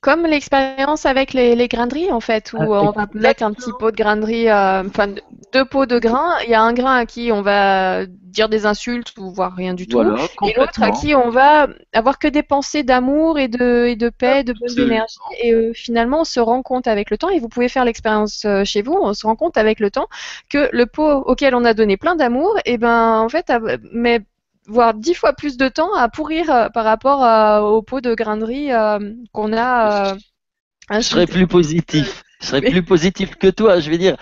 Comme 0.00 0.26
l'expérience 0.26 1.06
avec 1.06 1.32
les, 1.32 1.54
les, 1.54 1.68
graineries, 1.68 2.10
en 2.10 2.18
fait, 2.18 2.52
où 2.52 2.74
ah, 2.74 2.82
on 2.82 2.90
va 2.90 3.06
mettre 3.14 3.44
un 3.44 3.52
petit 3.52 3.70
pot 3.78 3.92
de 3.92 3.96
grainerie, 3.96 4.48
euh, 4.48 4.82
enfin 4.84 5.06
deux 5.52 5.64
pots 5.64 5.86
de 5.86 6.00
grains. 6.00 6.34
Il 6.44 6.50
y 6.50 6.54
a 6.54 6.62
un 6.62 6.72
grain 6.72 6.96
à 6.96 7.06
qui 7.06 7.30
on 7.30 7.42
va 7.42 8.04
dire 8.06 8.48
des 8.48 8.66
insultes 8.66 9.14
ou 9.18 9.30
voir 9.30 9.54
rien 9.54 9.74
du 9.74 9.86
tout, 9.86 10.00
et 10.00 10.54
l'autre 10.56 10.82
à 10.82 10.90
qui 10.90 11.14
on 11.14 11.30
va 11.30 11.68
avoir 11.92 12.18
que 12.18 12.26
des 12.26 12.42
pensées 12.42 12.82
d'amour 12.82 13.38
et 13.38 13.46
de, 13.46 13.86
et 13.86 13.94
de 13.94 14.08
paix, 14.08 14.42
de 14.42 14.52
bonne 14.52 14.86
énergie. 14.86 15.16
Et 15.40 15.52
euh, 15.52 15.72
finalement, 15.74 16.22
on 16.22 16.24
se 16.24 16.40
rend 16.40 16.62
compte 16.62 16.88
avec 16.88 17.08
le 17.10 17.16
temps, 17.16 17.28
et 17.28 17.38
vous 17.38 17.48
pouvez 17.48 17.68
faire 17.68 17.84
l'expérience 17.84 18.44
euh, 18.46 18.64
chez 18.64 18.82
vous, 18.82 18.98
on 19.00 19.14
se 19.14 19.26
rend 19.26 19.36
compte 19.36 19.56
avec 19.56 19.78
le 19.78 19.92
temps 19.92 20.08
que 20.50 20.68
le 20.72 20.86
pot 20.86 21.08
auquel 21.08 21.54
on 21.54 21.64
a 21.64 21.72
donné 21.72 21.96
plein 21.96 22.16
d'amour, 22.16 22.58
et 22.64 22.74
eh 22.74 22.78
ben 22.78 23.20
en 23.20 23.28
fait, 23.28 23.52
mais 23.92 24.22
voire 24.68 24.94
dix 24.94 25.14
fois 25.14 25.32
plus 25.32 25.56
de 25.56 25.68
temps 25.68 25.92
à 25.94 26.08
pourrir 26.08 26.50
euh, 26.50 26.68
par 26.68 26.84
rapport 26.84 27.24
euh, 27.24 27.60
au 27.60 27.82
pot 27.82 28.00
de 28.00 28.14
grainerie 28.14 28.72
euh, 28.72 29.14
qu'on 29.32 29.56
a. 29.56 30.14
je 30.90 31.00
serais 31.00 31.26
plus 31.26 31.46
positif. 31.46 32.22
Je 32.40 32.46
serais 32.46 32.62
plus 32.62 32.84
positif 32.84 33.34
que 33.34 33.48
toi. 33.48 33.80
Je 33.80 33.90
vais 33.90 33.98
dire, 33.98 34.16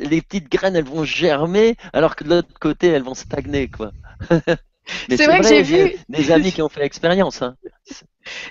les 0.00 0.22
petites 0.22 0.50
graines, 0.50 0.76
elles 0.76 0.84
vont 0.84 1.02
germer, 1.02 1.74
alors 1.92 2.14
que 2.14 2.22
de 2.22 2.28
l'autre 2.28 2.58
côté, 2.60 2.88
elles 2.88 3.02
vont 3.02 3.14
stagner, 3.14 3.68
quoi. 3.68 3.90
c'est 5.08 5.26
vrai, 5.26 5.40
que 5.40 5.48
j'ai 5.48 5.62
vu 5.62 5.96
des 6.08 6.30
amis 6.30 6.52
qui 6.52 6.62
ont 6.62 6.68
fait 6.68 6.80
l'expérience. 6.80 7.42
Hein. 7.42 7.56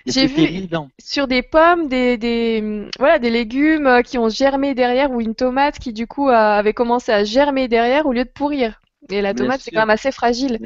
J'ai 0.05 0.25
vu 0.25 0.67
sur 0.99 1.27
des 1.27 1.43
pommes, 1.43 1.87
des, 1.87 2.17
des, 2.17 2.89
voilà, 2.97 3.19
des 3.19 3.29
légumes 3.29 4.01
qui 4.03 4.17
ont 4.17 4.27
germé 4.27 4.73
derrière 4.75 5.11
ou 5.11 5.21
une 5.21 5.35
tomate 5.35 5.79
qui 5.79 5.93
du 5.93 6.05
coup 6.05 6.27
avait 6.27 6.73
commencé 6.73 7.13
à 7.13 7.23
germer 7.23 7.69
derrière 7.69 8.05
au 8.05 8.11
lieu 8.11 8.25
de 8.25 8.29
pourrir. 8.29 8.81
Et 9.09 9.21
la 9.21 9.33
tomate, 9.33 9.61
c'est 9.61 9.71
quand 9.71 9.79
même 9.79 9.89
assez 9.89 10.11
fragile. 10.11 10.59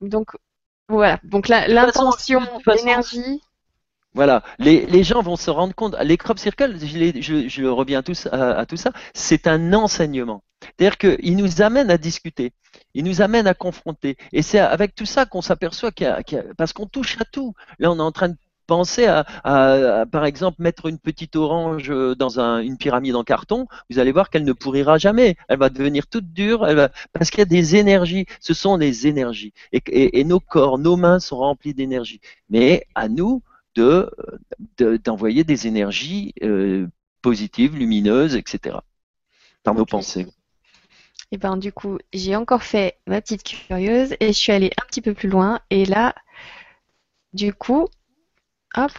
Donc 0.00 0.36
voilà, 0.88 1.18
donc 1.24 1.48
l'intention, 1.48 2.40
l'énergie. 2.66 3.42
Voilà, 4.14 4.42
les, 4.58 4.86
les, 4.86 5.04
gens 5.04 5.20
vont 5.20 5.36
se 5.36 5.50
rendre 5.50 5.74
compte. 5.74 5.94
Les 6.02 6.16
crop 6.16 6.38
circles, 6.38 6.78
je, 6.78 7.20
je, 7.20 7.48
je 7.48 7.64
reviens 7.64 8.02
tous 8.02 8.26
à, 8.32 8.64
tout 8.64 8.78
ça, 8.78 8.92
c'est 9.12 9.46
un 9.46 9.74
enseignement. 9.74 10.42
C'est-à-dire 10.62 10.96
qu'ils 10.96 11.36
nous 11.36 11.60
amènent 11.60 11.90
à 11.90 11.98
discuter, 11.98 12.52
ils 12.94 13.04
nous 13.04 13.20
amènent 13.20 13.46
à 13.46 13.52
confronter. 13.52 14.16
Et 14.32 14.40
c'est 14.40 14.58
avec 14.58 14.94
tout 14.94 15.04
ça 15.04 15.26
qu'on 15.26 15.42
s'aperçoit 15.42 15.92
qu'il 15.92 16.06
y, 16.06 16.08
a, 16.08 16.22
parce 16.56 16.72
qu'on 16.72 16.86
touche 16.86 17.20
à 17.20 17.24
tout. 17.26 17.52
Là, 17.78 17.90
on 17.90 17.98
est 17.98 18.02
en 18.02 18.12
train 18.12 18.30
de 18.30 18.36
Pensez 18.66 19.06
à, 19.06 20.06
par 20.10 20.24
exemple, 20.24 20.60
mettre 20.60 20.86
une 20.86 20.98
petite 20.98 21.36
orange 21.36 21.90
euh, 21.90 22.14
dans 22.16 22.40
une 22.40 22.76
pyramide 22.76 23.14
en 23.14 23.22
carton. 23.22 23.66
Vous 23.90 23.98
allez 23.98 24.12
voir 24.12 24.28
qu'elle 24.28 24.44
ne 24.44 24.52
pourrira 24.52 24.98
jamais. 24.98 25.36
Elle 25.48 25.58
va 25.58 25.70
devenir 25.70 26.06
toute 26.08 26.32
dure. 26.32 26.66
parce 27.12 27.30
qu'il 27.30 27.38
y 27.38 27.42
a 27.42 27.46
des 27.46 27.76
énergies. 27.76 28.26
Ce 28.40 28.54
sont 28.54 28.78
des 28.78 29.06
énergies. 29.06 29.52
Et, 29.72 30.24
nos 30.24 30.40
corps, 30.40 30.78
nos 30.78 30.96
mains 30.96 31.20
sont 31.20 31.36
remplis 31.36 31.74
d'énergie. 31.74 32.20
Mais 32.50 32.86
à 32.94 33.08
nous 33.08 33.42
de 33.76 34.10
d'envoyer 35.04 35.44
des 35.44 35.66
énergies 35.66 36.32
euh, 36.42 36.86
positives, 37.22 37.76
lumineuses, 37.76 38.34
etc. 38.34 38.78
Par 39.62 39.74
nos 39.74 39.84
pensées. 39.84 40.26
Et 41.32 41.38
ben 41.38 41.56
du 41.56 41.72
coup, 41.72 41.98
j'ai 42.12 42.36
encore 42.36 42.62
fait 42.62 42.98
ma 43.06 43.20
petite 43.20 43.42
curieuse 43.42 44.14
et 44.20 44.28
je 44.28 44.32
suis 44.38 44.52
allée 44.52 44.70
un 44.80 44.86
petit 44.86 45.00
peu 45.00 45.12
plus 45.12 45.28
loin. 45.28 45.60
Et 45.70 45.84
là, 45.84 46.14
du 47.32 47.52
coup, 47.52 47.88
Hop. 48.76 48.90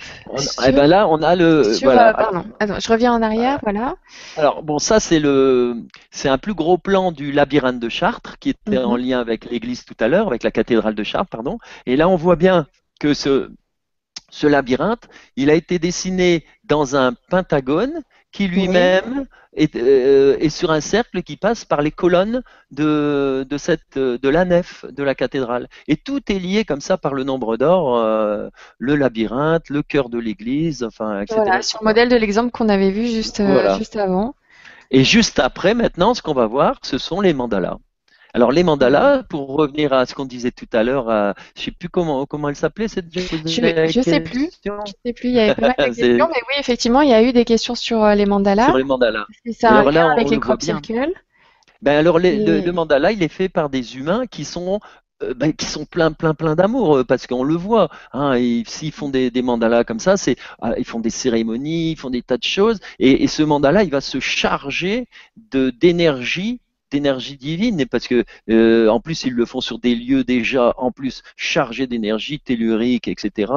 eh 0.65 0.71
ben 0.71 0.87
là, 0.87 1.07
on 1.07 1.21
a 1.21 1.35
le. 1.35 1.61
voilà. 1.83 2.09
Euh, 2.09 2.13
pardon. 2.13 2.45
Attends, 2.59 2.79
je 2.79 2.91
reviens 2.91 3.13
en 3.13 3.21
arrière, 3.21 3.59
voilà. 3.61 3.95
Alors 4.35 4.63
bon, 4.63 4.79
ça 4.79 4.99
c'est 4.99 5.19
le, 5.19 5.75
c'est 6.11 6.29
un 6.29 6.37
plus 6.37 6.53
gros 6.53 6.77
plan 6.77 7.11
du 7.11 7.31
labyrinthe 7.31 7.79
de 7.79 7.89
Chartres 7.89 8.39
qui 8.39 8.49
était 8.49 8.77
en 8.77 8.97
mhm. 8.97 9.03
lien 9.03 9.19
avec 9.19 9.45
l'église 9.45 9.85
tout 9.85 9.95
à 9.99 10.07
l'heure, 10.07 10.27
avec 10.27 10.43
la 10.43 10.51
cathédrale 10.51 10.95
de 10.95 11.03
Chartres, 11.03 11.29
pardon. 11.29 11.59
Et 11.85 11.95
là, 11.95 12.09
on 12.09 12.15
voit 12.15 12.35
bien 12.35 12.65
que 12.99 13.13
ce, 13.13 13.51
ce 14.29 14.47
labyrinthe, 14.47 15.07
il 15.35 15.49
a 15.49 15.53
été 15.53 15.79
dessiné 15.79 16.45
dans 16.65 16.95
un 16.95 17.13
pentagone 17.29 18.01
qui 18.31 18.47
lui-même 18.47 19.25
euh, 19.75 20.37
est, 20.39 20.49
sur 20.49 20.71
un 20.71 20.81
cercle 20.81 21.23
qui 21.23 21.37
passe 21.37 21.65
par 21.65 21.81
les 21.81 21.89
colonnes 21.89 22.43
de, 22.71 23.45
de, 23.49 23.57
cette, 23.57 23.97
de 23.97 24.29
la 24.29 24.45
nef 24.45 24.85
de 24.85 25.01
la 25.01 25.15
cathédrale. 25.15 25.67
Et 25.87 25.95
tout 25.95 26.21
est 26.31 26.37
lié 26.37 26.63
comme 26.63 26.81
ça 26.81 26.97
par 26.97 27.13
le 27.13 27.23
nombre 27.23 27.57
d'or, 27.57 27.97
euh, 27.97 28.49
le 28.77 28.95
labyrinthe, 28.95 29.69
le 29.69 29.81
cœur 29.81 30.09
de 30.09 30.19
l'église, 30.19 30.83
enfin, 30.83 31.21
etc. 31.21 31.41
Voilà, 31.43 31.61
sur 31.61 31.79
le 31.81 31.85
modèle 31.85 32.09
de 32.09 32.15
l'exemple 32.15 32.51
qu'on 32.51 32.69
avait 32.69 32.91
vu 32.91 33.07
juste, 33.07 33.39
euh, 33.39 33.77
juste 33.77 33.95
avant. 33.95 34.35
Et 34.91 35.03
juste 35.03 35.39
après, 35.39 35.73
maintenant, 35.73 36.13
ce 36.13 36.21
qu'on 36.21 36.33
va 36.33 36.45
voir, 36.45 36.77
ce 36.83 36.97
sont 36.97 37.19
les 37.21 37.33
mandalas. 37.33 37.77
Alors 38.37 38.51
les 38.51 38.61
mandalas, 38.61 39.23
pour 39.23 39.47
revenir 39.47 39.93
à 39.93 40.05
ce 40.05 40.13
qu'on 40.13 40.25
disait 40.25 40.51
tout 40.51 40.67
à 40.71 40.83
l'heure, 40.83 41.07
je 41.55 41.61
ne 41.61 41.65
sais 41.65 41.71
plus 41.71 41.89
comment 41.89 42.27
comment 42.27 42.49
elle 42.49 42.55
s'appelait 42.55 42.87
cette 42.87 43.07
je, 43.11 43.19
je 43.19 44.01
sais 44.01 44.19
plus. 44.19 44.51
Je 44.63 44.91
sais 45.03 45.13
plus. 45.13 45.29
Il 45.29 45.33
y 45.33 45.39
avait 45.39 45.55
pas 45.55 45.73
mal 45.75 45.75
de 45.75 45.83
questions, 45.85 46.27
mais 46.27 46.41
oui, 46.47 46.53
effectivement, 46.59 47.01
il 47.01 47.09
y 47.09 47.15
a 47.15 47.23
eu 47.23 47.33
des 47.33 47.45
questions 47.45 47.73
sur 47.73 48.03
euh, 48.03 48.13
les 48.13 48.27
mandalas. 48.27 48.65
Sur 48.65 48.77
les 48.77 48.83
mandalas. 48.83 49.25
ça 49.53 49.79
alors, 49.79 49.91
là, 49.91 50.11
avec 50.11 50.29
les 50.29 50.39
crop 50.39 50.61
circles. 50.61 51.11
Ben 51.81 51.97
alors 51.97 52.19
le, 52.19 52.71
mandala, 52.71 53.11
il 53.11 53.23
est 53.23 53.27
fait 53.27 53.49
par 53.49 53.71
des 53.71 53.97
humains 53.97 54.27
qui 54.27 54.45
sont 54.45 54.79
euh, 55.23 55.33
ben, 55.33 55.51
qui 55.51 55.65
sont 55.65 55.85
plein 55.85 56.11
plein 56.11 56.35
plein 56.35 56.53
d'amour 56.53 56.97
euh, 56.97 57.03
parce 57.03 57.25
qu'on 57.25 57.43
le 57.43 57.55
voit. 57.55 57.89
Hein, 58.13 58.37
S'ils 58.67 58.91
font 58.91 59.09
des, 59.09 59.31
des, 59.31 59.41
mandalas 59.41 59.83
comme 59.83 59.99
ça, 59.99 60.15
c'est 60.15 60.35
ah, 60.61 60.73
ils 60.77 60.85
font 60.85 60.99
des 60.99 61.09
cérémonies, 61.09 61.93
ils 61.93 61.97
font 61.97 62.11
des 62.11 62.21
tas 62.21 62.37
de 62.37 62.43
choses, 62.43 62.79
et, 62.99 63.23
et 63.23 63.27
ce 63.27 63.41
mandala, 63.41 63.81
il 63.81 63.89
va 63.89 64.01
se 64.01 64.19
charger 64.19 65.07
de 65.51 65.71
d'énergie 65.71 66.61
d'énergie 66.91 67.37
divine, 67.37 67.85
parce 67.85 68.07
que 68.07 68.23
euh, 68.49 68.87
en 68.89 68.99
plus 68.99 69.23
ils 69.23 69.33
le 69.33 69.45
font 69.45 69.61
sur 69.61 69.79
des 69.79 69.95
lieux 69.95 70.23
déjà 70.23 70.73
en 70.77 70.91
plus 70.91 71.23
chargés 71.35 71.87
d'énergie 71.87 72.39
tellurique, 72.39 73.07
etc. 73.07 73.51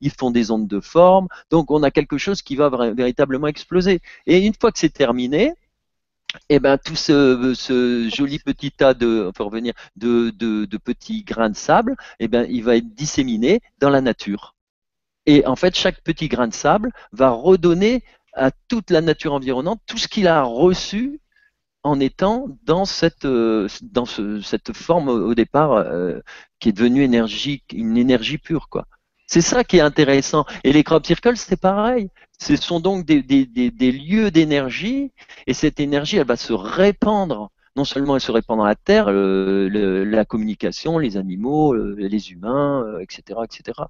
Ils 0.00 0.10
font 0.10 0.30
des 0.30 0.50
ondes 0.50 0.68
de 0.68 0.80
forme, 0.80 1.28
donc 1.50 1.70
on 1.70 1.82
a 1.82 1.90
quelque 1.90 2.18
chose 2.18 2.42
qui 2.42 2.56
va 2.56 2.68
véritablement 2.92 3.46
exploser. 3.46 4.00
Et 4.26 4.44
une 4.44 4.54
fois 4.58 4.72
que 4.72 4.78
c'est 4.78 4.92
terminé, 4.92 5.54
eh 6.48 6.58
ben 6.60 6.78
tout 6.78 6.96
ce, 6.96 8.08
joli 8.14 8.38
petit 8.38 8.70
tas 8.70 8.94
de, 8.94 9.30
pour 9.34 9.50
petits 10.84 11.22
grains 11.24 11.50
de 11.50 11.56
sable, 11.56 11.96
eh 12.20 12.28
ben 12.28 12.46
il 12.50 12.62
va 12.64 12.76
être 12.76 12.94
disséminé 12.94 13.60
dans 13.78 13.90
la 13.90 14.00
nature. 14.00 14.54
Et 15.26 15.46
en 15.46 15.56
fait, 15.56 15.74
chaque 15.76 16.02
petit 16.02 16.28
grain 16.28 16.48
de 16.48 16.54
sable 16.54 16.92
va 17.12 17.30
redonner 17.30 18.02
à 18.34 18.50
toute 18.68 18.90
la 18.90 19.00
nature 19.00 19.34
environnante 19.34 19.80
tout 19.86 19.98
ce 19.98 20.08
qu'il 20.08 20.28
a 20.28 20.42
reçu 20.42 21.20
en 21.88 22.00
étant 22.00 22.48
dans 22.64 22.84
cette, 22.84 23.24
euh, 23.24 23.68
dans 23.82 24.04
cette 24.06 24.76
forme 24.76 25.08
au 25.08 25.34
départ 25.34 25.72
euh, 25.72 26.20
qui 26.60 26.68
est 26.68 26.72
devenue 26.72 27.02
énergie, 27.02 27.62
une 27.72 27.96
énergie 27.96 28.38
pure. 28.38 28.68
quoi. 28.68 28.86
C'est 29.26 29.40
ça 29.40 29.64
qui 29.64 29.78
est 29.78 29.80
intéressant. 29.80 30.44
Et 30.64 30.72
les 30.72 30.84
crop 30.84 31.04
circles, 31.06 31.36
c'est 31.36 31.60
pareil. 31.60 32.10
Ce 32.38 32.56
sont 32.56 32.80
donc 32.80 33.04
des, 33.04 33.22
des, 33.22 33.46
des, 33.46 33.92
lieux 33.92 34.30
d'énergie, 34.30 35.12
et 35.46 35.54
cette 35.54 35.80
énergie, 35.80 36.18
elle 36.18 36.26
va 36.26 36.36
se 36.36 36.52
répandre. 36.52 37.50
Non 37.76 37.84
seulement 37.84 38.16
elle 38.16 38.20
se 38.20 38.32
répand 38.32 38.58
dans 38.58 38.64
la 38.64 38.74
terre, 38.74 39.06
euh, 39.08 40.04
la 40.04 40.24
communication, 40.24 40.98
les 40.98 41.16
animaux, 41.16 41.74
les 41.74 42.32
humains, 42.32 42.98
etc., 43.00 43.40
etc. 43.44 43.82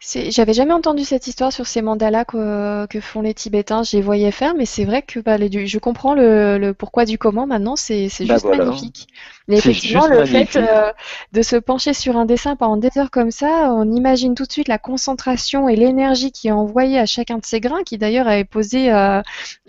J'avais 0.00 0.52
jamais 0.52 0.72
entendu 0.72 1.02
cette 1.02 1.26
histoire 1.26 1.52
sur 1.52 1.66
ces 1.66 1.82
mandalas 1.82 2.24
que, 2.24 2.86
que 2.86 3.00
font 3.00 3.20
les 3.20 3.34
Tibétains. 3.34 3.82
Je 3.82 3.96
les 3.96 4.02
voyais 4.02 4.30
faire, 4.30 4.54
mais 4.54 4.64
c'est 4.64 4.84
vrai 4.84 5.02
que 5.02 5.18
bah, 5.18 5.36
je 5.38 5.78
comprends 5.78 6.14
le, 6.14 6.70
pourquoi 6.72 7.04
du 7.04 7.18
comment 7.18 7.48
maintenant. 7.48 7.74
C'est 7.74 8.08
bah, 8.20 8.34
juste 8.34 8.44
magnifique. 8.44 9.08
Mais 9.48 9.58
effectivement, 9.58 10.06
le 10.06 10.24
fait 10.24 10.54
euh, 10.54 10.92
de 11.32 11.42
se 11.42 11.56
pencher 11.56 11.94
sur 11.94 12.16
un 12.16 12.26
dessin 12.26 12.54
pendant 12.54 12.76
des 12.76 12.96
heures 12.96 13.10
comme 13.10 13.32
ça, 13.32 13.72
on 13.74 13.90
imagine 13.90 14.36
tout 14.36 14.44
de 14.44 14.52
suite 14.52 14.68
la 14.68 14.78
concentration 14.78 15.68
et 15.68 15.74
l'énergie 15.74 16.30
qui 16.30 16.46
est 16.46 16.52
envoyée 16.52 17.00
à 17.00 17.06
chacun 17.06 17.38
de 17.38 17.44
ces 17.44 17.58
grains, 17.58 17.82
qui 17.82 17.98
d'ailleurs 17.98 18.28
est 18.28 18.44
posé 18.44 18.92
euh, 18.92 19.20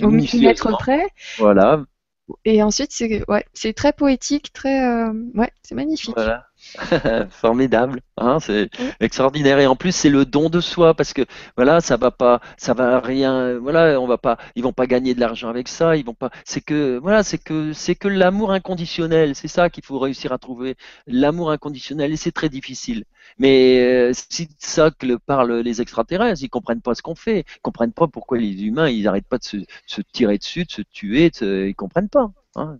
au 0.03 0.09
millimètre 0.09 0.69
près. 0.77 1.07
Voilà. 1.39 1.81
Et 2.45 2.61
ensuite, 2.61 2.91
c'est 2.91 3.23
ouais, 3.27 3.45
très 3.73 3.93
poétique, 3.93 4.53
très 4.53 4.83
euh, 4.83 5.11
ouais, 5.33 5.51
c'est 5.63 5.73
magnifique. 5.73 6.13
Voilà. 6.15 6.48
Formidable, 7.31 8.01
hein, 8.17 8.39
c'est 8.39 8.69
extraordinaire 8.99 9.59
et 9.59 9.65
en 9.65 9.75
plus 9.75 9.91
c'est 9.91 10.09
le 10.09 10.25
don 10.25 10.49
de 10.49 10.61
soi 10.61 10.93
parce 10.93 11.13
que 11.13 11.25
voilà 11.57 11.81
ça 11.81 11.97
va 11.97 12.11
pas, 12.11 12.41
ça 12.57 12.73
va 12.73 12.99
rien, 12.99 13.57
voilà 13.57 13.99
on 13.99 14.05
va 14.07 14.17
pas, 14.17 14.37
ils 14.55 14.63
vont 14.63 14.73
pas 14.73 14.85
gagner 14.85 15.15
de 15.15 15.19
l'argent 15.19 15.49
avec 15.49 15.67
ça, 15.67 15.95
ils 15.95 16.05
vont 16.05 16.13
pas, 16.13 16.29
c'est 16.45 16.61
que 16.61 16.97
voilà 16.99 17.23
c'est 17.23 17.39
que 17.39 17.73
c'est 17.73 17.95
que 17.95 18.07
l'amour 18.07 18.51
inconditionnel, 18.51 19.35
c'est 19.35 19.47
ça 19.47 19.69
qu'il 19.69 19.83
faut 19.83 19.97
réussir 19.99 20.31
à 20.31 20.37
trouver, 20.37 20.75
l'amour 21.07 21.51
inconditionnel 21.51 22.11
et 22.11 22.17
c'est 22.17 22.31
très 22.31 22.49
difficile. 22.49 23.03
Mais 23.39 24.09
euh, 24.09 24.11
c'est 24.13 24.49
ça 24.59 24.91
que 24.91 25.05
le 25.05 25.17
parlent 25.19 25.59
les 25.61 25.81
extraterrestres, 25.81 26.41
ils 26.43 26.49
comprennent 26.49 26.81
pas 26.81 26.93
ce 26.95 27.01
qu'on 27.01 27.15
fait, 27.15 27.45
ils 27.57 27.61
comprennent 27.61 27.93
pas 27.93 28.07
pourquoi 28.07 28.37
les 28.37 28.63
humains 28.63 28.89
ils 28.89 29.07
arrêtent 29.07 29.27
pas 29.27 29.37
de 29.39 29.43
se, 29.43 29.57
se 29.87 30.01
tirer 30.01 30.37
dessus, 30.37 30.65
de 30.65 30.71
se 30.71 30.81
tuer, 30.83 31.31
de, 31.41 31.67
ils 31.69 31.75
comprennent 31.75 32.09
pas. 32.09 32.31
Hein. 32.55 32.79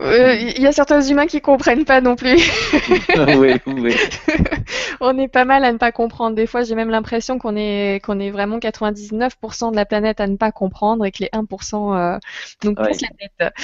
Euh, 0.00 0.34
il 0.34 0.62
y 0.62 0.66
a 0.66 0.72
certains 0.72 1.02
humains 1.02 1.26
qui 1.26 1.40
comprennent 1.40 1.84
pas 1.84 2.00
non 2.00 2.16
plus. 2.16 2.36
oui, 3.36 3.54
oui. 3.66 3.94
on 5.00 5.16
est 5.18 5.28
pas 5.28 5.44
mal 5.44 5.64
à 5.64 5.72
ne 5.72 5.78
pas 5.78 5.92
comprendre. 5.92 6.36
Des 6.36 6.46
fois, 6.46 6.62
j'ai 6.62 6.74
même 6.74 6.90
l'impression 6.90 7.38
qu'on 7.38 7.56
est 7.56 8.04
qu'on 8.04 8.18
est 8.18 8.30
vraiment 8.30 8.58
99% 8.58 9.70
de 9.70 9.76
la 9.76 9.84
planète 9.84 10.20
à 10.20 10.26
ne 10.26 10.36
pas 10.36 10.52
comprendre 10.52 11.04
et 11.04 11.12
que 11.12 11.18
les 11.20 11.28
1% 11.32 11.96
euh, 11.96 12.18
nous 12.64 12.74
la 12.76 12.86
tête. 12.88 13.54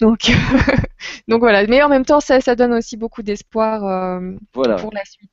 Donc 0.00 0.30
donc 1.28 1.40
voilà. 1.40 1.66
Mais 1.66 1.82
en 1.82 1.88
même 1.88 2.04
temps, 2.04 2.20
ça, 2.20 2.40
ça 2.40 2.54
donne 2.54 2.72
aussi 2.72 2.96
beaucoup 2.96 3.22
d'espoir 3.22 3.84
euh, 3.86 4.32
pour 4.52 4.66
la 4.66 5.04
suite. 5.04 5.30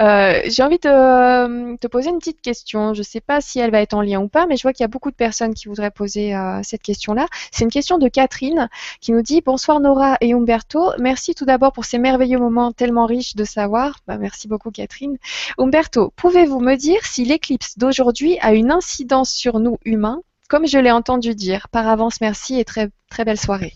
Euh, 0.00 0.40
j'ai 0.46 0.62
envie 0.62 0.78
de 0.78 1.76
te 1.76 1.86
poser 1.86 2.10
une 2.10 2.18
petite 2.18 2.40
question. 2.40 2.94
Je 2.94 3.02
sais 3.02 3.20
pas 3.20 3.40
si 3.40 3.58
elle 3.58 3.70
va 3.70 3.80
être 3.80 3.94
en 3.94 4.02
lien 4.02 4.20
ou 4.20 4.28
pas, 4.28 4.46
mais 4.46 4.56
je 4.56 4.62
vois 4.62 4.72
qu'il 4.72 4.84
y 4.84 4.84
a 4.84 4.88
beaucoup 4.88 5.10
de 5.10 5.16
personnes 5.16 5.54
qui 5.54 5.68
voudraient 5.68 5.90
poser 5.90 6.34
cette 6.62 6.82
question-là. 6.82 7.26
C'est 7.52 7.64
une 7.64 7.70
question 7.70 7.98
de 7.98 8.08
Catherine 8.08 8.68
qui 9.00 9.12
nous 9.12 9.22
dit 9.22 9.40
bonsoir 9.40 9.80
Nora 9.80 10.16
et 10.20 10.32
Umberto. 10.32 10.92
Merci 10.98 11.34
tout 11.34 11.44
d'abord 11.44 11.72
pour 11.72 11.84
ces 11.84 11.98
merveilleux 11.98 12.38
moments 12.38 12.72
tellement 12.72 13.06
riches 13.06 13.34
de 13.34 13.44
savoir. 13.44 14.00
Bah, 14.06 14.18
merci 14.18 14.48
beaucoup 14.48 14.67
Catherine. 14.70 15.18
Umberto, 15.58 16.12
pouvez-vous 16.16 16.60
me 16.60 16.74
dire 16.76 17.04
si 17.04 17.24
l'éclipse 17.24 17.78
d'aujourd'hui 17.78 18.38
a 18.40 18.52
une 18.52 18.70
incidence 18.70 19.30
sur 19.30 19.60
nous 19.60 19.78
humains, 19.84 20.22
comme 20.48 20.66
je 20.66 20.78
l'ai 20.78 20.90
entendu 20.90 21.34
dire 21.34 21.68
Par 21.68 21.86
avance, 21.86 22.20
merci 22.20 22.58
et 22.58 22.64
très, 22.64 22.90
très 23.10 23.24
belle 23.24 23.38
soirée. 23.38 23.74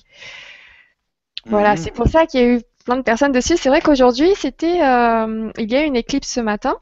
Voilà, 1.47 1.73
mhm. 1.73 1.77
c'est 1.77 1.91
pour 1.91 2.09
ça 2.09 2.27
qu'il 2.27 2.41
y 2.41 2.45
a 2.45 2.47
eu 2.47 2.61
plein 2.85 2.97
de 2.97 3.03
personnes 3.03 3.33
dessus. 3.33 3.57
C'est 3.57 3.69
vrai 3.69 3.81
qu'aujourd'hui, 3.81 4.33
c'était, 4.37 4.83
euh, 4.83 5.51
il 5.59 5.71
y 5.71 5.77
a 5.77 5.85
une 5.85 5.97
éclipse 5.97 6.29
ce 6.29 6.41
matin. 6.41 6.77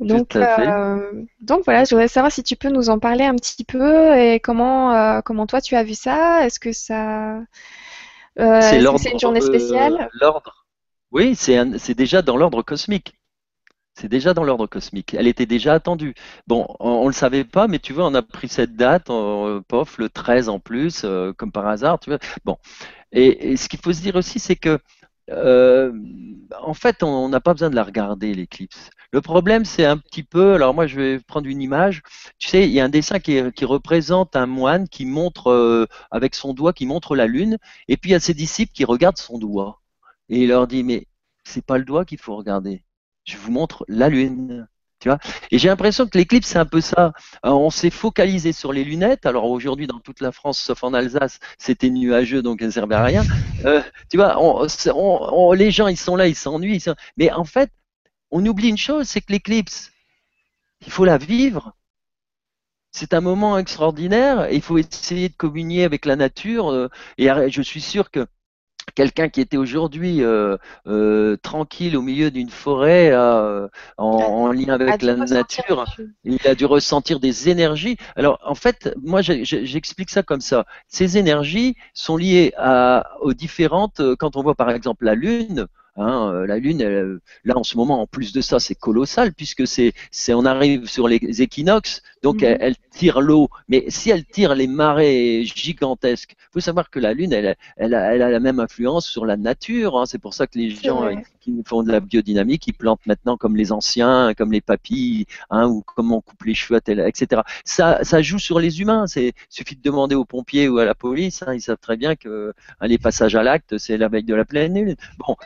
Donc, 0.00 0.34
euh, 0.34 1.24
donc 1.42 1.64
voilà, 1.66 1.84
je 1.84 1.90
voudrais 1.90 2.08
savoir 2.08 2.32
si 2.32 2.42
tu 2.42 2.56
peux 2.56 2.70
nous 2.70 2.88
en 2.88 2.98
parler 2.98 3.24
un 3.24 3.34
petit 3.34 3.64
peu 3.64 4.16
et 4.16 4.40
comment, 4.40 4.94
euh, 4.94 5.20
comment 5.20 5.46
toi 5.46 5.60
tu 5.60 5.76
as 5.76 5.82
vu 5.82 5.92
ça? 5.92 6.46
Est-ce 6.46 6.58
que 6.58 6.72
ça, 6.72 7.38
c'est 8.36 9.12
une 9.12 9.20
journée 9.20 9.42
spéciale? 9.42 10.08
L'ordre. 10.18 10.59
Oui, 11.12 11.34
c'est 11.34 11.94
déjà 11.94 12.22
dans 12.22 12.36
l'ordre 12.36 12.62
cosmique. 12.62 13.14
C'est 13.94 14.08
déjà 14.08 14.32
dans 14.34 14.44
l'ordre 14.44 14.66
cosmique. 14.66 15.14
Elle 15.14 15.26
était 15.26 15.46
déjà 15.46 15.74
attendue. 15.74 16.14
Bon, 16.46 16.66
on 16.80 17.02
ne 17.02 17.08
le 17.08 17.12
savait 17.12 17.44
pas, 17.44 17.68
mais 17.68 17.78
tu 17.80 17.92
vois, 17.92 18.06
on 18.06 18.14
a 18.14 18.22
pris 18.22 18.48
cette 18.48 18.76
date, 18.76 19.06
pof, 19.68 19.98
le 19.98 20.08
13 20.08 20.48
en 20.48 20.60
plus, 20.60 21.02
euh, 21.04 21.32
comme 21.32 21.52
par 21.52 21.66
hasard, 21.66 21.98
tu 22.00 22.10
vois. 22.10 22.18
Bon. 22.44 22.56
Et, 23.12 23.56
ce 23.56 23.68
qu'il 23.68 23.80
faut 23.80 23.92
se 23.92 24.00
dire 24.02 24.16
aussi, 24.16 24.38
c'est 24.38 24.56
que, 24.56 24.78
euh, 25.30 25.92
en 26.62 26.74
fait, 26.74 27.02
on 27.02 27.28
n'a 27.28 27.40
pas 27.40 27.54
besoin 27.54 27.70
de 27.70 27.76
la 27.76 27.84
regarder, 27.84 28.34
l'éclipse. 28.34 28.90
Le 29.12 29.20
problème, 29.20 29.64
c'est 29.64 29.84
un 29.84 29.96
petit 29.98 30.22
peu, 30.22 30.54
alors 30.54 30.74
moi 30.74 30.86
je 30.86 30.96
vais 30.96 31.20
prendre 31.20 31.48
une 31.48 31.62
image, 31.62 32.02
tu 32.38 32.48
sais, 32.48 32.64
il 32.64 32.70
y 32.72 32.80
a 32.80 32.84
un 32.84 32.88
dessin 32.88 33.18
qui, 33.20 33.40
représente 33.64 34.36
un 34.36 34.46
moine 34.46 34.88
qui 34.88 35.04
montre 35.06 35.50
euh, 35.50 35.86
avec 36.12 36.34
son 36.36 36.54
doigt, 36.54 36.72
qui 36.72 36.86
montre 36.86 37.16
la 37.16 37.26
lune, 37.26 37.58
et 37.88 37.96
puis 37.96 38.10
il 38.10 38.12
y 38.12 38.16
a 38.16 38.20
ses 38.20 38.34
disciples 38.34 38.72
qui 38.72 38.84
regardent 38.84 39.18
son 39.18 39.38
doigt. 39.38 39.79
Et 40.30 40.42
il 40.44 40.48
leur 40.48 40.66
dit, 40.66 40.82
mais 40.84 41.06
c'est 41.44 41.64
pas 41.64 41.76
le 41.76 41.84
doigt 41.84 42.04
qu'il 42.04 42.18
faut 42.18 42.36
regarder, 42.36 42.84
je 43.24 43.36
vous 43.36 43.50
montre 43.50 43.84
la 43.88 44.08
lune. 44.08 44.66
Tu 45.00 45.08
vois? 45.08 45.18
Et 45.50 45.58
j'ai 45.58 45.68
l'impression 45.68 46.06
que 46.06 46.18
l'éclipse, 46.18 46.48
c'est 46.48 46.58
un 46.58 46.66
peu 46.66 46.82
ça. 46.82 47.14
Euh, 47.46 47.50
on 47.50 47.70
s'est 47.70 47.90
focalisé 47.90 48.52
sur 48.52 48.70
les 48.72 48.84
lunettes. 48.84 49.24
Alors 49.24 49.46
aujourd'hui, 49.46 49.86
dans 49.86 49.98
toute 49.98 50.20
la 50.20 50.30
France, 50.30 50.60
sauf 50.60 50.84
en 50.84 50.92
Alsace, 50.92 51.40
c'était 51.58 51.88
nuageux, 51.88 52.42
donc 52.42 52.60
elles 52.60 52.68
ne 52.68 52.72
servaient 52.72 52.96
à 52.96 53.04
rien. 53.04 53.24
Euh, 53.64 53.82
tu 54.10 54.18
vois, 54.18 54.36
les 55.54 55.70
gens, 55.70 55.88
ils 55.88 55.96
sont 55.96 56.16
là, 56.16 56.26
ils 56.28 56.34
s'ennuient. 56.34 56.82
Mais 57.16 57.32
en 57.32 57.44
fait, 57.44 57.70
on 58.30 58.44
oublie 58.46 58.68
une 58.68 58.78
chose, 58.78 59.06
c'est 59.06 59.20
que 59.20 59.32
l'éclipse, 59.32 59.90
il 60.86 60.92
faut 60.92 61.04
la 61.04 61.18
vivre. 61.18 61.74
C'est 62.92 63.14
un 63.14 63.20
moment 63.20 63.58
extraordinaire. 63.58 64.50
il 64.50 64.62
faut 64.62 64.78
essayer 64.78 65.28
de 65.28 65.36
communier 65.36 65.84
avec 65.84 66.04
la 66.04 66.16
nature. 66.16 66.70
Euh, 66.70 66.88
et 67.18 67.28
je 67.50 67.62
suis 67.62 67.80
sûr 67.80 68.10
que 68.10 68.26
quelqu'un 68.94 69.28
qui 69.28 69.40
était 69.40 69.56
aujourd'hui 69.56 70.22
euh, 70.22 70.56
euh, 70.86 71.36
tranquille 71.42 71.96
au 71.96 72.02
milieu 72.02 72.30
d'une 72.30 72.50
forêt 72.50 73.14
en, 73.96 74.52
lien 74.52 74.74
avec 74.74 75.02
la 75.02 75.16
nature, 75.16 75.84
il 76.24 76.38
a 76.46 76.54
dû 76.54 76.64
ressentir 76.64 77.20
des 77.20 77.48
énergies. 77.48 77.96
Alors 78.16 78.38
en 78.44 78.54
fait, 78.54 78.94
moi 79.02 79.20
j'explique 79.22 80.10
ça 80.10 80.22
comme 80.22 80.40
ça. 80.40 80.64
Ces 80.88 81.18
énergies 81.18 81.76
sont 81.94 82.16
liées 82.16 82.52
aux 83.20 83.34
différentes. 83.34 84.00
Quand 84.18 84.36
on 84.36 84.42
voit 84.42 84.54
par 84.54 84.70
exemple 84.70 85.04
la 85.04 85.14
Lune, 85.14 85.66
Hein, 86.00 86.32
euh, 86.32 86.46
la 86.46 86.58
Lune, 86.58 87.20
là 87.44 87.58
en 87.58 87.62
ce 87.62 87.76
moment, 87.76 88.00
en 88.00 88.06
plus 88.06 88.32
de 88.32 88.40
ça, 88.40 88.58
c'est 88.58 88.74
colossal 88.74 89.34
puisque 89.34 89.66
c'est, 89.66 89.92
c'est, 90.10 90.32
on 90.32 90.46
arrive 90.46 90.88
sur 90.88 91.08
les 91.08 91.42
équinoxes, 91.42 92.00
donc 92.22 92.40
mhm. 92.40 92.56
elle, 92.58 92.76
tire 92.90 93.20
l'eau. 93.20 93.50
Mais 93.68 93.84
si 93.88 94.08
elle 94.08 94.24
tire 94.24 94.54
les 94.54 94.66
marées 94.66 95.44
gigantesques, 95.44 96.36
il 96.38 96.52
faut 96.54 96.60
savoir 96.60 96.88
que 96.88 96.98
la 96.98 97.12
Lune, 97.12 97.34
elle, 97.34 97.54
elle, 97.76 97.94
a, 97.94 98.14
elle 98.14 98.22
a 98.22 98.30
la 98.30 98.40
même 98.40 98.60
influence 98.60 99.06
sur 99.06 99.26
la 99.26 99.36
nature. 99.36 99.98
Hein. 99.98 100.06
C'est 100.06 100.18
pour 100.18 100.32
ça 100.32 100.46
que 100.46 100.58
les 100.58 100.70
gens 100.70 101.06
qui 101.40 101.54
font 101.66 101.82
de 101.82 101.92
la 101.92 102.00
biodynamique, 102.00 102.66
ils 102.66 102.72
plantent 102.72 103.04
maintenant 103.04 103.36
comme 103.36 103.56
les 103.56 103.70
anciens, 103.70 104.32
comme 104.32 104.52
les 104.52 104.62
papilles, 104.62 105.26
hein, 105.50 105.68
ou 105.68 105.82
comment 105.82 106.18
on 106.18 106.20
coupe 106.22 106.44
les 106.44 106.54
cheveux, 106.54 106.80
etc. 106.86 107.42
Ça, 107.66 108.02
ça 108.04 108.22
joue 108.22 108.38
sur 108.38 108.58
les 108.58 108.80
humains. 108.80 109.06
C'est 109.06 109.34
suffit 109.50 109.76
de 109.76 109.82
demander 109.82 110.14
aux 110.14 110.24
pompiers 110.24 110.66
ou 110.68 110.78
à 110.78 110.86
la 110.86 110.94
police. 110.94 111.42
Hein, 111.46 111.52
ils 111.52 111.60
savent 111.60 111.76
très 111.78 111.98
bien 111.98 112.16
que 112.16 112.54
les 112.80 112.96
passages 112.96 113.34
à 113.34 113.42
l'acte, 113.42 113.76
c'est 113.76 113.98
la 113.98 114.08
veille 114.08 114.24
de 114.24 114.34
la 114.34 114.46
pleine 114.46 114.74
lune. 114.74 114.96
Bon, 115.18 115.36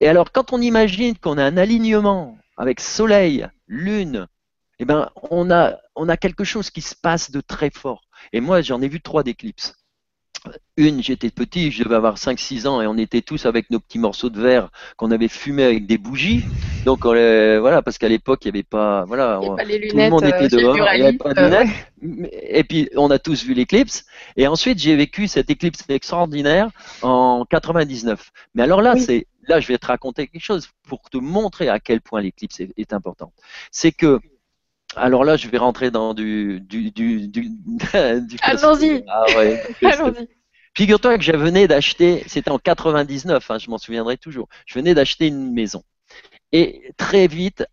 et 0.00 0.08
alors, 0.08 0.32
quand 0.32 0.52
on 0.52 0.60
imagine 0.60 1.16
qu'on 1.16 1.38
a 1.38 1.44
un 1.44 1.56
alignement 1.56 2.38
avec 2.56 2.80
Soleil, 2.80 3.48
Lune, 3.66 4.26
eh 4.78 4.84
ben, 4.84 5.10
on 5.30 5.50
a, 5.50 5.78
on 5.94 6.08
a 6.08 6.16
quelque 6.16 6.44
chose 6.44 6.70
qui 6.70 6.80
se 6.80 6.94
passe 6.94 7.30
de 7.30 7.40
très 7.40 7.70
fort. 7.70 8.02
Et 8.32 8.40
moi, 8.40 8.60
j'en 8.60 8.82
ai 8.82 8.88
vu 8.88 9.00
trois 9.00 9.22
d'éclipses. 9.22 9.74
Une, 10.76 11.02
j'étais 11.02 11.30
petit, 11.30 11.70
je 11.70 11.84
devais 11.84 11.94
avoir 11.94 12.16
5-6 12.16 12.66
ans 12.66 12.82
et 12.82 12.86
on 12.86 12.98
était 12.98 13.22
tous 13.22 13.46
avec 13.46 13.70
nos 13.70 13.78
petits 13.78 13.98
morceaux 13.98 14.28
de 14.28 14.40
verre 14.40 14.70
qu'on 14.96 15.10
avait 15.12 15.28
fumés 15.28 15.62
avec 15.62 15.86
des 15.86 15.98
bougies. 15.98 16.44
Donc 16.84 17.06
voilà, 17.06 17.80
parce 17.80 17.96
qu'à 17.96 18.08
l'époque 18.08 18.44
il 18.44 18.48
n'y 18.48 18.58
avait 18.58 18.64
pas, 18.64 19.04
voilà, 19.04 19.38
tout 19.40 19.56
le 19.56 20.10
monde 20.10 20.24
était 20.24 20.52
euh, 20.54 20.60
dehors, 20.60 20.76
il 20.76 21.00
n'y 21.00 21.06
avait 21.06 21.16
pas 21.16 21.32
de 21.32 21.40
lunettes. 21.40 22.32
Et 22.50 22.64
puis 22.64 22.90
on 22.96 23.10
a 23.10 23.18
tous 23.18 23.44
vu 23.44 23.54
l'éclipse. 23.54 24.04
Et 24.36 24.46
ensuite 24.48 24.78
j'ai 24.78 24.96
vécu 24.96 25.28
cette 25.28 25.48
éclipse 25.48 25.84
extraordinaire 25.88 26.68
en 27.02 27.44
99. 27.48 28.32
Mais 28.54 28.64
alors 28.64 28.82
là, 28.82 28.96
c'est 28.96 29.26
là 29.46 29.60
je 29.60 29.68
vais 29.68 29.78
te 29.78 29.86
raconter 29.86 30.26
quelque 30.26 30.42
chose 30.42 30.68
pour 30.88 31.08
te 31.08 31.18
montrer 31.18 31.68
à 31.68 31.78
quel 31.78 32.00
point 32.00 32.20
l'éclipse 32.20 32.60
est, 32.60 32.72
est 32.76 32.92
importante. 32.92 33.32
C'est 33.70 33.92
que 33.92 34.18
alors 34.96 35.24
là, 35.24 35.36
je 35.36 35.48
vais 35.48 35.58
rentrer 35.58 35.90
dans 35.90 36.14
du. 36.14 36.60
du, 36.60 36.90
du, 36.90 37.28
du, 37.28 37.50
Allons-y 38.42 39.04
ah 39.08 39.24
Allons-y 39.82 40.28
Figure-toi 40.76 41.18
que 41.18 41.24
je 41.24 41.32
venais 41.32 41.68
d'acheter, 41.68 42.24
c'était 42.26 42.50
en 42.50 42.58
99, 42.58 43.48
hein, 43.48 43.58
je 43.58 43.70
m'en 43.70 43.78
souviendrai 43.78 44.16
toujours, 44.16 44.48
je 44.66 44.74
venais 44.74 44.92
d'acheter 44.92 45.28
une 45.28 45.52
maison. 45.52 45.84
Et 46.50 46.92
très 46.96 47.28
vite, 47.28 47.64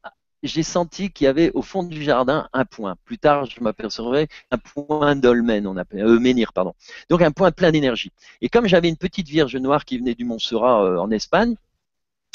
j'ai 0.44 0.62
senti 0.62 1.12
qu'il 1.12 1.26
y 1.26 1.28
avait 1.28 1.52
au 1.54 1.64
fond 1.64 1.82
du 1.82 2.04
jardin 2.04 2.48
un 2.54 2.64
point. 2.64 2.96
Plus 3.06 3.18
tard, 3.18 3.46
je 3.46 3.60
m'apercevrai 3.62 4.28
un 4.52 4.58
point 4.60 5.16
dolmen, 5.16 5.66
on 5.66 5.78
appelle, 5.78 6.04
euh, 6.06 6.20
menhir, 6.20 6.54
pardon. 6.54 6.74
Donc 7.10 7.24
un 7.24 7.32
point 7.32 7.52
plein 7.52 7.72
d'énergie. 7.72 8.12
Et 8.42 8.50
comme 8.50 8.68
j'avais 8.68 8.90
une 8.90 8.98
petite 8.98 9.28
vierge 9.28 9.56
noire 9.56 9.84
qui 9.86 9.98
venait 9.98 10.16
du 10.16 10.26
Montserrat 10.26 10.84
euh, 10.84 10.98
en 10.98 11.10
Espagne, 11.10 11.56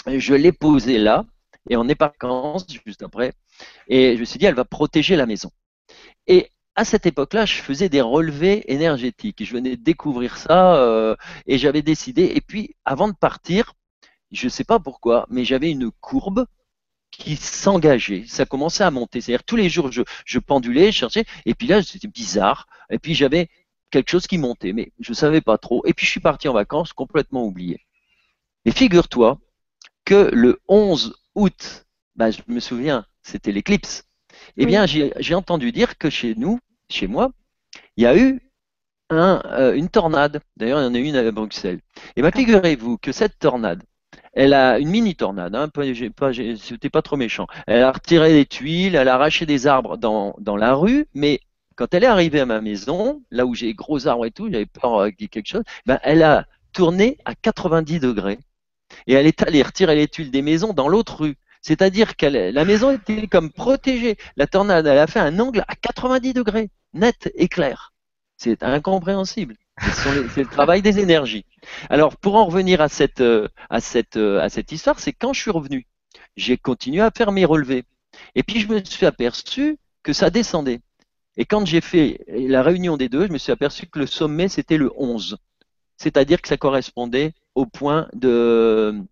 je 0.07 0.35
l'ai 0.35 0.53
posée 0.53 0.99
là, 0.99 1.25
et 1.69 1.77
on 1.77 1.89
est 1.89 1.95
par 1.95 2.11
vacances 2.11 2.67
juste 2.85 3.03
après, 3.03 3.33
et 3.89 4.15
je 4.15 4.21
me 4.21 4.25
suis 4.25 4.39
dit, 4.39 4.47
elle 4.47 4.55
va 4.55 4.65
protéger 4.65 5.17
la 5.17 5.27
maison. 5.27 5.51
Et 6.27 6.51
à 6.77 6.85
cette 6.85 7.07
époque-là, 7.07 7.47
je 7.47 7.55
faisais 7.55 7.89
des 7.89 8.03
relevés 8.03 8.71
énergétiques. 8.73 9.43
Je 9.43 9.53
venais 9.53 9.77
de 9.77 9.83
découvrir 9.83 10.37
ça 10.37 10.77
euh, 10.77 11.17
et 11.47 11.57
j'avais 11.57 11.83
décidé. 11.83 12.33
Et 12.35 12.43
puis, 12.43 12.77
avant 12.85 13.09
de 13.09 13.15
partir, 13.15 13.73
je 14.31 14.45
ne 14.45 14.51
sais 14.51 14.65
pas 14.65 14.79
pourquoi, 14.79 15.27
mais 15.31 15.45
j'avais 15.45 15.71
une 15.71 15.91
courbe 16.01 16.47
qui 17.11 17.37
s'engageait. 17.37 18.25
Ça 18.27 18.45
commençait 18.45 18.85
à 18.85 18.91
monter. 18.91 19.23
C'est-à-dire 19.23 19.45
tous 19.45 19.57
les 19.57 19.71
jours, 19.71 19.91
je, 19.91 20.03
je 20.27 20.39
pendulais, 20.39 20.93
je 20.93 20.99
cherchais. 20.99 21.25
Et 21.47 21.55
puis 21.55 21.67
là, 21.67 21.83
c'était 21.83 22.09
bizarre. 22.09 22.67
Et 22.91 22.99
puis 22.99 23.15
j'avais 23.15 23.49
quelque 23.91 24.11
chose 24.11 24.27
qui 24.27 24.37
montait, 24.37 24.75
mais 24.75 24.93
je 25.01 25.13
ne 25.13 25.15
savais 25.15 25.41
pas 25.41 25.57
trop. 25.57 25.83
Et 25.87 25.95
puis 25.95 26.05
je 26.05 26.11
suis 26.11 26.21
parti 26.21 26.49
en 26.49 26.53
vacances 26.53 26.93
complètement 26.93 27.45
oublié. 27.45 27.81
Et 28.67 28.71
figure-toi 28.73 29.39
que 30.07 30.31
le 30.33 30.61
11 30.69 31.15
août, 31.35 31.85
bah, 32.15 32.31
je 32.31 32.41
me 32.49 32.61
souviens, 32.61 33.05
c'était 33.23 33.53
l'éclipse. 33.53 34.05
Eh 34.57 34.65
bien, 34.65 34.87
j'ai 34.87 35.35
entendu 35.35 35.73
dire 35.73 35.99
que 35.99 36.09
chez 36.09 36.35
nous, 36.35 36.59
chez 36.89 37.09
moi, 37.09 37.33
il 37.99 38.05
y 38.05 38.07
a 38.07 38.17
eu 38.17 38.41
un, 39.11 39.43
euh, 39.47 39.75
une 39.75 39.89
tornade. 39.91 40.41
D'ailleurs, 40.57 40.81
il 40.81 40.85
y 40.85 40.87
en 40.87 40.95
a 40.95 40.99
une 40.99 41.17
à 41.17 41.31
Bruxelles. 41.31 41.81
Et 42.15 42.23
bien, 42.23 42.31
figurez-vous 42.31 42.97
que 42.99 43.13
cette 43.13 43.39
tornade, 43.39 43.83
elle 44.33 44.55
a 44.55 44.79
une 44.79 44.91
mini 44.91 45.17
tornade, 45.17 45.55
hein, 45.55 45.69
c'était 46.57 46.91
pas 46.91 47.03
trop 47.03 47.17
méchant. 47.17 47.47
Elle 47.67 47.83
a 47.83 47.93
retiré 47.93 48.33
des 48.33 48.47
tuiles, 48.47 48.95
elle 48.95 49.09
a 49.09 49.15
arraché 49.15 49.47
des 49.47 49.67
arbres 49.67 49.97
dans, 49.97 50.37
dans 50.39 50.57
la 50.57 50.75
rue, 50.75 51.07
mais 51.15 51.41
quand 51.75 51.93
elle 51.95 52.05
est 52.05 52.07
arrivée 52.07 52.41
à 52.41 52.47
ma 52.47 52.61
maison, 52.61 53.23
là 53.31 53.47
où 53.47 53.55
j'ai 53.55 53.75
gros 53.75 54.07
arbres 54.07 54.27
et 54.27 54.31
tout, 54.31 54.51
j'avais 54.51 54.67
peur 54.67 54.97
euh, 54.97 55.11
qu'il 55.11 55.29
quelque 55.29 55.49
chose, 55.49 55.65
ben, 55.87 55.99
elle 56.03 56.23
a 56.23 56.47
tourné 56.73 57.19
à 57.25 57.35
90 57.35 58.01
degrés 58.01 58.39
et 59.07 59.15
elle 59.15 59.27
est 59.27 59.43
allée 59.43 59.63
retirer 59.63 59.95
les 59.95 60.09
tuiles 60.09 60.31
des 60.31 60.43
maisons 60.43 60.73
dans 60.73 60.89
l'autre 60.89 61.21
rue. 61.21 61.37
C'est-à-dire 61.63 62.17
que 62.17 62.27
la 62.27 62.65
maison 62.65 62.93
était 62.93 63.27
comme 63.27 63.51
protégée. 63.51 64.17
La 64.37 64.47
tornade, 64.47 64.87
elle 64.87 64.99
a 64.99 65.07
fait 65.07 65.19
un 65.19 65.39
angle 65.41 65.65
à 65.67 65.75
90 65.75 66.33
degrés, 66.33 66.71
net 66.95 67.31
et 67.35 67.49
clair. 67.49 67.93
C'est 68.37 68.63
incompréhensible. 68.63 69.57
C'est 69.81 70.43
le 70.43 70.49
travail 70.49 70.81
des 70.81 71.01
énergies. 71.01 71.45
Alors, 71.91 72.17
pour 72.17 72.37
en 72.37 72.47
revenir 72.47 72.81
à 72.81 72.89
cette, 72.89 73.21
euh, 73.21 73.49
euh, 74.17 74.41
à 74.41 74.49
cette 74.49 74.73
histoire, 74.73 75.01
c'est 75.01 75.13
quand 75.13 75.33
je 75.33 75.41
suis 75.41 75.51
revenu, 75.51 75.87
j'ai 76.37 76.57
continué 76.57 77.01
à 77.01 77.11
faire 77.11 77.33
mes 77.33 77.45
relevés. 77.45 77.85
Et 78.35 78.43
puis, 78.43 78.61
je 78.61 78.69
me 78.69 78.83
suis 78.85 79.07
aperçu 79.07 79.77
que 80.03 80.13
ça 80.13 80.31
descendait. 80.31 80.81
Et 81.37 81.45
quand 81.45 81.67
j'ai 81.67 81.81
fait 81.81 82.21
la 82.29 82.63
réunion 82.63 82.97
des 82.97 83.09
deux, 83.09 83.27
je 83.27 83.33
me 83.33 83.39
suis 83.39 83.53
aperçu 83.53 83.87
que 83.87 83.99
le 83.99 84.07
sommet, 84.07 84.49
c'était 84.49 84.79
le 84.79 84.91
11. 84.97 85.37
C'est-à-dire 85.99 86.41
que 86.41 86.49
ça 86.49 86.57
correspondait 86.57 87.33
au 87.57 87.65
point 87.67 88.07
de, 88.13 89.03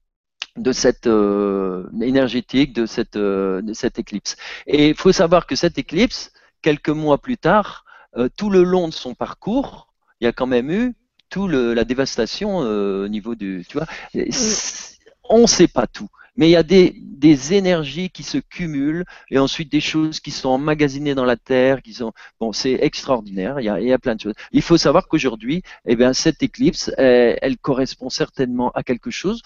de 0.57 0.73
cette 0.73 1.09
euh, 1.09 1.89
énergétique, 2.01 2.73
de 2.75 2.87
cette, 2.87 3.16
euh, 3.16 3.62
de 3.62 3.73
cette 3.73 3.99
éclipse. 3.99 4.37
Et 4.66 4.91
il 4.91 4.95
faut 4.95 5.12
savoir 5.12 5.47
que 5.47 5.57
cette 5.57 5.79
éclipse, 5.79 6.31
quelques 6.62 6.91
mois 6.91 7.19
plus 7.19 7.39
tard, 7.39 7.85
euh, 8.16 8.29
tout 8.37 8.51
le 8.51 8.62
long 8.62 8.87
de 8.87 8.93
son 8.93 9.15
parcours, 9.15 9.93
il 10.21 10.25
y 10.25 10.29
a 10.29 10.33
quand 10.33 10.47
même 10.47 10.71
eu 10.71 10.95
tout 11.31 11.49
le, 11.49 11.75
la 11.75 11.85
dévastation 11.85 12.59
au 12.59 13.09
niveau 13.09 13.35
du, 13.35 13.65
tu 13.69 13.79
vois, 13.79 13.89
on 15.29 15.43
ne 15.43 15.47
sait 15.47 15.66
pas 15.66 15.89
tout. 15.89 16.09
Mais 16.36 16.48
il 16.48 16.52
y 16.52 16.56
a 16.56 16.62
des, 16.62 16.94
énergies 17.55 18.11
qui 18.11 18.23
se 18.23 18.36
cumulent 18.36 19.05
et 19.31 19.39
ensuite 19.39 19.73
des 19.73 19.81
choses 19.81 20.20
qui 20.20 20.31
sont 20.31 20.51
emmagasinées 20.51 21.15
dans 21.15 21.24
la 21.24 21.36
terre, 21.36 21.81
qui 21.81 21.94
sont 21.94 22.12
bon, 22.39 22.52
c'est 22.52 22.74
extraordinaire. 22.82 23.61
Il 23.61 23.65
y, 23.65 23.93
a, 23.93 23.98
plein 23.98 24.15
de 24.15 24.20
choses. 24.20 24.35
Il 24.52 24.61
faut 24.61 24.77
savoir 24.77 25.09
qu'aujourd'hui, 25.09 25.62
eh 25.86 25.97
bien, 25.97 26.12
cette 26.12 26.43
éclipse, 26.43 26.90
elle 26.98 27.56
correspond 27.59 28.11
certainement 28.11 28.70
à 28.73 28.82
quelque 28.82 29.11
chose 29.11 29.40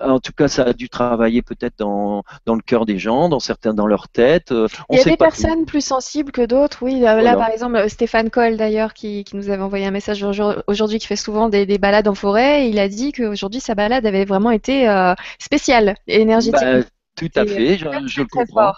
en 0.00 0.18
tout 0.18 0.32
cas, 0.32 0.48
ça 0.48 0.64
a 0.64 0.72
dû 0.72 0.88
travailler 0.88 1.42
peut-être 1.42 1.78
dans, 1.78 2.24
dans 2.46 2.54
le 2.54 2.60
cœur 2.60 2.84
des 2.84 2.98
gens, 2.98 3.28
dans 3.28 3.40
certains 3.40 3.74
dans 3.74 3.86
leur 3.86 4.08
tête. 4.08 4.50
Euh, 4.50 4.66
il 4.90 4.98
y 4.98 5.00
a 5.00 5.04
des 5.04 5.16
personnes 5.16 5.66
plus 5.66 5.84
sensibles 5.84 6.32
que 6.32 6.44
d'autres, 6.44 6.78
oui. 6.82 7.00
Là, 7.00 7.36
par 7.36 7.50
exemple, 7.50 7.76
euh, 7.76 7.88
Stéphane 7.88 8.30
Coll, 8.30 8.56
d'ailleurs, 8.56 8.92
qui, 8.94 9.24
qui, 9.24 9.36
nous 9.36 9.50
avait 9.50 9.62
envoyé 9.62 9.86
un 9.86 9.92
message 9.92 10.24
aujourd'hui, 10.66 10.98
qui 10.98 11.06
fait 11.06 11.16
souvent 11.16 11.48
des, 11.48 11.64
des, 11.66 11.78
balades 11.78 12.08
en 12.08 12.14
forêt. 12.14 12.68
Il 12.68 12.78
a 12.78 12.88
dit 12.88 13.12
qu'aujourd'hui, 13.12 13.60
sa 13.60 13.74
balade 13.74 14.04
avait 14.04 14.24
vraiment 14.24 14.50
été 14.50 14.88
euh, 14.88 15.14
spéciale, 15.38 15.96
énergétique. 16.06 16.60
Bah, 16.60 16.82
tout 17.16 17.30
à 17.36 17.46
fait, 17.46 17.78
je, 17.78 17.86
je 18.06 18.22
comprends. 18.22 18.72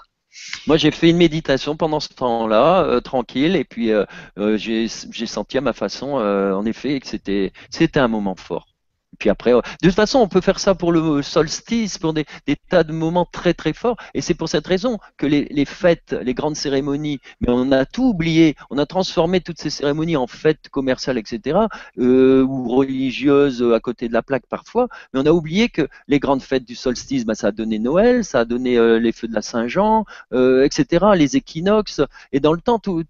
Moi, 0.66 0.76
j'ai 0.76 0.90
fait 0.90 1.08
une 1.08 1.16
méditation 1.16 1.76
pendant 1.76 1.98
ce 1.98 2.10
temps-là, 2.10 3.00
tranquille, 3.00 3.56
et 3.56 3.64
puis 3.64 3.90
j'ai 4.36 4.88
senti 4.88 5.56
à 5.56 5.62
ma 5.62 5.72
façon, 5.72 6.08
en 6.16 6.66
effet, 6.66 7.00
que 7.00 7.06
c'était 7.06 7.98
un 7.98 8.08
moment 8.08 8.34
fort 8.36 8.75
puis 9.18 9.30
après, 9.30 9.52
euh, 9.52 9.60
de 9.82 9.88
toute 9.88 9.94
façon, 9.94 10.18
on 10.18 10.28
peut 10.28 10.40
faire 10.40 10.58
ça 10.58 10.74
pour 10.74 10.92
le 10.92 11.22
solstice, 11.22 11.98
pour 11.98 12.12
des, 12.12 12.26
tas 12.68 12.84
de 12.84 12.92
moments 12.92 13.24
très 13.24 13.54
très 13.54 13.72
forts. 13.72 13.96
Et 14.14 14.20
c'est 14.20 14.34
pour 14.34 14.48
cette 14.48 14.66
raison 14.66 14.98
que 15.16 15.26
les, 15.26 15.64
fêtes, 15.64 16.14
les 16.22 16.34
grandes 16.34 16.56
cérémonies, 16.56 17.20
mais 17.40 17.48
on 17.50 17.72
a 17.72 17.84
tout 17.86 18.04
oublié. 18.04 18.56
On 18.70 18.78
a 18.78 18.86
transformé 18.86 19.40
toutes 19.40 19.58
ces 19.58 19.70
cérémonies 19.70 20.16
en 20.16 20.26
fêtes 20.26 20.68
commerciales, 20.70 21.18
etc., 21.18 21.58
euh, 21.98 22.42
ou 22.42 22.68
religieuses 22.68 23.62
à 23.74 23.80
côté 23.80 24.08
de 24.08 24.12
la 24.12 24.22
plaque 24.22 24.46
parfois. 24.48 24.88
Mais 25.12 25.20
on 25.20 25.26
a 25.26 25.32
oublié 25.32 25.68
que 25.68 25.88
les 26.08 26.18
grandes 26.18 26.42
fêtes 26.42 26.64
du 26.64 26.74
solstice, 26.74 27.24
bah, 27.24 27.34
ça 27.34 27.48
a 27.48 27.52
donné 27.52 27.78
Noël, 27.78 28.24
ça 28.24 28.40
a 28.40 28.44
donné 28.44 28.76
euh, 28.76 28.98
les 28.98 29.12
feux 29.12 29.28
de 29.28 29.34
la 29.34 29.42
Saint-Jean, 29.42 30.04
etc., 30.32 31.06
les 31.14 31.36
équinoxes. 31.36 32.00
Et 32.32 32.40
dans 32.40 32.52
le 32.52 32.60
temps, 32.60 32.78
toutes 32.78 33.06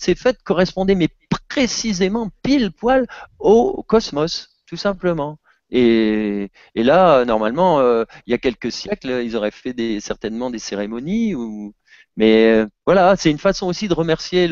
ces 0.00 0.14
fêtes 0.14 0.42
correspondaient, 0.42 0.94
mais 0.94 1.08
précisément 1.48 2.30
pile 2.42 2.70
poil 2.70 3.06
au 3.38 3.82
cosmos, 3.86 4.49
tout 4.70 4.76
simplement. 4.76 5.38
Et, 5.72 6.50
là, 6.76 7.24
normalement, 7.24 7.80
euh, 7.80 8.04
il 8.26 8.30
y 8.30 8.34
a 8.34 8.38
quelques 8.38 8.70
siècles, 8.72 9.22
ils 9.24 9.36
auraient 9.36 9.50
fait 9.50 9.72
des, 9.72 10.00
certainement 10.00 10.48
des 10.50 10.60
cérémonies. 10.60 11.34
Ou, 11.34 11.74
mais 12.16 12.46
euh, 12.52 12.66
voilà, 12.86 13.16
c'est 13.16 13.30
une 13.32 13.38
façon 13.38 13.66
aussi 13.66 13.88
de 13.88 13.94
remercier, 13.94 14.48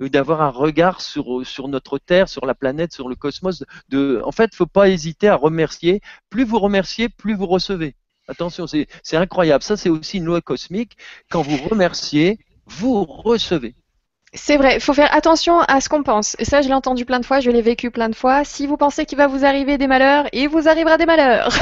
d'avoir 0.00 0.42
un 0.42 0.50
regard 0.50 1.00
sur, 1.00 1.44
sur 1.44 1.66
notre 1.68 1.98
Terre, 1.98 2.28
sur 2.28 2.46
la 2.46 2.54
planète, 2.54 2.92
sur 2.92 3.08
le 3.08 3.16
cosmos. 3.16 3.64
De, 3.88 4.20
en 4.24 4.32
fait, 4.32 4.54
faut 4.54 4.66
pas 4.66 4.88
hésiter 4.88 5.28
à 5.28 5.36
remercier. 5.36 6.00
Plus 6.30 6.44
vous 6.44 6.60
remerciez, 6.60 7.08
plus 7.08 7.34
vous 7.34 7.46
recevez. 7.46 7.96
Attention, 8.28 8.66
c'est 8.68 9.16
incroyable. 9.16 9.64
Ça, 9.64 9.76
c'est 9.76 9.88
aussi 9.90 10.18
une 10.18 10.26
loi 10.26 10.40
cosmique. 10.40 10.96
Quand 11.30 11.42
vous 11.42 11.56
remerciez, 11.68 12.38
vous 12.66 13.04
recevez. 13.04 13.74
C'est 14.32 14.56
vrai, 14.56 14.74
il 14.74 14.80
faut 14.80 14.92
faire 14.92 15.14
attention 15.14 15.60
à 15.60 15.80
ce 15.80 15.88
qu'on 15.88 16.02
pense. 16.02 16.36
Et 16.38 16.44
ça, 16.44 16.60
je 16.60 16.68
l'ai 16.68 16.74
entendu 16.74 17.04
plein 17.04 17.20
de 17.20 17.24
fois, 17.24 17.40
je 17.40 17.50
l'ai 17.50 17.62
vécu 17.62 17.90
plein 17.90 18.08
de 18.08 18.14
fois. 18.14 18.44
Si 18.44 18.66
vous 18.66 18.76
pensez 18.76 19.06
qu'il 19.06 19.16
va 19.16 19.28
vous 19.28 19.44
arriver 19.44 19.78
des 19.78 19.86
malheurs, 19.86 20.26
il 20.32 20.48
vous 20.48 20.68
arrivera 20.68 20.98
des 20.98 21.06
malheurs. 21.06 21.48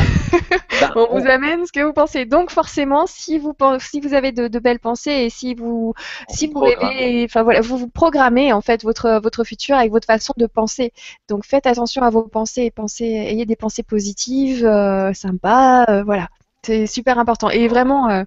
Bah, 0.81 0.91
on, 0.97 1.21
vous 1.21 1.29
amène 1.29 1.65
ce 1.67 1.71
que 1.71 1.81
vous 1.81 1.93
pensez. 1.93 2.25
Donc 2.25 2.51
forcément, 2.51 3.07
si 3.07 3.39
vous 3.39 3.55
si 3.79 4.01
vous 4.01 4.13
avez 4.13 4.33
de, 4.33 4.59
belles 4.59 4.81
pensées 4.81 5.13
et 5.13 5.31
si 5.31 5.55
vous 5.55 5.95
si 6.29 6.49
vous 6.49 6.59
rêvez, 6.59 7.25
enfin 7.25 7.45
voilà, 7.45 7.61
vous 7.61 7.79
vous 7.79 7.89
programmez 7.89 8.53
en 8.53 8.61
fait 8.61 8.83
votre 8.83 9.21
votre 9.23 9.45
futur 9.45 9.77
avec 9.77 9.93
votre 9.93 10.07
façon 10.07 10.33
de 10.37 10.47
penser. 10.47 10.93
Donc 11.29 11.45
faites 11.45 11.67
attention 11.67 12.03
à 12.03 12.11
vos 12.11 12.25
pensées 12.25 12.73
pensez, 12.73 13.05
ayez 13.05 13.47
des 13.47 13.55
pensées 13.55 13.85
positives, 13.85 14.67
euh, 14.67 15.13
sympas, 15.13 15.85
euh, 15.89 16.03
voilà. 16.03 16.29
C'est 16.65 16.87
super 16.89 17.21
important. 17.21 17.51
Et 17.51 17.69
vraiment. 17.69 18.11
Euh, 18.11 18.25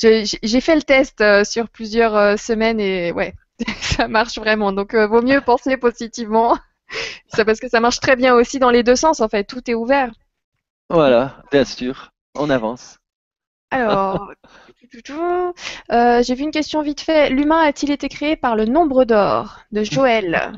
j'ai 0.00 0.60
fait 0.60 0.76
le 0.76 0.82
test 0.82 1.22
sur 1.44 1.68
plusieurs 1.68 2.38
semaines 2.38 2.80
et 2.80 3.12
ouais, 3.12 3.34
ça 3.80 4.08
marche 4.08 4.38
vraiment. 4.38 4.72
Donc, 4.72 4.94
euh, 4.94 5.06
vaut 5.06 5.22
mieux 5.22 5.40
penser 5.40 5.76
positivement. 5.76 6.56
C'est 7.28 7.44
parce 7.44 7.60
que 7.60 7.68
ça 7.68 7.80
marche 7.80 8.00
très 8.00 8.16
bien 8.16 8.34
aussi 8.34 8.58
dans 8.58 8.70
les 8.70 8.82
deux 8.82 8.96
sens, 8.96 9.20
en 9.20 9.28
fait. 9.28 9.44
Tout 9.44 9.70
est 9.70 9.74
ouvert. 9.74 10.10
Voilà, 10.88 11.42
bien 11.50 11.64
sûr. 11.64 12.10
On 12.34 12.50
avance. 12.50 12.98
Alors, 13.70 14.30
euh, 15.92 16.22
j'ai 16.22 16.34
vu 16.34 16.42
une 16.42 16.50
question 16.50 16.80
vite 16.80 17.02
fait. 17.02 17.28
L'humain 17.28 17.60
a-t-il 17.60 17.92
été 17.92 18.08
créé 18.08 18.36
par 18.36 18.56
le 18.56 18.64
nombre 18.64 19.04
d'or 19.04 19.60
de 19.70 19.82
Joël? 19.82 20.52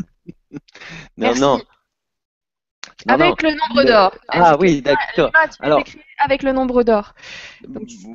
Non, 1.16 1.34
non. 1.34 1.62
Avec 3.08 3.42
le 3.42 3.50
nombre 3.50 3.84
d'or. 3.84 4.14
Ah 4.28 4.56
oui, 4.58 4.82
d'accord. 4.82 5.32
Alors, 5.58 5.82
avec 6.22 6.42
le 6.42 6.52
nombre 6.52 6.82
d'or. 6.82 7.14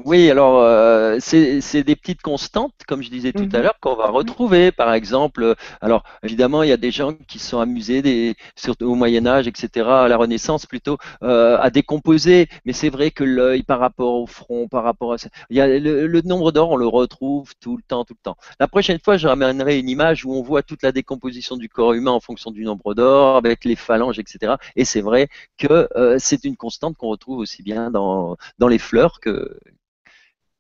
Oui, 0.05 0.29
alors 0.29 0.61
euh, 0.61 1.17
c'est 1.19 1.83
des 1.83 1.95
petites 1.95 2.21
constantes, 2.21 2.73
comme 2.87 3.01
je 3.01 3.09
disais 3.09 3.33
tout 3.33 3.49
à 3.53 3.57
mhm. 3.57 3.63
l'heure, 3.63 3.79
qu'on 3.79 3.95
va 3.95 4.07
retrouver. 4.07 4.71
Par 4.71 4.93
exemple, 4.93 5.55
alors 5.81 6.03
évidemment, 6.23 6.63
il 6.63 6.69
y 6.69 6.73
a 6.73 6.77
des 6.77 6.91
gens 6.91 7.13
qui 7.27 7.39
sont 7.39 7.59
amusés, 7.59 8.01
des, 8.01 8.35
surtout 8.55 8.85
au 8.85 8.95
Moyen 8.95 9.25
Âge, 9.25 9.47
etc., 9.47 9.87
à 9.87 10.07
la 10.07 10.17
Renaissance 10.17 10.65
plutôt, 10.65 10.97
euh, 11.23 11.57
à 11.59 11.69
décomposer. 11.69 12.47
Mais 12.65 12.73
c'est 12.73 12.89
vrai 12.89 13.11
que 13.11 13.23
l'œil, 13.23 13.63
par 13.63 13.79
rapport 13.79 14.13
au 14.13 14.27
front, 14.27 14.67
par 14.67 14.83
rapport 14.83 15.13
à, 15.13 15.17
il 15.49 15.57
y 15.57 15.61
a 15.61 15.67
le, 15.67 16.21
nombre 16.21 16.51
d'or, 16.51 16.71
on 16.71 16.75
le 16.77 16.87
retrouve 16.87 17.53
tout 17.59 17.77
le 17.77 17.83
temps, 17.83 18.05
tout 18.05 18.13
le 18.13 18.23
temps. 18.23 18.37
La 18.59 18.67
prochaine 18.67 18.99
fois, 19.03 19.17
je 19.17 19.27
ramènerai 19.27 19.79
une 19.79 19.89
image 19.89 20.25
où 20.25 20.33
on 20.33 20.41
voit 20.41 20.63
toute 20.63 20.83
la 20.83 20.91
décomposition 20.91 21.57
du 21.57 21.69
corps 21.69 21.93
humain 21.93 22.11
en 22.11 22.19
fonction 22.19 22.51
du 22.51 22.63
nombre 22.63 22.93
d'or, 22.93 23.37
avec 23.37 23.65
les 23.65 23.75
phalanges, 23.75 24.19
etc. 24.19 24.55
Et 24.75 24.85
c'est 24.85 25.01
vrai 25.01 25.27
que 25.57 25.87
euh, 25.95 26.17
c'est 26.19 26.45
une 26.45 26.55
constante 26.55 26.97
qu'on 26.97 27.09
retrouve 27.09 27.39
aussi 27.39 27.63
bien 27.63 27.91
dans, 27.95 28.37
dans 28.59 28.67
les 28.67 28.79
fleurs 28.79 29.19
que, 29.19 29.59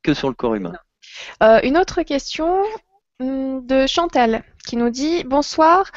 que 0.01 0.13
sur 0.13 0.29
le 0.29 0.35
corps 0.35 0.55
humain. 0.55 0.73
une 1.63 1.77
autre 1.77 2.01
question 2.01 2.63
hum, 3.19 3.65
de 3.65 3.85
Chantal 3.87 4.43
qui 4.65 4.75
nous 4.77 4.89
dit 4.89 5.23
bonsoir, 5.23 5.91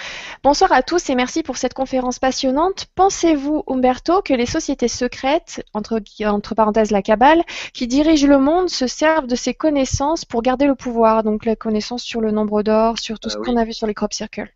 bonsoir 0.44 0.70
à 0.73 0.82
tous 0.82 1.10
et 1.10 1.15
merci 1.15 1.43
pour 1.43 1.56
cette 1.56 1.74
conférence 1.74 2.19
passionnante. 2.19 2.86
Pensez-vous, 2.94 3.65
Umberto, 3.66 4.23
que 4.23 4.35
les 4.35 4.47
sociétés 4.47 4.89
secrètes, 4.89 5.65
entre, 5.74 6.01
entre 6.27 6.55
parenthèses 6.55 6.90
la 6.90 7.02
cabale, 7.02 7.43
qui 7.73 7.86
dirigent 7.86 8.28
le 8.28 8.39
monde 8.39 8.69
se 8.69 8.86
servent 8.86 9.27
de 9.27 9.35
ces 9.35 9.55
connaissances 9.55 10.24
pour 10.24 10.43
garder 10.43 10.66
le 10.66 10.74
pouvoir, 10.74 11.23
donc 11.24 11.44
la 11.44 11.56
connaissance 11.56 12.02
sur 12.02 12.20
le 12.20 12.31
nombre 12.31 12.62
d'or, 12.62 12.98
sur 12.98 13.19
tout 13.19 13.31
ce 13.31 13.39
qu'on 13.39 13.56
a 13.56 13.65
vu 13.65 13.73
sur 13.73 13.86
les 13.86 13.94
crop 13.94 14.12
circles 14.12 14.52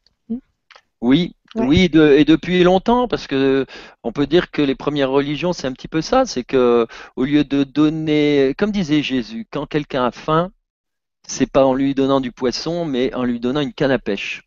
Oui, 1.55 1.67
Oui, 1.69 1.91
et 1.95 2.25
depuis 2.25 2.63
longtemps, 2.63 3.09
parce 3.09 3.27
que 3.27 3.67
on 4.03 4.13
peut 4.13 4.27
dire 4.27 4.51
que 4.51 4.63
les 4.63 4.75
premières 4.75 5.11
religions, 5.11 5.53
c'est 5.53 5.67
un 5.67 5.73
petit 5.73 5.89
peu 5.89 6.01
ça, 6.01 6.25
c'est 6.27 6.45
que 6.45 6.87
au 7.17 7.25
lieu 7.25 7.45
de 7.45 7.65
donner, 7.65 8.55
comme 8.59 8.71
disait 8.73 9.03
Jésus, 9.03 9.47
quand 9.51 9.67
quelqu'un 9.67 10.07
a 10.07 10.11
faim, 10.13 10.51
c'est 11.27 11.51
pas 11.51 11.65
en 11.67 11.75
lui 11.75 11.95
donnant 11.95 12.21
du 12.21 12.33
poisson, 12.33 12.85
mais 12.87 13.15
en 13.15 13.25
lui 13.25 13.41
donnant 13.41 13.61
une 13.61 13.75
canne 13.75 13.91
à 13.93 13.99
pêche. 13.99 14.43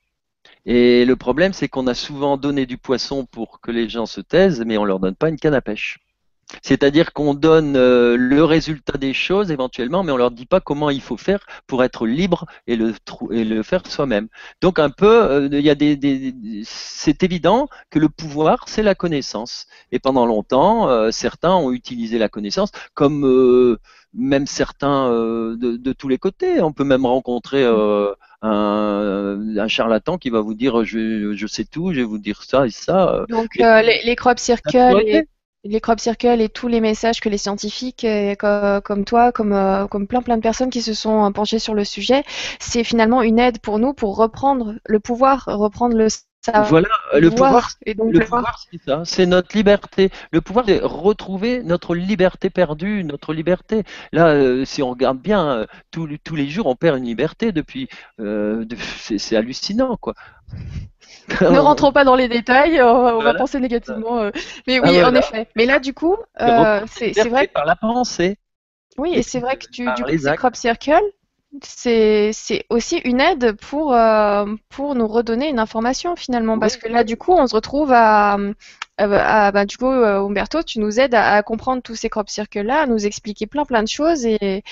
Et 0.66 1.06
le 1.06 1.16
problème, 1.18 1.54
c'est 1.54 1.70
qu'on 1.70 1.88
a 1.88 1.96
souvent 1.96 2.38
donné 2.38 2.66
du 2.68 2.78
poisson 2.78 3.26
pour 3.26 3.62
que 3.62 3.72
les 3.72 3.90
gens 3.90 4.06
se 4.08 4.22
taisent, 4.22 4.64
mais 4.66 4.78
on 4.78 4.86
leur 4.86 5.00
donne 5.00 5.16
pas 5.16 5.30
une 5.30 5.40
canne 5.40 5.56
à 5.56 5.62
pêche. 5.62 6.00
C'est-à-dire 6.62 7.14
qu'on 7.14 7.34
donne 7.34 7.76
euh, 7.76 8.16
le 8.18 8.44
résultat 8.44 8.98
des 8.98 9.14
choses 9.14 9.52
éventuellement, 9.52 10.04
mais 10.04 10.12
on 10.12 10.18
leur 10.18 10.32
dit 10.32 10.46
pas 10.46 10.60
comment 10.60 10.90
il 10.90 11.02
faut 11.02 11.18
faire 11.18 11.46
pour 11.68 11.84
être 11.84 12.06
libre 12.06 12.46
et 12.68 12.76
le, 12.76 12.94
et 13.32 13.44
le 13.44 13.64
faire 13.64 13.86
soi-même. 13.88 14.28
Donc 14.62 14.80
un 14.80 14.90
peu, 14.90 15.24
euh, 15.24 15.50
il 15.52 15.62
y 15.62 15.70
a 15.70 15.76
des, 15.76 16.34
c'est 16.64 17.24
évident 17.24 17.68
que 17.90 18.00
le 18.00 18.10
pouvoir, 18.10 18.66
c'est 18.68 18.84
la 18.84 18.96
connaissance. 18.96 19.66
Et 19.92 20.00
pendant 20.00 20.26
longtemps, 20.26 20.90
euh, 20.90 21.12
certains 21.12 21.54
ont 21.54 21.72
utilisé 21.72 22.18
la 22.18 22.30
connaissance 22.30 22.72
comme 22.94 23.78
même 24.14 24.48
certains 24.48 25.10
de, 25.10 25.94
tous 25.94 26.08
les 26.08 26.18
côtés. 26.18 26.62
On 26.62 26.72
peut 26.72 26.84
même 26.84 27.06
rencontrer 27.06 27.66
un, 28.42 29.68
charlatan 29.68 30.18
qui 30.18 30.30
va 30.30 30.42
vous 30.42 30.54
dire 30.54 30.84
je, 30.86 31.48
sais 31.48 31.66
tout, 31.66 31.92
je 31.92 31.98
vais 31.98 32.06
vous 32.06 32.20
dire 32.20 32.44
ça 32.44 32.68
et 32.68 32.72
ça. 32.72 33.26
Donc 33.30 33.56
les, 33.56 34.02
les 34.06 34.16
crop 34.16 34.40
circles, 34.40 35.26
les 35.66 35.82
crop 35.82 36.00
circles 36.00 36.42
et 36.42 36.50
tous 36.50 36.68
les 36.68 36.80
messages 36.80 37.20
que 37.20 37.30
les 37.30 37.38
scientifiques 37.38 38.06
comme, 38.40 39.06
toi, 39.06 39.32
comme, 39.32 39.54
euh, 39.54 39.88
comme 39.88 40.08
plein 40.08 40.22
plein 40.22 40.38
de 40.38 40.42
personnes 40.42 40.70
qui 40.70 40.82
se 40.82 40.94
sont 40.94 41.32
penchées 41.32 41.60
sur 41.60 41.74
le 41.74 41.84
sujet, 41.84 42.24
c'est 42.60 42.84
finalement 42.84 43.22
une 43.22 43.40
aide 43.40 43.60
pour 43.60 43.80
nous 43.80 43.94
pour 43.94 44.16
reprendre 44.16 44.76
le 44.86 45.00
pouvoir, 45.00 45.46
reprendre 45.48 45.96
le 45.96 46.08
Voilà, 46.68 46.88
le 47.14 47.30
pouvoir, 47.30 47.70
et 47.86 47.94
donc 47.94 48.14
le 48.14 48.20
pouvoir, 48.20 48.64
c'est 48.72 48.82
ça, 48.82 49.02
c'est 49.06 49.26
notre 49.26 49.56
liberté. 49.56 50.10
Le 50.32 50.42
pouvoir, 50.42 50.66
c'est 50.68 50.80
retrouver 50.82 51.64
notre 51.64 51.96
liberté 51.96 52.50
perdue, 52.50 53.04
notre 53.04 53.34
liberté. 53.34 53.84
Là, 54.12 54.28
euh, 54.28 54.66
si 54.66 54.84
on 54.84 54.90
regarde 54.90 55.20
bien, 55.20 55.48
euh, 55.48 55.66
tous, 55.92 56.08
tous 56.24 56.36
les 56.36 56.48
jours, 56.48 56.68
on 56.68 56.76
perd 56.76 56.98
une 56.98 57.06
liberté 57.06 57.52
depuis. 57.52 57.90
c'est 59.18 59.36
hallucinant, 59.36 59.98
quoi. 59.98 60.14
ne 61.42 61.58
rentrons 61.58 61.92
pas 61.92 62.04
dans 62.04 62.16
les 62.16 62.28
détails, 62.28 62.82
on, 62.82 63.20
va 63.20 63.34
penser 63.34 63.60
négativement. 63.60 64.20
Euh. 64.20 64.32
Mais 64.68 64.80
oui, 64.80 65.00
ah, 65.00 65.10
en 65.10 65.16
effet. 65.16 65.48
Mais 65.56 65.66
là, 65.66 65.80
du 65.80 65.94
coup, 65.94 66.16
euh, 66.42 66.82
c'est 66.88 67.28
vrai. 67.28 67.48
Par 67.48 67.66
la 67.66 67.76
pensée. 67.76 68.38
Oui, 68.98 69.12
et 69.14 69.24
c'est 69.24 69.40
vrai 69.40 69.58
que 69.58 69.68
tu, 69.68 69.86
du 69.96 70.04
coup, 70.04 70.36
Crop 70.38 70.56
Circle, 70.56 71.02
c'est 71.64 72.32
aussi 72.70 72.98
une 72.98 73.22
aide 73.22 73.54
pour, 73.54 73.94
euh, 73.94 74.46
pour 74.70 74.96
nous 74.96 75.08
redonner 75.08 75.50
une 75.50 75.60
information 75.60 76.16
finalement. 76.16 76.60
Parce 76.60 76.78
que 76.78 76.88
là, 76.88 77.04
du 77.04 77.18
coup, 77.18 77.34
on 77.34 77.48
se 77.48 77.56
retrouve 77.56 77.92
à. 77.92 78.38
bah, 78.98 79.66
du 79.66 79.78
coup, 79.78 79.88
Umberto, 79.88 80.64
tu 80.64 80.80
nous 80.80 81.00
aides 81.00 81.16
à, 81.16 81.36
à 81.36 81.44
comprendre 81.44 81.82
tous 81.82 81.96
ces 81.96 82.10
crop 82.10 82.30
circles-là, 82.30 82.82
à 82.82 82.86
nous 82.86 83.06
expliquer 83.06 83.48
plein 83.48 83.66
plein 83.66 83.84
de 83.84 83.88
choses 83.88 84.26
et, 84.26 84.64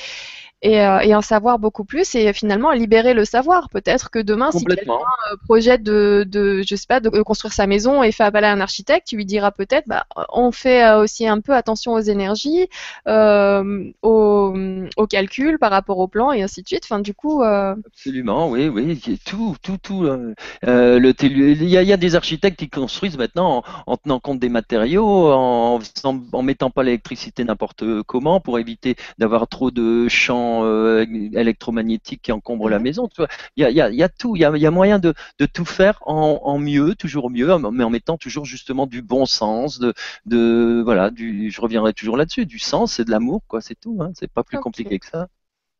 euh, 0.65 0.99
et, 0.99 1.13
en 1.13 1.21
savoir 1.21 1.59
beaucoup 1.59 1.83
plus 1.83 2.15
et 2.15 2.31
finalement 2.33 2.71
libérer 2.71 3.13
le 3.13 3.25
savoir. 3.25 3.69
Peut-être 3.69 4.09
que 4.09 4.19
demain, 4.19 4.51
si 4.51 4.63
quelqu'un 4.63 4.93
euh, 4.93 5.35
projette 5.45 5.83
de, 5.83 6.25
de, 6.27 6.63
je 6.65 6.75
sais 6.75 6.87
pas, 6.87 6.99
de 6.99 7.09
construire 7.21 7.53
sa 7.53 7.67
maison 7.67 8.01
et 8.01 8.11
fait 8.11 8.23
appel 8.23 8.45
à 8.45 8.51
un 8.51 8.61
architecte, 8.61 9.07
tu 9.07 9.17
lui 9.17 9.25
diras 9.25 9.51
peut-être, 9.51 9.87
bah, 9.87 10.05
on 10.31 10.51
fait 10.51 10.83
euh, 10.83 11.01
aussi 11.01 11.27
un 11.27 11.41
peu 11.41 11.53
attention 11.53 11.93
aux 11.93 11.99
énergies, 11.99 12.67
euh, 13.07 13.91
aux, 14.01 14.53
aux 14.95 15.07
calculs 15.07 15.59
par 15.59 15.71
rapport 15.71 15.97
au 15.97 16.07
plan 16.07 16.31
et 16.31 16.41
ainsi 16.41 16.61
de 16.61 16.67
suite. 16.67 16.83
Enfin, 16.85 16.99
du 16.99 17.13
coup. 17.13 17.43
Euh... 17.43 17.75
Absolument, 17.85 18.49
oui, 18.49 18.69
oui, 18.69 19.19
tout, 19.25 19.55
tout, 19.61 19.77
tout. 19.81 20.03
Le 20.03 21.13
il 21.23 21.63
y, 21.63 21.77
a, 21.77 21.81
il 21.81 21.87
y, 21.87 21.93
a, 21.93 21.97
des 21.97 22.15
architectes 22.15 22.57
qui 22.57 22.69
construisent 22.69 23.17
maintenant 23.17 23.63
en, 23.85 23.93
en 23.93 23.97
tenant 23.97 24.19
compte 24.19 24.39
des 24.39 24.49
matériaux, 24.49 25.31
en, 25.31 25.79
en, 26.03 26.19
en 26.31 26.41
mettant 26.41 26.69
pas 26.69 26.83
l'électricité 26.83 27.43
n'importe 27.43 27.83
comment 28.03 28.39
pour 28.39 28.59
éviter 28.59 28.95
d'avoir 29.17 29.47
trop 29.47 29.71
de 29.71 30.07
champs 30.09 30.52
euh, 30.63 31.05
électromagnétiques 31.33 32.21
qui 32.21 32.31
encombrent 32.31 32.69
la 32.69 32.77
mhm. 32.77 32.83
maison. 32.83 33.09
Il 33.55 33.67
y 33.67 33.81
a, 33.81 34.09
tout, 34.09 34.35
il 34.35 34.41
y 34.41 34.45
a, 34.45 34.71
moyen 34.71 34.99
de, 34.99 35.13
tout 35.51 35.65
faire 35.65 35.99
en, 36.05 36.57
mieux, 36.59 36.95
toujours 36.95 37.29
mieux, 37.29 37.57
mais 37.71 37.83
en 37.83 37.89
mettant 37.89 38.17
toujours 38.17 38.45
justement 38.45 38.87
du 38.87 39.01
bon 39.01 39.25
sens, 39.25 39.79
de, 40.25 40.81
voilà, 40.83 41.09
du, 41.09 41.49
je 41.49 41.61
reviendrai 41.61 41.93
toujours 41.93 42.17
là-dessus, 42.17 42.45
du 42.45 42.59
sens 42.59 42.99
et 42.99 43.05
de 43.05 43.11
l'amour, 43.11 43.41
quoi, 43.47 43.61
c'est 43.61 43.79
tout. 43.79 43.97
Hein, 44.01 44.11
c'est 44.13 44.31
pas 44.31 44.43
plus 44.43 44.59
compliqué 44.59 44.99
que 44.99 45.07
ça. 45.07 45.27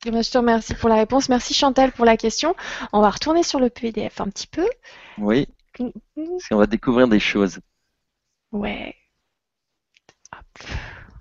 Eh 0.06 0.12
ben, 0.12 0.22
je 0.22 0.32
te 0.32 0.38
remercie 0.38 0.74
pour 0.74 0.90
la 0.90 0.96
réponse. 0.96 1.30
Merci 1.30 1.54
Chantal 1.54 1.92
pour 1.92 2.06
la 2.06 2.18
question. 2.18 2.56
On 2.92 3.00
va 3.00 3.10
retourner 3.10 3.42
sur 3.42 3.60
le 3.60 3.70
PDF 3.70 4.20
un 4.20 4.26
petit 4.26 4.48
peu. 4.48 4.68
Oui. 5.18 5.48
Parce 5.78 6.50
qu'on 6.50 6.58
va 6.58 6.68
découvrir 6.68 7.08
des 7.08 7.20
choses. 7.20 7.60
Ouais. 8.52 8.96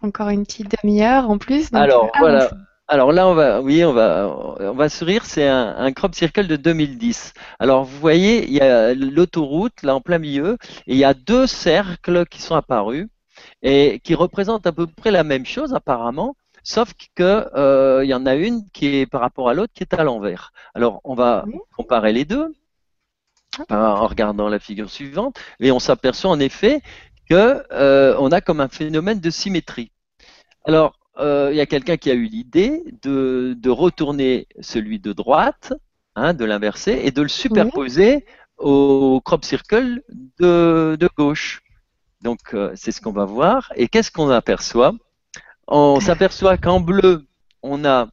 Encore 0.02 0.30
une 0.30 0.44
petite 0.44 0.74
demi-heure 0.82 1.30
en 1.30 1.38
plus. 1.38 1.72
Alors, 1.72 2.10
voilà. 2.18 2.50
Alors 2.92 3.10
là, 3.10 3.26
on 3.26 3.32
va, 3.32 3.62
oui, 3.62 3.82
on 3.86 3.94
va, 3.94 4.28
on 4.60 4.74
va 4.74 4.90
sourire. 4.90 5.24
C'est 5.24 5.48
un, 5.48 5.92
crop 5.92 6.14
circle 6.14 6.46
de 6.46 6.56
2010. 6.56 7.32
Alors 7.58 7.84
vous 7.84 7.98
voyez, 7.98 8.44
il 8.44 8.52
y 8.52 8.60
a 8.60 8.92
l'autoroute 8.92 9.82
là 9.82 9.94
en 9.94 10.02
plein 10.02 10.18
milieu, 10.18 10.58
et 10.86 10.92
il 10.92 10.98
y 10.98 11.04
a 11.04 11.14
deux 11.14 11.46
cercles 11.46 12.26
qui 12.26 12.42
sont 12.42 12.54
apparus 12.54 13.08
et 13.62 13.98
qui 14.04 14.14
représentent 14.14 14.66
à 14.66 14.72
peu 14.72 14.86
près 14.86 15.10
la 15.10 15.24
même 15.24 15.46
chose 15.46 15.72
apparemment, 15.72 16.36
sauf 16.64 16.92
que 17.14 17.48
euh, 17.56 18.04
il 18.04 18.10
y 18.10 18.14
en 18.14 18.26
a 18.26 18.34
une 18.34 18.68
qui 18.72 18.96
est 18.96 19.06
par 19.06 19.22
rapport 19.22 19.48
à 19.48 19.54
l'autre 19.54 19.72
qui 19.74 19.84
est 19.84 19.94
à 19.94 20.04
l'envers. 20.04 20.52
Alors 20.74 21.00
on 21.04 21.14
va 21.14 21.46
comparer 21.74 22.12
les 22.12 22.26
deux 22.26 22.52
en 23.70 24.06
regardant 24.06 24.50
la 24.50 24.58
figure 24.58 24.90
suivante, 24.90 25.40
et 25.60 25.72
on 25.72 25.78
s'aperçoit 25.78 26.30
en 26.30 26.40
effet 26.40 26.82
que 27.30 27.64
euh, 27.72 28.14
on 28.18 28.30
a 28.32 28.42
comme 28.42 28.60
un 28.60 28.68
phénomène 28.68 29.20
de 29.20 29.30
symétrie. 29.30 29.92
Alors 30.66 30.92
euh, 31.18 31.50
il 31.52 31.56
y 31.56 31.60
a 31.60 31.66
quelqu'un 31.66 31.96
qui 31.96 32.10
a 32.10 32.14
eu 32.14 32.24
l'idée 32.24 32.82
de, 33.02 33.68
retourner 33.68 34.46
celui 34.60 34.98
de 34.98 35.12
droite, 35.12 35.74
hein, 36.16 36.34
de 36.34 36.44
l'inverser, 36.44 37.00
et 37.04 37.10
de 37.10 37.22
le 37.22 37.28
superposer 37.28 38.24
au 38.58 39.20
crop 39.24 39.44
circle 39.44 40.02
de, 40.38 41.08
gauche. 41.16 41.62
Donc 42.22 42.54
euh, 42.54 42.72
c'est 42.76 42.92
ce 42.92 43.00
qu'on 43.00 43.12
va 43.12 43.24
voir. 43.24 43.72
Et 43.76 43.88
qu'est-ce 43.88 44.10
qu'on 44.10 44.30
aperçoit? 44.30 44.94
On 45.66 46.00
s'aperçoit 46.00 46.56
qu'en 46.56 46.80
bleu, 46.80 47.26
on 47.62 47.84
a 47.84 48.08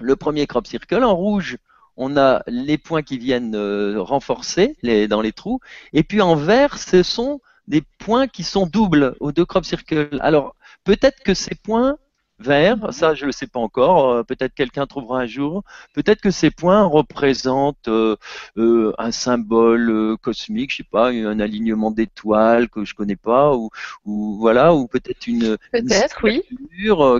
le 0.00 0.16
premier 0.16 0.46
crop 0.46 0.66
circle, 0.66 1.02
en 1.02 1.14
rouge, 1.14 1.56
on 1.96 2.16
a 2.16 2.42
les 2.46 2.78
points 2.78 3.02
qui 3.02 3.18
viennent 3.18 3.56
euh, 3.56 4.00
renforcer 4.00 4.76
dans 5.08 5.20
les 5.20 5.32
trous, 5.32 5.60
et 5.92 6.04
puis 6.04 6.20
en 6.20 6.36
vert, 6.36 6.78
ce 6.78 7.02
sont 7.02 7.40
des 7.66 7.82
points 7.98 8.28
qui 8.28 8.44
sont 8.44 8.66
doubles 8.66 9.16
aux 9.18 9.32
deux 9.32 9.44
crop 9.44 9.64
circles. 9.64 10.16
Alors 10.20 10.54
peut-être 10.84 11.22
que 11.24 11.34
ces 11.34 11.54
points 11.54 11.98
vert, 12.38 12.92
ça 12.92 13.14
je 13.14 13.22
ne 13.22 13.26
le 13.26 13.32
sais 13.32 13.46
pas 13.46 13.60
encore, 13.60 14.10
euh, 14.10 14.22
peut-être 14.22 14.54
quelqu'un 14.54 14.86
trouvera 14.86 15.20
un 15.20 15.26
jour, 15.26 15.64
peut-être 15.92 16.20
que 16.20 16.30
ces 16.30 16.50
points 16.50 16.84
représentent 16.84 17.88
euh, 17.88 18.16
euh, 18.56 18.92
un 18.98 19.10
symbole 19.10 20.16
cosmique, 20.22 20.70
je 20.72 20.78
sais 20.78 20.88
pas, 20.90 21.08
un 21.08 21.40
alignement 21.40 21.90
d'étoiles 21.90 22.68
que 22.68 22.84
je 22.84 22.94
connais 22.94 23.16
pas, 23.16 23.54
ou, 23.54 23.70
voilà, 24.04 24.74
ou 24.74 24.86
peut-être 24.86 25.26
une, 25.26 25.56
peut-être, 25.72 26.20
oui. 26.22 26.42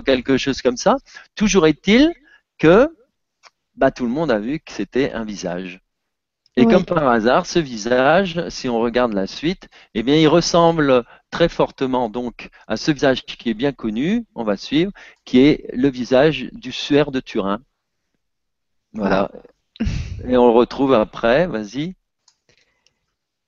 quelque 0.05 0.37
chose 0.37 0.61
comme 0.61 0.77
ça. 0.77 0.97
Toujours 1.35 1.67
est-il 1.67 2.13
que 2.57 2.89
bah, 3.75 3.91
tout 3.91 4.05
le 4.05 4.11
monde 4.11 4.31
a 4.31 4.39
vu 4.39 4.59
que 4.59 4.71
c'était 4.71 5.11
un 5.11 5.23
visage. 5.25 5.81
Et 6.59 6.65
comme 6.65 6.83
par 6.83 7.07
hasard, 7.07 7.45
ce 7.45 7.57
visage, 7.57 8.49
si 8.49 8.67
on 8.67 8.81
regarde 8.81 9.13
la 9.13 9.27
suite, 9.27 9.69
eh 9.93 10.03
bien, 10.03 10.17
il 10.17 10.27
ressemble 10.27 11.05
très 11.31 11.47
fortement 11.47 12.09
donc 12.09 12.49
à 12.67 12.75
ce 12.75 12.91
visage 12.91 13.25
qui 13.25 13.49
est 13.49 13.53
bien 13.53 13.71
connu, 13.71 14.25
on 14.35 14.43
va 14.43 14.57
suivre, 14.57 14.91
qui 15.23 15.39
est 15.39 15.73
le 15.73 15.87
visage 15.89 16.49
du 16.51 16.73
suaire 16.73 17.11
de 17.11 17.21
Turin. 17.21 17.61
Voilà. 18.91 19.31
Et 20.27 20.35
on 20.35 20.47
le 20.47 20.53
retrouve 20.53 20.93
après, 20.93 21.47
vas-y. 21.47 21.95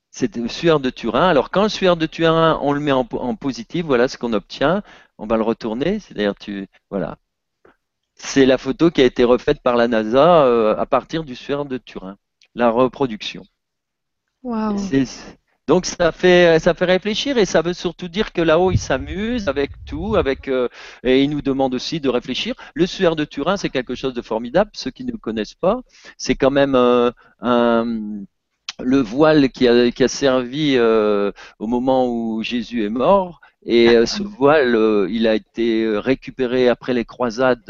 C'est 0.10 0.34
le 0.38 0.48
suaire 0.48 0.80
de 0.80 0.90
Turin. 0.90 1.28
Alors 1.28 1.52
quand 1.52 1.64
le 1.64 1.70
suaire 1.70 1.98
de 1.98 2.06
Turin, 2.06 2.60
on 2.62 2.72
le 2.72 2.80
met 2.80 2.94
en, 2.94 3.04
positif, 3.36 3.86
voilà 3.86 4.08
ce 4.08 4.18
qu'on 4.18 4.32
obtient. 4.32 4.84
On 5.18 5.28
va 5.28 5.36
le 5.36 5.44
retourner, 5.44 6.00
c'est-à-dire 6.00 6.36
tu, 6.36 6.70
voilà. 6.90 7.18
C'est 8.16 8.46
la 8.46 8.58
photo 8.58 8.90
qui 8.90 9.02
a 9.02 9.06
été 9.06 9.26
refaite 9.26 9.62
par 9.62 9.76
la 9.76 9.90
NASA 9.90 10.46
euh, 10.46 10.78
à 10.78 10.86
partir 10.86 11.26
du 11.26 11.36
suaire 11.36 11.66
de 11.66 11.78
Turin 11.78 12.18
la 12.56 12.70
reproduction. 12.70 13.44
Donc 15.68 15.86
ça 15.86 16.12
fait 16.12 16.60
ça 16.60 16.74
fait 16.74 16.86
réfléchir 16.86 17.38
et 17.38 17.46
ça 17.46 17.62
veut 17.62 17.74
surtout 17.74 18.08
dire 18.08 18.34
que 18.34 18.42
là-haut 18.42 18.72
ils 18.72 18.80
s'amusent 18.80 19.48
avec 19.48 19.72
tout, 19.86 20.16
avec 20.16 20.48
euh, 20.48 20.68
et 21.04 21.24
ils 21.24 21.30
nous 21.30 21.42
demandent 21.42 21.76
aussi 21.76 22.00
de 22.00 22.10
réfléchir. 22.10 22.56
Le 22.74 22.86
suaire 22.88 23.16
de 23.16 23.24
Turin 23.26 23.58
c'est 23.58 23.70
quelque 23.70 23.96
chose 23.96 24.14
de 24.14 24.22
formidable. 24.22 24.72
Ceux 24.74 24.92
qui 24.92 25.06
ne 25.06 25.12
le 25.12 25.18
connaissent 25.18 25.54
pas, 25.54 25.82
c'est 26.18 26.36
quand 26.36 26.52
même 26.52 26.76
euh, 26.76 27.12
un, 27.42 28.24
le 28.84 28.98
voile 28.98 29.50
qui 29.50 29.68
a, 29.68 29.92
qui 29.92 30.04
a 30.04 30.08
servi 30.08 30.76
euh, 30.78 31.32
au 31.60 31.68
moment 31.68 32.08
où 32.08 32.44
Jésus 32.44 32.84
est 32.86 32.90
mort. 32.90 33.42
Et 33.64 33.90
euh, 33.90 34.06
ce 34.06 34.24
voile, 34.40 34.76
euh, 34.76 35.08
il 35.10 35.28
a 35.28 35.36
été 35.36 35.88
récupéré 35.98 36.68
après 36.70 36.94
les 36.94 37.06
croisades 37.06 37.64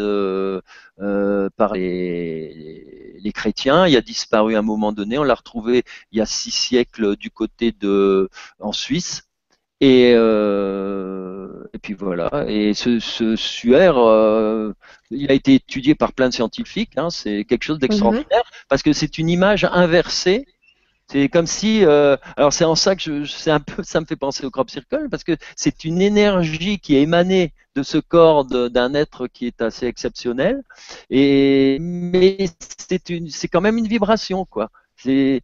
par 1.58 1.74
les, 1.74 3.11
les, 3.24 3.32
chrétiens. 3.32 3.88
Il 3.88 3.96
a 3.96 4.02
disparu 4.02 4.56
à 4.56 4.60
un 4.60 4.64
moment 4.64 4.92
donné. 4.92 5.18
On 5.18 5.24
l'a 5.24 5.36
retrouvé 5.36 5.84
il 6.12 6.18
y 6.20 6.22
a 6.22 6.26
six 6.26 6.52
siècles 6.52 7.16
du 7.16 7.32
côté 7.32 7.72
de 7.72 8.30
en 8.60 8.72
Suisse. 8.72 9.24
Et, 9.80 10.12
et 10.12 11.78
puis 11.82 11.94
voilà. 11.94 12.46
Et 12.48 12.74
ce, 12.74 13.00
ce 13.00 13.36
suaire, 13.36 13.96
il 15.10 15.32
a 15.32 15.34
été 15.34 15.56
étudié 15.56 15.96
par 15.96 16.14
plein 16.14 16.30
de 16.30 16.34
scientifiques. 16.34 16.98
Hein. 16.98 17.10
C'est 17.10 17.46
quelque 17.46 17.64
chose 17.64 17.80
d'extraordinaire 17.80 18.44
parce 18.70 18.84
que 18.84 18.94
c'est 18.94 19.18
une 19.18 19.30
image 19.30 19.66
inversée 19.66 20.46
c'est 21.12 21.28
comme 21.28 21.46
si, 21.48 21.84
euh, 21.84 22.16
alors 22.38 22.54
c'est 22.54 22.64
en 22.64 22.76
ça 22.76 22.96
que 22.96 23.02
je, 23.02 23.26
c'est 23.26 23.52
un 23.52 23.60
peu, 23.60 23.84
ça 23.84 24.00
me 24.00 24.06
fait 24.06 24.16
penser 24.16 24.46
au 24.46 24.52
crop 24.52 24.70
circle 24.70 25.10
parce 25.10 25.26
que 25.26 25.36
c'est 25.58 25.84
une 25.84 26.02
énergie 26.02 26.80
qui 26.80 26.96
est 26.96 27.02
émanée 27.02 27.54
de 27.76 27.84
ce 27.84 27.98
corps 27.98 28.46
d'un 28.46 28.94
être 28.94 29.28
qui 29.28 29.46
est 29.48 29.62
assez 29.62 29.88
exceptionnel, 29.88 30.62
et 31.10 31.78
mais 31.82 32.48
c'est 32.78 33.10
une, 33.10 33.30
c'est 33.30 33.50
quand 33.50 33.62
même 33.62 33.78
une 33.78 33.88
vibration 33.88 34.46
quoi. 34.46 34.70
et, 35.06 35.42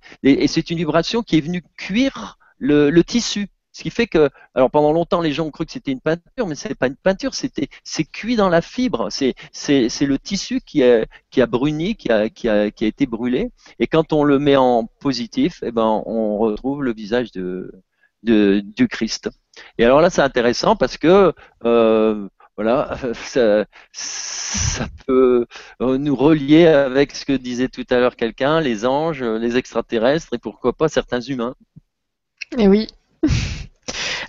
c'est 0.47 0.69
une 0.71 0.77
vibration 0.77 1.21
qui 1.21 1.37
est 1.37 1.41
venue 1.41 1.63
cuire 1.77 2.37
le, 2.59 2.89
le 2.89 3.03
tissu. 3.03 3.47
Ce 3.77 3.83
qui 3.83 3.91
fait 3.91 4.07
que, 4.07 4.31
alors 4.55 4.71
pendant 4.71 4.91
longtemps, 4.91 5.21
les 5.21 5.33
gens 5.33 5.45
ont 5.45 5.51
cru 5.51 5.63
que 5.67 5.71
c'était 5.71 5.91
une 5.91 6.01
peinture, 6.01 6.47
mais 6.47 6.55
ce 6.55 6.67
n'est 6.67 6.73
pas 6.73 6.87
une 6.87 6.95
peinture, 6.95 7.35
c'était 7.35 7.67
c'est 7.83 8.05
cuit 8.05 8.35
dans 8.35 8.49
la 8.49 8.63
fibre. 8.63 9.09
C'est 9.11 9.35
c'est 9.51 10.07
le 10.07 10.17
tissu 10.17 10.61
qui 10.61 10.83
a 10.83 11.05
qui 11.29 11.43
a 11.43 11.45
bruni, 11.45 11.95
qui 11.95 12.11
a 12.11 12.27
qui 12.27 12.49
a 12.49 12.71
qui 12.71 12.85
a 12.85 12.87
été 12.87 13.05
brûlé. 13.05 13.51
Et 13.77 13.85
quand 13.85 14.13
on 14.13 14.23
le 14.23 14.39
met 14.39 14.55
en 14.55 14.85
positif, 14.99 15.61
eh 15.63 15.71
ben 15.71 16.01
on 16.07 16.39
retrouve 16.39 16.81
le 16.83 16.91
visage 16.91 17.31
de, 17.31 17.71
de 18.23 18.63
du 18.65 18.87
Christ. 18.87 19.29
Et 19.77 19.85
alors 19.85 20.01
là, 20.01 20.09
c'est 20.09 20.23
intéressant 20.23 20.75
parce 20.75 20.97
que 20.97 21.33
euh, 21.63 22.27
voilà, 22.55 22.97
ça, 23.13 24.87
peut 25.05 25.45
nous 25.79 26.15
relier 26.15 26.65
avec 26.65 27.15
ce 27.15 27.25
que 27.25 27.33
disait 27.33 27.69
tout 27.69 27.85
à 27.91 27.99
l'heure 27.99 28.15
quelqu'un, 28.15 28.59
les 28.59 28.87
anges, 28.87 29.21
les 29.21 29.55
extraterrestres 29.55 30.33
et 30.33 30.39
pourquoi 30.39 30.73
pas 30.73 30.89
certains 30.89 31.21
humains. 31.21 31.53
Et 32.57 32.63
eh 32.63 32.67
oui. 32.67 32.87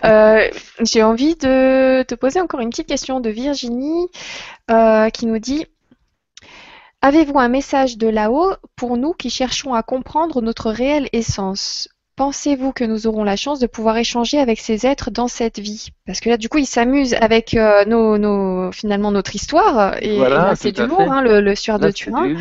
Euh, 0.05 0.49
j'ai 0.81 1.03
envie 1.03 1.35
de 1.35 2.05
te 2.05 2.15
poser 2.15 2.41
encore 2.41 2.61
une 2.61 2.71
petite 2.71 2.87
question 2.87 3.19
de 3.19 3.31
Virginie 3.31 4.07
euh, 4.71 5.11
qui 5.11 5.27
nous 5.27 5.41
dit 5.41 5.67
Avez-vous 7.03 7.39
un 7.39 7.49
message 7.49 7.99
de 7.99 8.09
là-haut 8.09 8.55
pour 8.77 8.97
nous 8.97 9.13
qui 9.13 9.31
cherchons 9.31 9.75
à 9.75 9.83
comprendre 9.83 10.41
notre 10.41 10.71
réelle 10.71 11.09
essence? 11.13 11.89
Pensez-vous 12.17 12.73
que 12.73 12.85
nous 12.85 13.07
aurons 13.07 13.23
la 13.25 13.37
chance 13.37 13.61
de 13.61 13.67
pouvoir 13.67 13.97
échanger 13.97 14.39
avec 14.39 14.59
ces 14.59 14.87
êtres 14.87 15.11
dans 15.11 15.29
cette 15.29 15.59
vie? 15.59 15.89
Parce 16.07 16.21
que 16.21 16.29
là, 16.29 16.37
du 16.37 16.49
coup, 16.49 16.59
ils 16.59 16.67
s'amusent 16.67 17.15
avec 17.15 17.55
euh, 17.55 17.85
nos, 17.85 18.73
finalement 18.73 19.13
notre 19.13 19.37
histoire. 19.37 19.97
Et, 20.03 20.21
c'est 20.57 20.73
du 20.73 20.87
lourd, 20.87 21.13
hein, 21.13 21.23
le, 21.23 21.41
le 21.41 21.55
sueur 21.55 21.79
de 21.79 21.91
Turin. 21.91 22.35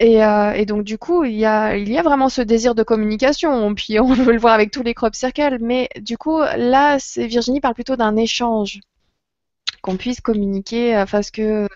Euh, 0.00 0.52
et, 0.52 0.64
donc 0.64 0.84
du 0.84 0.96
coup, 0.96 1.24
il 1.24 1.34
y, 1.34 1.44
a, 1.44 1.76
il 1.76 1.90
y 1.90 1.98
a 1.98 2.02
vraiment 2.02 2.28
ce 2.28 2.40
désir 2.40 2.74
de 2.74 2.82
communication, 2.84 3.74
puis 3.74 3.98
on 3.98 4.12
veut 4.12 4.32
le 4.32 4.38
voir 4.38 4.54
avec 4.54 4.70
tous 4.70 4.82
les 4.82 4.94
crop 4.94 5.14
circles, 5.14 5.58
mais 5.60 5.88
du 6.00 6.16
coup, 6.16 6.38
là, 6.38 6.98
Virginie 7.16 7.60
parle 7.60 7.74
plutôt 7.74 7.96
d'un 7.96 8.16
échange, 8.16 8.80
qu'on 9.82 9.96
puisse 9.96 10.20
communiquer, 10.20 10.96
euh, 10.96 11.04
parce 11.10 11.30
que... 11.30 11.66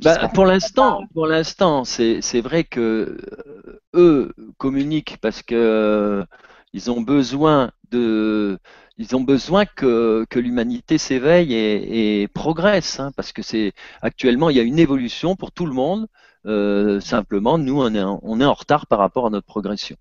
Bah, 0.00 0.28
pour 0.34 0.44
l'instant, 0.44 1.02
pour 1.12 1.26
l'instant, 1.26 1.84
c'est 1.84 2.40
vrai 2.40 2.64
que 2.64 3.16
euh, 3.64 3.80
eux 3.94 4.34
communiquent 4.58 5.18
parce 5.20 5.42
que 5.42 6.24
ils 6.72 6.90
ont 6.90 7.00
besoin 7.00 7.70
de, 7.92 8.58
ils 8.98 9.14
ont 9.14 9.20
besoin 9.20 9.66
que, 9.66 10.26
que 10.28 10.40
l'humanité 10.40 10.98
s'éveille 10.98 11.54
et, 11.54 12.22
et, 12.22 12.28
progresse, 12.28 12.98
hein, 12.98 13.12
parce 13.14 13.32
que 13.32 13.42
c'est 13.42 13.72
actuellement 14.02 14.50
il 14.50 14.56
y 14.56 14.60
a 14.60 14.64
une 14.64 14.80
évolution 14.80 15.36
pour 15.36 15.52
tout 15.52 15.64
le 15.64 15.72
monde. 15.72 16.08
Euh, 16.46 17.00
simplement, 17.00 17.58
nous, 17.58 17.80
on 17.80 17.94
est, 17.94 18.02
en, 18.02 18.20
on 18.22 18.40
est 18.40 18.44
en 18.44 18.54
retard 18.54 18.86
par 18.86 18.98
rapport 18.98 19.26
à 19.26 19.30
notre 19.30 19.46
progression. 19.46 19.96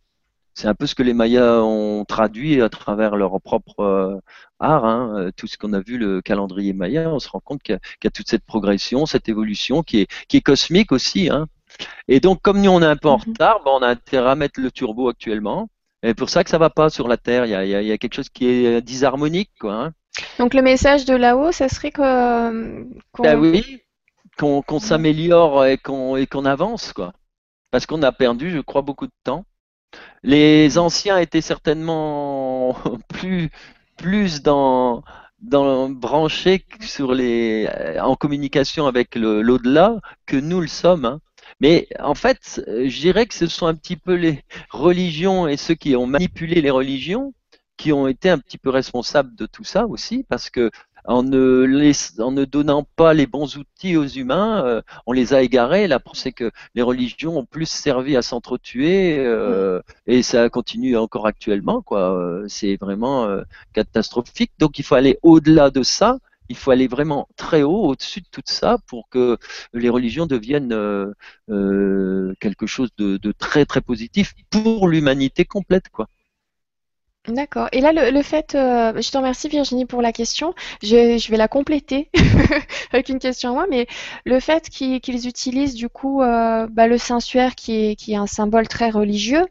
C'est 0.56 0.68
un 0.68 0.76
peu 0.76 0.86
ce 0.86 0.94
que 0.94 1.02
les 1.02 1.14
Mayas 1.14 1.62
ont 1.64 2.06
traduit 2.06 2.62
à 2.62 2.70
travers 2.70 3.16
leur 3.16 3.42
propre 3.42 3.80
euh, 3.80 4.20
art. 4.60 4.86
Hein. 4.86 5.14
Euh, 5.18 5.32
tout 5.36 5.48
ce 5.48 5.58
qu'on 5.58 5.74
a 5.74 5.80
vu, 5.80 5.98
le 5.98 6.22
calendrier 6.22 6.74
Maya, 6.74 7.10
on 7.10 7.20
se 7.20 7.30
rend 7.30 7.40
compte 7.40 7.64
qu'il 7.64 7.80
y, 8.04 8.08
a 8.08 8.12
toute 8.12 8.30
cette 8.30 8.46
progression, 8.46 9.06
cette 9.06 9.28
évolution 9.30 9.82
qui 9.82 10.02
est, 10.02 10.08
qui 10.28 10.38
est 10.38 10.42
cosmique 10.42 10.92
aussi. 10.92 11.30
Hein. 11.30 11.48
Et 12.08 12.20
donc, 12.20 12.42
comme 12.42 12.62
nous, 12.62 12.70
on 12.70 12.82
est 12.82 12.86
un 12.86 12.96
peu 12.96 13.10
en 13.10 13.18
mhm. 13.18 13.24
retard, 13.30 13.62
ben, 13.66 13.72
on 13.74 13.82
a 13.82 13.88
intérêt 13.88 14.30
à 14.30 14.36
mettre 14.36 14.60
le 14.62 14.70
turbo 14.70 15.10
actuellement. 15.10 15.70
Et 16.04 16.14
pour 16.14 16.30
ça 16.30 16.44
que 16.44 16.50
ça 16.50 16.58
va 16.58 16.70
pas 16.70 16.90
sur 16.90 17.08
la 17.08 17.18
Terre. 17.18 17.46
Il 17.46 17.52
y 17.52 17.56
a, 17.56 17.64
y 17.66 17.92
a 17.92 17.98
quelque 17.98 18.14
chose 18.14 18.30
qui 18.30 18.46
est 18.46 18.82
disharmonique. 18.82 19.52
Quoi, 19.60 19.74
hein. 19.74 19.94
Donc, 20.38 20.54
le 20.54 20.62
message 20.62 21.06
de 21.06 21.16
là-haut, 21.16 21.52
ça 21.52 21.70
serait 21.70 21.92
que. 21.92 22.86
Ben 23.20 23.40
oui, 23.40 23.82
qu'on 24.38 24.80
s'améliore 24.80 25.66
et 25.66 25.78
qu'on 25.78 26.46
avance, 26.46 26.94
quoi. 26.94 27.14
Parce 27.72 27.86
qu'on 27.86 28.04
a 28.04 28.12
perdu, 28.12 28.52
je 28.52 28.60
crois, 28.60 28.82
beaucoup 28.82 29.08
de 29.08 29.14
temps. 29.24 29.46
Les 30.24 30.78
anciens 30.78 31.18
étaient 31.18 31.42
certainement 31.42 32.76
plus, 33.10 33.50
plus 33.98 34.42
dans, 34.42 35.04
dans 35.40 35.90
branchés 35.90 36.66
sur 36.82 37.14
les, 37.14 37.70
en 38.02 38.16
communication 38.16 38.88
avec 38.88 39.16
l'au-delà 39.16 40.00
que 40.26 40.38
nous 40.38 40.62
le 40.62 40.68
sommes. 40.68 41.06
Hein. 41.06 41.20
Mais 41.60 41.88
en 42.00 42.16
fait, 42.16 42.62
je 42.68 43.00
dirais 43.00 43.26
que 43.26 43.34
ce 43.34 43.48
sont 43.48 43.68
un 43.68 43.76
petit 43.76 43.98
peu 43.98 44.16
les 44.16 44.44
religions 44.70 45.48
et 45.48 45.58
ceux 45.58 45.76
qui 45.76 45.96
ont 45.96 46.08
manipulé 46.08 46.62
les 46.62 46.72
religions 46.72 47.34
qui 47.78 47.92
ont 47.92 48.08
été 48.08 48.30
un 48.30 48.38
petit 48.38 48.58
peu 48.58 48.70
responsables 48.70 49.36
de 49.36 49.46
tout 49.46 49.64
ça 49.64 49.88
aussi, 49.88 50.24
parce 50.30 50.50
que 50.50 50.72
en 51.06 51.24
ne, 51.24 52.46
donnant 52.46 52.88
pas 52.96 53.14
les 53.14 53.28
bons 53.28 53.58
outils 53.58 53.98
aux 53.98 54.08
humains, 54.08 54.66
euh, 54.66 54.82
on 55.06 55.12
les 55.12 55.34
a 55.34 55.42
égarés. 55.42 55.88
La 55.88 56.00
c'est 56.14 56.32
que 56.32 56.52
les 56.76 56.82
religions 56.82 57.38
ont 57.38 57.46
plus 57.46 57.66
servi 57.66 58.16
à 58.16 58.22
s'entretuer 58.22 59.18
euh, 59.20 59.82
et 60.08 60.22
ça 60.24 60.50
continue 60.50 60.98
encore 60.98 61.28
actuellement. 61.28 61.84
Euh, 61.92 62.46
c'est 62.48 62.78
vraiment 62.78 63.28
catastrophique. 63.74 64.52
Donc 64.60 64.80
il 64.80 64.84
faut 64.84 64.96
aller 64.96 65.18
au-delà 65.24 65.70
de 65.70 65.84
ça. 65.84 66.20
Il 66.50 66.58
faut 66.58 66.72
aller 66.72 66.88
vraiment 66.88 67.28
très 67.38 67.64
haut, 67.64 67.86
au-dessus 67.86 68.20
de 68.20 68.28
tout 68.30 68.42
ça, 68.46 68.78
pour 68.88 69.08
que 69.10 69.38
les 69.74 69.90
religions 69.90 70.26
deviennent 70.28 70.76
quelque 71.48 72.68
chose 72.68 72.90
de, 72.98 73.32
très 73.32 73.66
très 73.66 73.82
positif 73.82 74.34
pour 74.50 74.88
l'humanité 74.88 75.46
complète. 75.46 75.86
D'accord. 77.30 77.70
Et 77.72 77.80
là, 77.80 77.94
le, 77.94 78.22
fait, 78.22 78.54
euh, 78.54 79.02
je 79.02 79.10
te 79.10 79.18
remercie 79.18 79.48
Virginie 79.48 79.86
pour 79.86 80.02
la 80.02 80.12
question. 80.12 80.54
Je, 80.82 81.18
je 81.18 81.32
vais 81.32 81.38
la 81.38 81.48
compléter 81.48 82.10
avec 82.92 83.08
une 83.08 83.20
question 83.20 83.52
à 83.52 83.54
moi, 83.54 83.66
mais 83.70 83.88
le 84.26 84.42
fait 84.42 84.70
qu'ils 84.70 85.28
utilisent 85.28 85.76
du 85.76 85.88
coup 85.88 86.22
euh, 86.22 86.68
bah, 86.70 86.88
le 86.88 86.98
Saint-Suaire 86.98 87.56
qui 87.56 87.76
est, 87.76 87.96
qui 87.96 88.12
est 88.12 88.18
un 88.18 88.28
symbole 88.28 88.68
très 88.68 88.90
religieux, 88.90 89.46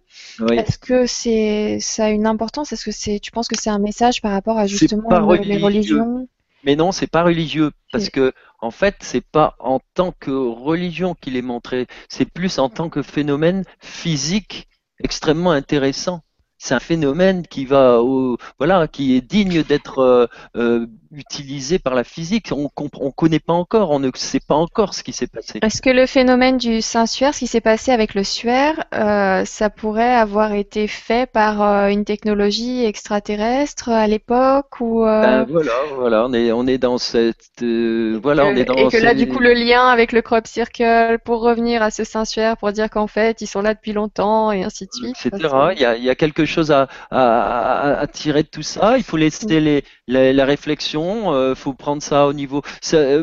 est-ce 0.50 0.76
que 0.76 1.06
c'est 1.06 1.78
ça 1.80 2.06
a 2.06 2.10
une 2.10 2.26
importance? 2.26 2.72
Est-ce 2.72 2.84
que 2.84 2.90
c'est, 2.90 3.20
tu 3.20 3.30
penses 3.30 3.48
que 3.48 3.56
c'est 3.58 3.70
un 3.70 3.78
message 3.78 4.20
par 4.20 4.32
rapport 4.32 4.58
à 4.58 4.66
justement 4.66 5.08
les 5.32 5.56
religions? 5.56 6.28
Mais 6.64 6.76
non, 6.76 6.92
c'est 6.92 7.06
pas 7.06 7.22
religieux. 7.22 7.72
Parce 7.90 8.10
que 8.10 8.34
en 8.60 8.70
fait, 8.70 8.96
c'est 9.00 9.24
pas 9.24 9.56
en 9.58 9.80
tant 9.94 10.12
que 10.12 10.30
religion 10.30 11.14
qu'il 11.14 11.36
est 11.36 11.42
montré, 11.42 11.86
c'est 12.08 12.30
plus 12.30 12.58
en 12.58 12.68
tant 12.68 12.90
que 12.90 13.00
phénomène 13.00 13.64
physique 13.80 14.68
extrêmement 15.02 15.50
intéressant 15.52 16.22
c'est 16.62 16.74
un 16.74 16.80
phénomène 16.80 17.44
qui 17.44 17.64
va 17.64 18.00
au, 18.02 18.36
voilà, 18.58 18.86
qui 18.86 19.16
est 19.16 19.20
digne 19.20 19.64
d'être 19.64 19.98
euh, 19.98 20.26
euh, 20.56 20.86
utilisé 21.12 21.78
par 21.78 21.94
la 21.94 22.04
physique. 22.04 22.50
On 22.52 22.70
ne 22.74 23.10
connaît 23.10 23.38
pas 23.38 23.52
encore, 23.52 23.90
on 23.90 23.98
ne 23.98 24.10
sait 24.14 24.40
pas 24.40 24.54
encore 24.54 24.94
ce 24.94 25.02
qui 25.02 25.12
s'est 25.12 25.26
passé. 25.26 25.60
Est-ce 25.62 25.82
que 25.82 25.90
le 25.90 26.06
phénomène 26.06 26.58
du 26.58 26.80
Saint-Suaire, 26.80 27.34
ce 27.34 27.40
qui 27.40 27.46
s'est 27.46 27.60
passé 27.60 27.92
avec 27.92 28.14
le 28.14 28.24
suaire, 28.24 28.84
euh, 28.94 29.44
ça 29.44 29.70
pourrait 29.70 30.14
avoir 30.14 30.52
été 30.52 30.86
fait 30.88 31.30
par 31.30 31.62
une 31.88 32.04
technologie 32.04 32.84
extraterrestre 32.84 33.88
à 33.88 34.06
l'époque 34.06 34.80
ou 34.80 35.02
ben, 35.02 35.44
Voilà, 35.48 35.72
voilà, 35.94 36.26
on 36.26 36.32
est 36.32 36.52
on 36.52 36.66
est 36.66 36.78
dans 36.78 36.98
cette 36.98 37.62
voilà, 37.62 38.46
on 38.46 38.56
est 38.56 38.64
dans 38.64 38.74
et 38.74 38.88
que 38.88 38.96
là 38.96 39.14
du 39.14 39.28
coup 39.28 39.38
le 39.38 39.52
lien 39.52 39.88
avec 39.88 40.12
le 40.12 40.22
crop 40.22 40.46
circle 40.46 41.18
pour 41.24 41.40
revenir 41.40 41.82
à 41.82 41.90
ce 41.90 42.04
Saint-Suaire 42.04 42.56
pour 42.56 42.72
dire 42.72 42.90
qu'en 42.90 43.06
fait 43.06 43.40
ils 43.40 43.46
sont 43.46 43.62
là 43.62 43.74
depuis 43.74 43.92
longtemps 43.92 44.52
et 44.52 44.64
ainsi 44.64 44.86
de 44.86 44.92
suite. 44.92 45.16
Etc. 45.26 45.48
Il 45.74 45.80
y 45.80 45.84
a, 45.84 45.96
il 45.96 46.04
y 46.04 46.10
a 46.10 46.14
quelque 46.14 46.44
chose 46.44 46.72
à, 46.72 48.06
tirer 48.12 48.42
de 48.42 48.48
tout 48.48 48.62
ça. 48.62 48.96
Il 48.96 49.04
faut 49.04 49.16
laisser 49.16 49.60
les, 49.60 50.32
la 50.32 50.44
réflexion. 50.44 51.01
Il 51.50 51.54
faut 51.56 51.74
prendre 51.74 52.02
ça 52.02 52.26
au 52.26 52.32
niveau. 52.32 52.62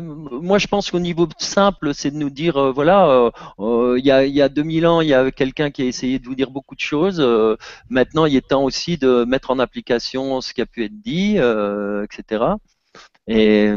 moi, 0.02 0.58
je 0.58 0.68
pense 0.68 0.92
qu'au 0.92 1.00
niveau 1.00 1.28
simple, 1.38 1.94
c'est 1.94 2.12
de 2.12 2.18
nous 2.18 2.30
dire, 2.30 2.74
voilà, 2.74 3.32
il 3.60 4.06
y, 4.06 4.12
a, 4.12 4.26
il 4.26 4.34
y 4.34 4.42
a 4.42 4.50
2000 4.50 4.88
ans, 4.88 5.02
il 5.02 5.10
y 5.10 5.14
a 5.14 5.32
quelqu'un 5.32 5.72
qui 5.72 5.82
a 5.84 5.86
essayé 5.86 6.20
de 6.20 6.26
vous 6.26 6.36
dire 6.36 6.52
beaucoup 6.52 6.76
de 6.76 6.80
choses. 6.80 7.20
maintenant, 7.90 8.26
il 8.26 8.36
est 8.36 8.48
temps 8.48 8.64
aussi 8.64 8.98
de 8.98 9.24
mettre 9.26 9.52
en 9.52 9.60
application 9.60 10.42
ce 10.42 10.54
qui 10.54 10.62
a 10.62 10.66
pu 10.66 10.84
être 10.86 11.00
dit, 11.02 11.38
etc. 11.38 12.46
Et 13.28 13.74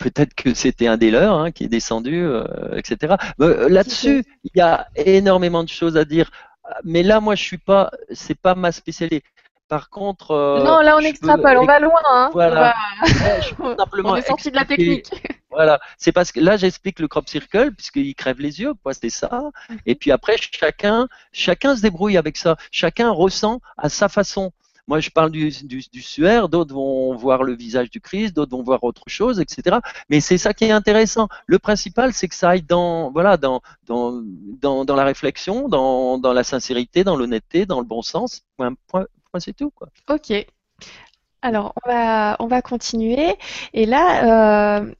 peut-être 0.00 0.34
que 0.34 0.54
c'était 0.54 0.88
un 0.88 0.96
des 0.96 1.12
leurs 1.12 1.38
hein, 1.38 1.52
qui 1.52 1.64
est 1.64 1.68
descendu, 1.68 2.24
euh, 2.24 2.44
etc. 2.76 3.14
Euh, 3.40 3.68
là-dessus, 3.68 4.24
il 4.44 4.50
y 4.56 4.60
a 4.60 4.88
énormément 4.96 5.62
de 5.62 5.68
choses 5.68 5.96
à 5.96 6.04
dire. 6.04 6.30
Mais 6.84 7.02
là, 7.02 7.20
moi, 7.20 7.34
je 7.36 7.42
suis 7.44 7.58
pas, 7.58 7.90
c'est 8.12 8.38
pas 8.38 8.54
ma 8.54 8.72
spécialité. 8.72 9.22
Par 9.70 9.88
contre, 9.88 10.32
euh, 10.32 10.64
non, 10.64 10.80
là 10.80 10.96
on 10.96 10.98
extrapole, 10.98 11.56
on 11.58 11.64
va 11.64 11.78
loin. 11.78 12.00
Hein. 12.10 12.30
Voilà. 12.32 12.74
on 13.60 14.16
est 14.16 14.26
sorti 14.26 14.50
de 14.50 14.56
la 14.56 14.64
technique. 14.64 15.10
Voilà, 15.52 15.80
c'est 15.98 16.12
parce 16.12 16.30
que 16.30 16.38
là 16.38 16.56
j'explique 16.56 17.00
le 17.00 17.08
crop 17.08 17.28
circle 17.28 17.72
puisqu'il 17.72 18.14
crève 18.14 18.38
les 18.38 18.60
yeux, 18.60 18.72
quoi, 18.84 18.94
c'est 18.94 19.10
ça. 19.10 19.50
Et 19.84 19.96
puis 19.96 20.12
après 20.12 20.36
chacun, 20.38 21.08
chacun 21.32 21.74
se 21.74 21.82
débrouille 21.82 22.16
avec 22.16 22.36
ça. 22.36 22.56
Chacun 22.70 23.10
ressent 23.10 23.60
à 23.76 23.88
sa 23.88 24.08
façon. 24.08 24.52
Moi, 24.86 25.00
je 25.00 25.10
parle 25.10 25.30
du, 25.30 25.50
du, 25.50 26.02
suaire, 26.02 26.48
d'autres 26.48 26.74
vont 26.74 27.14
voir 27.14 27.42
le 27.42 27.54
visage 27.54 27.90
du 27.90 28.00
Christ, 28.00 28.34
d'autres 28.34 28.56
vont 28.56 28.62
voir 28.62 28.82
autre 28.84 29.04
chose, 29.08 29.40
etc. 29.40 29.78
Mais 30.08 30.20
c'est 30.20 30.38
ça 30.38 30.54
qui 30.54 30.64
est 30.64 30.72
intéressant. 30.72 31.28
Le 31.46 31.58
principal, 31.58 32.12
c'est 32.12 32.28
que 32.28 32.34
ça 32.34 32.50
aille 32.50 32.62
dans, 32.62 33.10
voilà, 33.10 33.36
dans, 33.36 33.60
dans, 33.86 34.22
dans, 34.84 34.96
la 34.96 35.04
réflexion, 35.04 35.68
dans, 35.68 36.18
dans 36.18 36.32
la 36.32 36.42
sincérité, 36.42 37.04
dans 37.04 37.16
l'honnêteté, 37.16 37.66
dans 37.66 37.80
le 37.80 37.86
bon 37.86 38.02
sens. 38.02 38.42
Point, 38.56 38.74
point, 38.88 39.06
c'est 39.38 39.52
tout. 39.52 39.70
Quoi. 39.70 39.88
Ok. 40.08 40.32
Alors, 41.42 41.72
on 41.84 41.88
va, 41.88 42.36
on 42.40 42.46
va 42.46 42.62
continuer. 42.62 43.36
Et 43.72 43.86
là, 43.86 44.80
euh, 44.80 44.94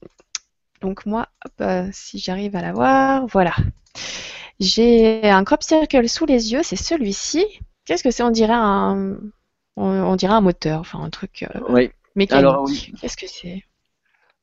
donc 0.81 1.05
moi, 1.05 1.27
euh, 1.61 1.87
si 1.91 2.19
j'arrive 2.19 2.55
à 2.55 2.61
la 2.61 2.73
voir, 2.73 3.27
voilà. 3.27 3.53
J'ai 4.59 5.29
un 5.29 5.43
crop 5.43 5.63
circle 5.63 6.07
sous 6.09 6.25
les 6.25 6.51
yeux, 6.51 6.63
c'est 6.63 6.75
celui-ci. 6.75 7.45
Qu'est-ce 7.85 8.03
que 8.03 8.11
c'est? 8.11 8.23
On 8.23 8.31
dirait 8.31 8.53
un, 8.53 9.17
on, 9.75 10.15
dirait 10.15 10.33
un 10.33 10.41
moteur, 10.41 10.79
enfin 10.79 10.99
un 11.01 11.09
truc 11.09 11.47
euh, 11.55 11.59
oui. 11.69 11.91
mécanique. 12.15 12.45
Alors, 12.45 12.67
Qu'est-ce 12.99 13.17
que 13.17 13.27
c'est? 13.27 13.63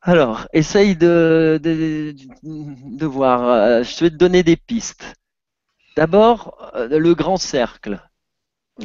Alors, 0.01 0.47
essaye 0.53 0.97
de, 0.97 1.61
de, 1.63 3.07
voir. 3.07 3.43
Euh, 3.43 3.83
je 3.83 4.05
vais 4.05 4.11
te 4.11 4.17
donner 4.17 4.45
des 4.45 4.57
pistes. 4.57 5.15
D'abord, 5.97 6.73
le 6.89 7.15
grand 7.15 7.37
cercle. 7.37 8.01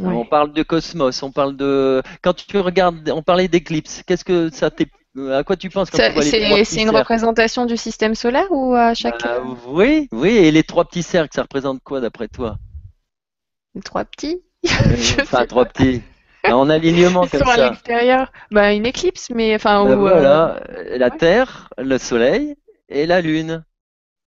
On 0.02 0.26
parle 0.26 0.54
de 0.54 0.64
cosmos, 0.64 1.22
on 1.22 1.32
parle 1.32 1.56
de. 1.56 2.02
Quand 2.22 2.34
tu 2.34 2.58
regardes, 2.60 3.10
on 3.10 3.22
parlait 3.22 3.48
d'éclipse. 3.48 4.04
Qu'est-ce 4.06 4.26
que 4.26 4.50
ça 4.50 4.72
t'est 4.72 4.90
à 5.32 5.44
quoi 5.44 5.56
tu 5.56 5.70
penses 5.70 5.92
quand 5.92 6.00
tu 6.00 6.12
vois 6.12 6.24
les 6.24 6.66
C'est 6.66 6.82
une 6.82 6.90
représentation 6.90 7.66
du 7.66 7.78
système 7.78 8.16
solaire 8.16 8.48
ou 8.50 8.74
à 8.74 8.96
chaque. 8.96 9.22
Bah, 9.24 9.44
oui, 9.68 10.08
oui. 10.12 10.30
Et 10.30 10.52
les 10.52 10.64
trois 10.64 10.86
petits 10.86 11.04
cercles, 11.04 11.36
ça 11.36 11.44
représente 11.44 11.84
quoi 11.84 12.02
d'après 12.02 12.28
toi? 12.28 12.58
Les 13.76 13.82
trois 13.82 14.06
petits? 14.06 14.42
Enfin, 15.22 15.46
trois 15.46 15.66
petits 15.66 16.02
en 16.52 16.70
alignement 16.70 17.28
comme 17.32 17.42
ça. 17.42 17.54
à 17.54 17.70
l'extérieur, 17.70 18.32
bah, 18.52 18.74
une 18.74 18.86
éclipse, 18.86 19.30
mais 19.30 19.56
enfin. 19.56 19.86
Bah, 19.86 19.96
voilà, 19.96 20.62
euh, 20.70 20.98
la 20.98 21.10
Terre, 21.10 21.70
le 21.78 21.98
Soleil 21.98 22.56
et 22.90 23.06
la 23.06 23.22
Lune. 23.22 23.64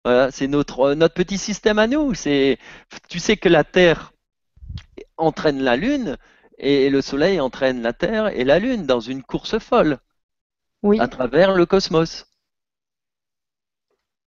Voilà, 0.05 0.31
c'est 0.31 0.49
notre 0.49 0.95
notre 0.95 1.15
petit 1.15 1.39
système 1.39 1.79
à 1.79 1.87
nous. 1.87 2.13
C'est, 2.15 2.59
tu 3.09 3.19
sais 3.19 3.37
que 3.37 3.49
la 3.49 3.65
Terre 3.65 4.12
entraîne 5.17 5.63
la 5.63 5.77
Lune 5.77 6.17
et 6.59 6.91
le 6.91 7.01
Soleil 7.01 7.41
entraîne 7.41 7.83
la 7.83 7.93
Terre 7.93 8.29
et 8.29 8.45
la 8.45 8.59
Lune 8.59 8.87
dans 8.87 9.01
une 9.01 9.23
course 9.23 9.59
folle. 9.59 9.99
Oui. 10.83 11.01
À 11.01 11.09
travers 11.09 11.55
le 11.55 11.67
cosmos. 11.67 12.27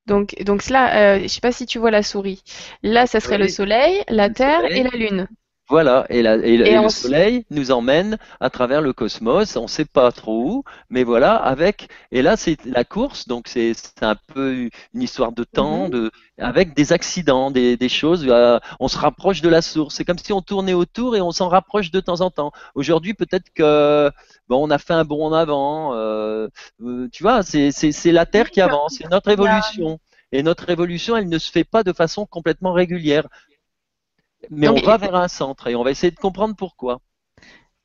Donc, 0.05 0.35
donc 0.43 0.61
cela, 0.61 1.13
euh, 1.13 1.17
je 1.17 1.23
ne 1.23 1.27
sais 1.27 1.41
pas 1.41 1.51
si 1.51 1.65
tu 1.65 1.79
vois 1.79 1.91
la 1.91 2.03
souris. 2.03 2.43
Là, 2.83 3.07
ça 3.07 3.19
serait 3.19 3.39
le 3.39 3.47
Soleil, 3.47 4.03
la 4.07 4.29
Terre 4.29 4.63
et 4.65 4.83
la 4.83 4.91
Lune. 4.91 5.27
Voilà, 5.67 6.05
et, 6.09 6.21
le 6.21 6.89
Soleil 6.89 7.43
nous 7.49 7.71
emmène 7.71 8.19
à 8.39 8.51
travers 8.51 8.81
le 8.81 8.93
cosmos, 8.93 9.55
on 9.55 9.63
ne 9.63 9.67
sait 9.67 9.85
pas 9.85 10.11
trop 10.11 10.43
où, 10.43 10.63
mais 10.91 11.03
voilà, 11.03 11.35
avec, 11.35 11.89
et 12.11 12.21
là 12.21 12.37
c'est 12.37 12.63
la 12.65 12.83
course, 12.83 13.27
donc 13.27 13.47
c'est 13.47 13.73
un 14.01 14.15
peu 14.15 14.69
une 14.93 15.01
histoire 15.01 15.31
de 15.31 15.43
temps, 15.43 15.85
mhm. 15.85 15.89
de, 15.89 16.11
avec 16.37 16.75
des 16.75 16.93
accidents, 16.93 17.49
des, 17.49 17.89
choses, 17.89 18.27
euh, 18.29 18.59
on 18.79 18.87
se 18.87 18.97
rapproche 18.99 19.41
de 19.41 19.49
la 19.49 19.63
source, 19.63 19.95
c'est 19.95 20.05
comme 20.05 20.19
si 20.19 20.33
on 20.33 20.41
tournait 20.43 20.75
autour 20.75 21.15
et 21.15 21.21
on 21.21 21.31
s'en 21.31 21.49
rapproche 21.49 21.89
de 21.89 21.99
temps 21.99 22.21
en 22.21 22.29
temps. 22.29 22.51
Aujourd'hui 22.75 23.15
peut-être 23.15 23.51
que 23.55 24.11
bon, 24.47 24.67
on 24.67 24.69
a 24.69 24.77
fait 24.77 24.93
un 24.93 25.03
bond 25.03 25.25
en 25.25 25.33
avant, 25.33 25.95
euh, 25.95 26.47
euh, 26.83 27.07
tu 27.11 27.23
vois, 27.23 27.41
c'est 27.41 28.11
la 28.11 28.27
Terre 28.27 28.51
qui 28.51 28.61
avance, 28.61 28.97
c'est 28.99 29.09
notre 29.09 29.29
évolution. 29.29 29.99
Et 30.31 30.43
notre 30.43 30.69
évolution, 30.69 31.15
elle 31.15 31.29
ne 31.29 31.37
se 31.37 31.49
fait 31.49 31.63
pas 31.63 31.83
de 31.83 31.93
façon 31.93 32.25
complètement 32.25 32.73
régulière. 32.73 33.25
Mais 34.49 34.67
on 34.67 34.75
va 34.75 34.97
vers 34.97 35.15
un 35.15 35.27
centre 35.27 35.67
et 35.67 35.75
on 35.75 35.83
va 35.83 35.91
essayer 35.91 36.11
de 36.11 36.19
comprendre 36.19 36.55
pourquoi. 36.55 36.99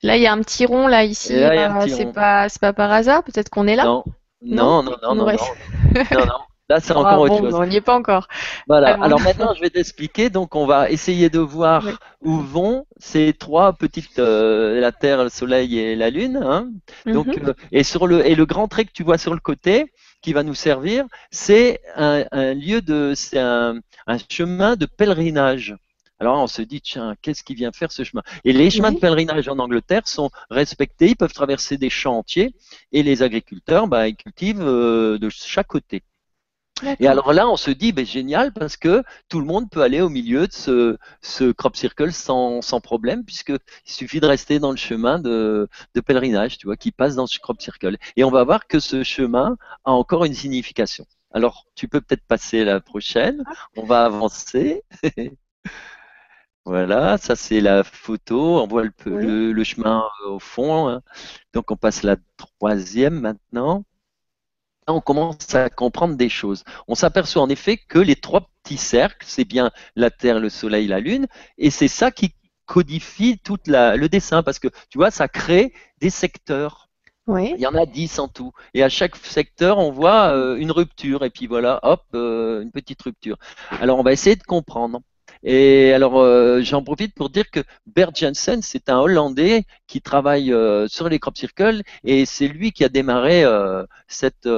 Là, 0.02 0.16
il 0.16 0.22
y 0.22 0.26
a 0.26 0.32
un 0.32 0.40
petit 0.40 0.66
rond 0.66 0.86
là 0.86 1.04
ici. 1.04 1.34
Euh, 1.34 1.86
c'est 1.88 2.12
pas, 2.12 2.46
pas 2.60 2.72
par 2.72 2.90
hasard. 2.90 3.22
Peut-être 3.22 3.50
qu'on 3.50 3.66
est 3.66 3.76
là? 3.76 3.84
Non, 3.84 4.04
non, 4.42 4.82
non, 4.82 4.96
non, 5.02 5.14
non, 5.14 5.26
non, 6.10 6.40
Là, 6.70 6.78
c'est 6.78 6.92
encore 6.92 7.06
ah, 7.08 7.20
autre 7.20 7.36
chose. 7.38 7.54
On 7.54 7.66
n'y 7.66 7.76
est 7.76 7.80
pas 7.80 7.96
encore. 7.96 8.28
Voilà. 8.68 8.96
Alors, 9.02 9.20
maintenant, 9.20 9.52
je 9.54 9.60
vais 9.60 9.70
t'expliquer. 9.70 10.30
Donc, 10.30 10.54
on 10.54 10.66
va 10.66 10.88
essayer 10.88 11.28
de 11.28 11.40
voir 11.40 11.84
où 12.20 12.38
vont 12.38 12.86
ces 12.96 13.32
trois 13.32 13.72
petites 13.72 14.20
euh, 14.20 14.80
la 14.80 14.92
Terre, 14.92 15.24
le 15.24 15.30
Soleil 15.30 15.76
et 15.76 15.96
la 15.96 16.10
Lune. 16.10 16.40
Hein. 16.40 16.70
Donc, 17.06 17.26
mhm. 17.26 17.48
euh, 17.48 17.54
et 17.72 17.82
sur 17.82 18.06
le 18.06 18.24
et 18.24 18.36
le 18.36 18.46
grand 18.46 18.68
trait 18.68 18.84
que 18.84 18.92
tu 18.92 19.02
vois 19.02 19.18
sur 19.18 19.34
le 19.34 19.40
côté, 19.40 19.92
qui 20.22 20.32
va 20.32 20.44
nous 20.44 20.54
servir, 20.54 21.06
c'est 21.32 21.80
un, 21.96 22.24
un, 22.30 22.54
lieu 22.54 22.80
de, 22.80 23.14
c'est 23.16 23.40
un, 23.40 23.80
un 24.06 24.18
chemin 24.28 24.76
de 24.76 24.86
pèlerinage. 24.86 25.74
Alors 26.20 26.38
on 26.38 26.46
se 26.46 26.60
dit, 26.60 26.82
tiens, 26.82 27.16
qu'est-ce 27.22 27.42
qui 27.42 27.54
vient 27.54 27.72
faire 27.72 27.90
ce 27.90 28.04
chemin? 28.04 28.22
Et 28.44 28.52
les 28.52 28.70
chemins 28.70 28.92
de 28.92 28.98
pèlerinage 28.98 29.48
en 29.48 29.58
Angleterre 29.58 30.06
sont 30.06 30.30
respectés, 30.50 31.08
ils 31.08 31.16
peuvent 31.16 31.32
traverser 31.32 31.78
des 31.78 31.88
champs 31.88 32.18
entiers, 32.18 32.54
et 32.92 33.02
les 33.02 33.22
agriculteurs, 33.22 33.88
bah, 33.88 34.06
ils 34.06 34.16
cultivent 34.16 34.60
euh, 34.60 35.18
de 35.18 35.30
chaque 35.30 35.68
côté. 35.68 36.02
Et 36.98 37.06
alors 37.06 37.32
là, 37.32 37.48
on 37.48 37.56
se 37.56 37.70
dit, 37.70 37.92
ben, 37.92 38.04
génial, 38.06 38.52
parce 38.52 38.76
que 38.76 39.02
tout 39.28 39.40
le 39.40 39.46
monde 39.46 39.68
peut 39.70 39.82
aller 39.82 40.00
au 40.00 40.08
milieu 40.08 40.46
de 40.46 40.52
ce, 40.52 40.96
ce 41.20 41.52
crop 41.52 41.76
circle 41.76 42.12
sans, 42.12 42.62
sans 42.62 42.80
problème, 42.80 43.24
puisqu'il 43.24 43.58
suffit 43.84 44.20
de 44.20 44.26
rester 44.26 44.58
dans 44.58 44.70
le 44.70 44.76
chemin 44.76 45.18
de, 45.18 45.68
de, 45.94 46.00
pèlerinage, 46.00 46.58
tu 46.58 46.66
vois, 46.66 46.76
qui 46.76 46.90
passe 46.92 47.16
dans 47.16 47.26
ce 47.26 47.38
crop 47.38 47.60
circle. 47.60 47.96
Et 48.16 48.24
on 48.24 48.30
va 48.30 48.44
voir 48.44 48.66
que 48.66 48.80
ce 48.80 49.02
chemin 49.02 49.56
a 49.84 49.92
encore 49.92 50.24
une 50.24 50.34
signification. 50.34 51.06
Alors, 51.32 51.66
tu 51.74 51.86
peux 51.86 52.00
peut-être 52.00 52.26
passer 52.26 52.64
la 52.64 52.80
prochaine. 52.80 53.42
Ah. 53.46 53.52
On 53.76 53.84
va 53.84 54.04
avancer. 54.04 54.82
Voilà, 56.66 57.18
ça 57.18 57.36
c'est 57.36 57.60
la 57.60 57.82
photo. 57.84 58.60
On 58.60 58.66
voit 58.66 58.84
le, 58.84 59.64
chemin 59.64 60.04
euh, 60.26 60.30
au 60.30 60.38
fond. 60.38 60.88
Hein. 60.88 61.02
Donc 61.52 61.70
on 61.70 61.76
passe 61.76 62.02
la 62.02 62.16
troisième 62.36 63.20
maintenant. 63.20 63.84
on 64.86 65.00
commence 65.00 65.54
à 65.54 65.70
comprendre 65.70 66.16
des 66.16 66.28
choses. 66.28 66.64
On 66.88 66.94
s'aperçoit 66.94 67.42
en 67.42 67.48
effet 67.48 67.76
que 67.76 67.98
les 67.98 68.16
trois 68.16 68.50
petits 68.62 68.76
cercles, 68.76 69.26
c'est 69.28 69.44
bien 69.44 69.70
la 69.96 70.10
Terre, 70.10 70.40
le 70.40 70.48
Soleil, 70.48 70.86
la 70.86 71.00
Lune, 71.00 71.26
et 71.58 71.70
c'est 71.70 71.88
ça 71.88 72.10
qui 72.10 72.34
codifie 72.66 73.38
tout 73.38 73.58
le 73.66 74.06
dessin, 74.06 74.42
parce 74.42 74.60
que 74.60 74.68
tu 74.90 74.98
vois, 74.98 75.10
ça 75.10 75.28
crée 75.28 75.72
des 76.00 76.10
secteurs. 76.10 76.88
Oui. 77.26 77.52
Il 77.56 77.60
y 77.60 77.66
en 77.66 77.74
a 77.74 77.86
dix 77.86 78.18
en 78.18 78.28
tout. 78.28 78.52
Et 78.74 78.82
à 78.82 78.88
chaque 78.88 79.16
secteur, 79.16 79.78
on 79.78 79.90
voit 79.90 80.34
euh, 80.34 80.56
une 80.56 80.70
rupture. 80.70 81.24
Et 81.24 81.30
puis 81.30 81.46
voilà, 81.46 81.80
hop, 81.82 82.02
euh, 82.14 82.62
une 82.62 82.70
petite 82.70 83.02
rupture. 83.02 83.38
Alors, 83.80 83.98
on 83.98 84.02
va 84.02 84.12
essayer 84.12 84.36
de 84.36 84.42
comprendre. 84.42 85.00
Et 85.42 85.92
alors, 85.92 86.18
euh, 86.18 86.60
j'en 86.62 86.82
profite 86.82 87.14
pour 87.14 87.30
dire 87.30 87.50
que 87.50 87.60
Bert 87.86 88.14
Jensen, 88.14 88.60
c'est 88.62 88.90
un 88.90 88.98
Hollandais 88.98 89.64
qui 89.86 90.02
travaille 90.02 90.52
euh, 90.52 90.86
sur 90.88 91.08
les 91.08 91.18
crop 91.18 91.36
circles 91.36 91.82
et 92.04 92.26
c'est 92.26 92.48
lui 92.48 92.72
qui 92.72 92.84
a 92.84 92.88
démarré 92.88 93.44
euh, 93.44 93.84
cette, 94.06 94.48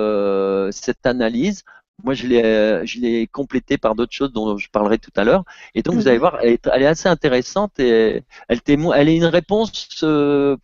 cette 0.72 1.06
analyse. 1.06 1.62
Moi, 2.04 2.14
je 2.14 2.26
l'ai, 2.26 2.84
je 2.84 2.98
l'ai 2.98 3.28
complété 3.28 3.78
par 3.78 3.94
d'autres 3.94 4.12
choses 4.12 4.32
dont 4.32 4.56
je 4.58 4.68
parlerai 4.70 4.98
tout 4.98 5.12
à 5.14 5.22
l'heure. 5.22 5.44
Et 5.74 5.82
donc, 5.82 5.94
vous 5.94 6.08
allez 6.08 6.16
mhm. 6.16 6.20
voir, 6.20 6.38
elle 6.42 6.54
est, 6.54 6.66
elle 6.72 6.82
est, 6.82 6.86
assez 6.86 7.08
intéressante 7.08 7.78
et 7.78 8.24
elle, 8.48 8.60
est 8.66 9.16
une 9.16 9.24
réponse 9.26 10.04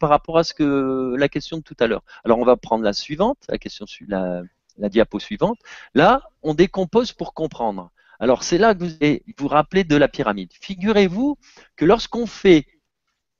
par 0.01 0.11
rapport 0.11 0.39
à 0.39 0.45
ce 0.45 0.53
que 0.53 1.15
la 1.17 1.29
question 1.29 1.59
de 1.59 1.63
tout 1.63 1.77
à 1.79 1.87
l'heure. 1.87 2.03
Alors, 2.25 2.39
on 2.41 2.45
va 2.45 2.57
prendre 2.57 2.83
la 2.83 2.93
suivante, 2.93 3.39
la 3.49 3.59
question 3.59 3.87
la, 4.09 4.43
la 4.79 4.89
diapo 4.89 5.21
suivante. 5.21 5.59
Là, 5.95 6.23
on 6.43 6.55
décompose 6.55 7.13
pour 7.13 7.35
comprendre. 7.35 7.91
Alors 8.19 8.43
c'est 8.43 8.59
là 8.59 8.75
que 8.75 8.85
vous 8.85 9.21
vous 9.39 9.49
rappelez 9.49 9.85
de 9.85 9.97
la 9.97 10.09
pyramide. 10.09 10.51
Figurez-vous 10.61 11.39
que 11.77 11.85
lorsqu'on 11.85 12.27
fait, 12.27 12.67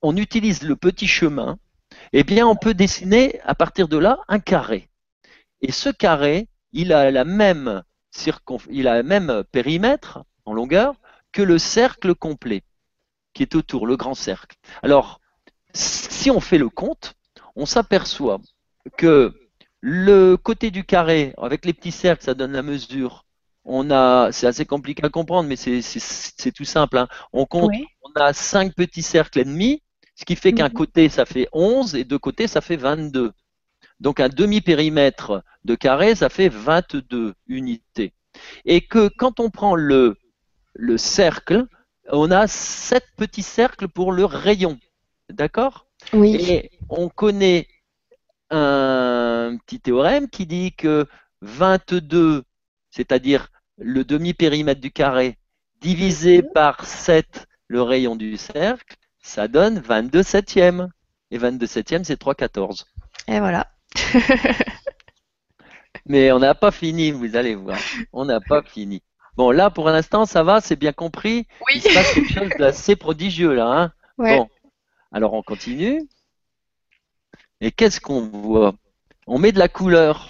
on 0.03 0.17
utilise 0.17 0.63
le 0.63 0.77
petit 0.77 1.09
chemin, 1.09 1.59
eh 2.13 2.23
bien 2.23 2.47
on 2.47 2.57
peut 2.57 2.75
dessiner 2.75 3.41
à 3.43 3.55
partir 3.55 3.89
de 3.89 3.97
là 3.97 4.21
un 4.29 4.39
carré. 4.39 4.89
Et 5.61 5.73
ce 5.73 5.89
carré, 5.89 6.49
il 6.73 6.93
a 6.93 7.11
la 7.11 7.25
même 7.25 7.83
il 8.71 8.89
a 8.89 8.97
le 8.97 9.03
même 9.03 9.45
périmètre 9.53 10.25
en 10.45 10.53
longueur 10.53 10.95
que 11.31 11.43
le 11.43 11.59
cercle 11.59 12.15
complet 12.15 12.63
qui 13.35 13.43
est 13.43 13.55
autour, 13.55 13.87
le 13.87 13.97
grand 13.97 14.15
cercle. 14.15 14.57
Alors 14.83 15.21
si 15.75 16.31
on 16.31 16.41
fait 16.41 16.59
le 16.59 16.69
compte, 16.69 17.15
on 17.55 17.67
s'aperçoit 17.67 18.41
que 18.97 19.35
le 19.81 20.37
côté 20.37 20.71
du 20.71 20.85
carré, 20.85 21.35
avec 21.39 21.65
les 21.65 21.73
petits 21.73 21.93
cercles, 21.93 22.25
ça 22.25 22.35
donne 22.35 22.53
la 22.53 22.63
mesure. 22.63 23.28
On 23.71 23.91
a, 23.91 24.33
c'est 24.33 24.47
assez 24.47 24.65
compliqué 24.65 25.05
à 25.05 25.11
comprendre, 25.11 25.47
mais 25.47 25.57
c'est 25.57 26.53
tout 26.53 26.65
simple. 26.65 26.97
Hein. 26.97 27.07
On 27.35 27.45
compte, 27.45 27.71
on 28.03 28.19
a 28.19 28.33
cinq 28.33 28.75
petits 28.75 29.03
cercles 29.03 29.41
et 29.41 29.45
demi, 29.45 29.83
ce 30.15 30.25
qui 30.25 30.37
fait 30.37 30.55
qu'un 30.55 30.71
mhm. 30.71 30.75
côté 30.75 31.09
ça 31.11 31.27
fait 31.27 31.49
11 31.53 31.95
et 31.95 32.05
deux 32.05 32.19
côtés 32.19 32.47
ça 32.47 32.63
fait 32.63 32.77
22. 32.77 33.33
Donc 34.01 34.21
un 34.21 34.31
demi-périmètre 34.31 35.43
de 35.65 35.75
carré, 35.75 36.15
ça 36.15 36.31
fait 36.31 36.49
22 36.49 37.35
unités. 37.47 38.15
Et 38.65 38.81
que 38.81 39.11
quand 39.19 39.39
on 39.39 39.51
prend 39.51 39.75
le, 39.75 40.17
le 40.73 40.97
cercle, 40.97 41.67
on 42.11 42.31
a 42.31 42.47
sept 42.47 43.05
petits 43.17 43.43
cercles 43.43 43.89
pour 43.89 44.13
le 44.13 44.25
rayon. 44.25 44.79
D'accord? 45.29 45.87
Oui. 46.15 46.37
Et 46.37 46.71
on 46.89 47.11
connaît 47.11 47.69
un 48.49 49.59
petit 49.67 49.81
théorème 49.81 50.31
qui 50.31 50.47
dit 50.47 50.73
que 50.73 51.07
22, 51.43 52.45
c'est-à-dire 52.91 53.51
le 53.79 54.05
demi-périmètre 54.05 54.81
du 54.81 54.91
carré, 54.91 55.39
divisé 55.81 56.43
par 56.43 56.85
7, 56.85 57.47
le 57.69 57.83
rayon 57.83 58.17
du 58.17 58.37
cercle, 58.37 58.97
ça 59.23 59.49
donne 59.49 59.79
22 59.79 60.23
septièmes. 60.23 60.89
Et 61.31 61.39
22 61.39 61.67
septièmes, 61.67 62.05
c'est 62.05 62.17
3 62.17 62.35
14. 62.35 62.87
Et 63.29 63.39
voilà. 63.39 63.71
Mais 66.07 66.33
on 66.33 66.39
n'a 66.39 66.55
pas 66.55 66.71
fini, 66.71 67.11
vous 67.11 67.37
allez 67.37 67.55
voir. 67.55 67.79
On 68.13 68.25
n'a 68.25 68.41
pas 68.41 68.63
fini. 68.63 69.03
Bon, 69.37 69.51
là, 69.51 69.71
pour 69.71 69.89
l'instant, 69.91 70.25
ça 70.25 70.43
va, 70.43 70.61
c'est 70.61 70.77
bien 70.77 70.93
compris. 70.93 71.47
Oui. 71.67 71.75
Il 71.77 71.83
se 71.83 71.95
passe 71.95 72.15
quelque 72.15 72.33
chose 72.33 72.51
d'assez 72.59 72.97
prodigieux, 72.97 73.55
là. 73.55 73.67
Hein 73.67 73.93
Bon, 74.17 74.49
alors 75.13 75.35
on 75.35 75.43
continue. 75.43 76.03
Et 77.61 77.71
qu'est-ce 77.71 78.01
qu'on 78.01 78.29
voit? 78.29 78.75
On 79.27 79.39
met 79.39 79.53
de 79.53 79.59
la 79.59 79.69
couleur. 79.69 80.29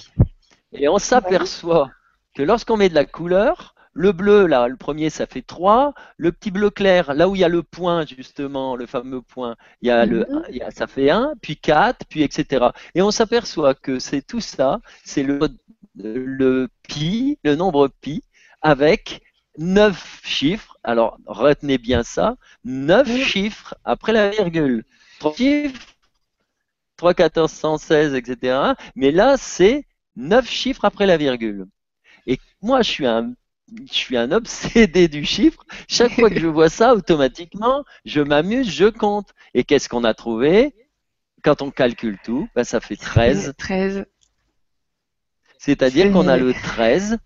Et 0.73 0.89
on 0.89 0.99
s'aperçoit 0.99 1.91
que 2.39 2.45
lorsqu'on 2.45 2.77
met 2.77 2.89
de 2.89 2.95
la 2.95 3.05
couleur, 3.05 3.75
le 3.95 4.13
bleu, 4.13 4.47
là, 4.47 4.69
le 4.69 4.77
premier, 4.77 5.11
ça 5.11 5.27
fait 5.27 5.43
3. 5.43 5.93
Le 6.19 6.31
petit 6.31 6.53
bleu 6.53 6.71
clair, 6.71 7.13
là 7.15 7.29
où 7.29 7.35
il 7.35 7.41
y 7.41 7.45
a 7.45 7.49
le 7.49 7.65
point, 7.65 8.07
justement, 8.07 8.77
le 8.77 8.87
fameux 8.87 9.23
point, 9.23 9.57
il 9.83 9.89
y 9.89 9.91
a 9.91 10.07
le, 10.07 10.21
mhm. 10.21 10.71
ça 10.71 10.87
fait 10.87 11.11
1, 11.11 11.33
puis 11.43 11.57
4, 11.57 12.07
puis 12.09 12.23
etc. 12.23 12.67
Et 12.95 13.03
on 13.03 13.11
s'aperçoit 13.11 13.75
que 13.75 13.99
c'est 13.99 14.23
tout 14.23 14.41
ça, 14.41 14.81
c'est 15.05 15.25
le, 15.25 15.41
le 15.97 16.69
pi, 16.85 17.41
le 17.43 17.57
nombre 17.57 17.89
pi, 17.89 18.23
avec 18.63 19.21
9 19.59 20.21
chiffres. 20.23 20.79
Alors, 20.85 21.19
retenez 21.27 21.79
bien 21.79 22.05
ça. 22.05 22.37
9 22.63 23.25
chiffres 23.25 23.75
après 23.85 24.13
la 24.13 24.31
virgule. 24.31 24.85
3 25.19 25.35
chiffres, 25.35 25.87
3, 26.99 27.15
14, 27.15 27.51
116, 27.51 28.15
etc. 28.15 28.75
Mais 28.95 29.11
là, 29.11 29.37
c'est 29.37 29.87
9 30.15 30.49
chiffres 30.49 30.85
après 30.85 31.07
la 31.07 31.17
virgule. 31.17 31.67
Et 32.29 32.39
moi, 32.63 32.83
je 32.83 32.91
suis 32.91 33.07
un 33.07 33.33
je 33.87 33.93
suis 33.93 34.17
un 34.17 34.33
obsédé 34.33 35.09
du 35.09 35.25
chiffre. 35.25 35.65
Chaque 35.89 36.13
fois 36.13 36.31
que 36.31 36.39
je 36.39 36.47
vois 36.47 36.71
ça, 36.71 36.95
automatiquement, 36.95 37.85
je 38.05 38.21
m'amuse, 38.21 38.71
je 38.71 38.87
compte. 38.87 39.35
Et 39.55 39.65
qu'est-ce 39.65 39.89
qu'on 39.89 40.05
a 40.05 40.15
trouvé? 40.15 40.75
Quand 41.43 41.61
on 41.61 41.71
calcule 41.71 42.19
tout, 42.25 42.49
ben, 42.55 42.65
ça 42.65 42.81
fait 42.81 42.97
13. 42.97 43.55
13. 43.59 44.07
C'est-à-dire 45.59 46.13
qu'on 46.13 46.29
a 46.29 46.37
le 46.37 46.53
13 46.55 47.19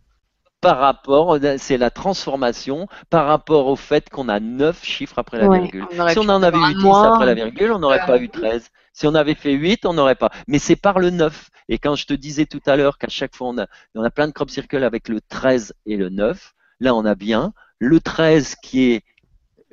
par 0.62 0.78
rapport, 0.78 1.38
c'est 1.58 1.76
la 1.76 1.90
transformation 1.90 2.86
par 3.10 3.26
rapport 3.26 3.66
au 3.66 3.74
fait 3.74 4.08
qu'on 4.08 4.28
a 4.28 4.38
9 4.38 4.82
chiffres 4.84 5.18
après 5.18 5.38
la 5.38 5.48
virgule. 5.48 5.84
Si 6.08 6.18
on 6.18 6.28
en 6.28 6.42
avait 6.42 6.56
eu 6.56 6.74
10 6.74 6.86
après 6.86 7.26
la 7.26 7.34
virgule, 7.34 7.72
on 7.72 7.80
n'aurait 7.80 8.06
pas 8.06 8.16
eu 8.18 8.28
13. 8.28 8.70
Si 8.92 9.06
on 9.08 9.14
avait 9.16 9.34
fait 9.34 9.52
8, 9.52 9.84
on 9.86 9.92
n'aurait 9.92 10.14
pas. 10.14 10.30
Mais 10.46 10.60
c'est 10.60 10.76
par 10.76 11.00
le 11.00 11.10
9. 11.10 11.50
Et 11.68 11.78
quand 11.78 11.96
je 11.96 12.06
te 12.06 12.14
disais 12.14 12.46
tout 12.46 12.60
à 12.64 12.76
l'heure 12.76 12.96
qu'à 12.96 13.08
chaque 13.08 13.34
fois, 13.34 13.48
on 13.48 13.58
a, 13.58 13.66
on 13.96 14.04
a 14.04 14.10
plein 14.10 14.28
de 14.28 14.32
crop 14.32 14.50
circles 14.50 14.84
avec 14.84 15.08
le 15.08 15.20
13 15.20 15.74
et 15.84 15.96
le 15.96 16.10
9, 16.10 16.54
là, 16.78 16.94
on 16.94 17.04
a 17.04 17.16
bien 17.16 17.52
le 17.80 17.98
13 17.98 18.54
qui 18.62 18.92
est 18.92 19.02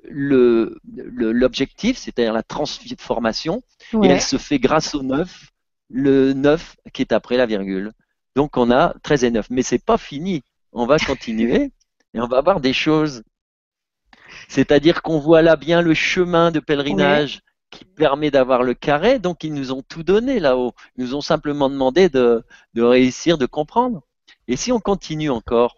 le, 0.10 0.80
l'objectif, 0.86 2.00
c'est-à-dire 2.00 2.34
la 2.34 2.42
transformation, 2.42 3.62
et 4.02 4.08
elle 4.08 4.22
se 4.22 4.38
fait 4.38 4.58
grâce 4.58 4.96
au 4.96 5.04
9, 5.04 5.52
le 5.92 6.34
9 6.34 6.78
qui 6.94 7.04
est 7.04 7.14
après 7.14 7.38
la 7.38 7.46
virgule. 7.46 7.92
Donc 8.36 8.58
on 8.58 8.72
a 8.72 8.96
13 9.04 9.24
et 9.26 9.32
9. 9.32 9.48
Mais 9.52 9.62
c'est 9.62 9.84
pas 9.84 9.98
fini. 9.98 10.42
On 10.74 10.86
va 10.86 10.98
continuer 10.98 11.72
et 12.14 12.20
on 12.20 12.28
va 12.28 12.42
voir 12.42 12.60
des 12.60 12.74
choses. 12.74 13.24
C'est-à-dire 14.48 15.02
qu'on 15.02 15.20
voit 15.20 15.42
là 15.42 15.56
bien 15.56 15.82
le 15.82 15.94
chemin 15.94 16.52
de 16.52 16.60
pèlerinage 16.60 17.42
qui 17.70 17.86
permet 17.86 18.32
d'avoir 18.32 18.64
le 18.64 18.74
carré. 18.74 19.20
Donc, 19.20 19.44
ils 19.44 19.54
nous 19.54 19.72
ont 19.72 19.82
tout 19.82 20.04
donné 20.04 20.40
là-haut. 20.40 20.74
Ils 20.96 21.06
nous 21.06 21.16
ont 21.16 21.22
simplement 21.22 21.70
demandé 21.70 22.10
de, 22.10 22.44
réussir, 22.76 23.38
de 23.38 23.46
comprendre. 23.46 24.02
Et 24.48 24.56
si 24.56 24.72
on 24.72 24.80
continue 24.80 25.30
encore, 25.30 25.78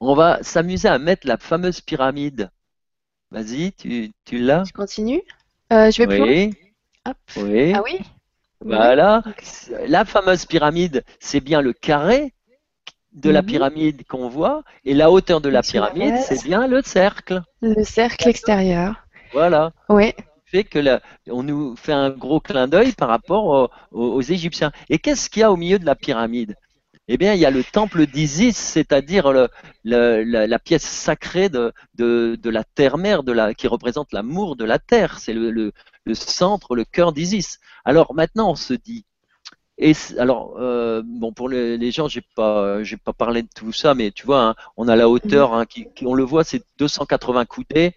on 0.00 0.14
va 0.14 0.42
s'amuser 0.42 0.88
à 0.88 0.98
mettre 0.98 1.26
la 1.26 1.36
fameuse 1.36 1.80
pyramide. 1.80 2.50
Vas-y, 3.30 3.72
tu, 3.72 4.12
tu 4.24 4.38
l'as? 4.38 4.64
Je 4.64 4.72
continue? 4.72 5.22
Euh, 5.72 5.90
Je 5.90 6.02
vais 6.02 6.20
oui. 6.20 6.50
plus 6.50 7.42
Oui. 7.42 7.72
Ah 7.74 7.82
oui? 7.82 8.00
Voilà. 8.60 9.22
La 9.86 10.04
fameuse 10.04 10.46
pyramide, 10.46 11.04
c'est 11.20 11.40
bien 11.40 11.60
le 11.60 11.72
carré 11.72 12.33
de 13.14 13.30
la 13.30 13.42
mhm. 13.42 13.46
pyramide 13.46 14.06
qu'on 14.06 14.28
voit, 14.28 14.62
et 14.84 14.94
la 14.94 15.10
hauteur 15.10 15.40
de 15.40 15.48
la 15.48 15.62
pyramide, 15.62 16.16
c'est 16.18 16.42
bien 16.44 16.66
le 16.66 16.82
cercle. 16.82 17.42
Le 17.62 17.84
cercle 17.84 18.28
extérieur. 18.28 19.06
Voilà. 19.32 19.72
Oui 19.88 20.12
que 20.62 21.00
on 21.28 21.42
nous 21.42 21.74
fait 21.74 21.92
un 21.92 22.10
gros 22.10 22.38
clin 22.38 22.68
d'œil 22.68 22.92
par 22.92 23.08
rapport 23.08 23.70
aux, 23.90 24.22
Égyptiens. 24.22 24.70
Et 24.88 24.98
qu'est-ce 24.98 25.28
qu'il 25.28 25.40
y 25.40 25.42
a 25.42 25.50
au 25.50 25.56
milieu 25.56 25.80
de 25.80 25.86
la 25.86 25.96
pyramide? 25.96 26.54
Eh 27.08 27.18
bien, 27.18 27.34
il 27.34 27.40
y 27.40 27.44
a 27.44 27.50
le 27.50 27.64
temple 27.64 28.06
d'Isis, 28.06 28.56
c'est-à-dire 28.56 29.30
la, 29.84 30.58
pièce 30.58 30.84
sacrée 30.84 31.48
de, 31.48 31.72
la 32.44 32.64
terre-mère, 32.64 33.22
qui 33.58 33.66
représente 33.66 34.12
l'amour 34.12 34.54
de 34.56 34.64
la 34.64 34.78
terre. 34.78 35.18
C'est 35.18 35.34
le, 35.34 35.72
centre, 36.12 36.76
le 36.76 36.84
cœur 36.84 37.12
d'Isis. 37.12 37.58
Alors 37.84 38.14
maintenant, 38.14 38.52
on 38.52 38.54
se 38.54 38.74
dit, 38.74 39.04
et 39.76 39.92
alors, 40.18 40.54
euh, 40.58 41.02
bon, 41.04 41.32
pour 41.32 41.48
les, 41.48 41.90
gens, 41.90 42.06
j'ai 42.06 42.22
pas, 42.36 42.82
j'ai 42.84 42.96
pas 42.96 43.12
parlé 43.12 43.42
de 43.42 43.48
tout 43.54 43.72
ça, 43.72 43.94
mais 43.94 44.12
tu 44.12 44.24
vois, 44.24 44.42
hein, 44.42 44.54
on 44.76 44.86
a 44.86 44.94
la 44.94 45.08
hauteur, 45.08 45.52
hein, 45.54 45.66
qui, 45.66 45.88
on 46.04 46.14
le 46.14 46.22
voit, 46.22 46.44
c'est 46.44 46.62
280 46.78 47.44
coudées. 47.44 47.94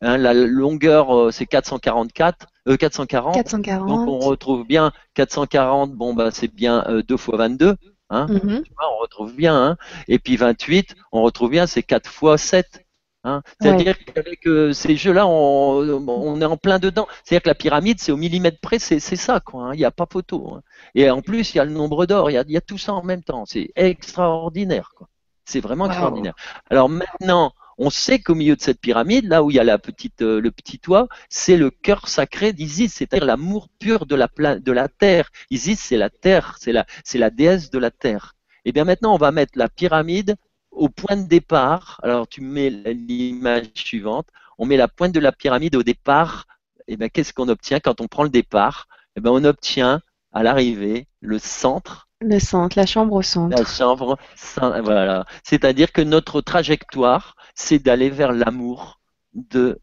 Hein, 0.00 0.16
la 0.16 0.32
longueur, 0.32 1.14
euh, 1.14 1.30
c'est 1.30 1.44
444, 1.44 2.46
euh, 2.68 2.76
440. 2.76 3.34
440. 3.34 3.88
Donc 3.88 4.08
on 4.08 4.18
retrouve 4.20 4.64
bien 4.64 4.92
440, 5.14 5.92
bon 5.92 6.14
bah 6.14 6.30
c'est 6.30 6.54
bien 6.54 6.84
2 7.06 7.16
fois 7.16 7.36
22. 7.36 7.74
Hein, 8.10 8.26
mhm. 8.28 8.62
on 8.78 9.02
retrouve 9.02 9.34
bien. 9.34 9.56
Hein, 9.56 9.76
et 10.06 10.20
puis 10.20 10.36
28, 10.36 10.94
on 11.10 11.22
retrouve 11.22 11.50
bien, 11.50 11.66
c'est 11.66 11.82
4 11.82 12.08
fois 12.08 12.38
7. 12.38 12.86
Hein. 13.28 13.42
C'est-à-dire 13.60 13.96
qu'avec 14.04 14.46
euh, 14.46 14.72
ces 14.72 14.96
jeux-là, 14.96 15.26
on, 15.26 16.08
on, 16.08 16.40
est 16.40 16.44
en 16.44 16.56
plein 16.56 16.78
dedans. 16.78 17.06
C'est-à-dire 17.24 17.42
que 17.42 17.48
la 17.48 17.54
pyramide, 17.54 18.00
c'est 18.00 18.12
au 18.12 18.16
millimètre 18.16 18.60
près, 18.60 18.78
c'est 18.78 18.98
ça, 18.98 19.40
quoi. 19.40 19.64
Hein. 19.64 19.74
Il 19.74 19.78
n'y 19.78 19.84
a 19.84 19.90
pas 19.90 20.06
photo. 20.10 20.54
Hein. 20.54 20.62
Et 20.94 21.10
en 21.10 21.22
plus, 21.22 21.54
il 21.54 21.58
y 21.58 21.60
a 21.60 21.64
le 21.64 21.72
nombre 21.72 22.06
d'or, 22.06 22.30
il 22.30 22.34
y 22.34 22.38
a, 22.38 22.44
y 22.46 22.56
a, 22.56 22.60
tout 22.60 22.78
ça 22.78 22.92
en 22.94 23.02
même 23.02 23.22
temps. 23.22 23.44
C'est 23.46 23.70
extraordinaire, 23.76 24.92
quoi. 24.96 25.08
C'est 25.44 25.60
vraiment 25.60 25.86
extraordinaire. 25.86 26.34
Alors 26.68 26.90
maintenant, 26.90 27.52
on 27.78 27.90
sait 27.90 28.18
qu'au 28.18 28.34
milieu 28.34 28.56
de 28.56 28.60
cette 28.60 28.80
pyramide, 28.80 29.26
là 29.26 29.42
où 29.42 29.50
il 29.50 29.54
y 29.54 29.60
a 29.60 29.64
la 29.64 29.78
petite, 29.78 30.20
euh, 30.20 30.40
le 30.40 30.50
petit 30.50 30.78
toit, 30.78 31.08
c'est 31.30 31.56
le 31.56 31.70
cœur 31.70 32.08
sacré 32.08 32.52
d'Isis, 32.52 32.92
c'est-à-dire 32.92 33.26
l'amour 33.26 33.68
pur 33.78 34.04
de 34.04 34.16
la, 34.16 34.28
de 34.58 34.72
la 34.72 34.88
terre. 34.88 35.30
Isis, 35.50 35.80
c'est 35.80 35.96
la 35.96 36.10
terre, 36.10 36.56
c'est 36.60 36.72
la, 36.72 36.86
la 37.14 37.30
déesse 37.30 37.70
de 37.70 37.78
la 37.78 37.90
terre. 37.90 38.34
Et 38.64 38.70
eh 38.70 38.72
bien 38.72 38.84
maintenant, 38.84 39.14
on 39.14 39.18
va 39.18 39.30
mettre 39.30 39.52
la 39.56 39.68
pyramide 39.68 40.36
au 40.78 40.88
point 40.88 41.16
de 41.16 41.26
départ. 41.26 42.00
Alors 42.02 42.28
tu 42.28 42.40
mets 42.40 42.70
l'image 42.70 43.66
suivante. 43.74 44.28
On 44.58 44.66
met 44.66 44.76
la 44.76 44.88
pointe 44.88 45.12
de 45.12 45.20
la 45.20 45.32
pyramide 45.32 45.76
au 45.76 45.82
départ. 45.82 46.46
Et 46.86 46.94
eh 46.94 46.96
bien 46.96 47.08
qu'est-ce 47.08 47.32
qu'on 47.32 47.48
obtient 47.48 47.80
quand 47.80 48.00
on 48.00 48.08
prend 48.08 48.22
le 48.22 48.30
départ? 48.30 48.88
Et 48.90 49.18
eh 49.18 49.20
bien 49.20 49.32
on 49.32 49.44
obtient 49.44 50.00
à 50.32 50.42
l'arrivée 50.42 51.06
le 51.20 51.38
centre 51.38 52.08
le 52.20 52.40
centre, 52.40 52.76
la 52.76 52.86
chambre 52.86 53.14
au 53.14 53.22
centre. 53.22 53.56
La 53.56 53.64
chambre, 53.64 54.18
voilà. 54.56 55.24
C'est-à-dire 55.44 55.92
que 55.92 56.02
notre 56.02 56.40
trajectoire, 56.40 57.36
c'est 57.54 57.78
d'aller 57.78 58.10
vers 58.10 58.32
l'amour 58.32 59.00
de, 59.34 59.80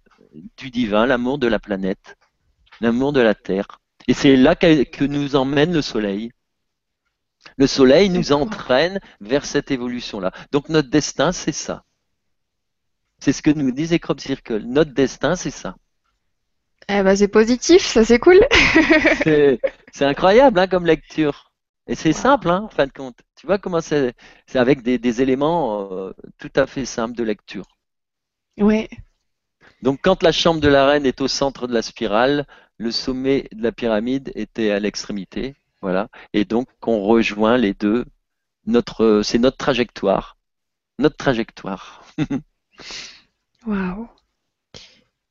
du 0.58 0.70
divin, 0.70 1.06
l'amour 1.06 1.38
de 1.38 1.48
la 1.48 1.60
planète, 1.60 2.18
l'amour 2.82 3.14
de 3.14 3.22
la 3.22 3.36
Terre. 3.36 3.80
Et 4.08 4.14
c'est 4.14 4.36
là 4.36 4.56
que, 4.56 5.06
nous 5.06 5.36
emmène 5.36 5.74
le 5.74 5.82
Soleil. 5.82 6.32
Le 7.58 7.68
Soleil 7.68 8.10
nous 8.10 8.32
entraîne 8.32 9.00
vers 9.22 9.46
cette 9.46 9.72
évolution-là. 9.72 10.32
Donc 10.52 10.70
notre 10.70 10.90
destin, 10.90 11.32
c'est 11.32 11.52
ça. 11.52 11.84
C'est 13.20 13.34
ce 13.34 13.42
que 13.42 13.52
nous 13.52 13.72
disait 13.72 14.00
Crop 14.00 14.20
Circle. 14.20 14.64
Notre 14.66 14.94
destin, 14.94 15.36
c'est 15.36 15.52
ça. 15.52 15.76
Eh 16.88 17.02
ben, 17.02 17.16
c'est 17.16 17.28
positif, 17.28 17.84
ça 17.84 18.06
c'est 18.06 18.20
cool. 18.20 18.40
c'est 19.24 20.06
incroyable 20.06 20.60
hein, 20.60 20.68
comme 20.68 20.86
lecture. 20.86 21.52
Et 21.88 21.96
c'est 21.96 22.14
simple, 22.14 22.50
hein, 22.50 22.64
en 22.64 22.70
fin 22.70 22.88
de 22.88 22.92
compte. 22.92 23.18
Tu 23.36 23.46
vois 23.46 23.58
comment 23.58 23.82
c'est 23.82 24.14
C'est 24.48 24.60
avec 24.60 24.82
des, 24.82 25.22
éléments 25.22 25.92
euh, 25.92 26.14
tout 26.38 26.52
à 26.56 26.66
fait 26.66 26.86
simples 26.86 27.16
de 27.16 27.24
lecture. 27.24 27.66
Oui. 28.58 28.88
Donc, 29.82 30.00
quand 30.02 30.24
la 30.24 30.32
chambre 30.32 30.62
de 30.62 30.68
la 30.68 30.88
reine 30.88 31.06
est 31.06 31.22
au 31.22 31.28
centre 31.28 31.68
de 31.68 31.74
la 31.74 31.82
spirale, 31.82 32.48
le 32.78 32.92
sommet 32.92 33.48
de 33.52 33.62
la 33.62 33.72
pyramide 33.72 34.32
était 34.36 34.72
à 34.72 34.80
l'extrémité, 34.80 35.56
voilà, 35.86 36.10
et 36.34 36.46
donc 36.46 36.68
on 36.88 37.04
rejoint 37.04 37.60
les 37.60 37.76
deux. 37.76 38.06
Notre, 38.66 39.22
c'est 39.24 39.38
notre 39.38 39.58
trajectoire, 39.58 40.36
notre 40.98 41.16
trajectoire. 41.16 42.04
Waouh. 43.68 44.10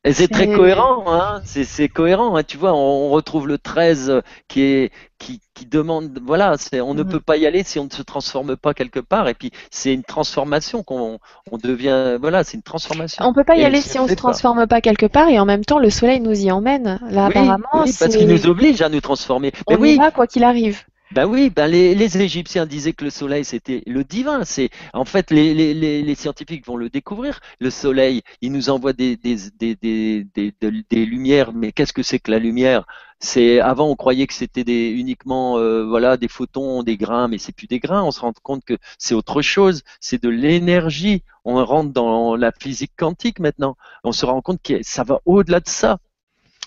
Et 0.06 0.12
c'est 0.12 0.28
très 0.28 0.46
cohérent, 0.46 1.04
hein 1.06 1.40
c'est 1.44 1.88
cohérent. 1.88 2.36
Hein 2.36 2.42
tu 2.42 2.58
vois, 2.58 2.74
on, 2.74 3.08
retrouve 3.08 3.48
le 3.48 3.56
13 3.56 4.20
qui 4.48 4.60
est 4.60 4.92
qui, 5.18 5.40
qui 5.54 5.64
demande, 5.64 6.20
voilà, 6.22 6.56
on 6.74 6.92
ne 6.92 7.02
mm. 7.02 7.08
peut 7.08 7.20
pas 7.20 7.38
y 7.38 7.46
aller 7.46 7.62
si 7.62 7.78
on 7.78 7.84
ne 7.84 7.90
se 7.90 8.02
transforme 8.02 8.56
pas 8.56 8.74
quelque 8.74 9.00
part. 9.00 9.28
Et 9.28 9.34
puis 9.34 9.50
c'est 9.70 9.94
une 9.94 10.02
transformation 10.02 10.82
qu'on 10.82 11.18
on 11.50 11.56
devient, 11.56 12.18
voilà, 12.20 12.44
c'est 12.44 12.58
une 12.58 12.62
transformation. 12.62 13.24
On 13.24 13.32
peut 13.32 13.44
pas 13.44 13.56
y 13.56 13.64
aller 13.64 13.80
si 13.80 13.98
on 13.98 14.04
ne 14.04 14.10
se 14.10 14.14
transforme 14.14 14.66
pas. 14.66 14.82
quelque 14.82 15.06
part. 15.06 15.28
Et 15.30 15.38
en 15.38 15.46
même 15.46 15.64
temps, 15.64 15.78
le 15.78 15.88
soleil 15.88 16.20
nous 16.20 16.38
y 16.38 16.50
emmène. 16.50 17.00
Là, 17.08 17.26
apparemment, 17.26 17.64
oui, 17.72 17.94
parce 17.98 18.14
qu'il 18.14 18.28
nous 18.28 18.46
oblige 18.46 18.82
à 18.82 18.90
nous 18.90 19.00
transformer. 19.00 19.52
On 19.66 19.76
oui. 19.76 19.94
y 19.94 19.96
va 19.96 20.10
quoi 20.10 20.26
qu'il 20.26 20.44
arrive. 20.44 20.82
Ben 21.14 21.26
oui, 21.26 21.48
ben 21.48 21.68
les, 21.68 22.16
Égyptiens 22.20 22.66
disaient 22.66 22.92
que 22.92 23.04
le 23.04 23.10
soleil 23.10 23.44
c'était 23.44 23.84
le 23.86 24.02
divin. 24.02 24.44
C'est 24.44 24.70
en 24.92 25.04
fait 25.04 25.30
les, 25.30 25.54
les, 25.54 26.02
les, 26.02 26.14
scientifiques 26.16 26.66
vont 26.66 26.76
le 26.76 26.90
découvrir. 26.90 27.38
Le 27.60 27.70
soleil, 27.70 28.22
il 28.40 28.50
nous 28.50 28.68
envoie 28.68 28.92
des, 28.92 29.16
des, 29.16 29.36
des, 29.60 30.26
des, 30.26 31.06
lumières. 31.06 31.52
Mais 31.52 31.70
qu'est-ce 31.70 31.92
que 31.92 32.02
c'est 32.02 32.18
que 32.18 32.32
la 32.32 32.40
lumière? 32.40 32.84
C'est 33.20 33.60
avant 33.60 33.88
on 33.88 33.94
croyait 33.94 34.26
que 34.26 34.34
c'était 34.34 34.90
uniquement 34.90 35.56
euh, 35.58 35.84
voilà 35.86 36.16
des 36.16 36.26
photons, 36.26 36.82
des 36.82 36.96
grains, 36.96 37.28
mais 37.28 37.38
c'est 37.38 37.52
plus 37.54 37.68
des 37.68 37.78
grains. 37.78 38.02
On 38.02 38.10
se 38.10 38.18
rend 38.20 38.32
compte 38.42 38.64
que 38.64 38.76
c'est 38.98 39.14
autre 39.14 39.40
chose. 39.40 39.82
C'est 40.00 40.20
de 40.20 40.28
l'énergie. 40.28 41.22
On 41.44 41.64
rentre 41.64 41.92
dans 41.92 42.34
la 42.34 42.50
physique 42.50 42.92
quantique 42.96 43.38
maintenant. 43.38 43.76
On 44.02 44.10
se 44.10 44.26
rend 44.26 44.42
compte 44.42 44.60
que 44.62 44.82
ça 44.82 45.04
va 45.04 45.20
au-delà 45.26 45.60
de 45.60 45.68
ça. 45.68 45.98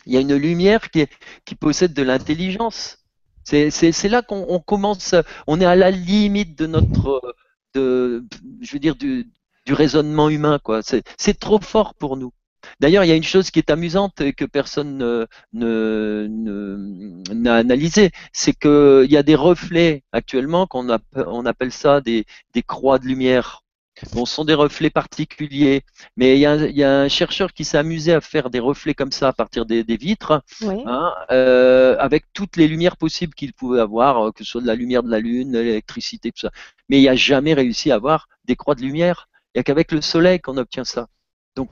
Il 0.06 0.14
y 0.14 0.18
a 0.18 0.22
une 0.22 0.36
lumière 0.36 0.90
qui, 0.90 1.06
qui 1.44 1.56
possède 1.56 1.94
de 1.94 2.02
l'intelligence. 2.04 3.00
C'est 3.48 4.10
là 4.10 4.22
qu'on 4.22 4.60
commence, 4.60 5.16
on 5.48 5.62
est 5.62 5.66
à 5.66 5.76
la 5.76 5.90
limite 5.90 6.58
de 6.58 6.68
notre, 6.68 7.22
je 7.76 8.72
veux 8.74 8.80
dire, 8.80 8.96
du, 8.96 9.26
raisonnement 9.70 10.30
humain. 10.30 10.60
quoi. 10.64 10.82
C'est 10.82 11.40
trop 11.40 11.60
fort 11.60 11.94
pour 11.96 12.18
nous. 12.18 12.34
D'ailleurs, 12.82 13.06
il 13.06 13.08
y 13.08 13.12
a 13.12 13.16
une 13.16 13.24
chose 13.24 13.50
qui 13.52 13.60
est 13.60 13.70
amusante 13.70 14.20
et 14.20 14.34
que 14.34 14.44
personne 14.44 14.98
n'a 14.98 15.28
ne, 15.54 17.50
analysé, 17.50 18.12
c'est 18.34 18.54
qu'il 18.54 19.10
y 19.10 19.18
a 19.18 19.24
des 19.24 19.36
reflets 19.36 20.04
actuellement 20.12 20.68
qu'on 20.68 20.90
on 21.16 21.46
appelle 21.46 21.72
ça 21.72 22.02
des 22.02 22.26
croix 22.66 23.00
de 23.00 23.06
lumière. 23.06 23.64
Bon, 24.14 24.26
ce 24.26 24.36
sont 24.36 24.46
des 24.46 24.54
reflets 24.54 24.92
particuliers, 24.92 25.84
mais 26.18 26.38
il 26.38 26.40
y, 26.40 26.84
a, 26.84 27.00
un 27.00 27.08
chercheur 27.08 27.52
qui 27.54 27.66
s'est 27.66 27.80
amusé 27.80 28.14
à 28.14 28.22
faire 28.22 28.52
des 28.52 28.60
reflets 28.60 28.94
comme 28.94 29.12
ça 29.12 29.30
à 29.30 29.34
partir 29.34 29.66
des, 29.66 29.84
vitres, 29.98 30.44
hein, 30.64 31.14
euh, 31.32 31.98
avec 31.98 32.26
toutes 32.34 32.58
les 32.58 32.68
lumières 32.68 32.98
possibles 32.98 33.34
qu'il 33.34 33.54
pouvait 33.54 33.80
avoir, 33.80 34.28
euh, 34.28 34.32
que 34.32 34.44
ce 34.44 34.52
soit 34.52 34.62
de 34.62 34.68
la 34.68 34.76
lumière 34.76 35.02
de 35.02 35.10
la 35.10 35.20
lune, 35.20 35.54
l'électricité, 35.54 36.32
tout 36.32 36.42
ça. 36.42 36.52
Mais 36.90 37.02
il 37.02 37.06
n'a 37.06 37.16
jamais 37.16 37.56
réussi 37.56 37.92
à 37.92 37.96
avoir 37.96 38.28
des 38.46 38.56
croix 38.56 38.76
de 38.76 38.82
lumière. 38.82 39.30
Il 39.56 39.58
n'y 39.58 39.62
a 39.62 39.64
qu'avec 39.64 39.92
le 39.92 40.02
soleil 40.02 40.40
qu'on 40.40 40.58
obtient 40.58 40.86
ça. 40.86 41.08
Donc 41.56 41.72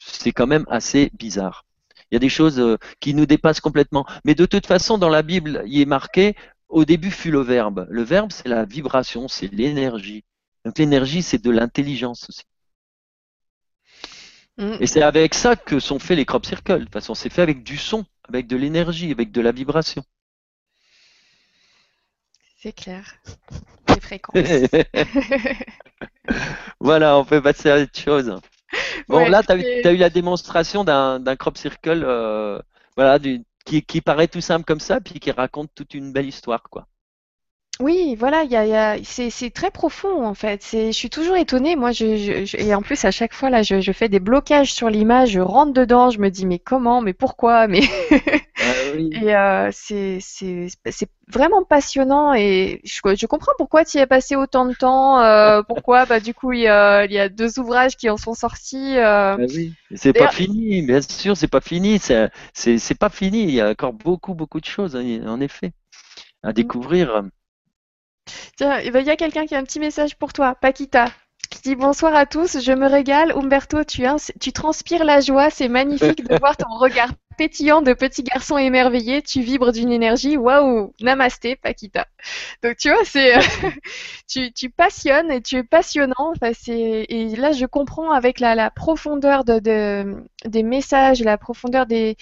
c'est 0.00 0.32
quand 0.32 0.48
même 0.48 0.66
assez 0.68 1.10
bizarre. 1.14 1.64
Il 2.10 2.14
y 2.14 2.16
a 2.16 2.20
des 2.20 2.28
choses 2.28 2.58
euh, 2.58 2.76
qui 3.00 3.14
nous 3.14 3.26
dépassent 3.26 3.60
complètement. 3.60 4.04
Mais 4.24 4.34
de 4.34 4.46
toute 4.46 4.66
façon, 4.66 4.98
dans 4.98 5.08
la 5.08 5.22
Bible, 5.22 5.62
il 5.66 5.80
est 5.80 5.86
marqué 5.86 6.34
au 6.68 6.84
début 6.84 7.12
fut 7.12 7.30
le 7.30 7.40
verbe. 7.40 7.86
Le 7.88 8.02
verbe, 8.02 8.32
c'est 8.32 8.48
la 8.48 8.64
vibration, 8.64 9.28
c'est 9.28 9.52
l'énergie. 9.52 10.24
Donc 10.66 10.78
l'énergie, 10.78 11.22
c'est 11.22 11.40
de 11.40 11.52
l'intelligence 11.52 12.28
aussi. 12.28 12.42
Mm. 14.56 14.78
Et 14.80 14.88
c'est 14.88 15.02
avec 15.02 15.34
ça 15.34 15.54
que 15.54 15.78
sont 15.78 16.00
faits 16.00 16.16
les 16.16 16.24
crop 16.24 16.44
circles. 16.44 16.80
De 16.80 16.84
toute 16.84 16.92
façon, 16.92 17.14
c'est 17.14 17.30
fait 17.30 17.42
avec 17.42 17.62
du 17.62 17.76
son, 17.76 18.04
avec 18.28 18.48
de 18.48 18.56
l'énergie, 18.56 19.12
avec 19.12 19.30
de 19.30 19.40
la 19.40 19.52
vibration. 19.52 20.02
C'est 22.58 22.72
clair. 22.72 23.14
Les 23.90 24.00
fréquences. 24.00 24.34
voilà, 26.80 27.16
on 27.16 27.24
peut 27.24 27.40
passer 27.40 27.70
à 27.70 27.78
autre 27.78 27.96
chose. 27.96 28.34
Bon, 29.06 29.28
là, 29.28 29.44
tu 29.44 29.52
as, 29.52 29.92
eu 29.92 29.96
la 29.96 30.10
démonstration 30.10 30.82
d'un 30.82 31.36
crop 31.36 31.56
circle 31.56 32.02
euh, 32.04 32.60
voilà, 32.96 33.20
qui, 33.64 33.84
qui, 33.84 34.00
paraît 34.00 34.26
tout 34.26 34.40
simple 34.40 34.64
comme 34.64 34.80
ça, 34.80 35.00
puis 35.00 35.20
qui 35.20 35.30
raconte 35.30 35.70
toute 35.76 35.94
une 35.94 36.12
belle 36.12 36.26
histoire. 36.26 36.64
quoi. 36.64 36.88
Oui, 37.78 38.16
voilà, 38.18 38.44
y 38.44 38.56
a, 38.56 38.64
y 38.64 38.74
a, 38.74 38.96
c'est, 39.04 39.28
c'est 39.28 39.50
très 39.50 39.70
profond 39.70 40.24
en 40.24 40.32
fait. 40.32 40.62
C'est, 40.62 40.92
je 40.92 40.96
suis 40.96 41.10
toujours 41.10 41.36
étonnée. 41.36 41.76
Moi, 41.76 41.92
je, 41.92 42.44
je, 42.46 42.56
et 42.56 42.74
en 42.74 42.80
plus 42.80 43.04
à 43.04 43.10
chaque 43.10 43.34
fois 43.34 43.50
là, 43.50 43.62
je, 43.62 43.80
je 43.80 43.92
fais 43.92 44.08
des 44.08 44.18
blocages 44.18 44.72
sur 44.72 44.88
l'image. 44.88 45.32
Je 45.32 45.40
rentre 45.40 45.74
dedans, 45.74 46.08
je 46.08 46.18
me 46.18 46.30
dis 46.30 46.46
mais 46.46 46.58
comment, 46.58 47.02
mais 47.02 47.12
pourquoi, 47.12 47.66
mais 47.68 47.82
ah 48.10 48.96
et 48.98 49.36
euh, 49.36 49.68
c'est, 49.72 50.18
c'est, 50.22 50.68
c'est 50.90 51.10
vraiment 51.28 51.64
passionnant 51.64 52.32
et 52.32 52.80
je, 52.84 53.00
je 53.14 53.26
comprends 53.26 53.52
pourquoi 53.58 53.84
tu 53.84 53.98
y 53.98 54.00
as 54.00 54.06
passé 54.06 54.36
autant 54.36 54.64
de 54.64 54.72
temps. 54.72 55.20
Euh, 55.20 55.62
pourquoi, 55.62 56.06
bah 56.06 56.20
du 56.20 56.32
coup 56.32 56.52
il 56.52 56.60
y, 56.60 56.68
a, 56.68 57.04
il 57.04 57.12
y 57.12 57.18
a 57.18 57.28
deux 57.28 57.58
ouvrages 57.58 57.96
qui 57.98 58.08
en 58.08 58.16
sont 58.16 58.34
sortis. 58.34 58.96
Euh. 58.96 59.36
Ah 59.36 59.36
oui, 59.38 59.74
c'est 59.94 60.14
pas 60.14 60.28
fini, 60.28 60.80
bien 60.80 61.02
sûr, 61.02 61.36
c'est 61.36 61.48
pas 61.48 61.60
fini. 61.60 61.98
C'est, 61.98 62.30
c'est, 62.54 62.78
c'est 62.78 62.98
pas 62.98 63.10
fini. 63.10 63.42
Il 63.42 63.50
y 63.50 63.60
a 63.60 63.68
encore 63.68 63.92
beaucoup, 63.92 64.32
beaucoup 64.32 64.60
de 64.60 64.66
choses 64.66 64.96
en 64.96 65.40
effet 65.40 65.72
à 66.42 66.52
mmh. 66.52 67.30
Tiens, 68.56 68.80
il 68.80 69.06
y 69.06 69.10
a 69.10 69.16
quelqu'un 69.16 69.46
qui 69.46 69.54
a 69.54 69.58
un 69.58 69.64
petit 69.64 69.80
message 69.80 70.16
pour 70.16 70.32
toi, 70.32 70.54
Paquita. 70.54 71.06
Qui 71.50 71.62
dit 71.62 71.76
bonsoir 71.76 72.14
à 72.14 72.26
tous, 72.26 72.60
je 72.60 72.72
me 72.72 72.86
régale. 72.86 73.32
Umberto, 73.32 73.84
tu, 73.84 74.04
tu 74.40 74.52
transpires 74.52 75.04
la 75.04 75.20
joie, 75.20 75.50
c'est 75.50 75.68
magnifique 75.68 76.24
de 76.26 76.36
voir 76.40 76.56
ton 76.56 76.68
regard 76.78 77.10
pétillant 77.36 77.82
de 77.82 77.92
petit 77.92 78.22
garçon 78.22 78.56
émerveillé, 78.58 79.22
tu 79.22 79.40
vibres 79.40 79.72
d'une 79.72 79.92
énergie, 79.92 80.36
waouh, 80.36 80.94
namasté, 81.00 81.56
Paquita. 81.56 82.06
Donc 82.62 82.76
tu 82.76 82.90
vois, 82.90 83.04
c'est, 83.04 83.34
tu, 84.28 84.52
tu, 84.52 84.70
passionnes 84.70 85.30
et 85.30 85.42
tu 85.42 85.56
es 85.56 85.62
passionnant. 85.62 86.14
Enfin, 86.18 86.52
et 86.68 87.36
là, 87.36 87.52
je 87.52 87.66
comprends 87.66 88.10
avec 88.10 88.40
la, 88.40 88.54
la 88.54 88.70
profondeur 88.70 89.44
de, 89.44 89.58
de, 89.58 90.16
des 90.44 90.62
messages, 90.62 91.22
la 91.22 91.38
profondeur 91.38 91.86
des, 91.86 92.16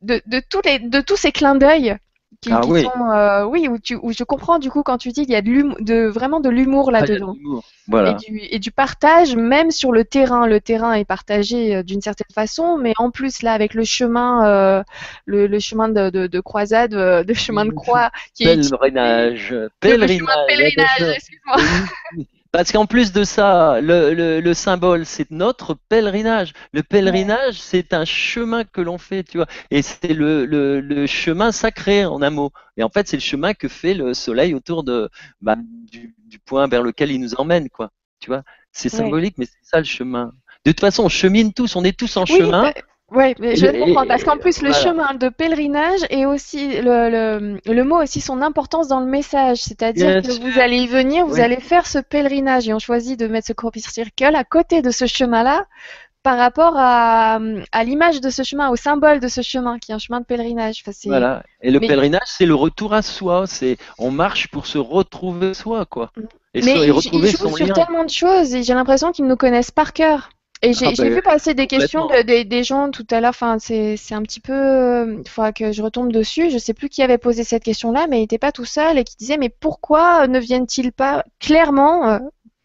de, 0.00 0.20
de, 0.26 0.40
tous 0.40 0.62
les, 0.64 0.78
de 0.78 1.00
tous 1.00 1.16
ces 1.16 1.32
clins 1.32 1.54
d'œil 1.54 1.96
ah 2.50 2.60
oui. 2.66 2.84
Euh, 2.84 3.44
oui, 3.44 3.68
où, 3.68 3.78
tu, 3.78 3.96
où 4.02 4.12
je 4.12 4.24
comprends 4.24 4.58
du 4.58 4.70
coup 4.70 4.82
quand 4.82 4.98
tu 4.98 5.10
dis 5.10 5.22
qu'il 5.22 5.32
y 5.32 5.36
a 5.36 5.42
de, 5.42 5.80
de 5.82 6.06
vraiment 6.06 6.40
de 6.40 6.48
l'humour 6.48 6.88
ah, 6.88 7.00
là-dedans. 7.00 7.36
voilà. 7.86 8.10
et, 8.10 8.14
du, 8.14 8.38
et, 8.50 8.58
du, 8.58 8.72
partage, 8.72 9.36
même 9.36 9.70
sur 9.70 9.92
le 9.92 10.04
terrain. 10.04 10.46
Le 10.46 10.60
terrain 10.60 10.94
est 10.94 11.04
partagé 11.04 11.76
euh, 11.76 11.82
d'une 11.82 12.00
certaine 12.00 12.32
façon, 12.34 12.78
mais 12.78 12.94
en 12.96 13.10
plus 13.10 13.42
là 13.42 13.52
avec 13.52 13.74
le 13.74 13.84
chemin, 13.84 14.46
euh, 14.46 14.82
le, 15.24 15.46
le, 15.46 15.58
chemin 15.60 15.88
de, 15.88 16.10
de, 16.10 16.26
de 16.26 16.40
croisade, 16.40 16.92
de 16.92 17.34
chemin 17.34 17.64
de 17.64 17.70
croix, 17.70 18.10
qui 18.34 18.44
pèlerinage, 18.44 19.52
est 19.52 19.68
pèlerinage, 19.80 20.46
pèlerinage, 20.48 21.16
excuse-moi. 21.16 21.56
Parce 22.52 22.70
qu'en 22.70 22.84
plus 22.84 23.12
de 23.12 23.24
ça, 23.24 23.80
le, 23.80 24.40
le, 24.40 24.54
symbole, 24.54 25.06
c'est 25.06 25.30
notre 25.30 25.74
pèlerinage. 25.88 26.52
Le 26.72 26.82
pèlerinage, 26.82 27.58
c'est 27.58 27.94
un 27.94 28.04
chemin 28.04 28.64
que 28.64 28.82
l'on 28.82 28.98
fait, 28.98 29.24
tu 29.24 29.38
vois. 29.38 29.46
Et 29.70 29.80
c'est 29.80 30.12
le, 30.12 30.44
le, 30.44 31.06
chemin 31.06 31.50
sacré, 31.50 32.04
en 32.04 32.20
un 32.20 32.28
mot. 32.28 32.52
Et 32.76 32.82
en 32.82 32.90
fait, 32.90 33.08
c'est 33.08 33.16
le 33.16 33.22
chemin 33.22 33.54
que 33.54 33.68
fait 33.68 33.94
le 33.94 34.12
soleil 34.12 34.52
autour 34.52 34.84
de, 34.84 35.08
bah, 35.40 35.56
du, 35.90 36.14
du, 36.26 36.38
point 36.38 36.68
vers 36.68 36.82
lequel 36.82 37.10
il 37.10 37.20
nous 37.20 37.34
emmène, 37.36 37.70
quoi. 37.70 37.90
Tu 38.20 38.28
vois. 38.28 38.42
C'est 38.70 38.90
symbolique, 38.90 39.38
mais 39.38 39.46
c'est 39.46 39.64
ça 39.64 39.78
le 39.78 39.84
chemin. 39.84 40.32
De 40.66 40.72
toute 40.72 40.80
façon, 40.80 41.04
on 41.04 41.08
chemine 41.08 41.54
tous, 41.54 41.74
on 41.74 41.84
est 41.84 41.98
tous 41.98 42.18
en 42.18 42.26
chemin. 42.26 42.64
Bah, 42.64 42.74
oui, 43.14 43.34
mais 43.38 43.56
je 43.56 43.66
comprends 43.66 44.06
parce 44.06 44.24
qu'en 44.24 44.38
plus 44.38 44.62
le 44.62 44.72
chemin 44.72 45.14
de 45.14 45.28
pèlerinage 45.28 46.00
et 46.10 46.26
aussi 46.26 46.80
le, 46.80 47.10
le, 47.10 47.60
le, 47.64 47.84
mot 47.84 48.02
aussi 48.02 48.20
son 48.20 48.40
importance 48.42 48.88
dans 48.88 49.00
le 49.00 49.06
message, 49.06 49.58
c'est-à-dire 49.58 50.22
que 50.22 50.32
vous 50.40 50.58
allez 50.58 50.78
y 50.78 50.86
venir, 50.86 51.26
vous 51.26 51.40
allez 51.40 51.60
faire 51.60 51.86
ce 51.86 51.98
pèlerinage 51.98 52.68
et 52.68 52.74
on 52.74 52.78
choisit 52.78 53.18
de 53.18 53.26
mettre 53.26 53.48
ce 53.48 53.52
crop 53.52 53.76
circle 53.76 54.34
à 54.34 54.44
côté 54.44 54.82
de 54.82 54.90
ce 54.90 55.06
chemin-là 55.06 55.66
par 56.22 56.38
rapport 56.38 56.74
à, 56.76 57.40
à 57.72 57.84
l'image 57.84 58.20
de 58.20 58.30
ce 58.30 58.42
chemin, 58.42 58.70
au 58.70 58.76
symbole 58.76 59.20
de 59.20 59.28
ce 59.28 59.42
chemin 59.42 59.78
qui 59.78 59.90
est 59.90 59.94
un 59.94 59.98
chemin 59.98 60.20
de 60.20 60.24
pèlerinage. 60.24 60.82
Enfin, 60.86 60.92
voilà. 61.06 61.42
Et 61.60 61.70
le 61.70 61.80
pèlerinage, 61.80 62.22
c'est 62.26 62.46
le 62.46 62.54
retour 62.54 62.94
à 62.94 63.02
soi. 63.02 63.46
C'est 63.46 63.76
on 63.98 64.10
marche 64.10 64.48
pour 64.48 64.66
se 64.66 64.78
retrouver 64.78 65.54
soi, 65.54 65.84
quoi. 65.84 66.12
Et, 66.54 66.62
mais 66.62 66.74
il, 66.74 66.94
il 67.12 67.26
joue 67.26 67.56
sur 67.56 67.72
tellement 67.72 68.04
de 68.04 68.10
choses 68.10 68.54
et 68.54 68.62
j'ai 68.62 68.74
l'impression 68.74 69.10
qu'ils 69.10 69.26
nous 69.26 69.36
connaissent 69.36 69.70
par 69.70 69.92
cœur. 69.92 70.30
Et 70.64 70.74
j'ai 70.74 70.86
ah 70.96 71.04
vu 71.08 71.22
passer 71.22 71.54
des 71.54 71.66
questions 71.66 72.06
de, 72.06 72.42
des 72.44 72.64
gens 72.64 72.92
tout 72.92 73.06
à 73.10 73.20
l'heure. 73.20 73.30
Enfin, 73.30 73.58
c'est 73.58 73.96
un 74.12 74.22
petit 74.22 74.38
peu. 74.38 74.52
Il 74.52 75.18
euh, 75.18 75.22
faudra 75.26 75.52
que 75.52 75.72
je 75.72 75.82
retombe 75.82 76.12
dessus. 76.12 76.50
Je 76.50 76.58
sais 76.58 76.72
plus 76.72 76.88
qui 76.88 77.02
avait 77.02 77.18
posé 77.18 77.42
cette 77.42 77.64
question-là, 77.64 78.06
mais 78.08 78.18
il 78.18 78.20
n'était 78.20 78.38
pas 78.38 78.52
tout 78.52 78.64
seul 78.64 78.96
et 78.96 79.02
qui 79.02 79.16
disait 79.16 79.38
Mais 79.38 79.48
pourquoi 79.48 80.28
ne 80.28 80.38
viennent-ils 80.38 80.92
pas 80.92 81.24
clairement, 81.40 82.08
euh, 82.08 82.18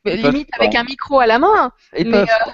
limite 0.05 0.49
avec 0.53 0.75
un 0.75 0.83
micro 0.83 1.19
à 1.19 1.25
la 1.25 1.39
main? 1.39 1.71
Ils 1.97 2.11
peuvent 2.11 2.27
euh, 2.29 2.51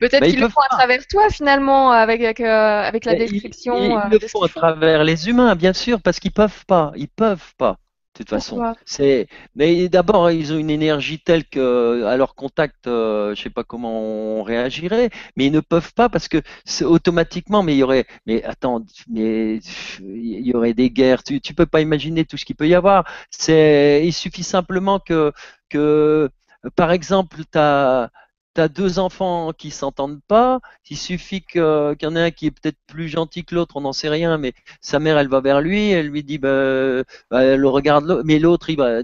Peut-être 0.00 0.26
qu'ils 0.26 0.40
le 0.40 0.48
font 0.48 0.62
à 0.62 0.74
travers 0.74 1.06
toi 1.06 1.30
finalement, 1.30 1.92
avec, 1.92 2.20
avec, 2.20 3.04
la 3.04 3.14
description. 3.14 4.02
Ils, 4.10 4.10
le 4.10 4.18
font 4.26 4.42
à 4.42 4.48
travers 4.48 5.04
les 5.04 5.28
humains, 5.28 5.54
bien 5.54 5.72
sûr, 5.72 6.00
parce 6.00 6.18
qu'ils 6.18 6.32
peuvent 6.32 6.66
pas. 6.66 6.90
Ils 6.96 7.08
peuvent 7.08 7.54
pas. 7.56 7.76
Toute 8.22 8.30
façon. 8.30 8.74
C'est, 8.84 9.26
mais 9.54 9.88
d'abord, 9.88 10.30
ils 10.30 10.52
ont 10.52 10.58
une 10.58 10.70
énergie 10.70 11.18
telle 11.18 11.44
que, 11.44 12.04
à 12.04 12.16
leur 12.16 12.34
contact, 12.34 12.86
euh, 12.86 13.34
je 13.34 13.42
sais 13.42 13.50
pas 13.50 13.64
comment 13.64 14.00
on 14.00 14.42
réagirait, 14.42 15.10
mais 15.36 15.46
ils 15.46 15.52
ne 15.52 15.60
peuvent 15.60 15.92
pas 15.94 16.08
parce 16.08 16.28
que 16.28 16.42
c'est 16.64 16.84
automatiquement, 16.84 17.62
mais 17.62 17.74
il 17.74 17.78
y 17.78 17.82
aurait, 17.82 18.06
mais 18.26 18.42
attends, 18.44 18.84
mais 19.08 19.60
il 20.00 20.46
y 20.46 20.54
aurait 20.54 20.74
des 20.74 20.90
guerres. 20.90 21.22
Tu, 21.22 21.40
tu 21.40 21.54
peux 21.54 21.66
pas 21.66 21.80
imaginer 21.80 22.24
tout 22.24 22.36
ce 22.36 22.44
qu'il 22.44 22.56
peut 22.56 22.68
y 22.68 22.74
avoir. 22.74 23.04
C'est, 23.30 24.02
il 24.04 24.12
suffit 24.12 24.44
simplement 24.44 24.98
que, 24.98 25.32
que, 25.68 26.30
par 26.76 26.92
exemple, 26.92 27.38
tu 27.50 27.58
as 27.58 28.10
tu 28.54 28.60
as 28.60 28.68
deux 28.68 28.98
enfants 28.98 29.52
qui 29.52 29.70
s'entendent 29.70 30.20
pas, 30.28 30.60
il 30.90 30.96
suffit 30.98 31.42
qu'il 31.42 31.60
y 31.60 32.06
en 32.06 32.16
ait 32.16 32.20
un 32.20 32.30
qui 32.30 32.46
est 32.46 32.50
peut-être 32.50 32.78
plus 32.86 33.08
gentil 33.08 33.44
que 33.44 33.54
l'autre, 33.54 33.76
on 33.76 33.82
n'en 33.82 33.92
sait 33.92 34.08
rien, 34.08 34.38
mais 34.38 34.52
sa 34.80 34.98
mère, 34.98 35.18
elle 35.18 35.28
va 35.28 35.40
vers 35.40 35.60
lui, 35.60 35.90
elle 35.90 36.08
lui 36.08 36.22
dit, 36.22 36.38
bah, 36.38 37.02
bah 37.30 37.42
elle 37.44 37.64
regarde, 37.66 38.22
mais 38.24 38.38
l'autre, 38.38 38.70
il 38.70 38.76
va, 38.76 39.00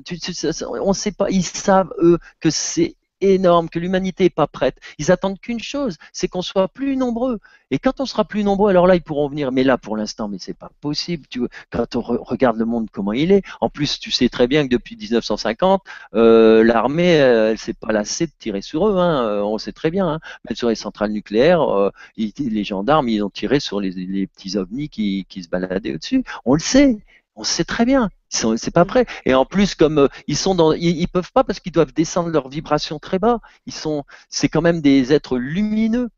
on 0.82 0.88
ne 0.88 0.92
sait 0.92 1.12
pas, 1.12 1.30
ils 1.30 1.44
savent 1.44 1.92
eux 2.02 2.18
que 2.40 2.50
c'est 2.50 2.97
énorme, 3.20 3.68
que 3.68 3.78
l'humanité 3.78 4.24
n'est 4.24 4.30
pas 4.30 4.46
prête. 4.46 4.76
Ils 4.98 5.10
attendent 5.10 5.40
qu'une 5.40 5.60
chose, 5.60 5.96
c'est 6.12 6.28
qu'on 6.28 6.42
soit 6.42 6.68
plus 6.68 6.96
nombreux. 6.96 7.38
Et 7.70 7.78
quand 7.78 8.00
on 8.00 8.06
sera 8.06 8.24
plus 8.24 8.44
nombreux, 8.44 8.70
alors 8.70 8.86
là, 8.86 8.96
ils 8.96 9.02
pourront 9.02 9.28
venir. 9.28 9.52
Mais 9.52 9.64
là, 9.64 9.78
pour 9.78 9.96
l'instant, 9.96 10.28
mais 10.28 10.38
c'est 10.40 10.56
pas 10.56 10.70
possible. 10.80 11.26
Tu 11.28 11.40
quand 11.70 11.96
on 11.96 12.00
regarde 12.00 12.56
le 12.56 12.64
monde 12.64 12.88
comment 12.90 13.12
il 13.12 13.32
est, 13.32 13.42
en 13.60 13.68
plus, 13.68 13.98
tu 13.98 14.10
sais 14.10 14.28
très 14.28 14.46
bien 14.46 14.64
que 14.64 14.72
depuis 14.72 14.96
1950, 14.96 15.82
euh, 16.14 16.64
l'armée, 16.64 17.12
elle 17.12 17.58
s'est 17.58 17.74
pas 17.74 17.92
lassée 17.92 18.26
de 18.26 18.32
tirer 18.38 18.62
sur 18.62 18.88
eux. 18.88 18.98
Hein. 18.98 19.24
Euh, 19.24 19.42
on 19.42 19.58
sait 19.58 19.72
très 19.72 19.90
bien. 19.90 20.08
Hein. 20.08 20.20
Même 20.48 20.56
sur 20.56 20.68
les 20.68 20.74
centrales 20.74 21.12
nucléaires, 21.12 21.62
euh, 21.62 21.90
les 22.16 22.64
gendarmes, 22.64 23.08
ils 23.08 23.22
ont 23.22 23.30
tiré 23.30 23.60
sur 23.60 23.80
les, 23.80 24.26
petits 24.26 24.56
ovnis 24.56 24.88
qui 24.88 25.42
se 25.42 25.48
baladaient 25.48 25.94
au-dessus. 25.94 26.24
On 26.44 26.54
le 26.54 26.60
sait. 26.60 26.98
On 27.36 27.44
sait 27.44 27.64
très 27.64 27.84
bien. 27.84 28.10
C'est 28.28 28.72
pas 28.72 28.84
prêt. 28.84 29.06
Et 29.24 29.34
en 29.34 29.44
plus, 29.44 29.74
comme 29.74 29.98
euh, 29.98 30.08
ils 30.26 30.36
sont 30.36 30.54
dans, 30.54 30.72
ils, 30.72 31.08
peuvent 31.08 31.32
pas 31.32 31.44
parce 31.44 31.60
qu'ils 31.60 31.72
doivent 31.72 31.92
descendre 31.92 32.28
leur 32.28 32.48
vibration 32.48 32.98
très 32.98 33.18
bas. 33.18 33.40
Ils 33.66 33.72
sont, 33.72 34.04
c'est 34.28 34.48
quand 34.48 34.62
même 34.62 34.80
des 34.80 35.12
êtres 35.12 35.38
lumineux. 35.38 36.08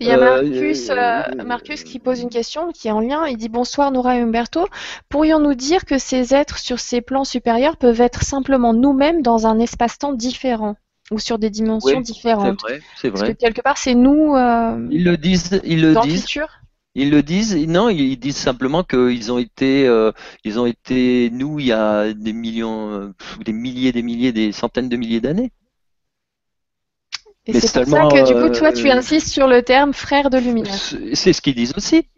Il 0.00 0.06
y 0.06 0.10
a 0.10 0.18
euh, 0.18 0.42
Marcus, 0.42 0.88
euh, 0.90 1.44
Marcus 1.44 1.84
qui 1.84 1.98
pose 1.98 2.20
une 2.20 2.30
question 2.30 2.72
qui 2.72 2.88
est 2.88 2.90
en 2.90 3.00
lien. 3.00 3.26
Il 3.26 3.36
dit 3.36 3.50
bonsoir 3.50 3.90
Nora 3.90 4.16
et 4.16 4.20
Umberto. 4.20 4.66
Pourrions-nous 5.10 5.54
dire 5.54 5.84
que 5.84 5.98
ces 5.98 6.34
êtres 6.34 6.58
sur 6.58 6.80
ces 6.80 7.00
plans 7.02 7.24
supérieurs 7.24 7.76
peuvent 7.76 8.00
être 8.00 8.22
simplement 8.22 8.72
nous-mêmes 8.72 9.20
dans 9.20 9.46
un 9.46 9.58
espace-temps 9.58 10.14
différent 10.14 10.76
ou 11.10 11.18
sur 11.18 11.38
des 11.38 11.50
dimensions 11.50 12.00
différentes 12.00 12.60
C'est 12.66 12.72
vrai, 12.72 12.82
c'est 12.96 13.08
vrai. 13.08 13.18
Parce 13.18 13.32
que 13.32 13.36
quelque 13.36 13.60
part, 13.60 13.76
c'est 13.76 13.94
nous. 13.94 14.34
ils 14.90 15.04
le 15.04 15.16
disent, 15.18 15.60
ils 15.64 15.82
le 15.82 16.00
disent. 16.00 16.26
Ils 16.96 17.10
le 17.10 17.22
disent, 17.22 17.56
non, 17.56 17.88
ils 17.88 18.16
disent 18.16 18.36
simplement 18.36 18.84
qu'ils 18.84 19.32
ont 19.32 19.38
été, 19.38 19.86
euh, 19.86 20.12
ils 20.44 20.60
ont 20.60 20.66
été 20.66 21.28
nous 21.32 21.58
il 21.58 21.66
y 21.66 21.72
a 21.72 22.12
des 22.14 22.32
millions, 22.32 22.90
euh, 22.90 23.14
des 23.44 23.52
milliers, 23.52 23.90
des 23.90 24.02
milliers, 24.02 24.32
des 24.32 24.52
centaines 24.52 24.88
de 24.88 24.96
milliers 24.96 25.20
d'années. 25.20 25.50
Et 27.46 27.52
c'est 27.60 27.84
pour 27.84 27.90
ça 27.90 28.08
que 28.08 28.26
du 28.26 28.34
coup, 28.34 28.56
toi, 28.56 28.72
tu 28.72 28.88
euh, 28.88 28.94
insistes 28.94 29.28
sur 29.28 29.48
le 29.48 29.62
terme 29.62 29.92
frère 29.92 30.30
de 30.30 30.38
lumière. 30.38 30.72
C'est 31.14 31.32
ce 31.32 31.42
qu'ils 31.42 31.56
disent 31.56 31.74
aussi. 31.76 32.08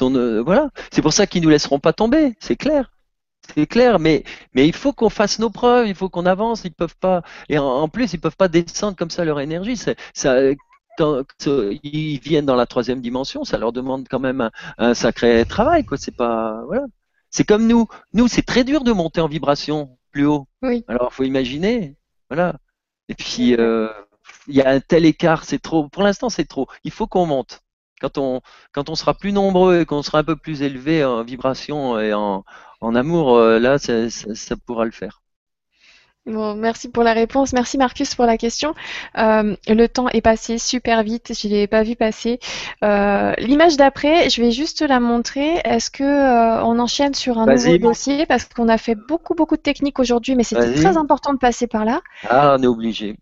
voilà. 0.00 0.70
C'est 0.90 1.02
pour 1.02 1.12
ça 1.12 1.26
qu'ils 1.26 1.42
nous 1.42 1.50
laisseront 1.50 1.78
pas 1.78 1.92
tomber. 1.92 2.34
C'est 2.40 2.56
clair. 2.56 2.90
C'est 3.54 3.66
clair, 3.66 3.98
mais, 3.98 4.24
mais 4.54 4.66
il 4.66 4.72
faut 4.72 4.92
qu'on 4.92 5.10
fasse 5.10 5.40
nos 5.40 5.50
preuves, 5.50 5.88
il 5.88 5.96
faut 5.96 6.08
qu'on 6.08 6.26
avance, 6.26 6.62
ils 6.64 6.72
peuvent 6.72 6.96
pas, 6.96 7.22
et 7.48 7.58
en, 7.58 7.88
plus, 7.88 8.12
ils 8.12 8.20
peuvent 8.20 8.36
pas 8.36 8.46
descendre 8.46 8.96
comme 8.96 9.10
ça 9.10 9.24
leur 9.24 9.40
énergie. 9.40 9.76
Ça, 9.76 9.94
quand 10.98 11.24
ils 11.82 12.18
viennent 12.20 12.46
dans 12.46 12.56
la 12.56 12.66
troisième 12.66 13.00
dimension, 13.00 13.44
ça 13.44 13.58
leur 13.58 13.72
demande 13.72 14.06
quand 14.08 14.20
même 14.20 14.50
un, 14.78 14.94
sacré 14.94 15.44
travail, 15.46 15.84
quoi. 15.84 15.96
C'est 15.98 16.16
pas, 16.16 16.62
voilà. 16.66 16.84
C'est 17.30 17.44
comme 17.44 17.66
nous. 17.66 17.86
Nous, 18.12 18.28
c'est 18.28 18.42
très 18.42 18.64
dur 18.64 18.84
de 18.84 18.92
monter 18.92 19.20
en 19.20 19.28
vibration 19.28 19.98
plus 20.12 20.26
haut. 20.26 20.48
Oui. 20.62 20.84
Alors, 20.88 21.12
faut 21.12 21.24
imaginer, 21.24 21.96
voilà. 22.30 22.56
Et 23.08 23.14
puis, 23.14 23.54
euh, 23.56 23.88
il 24.48 24.56
y 24.56 24.62
a 24.62 24.70
un 24.70 24.80
tel 24.80 25.04
écart, 25.06 25.44
c'est 25.44 25.58
trop. 25.60 25.88
Pour 25.88 26.02
l'instant, 26.02 26.28
c'est 26.28 26.44
trop. 26.44 26.68
Il 26.84 26.90
faut 26.92 27.06
qu'on 27.06 27.26
monte. 27.26 27.62
Quand 28.00 28.18
on, 28.18 28.40
quand 28.72 28.90
on 28.90 28.94
sera 28.96 29.14
plus 29.14 29.32
nombreux 29.32 29.80
et 29.80 29.86
qu'on 29.86 30.02
sera 30.02 30.18
un 30.20 30.24
peu 30.24 30.36
plus 30.36 30.62
élevé 30.62 31.04
en 31.04 31.22
vibration 31.24 31.98
et 32.00 32.12
en, 32.12 32.44
en 32.80 32.94
amour, 32.94 33.36
euh, 33.36 33.58
là, 33.58 33.78
ça, 33.78 34.10
ça 34.10 34.56
pourra 34.56 34.84
le 34.84 34.90
faire. 34.90 35.21
Bon, 36.24 36.54
merci 36.54 36.88
pour 36.88 37.02
la 37.02 37.14
réponse. 37.14 37.52
Merci 37.52 37.78
Marcus 37.78 38.14
pour 38.14 38.26
la 38.26 38.36
question. 38.36 38.74
Euh, 39.18 39.56
le 39.66 39.86
temps 39.88 40.08
est 40.08 40.20
passé 40.20 40.56
super 40.56 41.02
vite, 41.02 41.32
je 41.36 41.48
ne 41.48 41.52
l'ai 41.52 41.66
pas 41.66 41.82
vu 41.82 41.96
passer. 41.96 42.38
Euh, 42.84 43.32
l'image 43.38 43.76
d'après, 43.76 44.30
je 44.30 44.40
vais 44.40 44.52
juste 44.52 44.82
la 44.82 45.00
montrer. 45.00 45.60
Est-ce 45.64 45.90
que 45.90 46.04
euh, 46.04 46.62
on 46.62 46.78
enchaîne 46.78 47.14
sur 47.14 47.38
un 47.38 47.46
nouveau 47.46 47.76
dossier? 47.78 48.24
Parce 48.26 48.44
qu'on 48.44 48.68
a 48.68 48.78
fait 48.78 48.94
beaucoup 48.94 49.34
beaucoup 49.34 49.56
de 49.56 49.62
techniques 49.62 49.98
aujourd'hui, 49.98 50.36
mais 50.36 50.44
c'était 50.44 50.74
très 50.74 50.96
important 50.96 51.32
de 51.32 51.38
passer 51.38 51.66
par 51.66 51.84
là. 51.84 52.00
Ah, 52.28 52.54
on 52.56 52.62
est 52.62 52.68
obligé. 52.68 53.16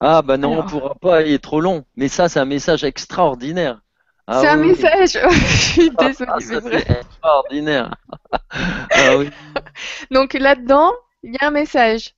Ah 0.00 0.22
bah 0.22 0.38
non, 0.38 0.54
on 0.54 0.58
on 0.62 0.66
pourra 0.66 0.94
pas, 0.96 1.22
il 1.22 1.32
est 1.32 1.42
trop 1.42 1.60
long. 1.60 1.84
Mais 1.94 2.08
ça, 2.08 2.28
c'est 2.28 2.40
un 2.40 2.46
message 2.46 2.82
extraordinaire. 2.82 3.80
Ah 4.26 4.40
c'est 4.40 4.48
un 4.48 4.56
message. 4.56 5.18
je 5.30 5.56
suis 5.56 5.90
désolée, 5.90 6.30
ah, 6.32 6.38
c'est 6.40 6.90
extraordinaire. 6.90 7.94
ah, 8.42 9.16
oui. 9.16 9.30
Donc 10.10 10.34
là-dedans, 10.34 10.90
il 11.26 11.34
y 11.34 11.44
a 11.44 11.48
un 11.48 11.50
message. 11.50 12.14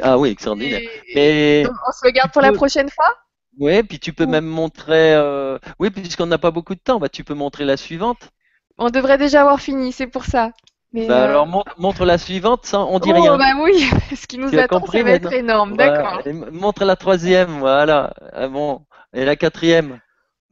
Ah 0.00 0.16
oui, 0.16 0.30
extraordinaire. 0.30 0.80
on 0.80 1.92
se 1.92 2.04
le 2.04 2.10
garde 2.10 2.32
pour 2.32 2.42
la 2.42 2.52
prochaine 2.52 2.88
fois? 2.88 3.14
Oui, 3.58 3.82
puis 3.82 3.98
tu 3.98 4.12
peux 4.12 4.24
même 4.24 4.46
montrer. 4.46 5.14
Euh, 5.14 5.58
oui, 5.78 5.90
puisqu'on 5.90 6.26
n'a 6.26 6.38
pas 6.38 6.50
beaucoup 6.50 6.74
de 6.74 6.80
temps, 6.80 6.98
bah, 6.98 7.08
tu 7.08 7.24
peux 7.24 7.34
montrer 7.34 7.64
la 7.64 7.76
suivante. 7.76 8.30
On 8.78 8.88
devrait 8.88 9.18
déjà 9.18 9.42
avoir 9.42 9.60
fini, 9.60 9.92
c'est 9.92 10.06
pour 10.06 10.24
ça. 10.24 10.52
Mais 10.92 11.06
bah, 11.06 11.24
Alors 11.24 11.46
montre, 11.78 12.04
la 12.04 12.18
suivante, 12.18 12.64
ça, 12.64 12.80
on 12.80 12.98
dit 12.98 13.12
oh, 13.12 13.20
rien. 13.20 13.36
Bah 13.36 13.52
oui, 13.60 13.84
ce 14.16 14.26
qui 14.26 14.38
nous 14.38 14.56
attend, 14.58 14.84
ça 14.86 15.02
va 15.02 15.10
être 15.10 15.32
énorme, 15.32 15.76
d'accord. 15.76 16.22
Montre 16.52 16.84
la 16.84 16.96
troisième, 16.96 17.58
voilà. 17.58 18.14
Ah 18.32 18.48
bon, 18.48 18.84
et 19.12 19.24
la 19.24 19.36
quatrième. 19.36 20.00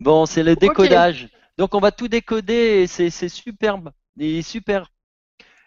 Bon, 0.01 0.27
c'est 0.27 0.43
le 0.43 0.57
décodage. 0.57 1.29
Donc 1.59 1.75
on 1.75 1.81
va 1.81 1.93
tout 1.93 2.09
décoder 2.09 2.83
et 2.83 2.87
c'est 2.87 3.29
superbe. 3.29 3.91
Et 4.19 4.43
super 4.43 4.91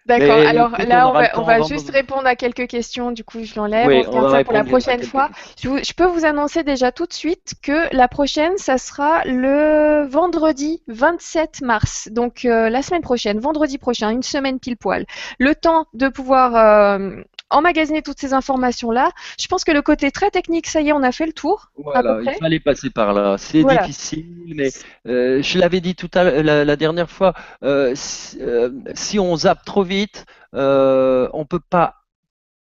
D'accord. 0.05 0.37
Alors 0.37 0.71
là, 0.85 1.31
on 1.35 1.43
va, 1.43 1.61
juste 1.61 1.89
répondre 1.91 2.25
à 2.25 2.35
quelques 2.35 2.67
questions. 2.67 3.11
Du 3.11 3.23
coup, 3.23 3.43
je 3.43 3.55
l'enlève. 3.55 4.07
on, 4.09 4.21
va 4.21 4.37
ça 4.39 4.43
pour 4.43 4.53
la 4.53 4.63
prochaine 4.63 5.03
fois. 5.03 5.29
Je, 5.61 5.93
peux 5.93 6.05
vous 6.05 6.25
annoncer 6.25 6.63
déjà 6.63 6.91
tout 6.91 7.05
de 7.05 7.13
suite 7.13 7.53
que 7.61 7.93
la 7.95 8.07
prochaine, 8.07 8.57
ça 8.57 8.77
sera 8.77 9.23
le 9.25 10.05
vendredi 10.05 10.81
27 10.87 11.61
mars. 11.61 12.09
Donc 12.11 12.45
euh, 12.45 12.69
la 12.69 12.81
semaine 12.81 13.01
prochaine, 13.01 13.39
vendredi 13.39 13.77
prochain, 13.77 14.09
une 14.09 14.23
semaine 14.23 14.59
pile 14.59 14.77
poil. 14.77 15.05
Le 15.39 15.55
temps 15.55 15.87
de 15.93 16.09
pouvoir 16.09 16.55
euh, 16.55 17.21
emmagasiner 17.53 18.01
toutes 18.01 18.19
ces 18.19 18.33
informations-là. 18.33 19.11
Je 19.39 19.47
pense 19.47 19.63
que 19.63 19.71
le 19.71 19.81
côté 19.81 20.11
très 20.11 20.31
technique, 20.31 20.67
ça 20.67 20.81
y 20.81 20.89
est, 20.89 20.93
on 20.93 21.03
a 21.03 21.11
fait 21.11 21.25
le 21.25 21.33
tour. 21.33 21.71
Voilà, 21.77 22.19
il 22.21 22.31
fallait 22.39 22.59
passer 22.59 22.89
par 22.89 23.13
là. 23.13 23.37
C'est 23.37 23.63
difficile, 23.63 24.53
mais 24.55 24.69
euh, 25.07 25.41
je 25.41 25.59
l'avais 25.59 25.81
dit 25.81 25.95
tout 25.95 26.09
à 26.13 26.23
la, 26.23 26.65
la 26.65 26.75
dernière 26.75 27.09
fois. 27.09 27.33
Euh, 27.63 27.95
euh, 28.39 28.71
si, 28.95 29.19
on 29.19 29.35
zappe 29.35 29.63
trop 29.65 29.83
vite, 29.83 30.25
on 30.53 31.45
peut 31.47 31.59
pas 31.59 31.95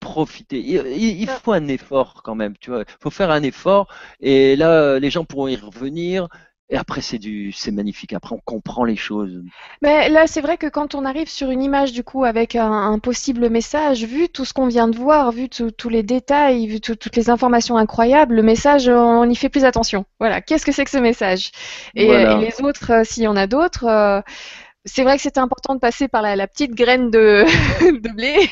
profiter. 0.00 0.58
Il, 0.60 1.28
faut 1.28 1.52
un 1.52 1.68
effort 1.68 2.22
quand 2.24 2.34
même, 2.34 2.56
tu 2.58 2.70
vois. 2.70 2.80
Il 2.80 2.94
faut 3.00 3.10
faire 3.10 3.30
un 3.30 3.42
effort 3.42 3.88
et 4.20 4.56
là, 4.56 4.98
les 4.98 5.10
gens 5.10 5.24
pourront 5.24 5.48
y 5.48 5.56
revenir. 5.56 6.28
Et 6.72 6.76
après, 6.78 7.02
c'est 7.02 7.18
du, 7.18 7.52
c'est 7.52 7.70
magnifique. 7.70 8.14
Après, 8.14 8.34
on 8.34 8.40
comprend 8.42 8.84
les 8.84 8.96
choses. 8.96 9.42
Mais 9.82 10.08
là, 10.08 10.26
c'est 10.26 10.40
vrai 10.40 10.56
que 10.56 10.66
quand 10.66 10.94
on 10.94 11.04
arrive 11.04 11.28
sur 11.28 11.50
une 11.50 11.62
image, 11.62 11.92
du 11.92 12.02
coup, 12.02 12.24
avec 12.24 12.56
un, 12.56 12.98
possible 12.98 13.50
message, 13.50 14.04
vu 14.04 14.30
tout 14.30 14.46
ce 14.46 14.54
qu'on 14.54 14.68
vient 14.68 14.88
de 14.88 14.96
voir, 14.96 15.32
vu 15.32 15.50
tous 15.50 15.88
les 15.90 16.02
détails, 16.02 16.66
vu 16.66 16.80
toutes 16.80 17.14
les 17.14 17.28
informations 17.28 17.76
incroyables, 17.76 18.36
le 18.36 18.42
message, 18.42 18.88
on 18.88 19.28
y 19.28 19.36
fait 19.36 19.50
plus 19.50 19.66
attention. 19.66 20.06
Voilà. 20.18 20.40
Qu'est-ce 20.40 20.64
que 20.64 20.72
c'est 20.72 20.84
que 20.84 20.90
ce 20.90 20.96
message? 20.96 21.52
Et, 21.94 22.08
les 22.08 22.54
autres, 22.62 22.90
euh, 22.90 23.04
s'il 23.04 23.24
y 23.24 23.28
en 23.28 23.36
a 23.36 23.46
d'autres. 23.46 23.84
Euh, 23.84 24.22
c'est 24.86 25.04
vrai 25.04 25.16
que 25.16 25.22
c'était 25.22 25.40
important 25.40 25.74
de 25.74 25.78
passer 25.78 26.08
par 26.08 26.22
la, 26.22 26.46
petite 26.46 26.74
graine 26.74 27.10
de, 27.10 27.44
de 28.00 28.14
blé. 28.14 28.48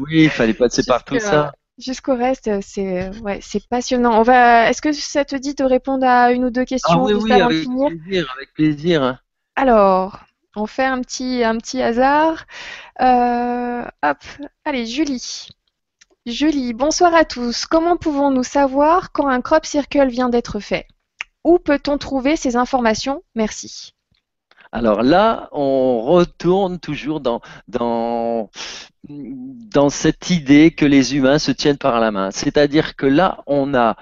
oui, 0.00 0.24
il 0.24 0.30
fallait 0.30 0.52
passer 0.52 0.82
par 0.86 1.04
tout 1.04 1.20
ça. 1.20 1.52
Jusqu'au 1.78 2.16
reste, 2.16 2.50
c'est 2.62 3.10
ouais, 3.20 3.38
c'est 3.42 3.66
passionnant. 3.68 4.18
On 4.18 4.22
va. 4.22 4.70
Est-ce 4.70 4.80
que 4.80 4.92
ça 4.92 5.26
te 5.26 5.36
dit 5.36 5.54
de 5.54 5.64
répondre 5.64 6.06
à 6.06 6.32
une 6.32 6.46
ou 6.46 6.50
deux 6.50 6.64
questions 6.64 7.06
ah, 7.06 7.12
oui, 7.12 7.32
avec 7.32 7.68
Plaisir, 7.68 8.34
avec 8.34 8.54
plaisir. 8.54 9.22
Alors, 9.56 10.20
on 10.54 10.66
fait 10.66 10.86
un 10.86 11.00
petit 11.02 11.44
un 11.44 11.58
petit 11.58 11.82
hasard. 11.82 12.46
Euh, 13.02 13.84
hop, 14.02 14.18
allez, 14.64 14.86
Julie. 14.86 15.48
Julie, 16.24 16.72
bonsoir 16.72 17.14
à 17.14 17.24
tous. 17.24 17.66
Comment 17.66 17.96
pouvons-nous 17.96 18.42
savoir 18.42 19.12
quand 19.12 19.28
un 19.28 19.42
crop 19.42 19.66
circle 19.66 20.08
vient 20.08 20.30
d'être 20.30 20.60
fait? 20.60 20.86
Où 21.44 21.58
peut-on 21.58 21.98
trouver 21.98 22.36
ces 22.36 22.56
informations? 22.56 23.22
Merci. 23.34 23.92
Alors 24.76 25.02
là, 25.02 25.48
on 25.52 26.02
retourne 26.02 26.78
toujours 26.78 27.22
dans, 27.22 27.40
cette 29.88 30.28
idée 30.28 30.70
que 30.70 30.84
les 30.84 31.16
humains 31.16 31.38
se 31.38 31.50
tiennent 31.50 31.78
par 31.78 31.98
la 31.98 32.10
main. 32.10 32.30
C'est-à-dire 32.30 32.94
que 32.94 33.06
là, 33.06 33.42
on 33.46 33.72
a 33.72 33.96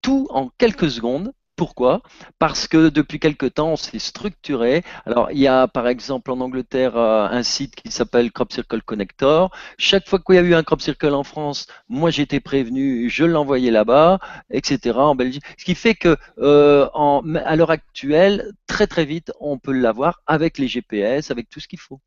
tout 0.00 0.26
en 0.30 0.48
quelques 0.56 0.90
secondes. 0.90 1.34
Pourquoi? 1.58 2.02
Parce 2.38 2.68
que 2.68 2.88
depuis 2.88 3.18
quelque 3.18 3.46
temps, 3.46 3.74
c'est 3.74 3.98
structuré. 3.98 4.84
Alors, 5.06 5.32
il 5.32 5.38
y 5.40 5.48
a 5.48 5.66
par 5.66 5.88
exemple 5.88 6.30
en 6.30 6.40
Angleterre 6.40 6.96
euh, 6.96 7.26
un 7.28 7.42
site 7.42 7.74
qui 7.74 7.90
s'appelle 7.90 8.30
Crop 8.30 8.52
Circle 8.52 8.80
Connector. 8.82 9.50
Chaque 9.76 10.08
fois 10.08 10.20
qu'il 10.20 10.36
y 10.36 10.38
a 10.38 10.42
eu 10.42 10.54
un 10.54 10.62
Crop 10.62 10.80
Circle 10.80 11.14
en 11.14 11.24
France, 11.24 11.66
moi 11.88 12.10
j'étais 12.10 12.38
prévenu, 12.38 13.10
je 13.10 13.24
l'envoyais 13.24 13.72
là-bas, 13.72 14.20
etc. 14.50 14.96
en 15.00 15.16
Belgique. 15.16 15.42
Ce 15.58 15.64
qui 15.64 15.74
fait 15.74 15.96
que 15.96 16.16
euh, 16.38 16.88
l'heure 17.56 17.70
actuelle, 17.72 18.52
très 18.68 18.86
très 18.86 19.04
vite, 19.04 19.32
on 19.40 19.58
peut 19.58 19.72
l'avoir 19.72 20.22
avec 20.28 20.58
les 20.58 20.68
GPS, 20.68 21.32
avec 21.32 21.50
tout 21.50 21.58
ce 21.58 21.66
qu'il 21.66 21.80
faut. 21.80 22.00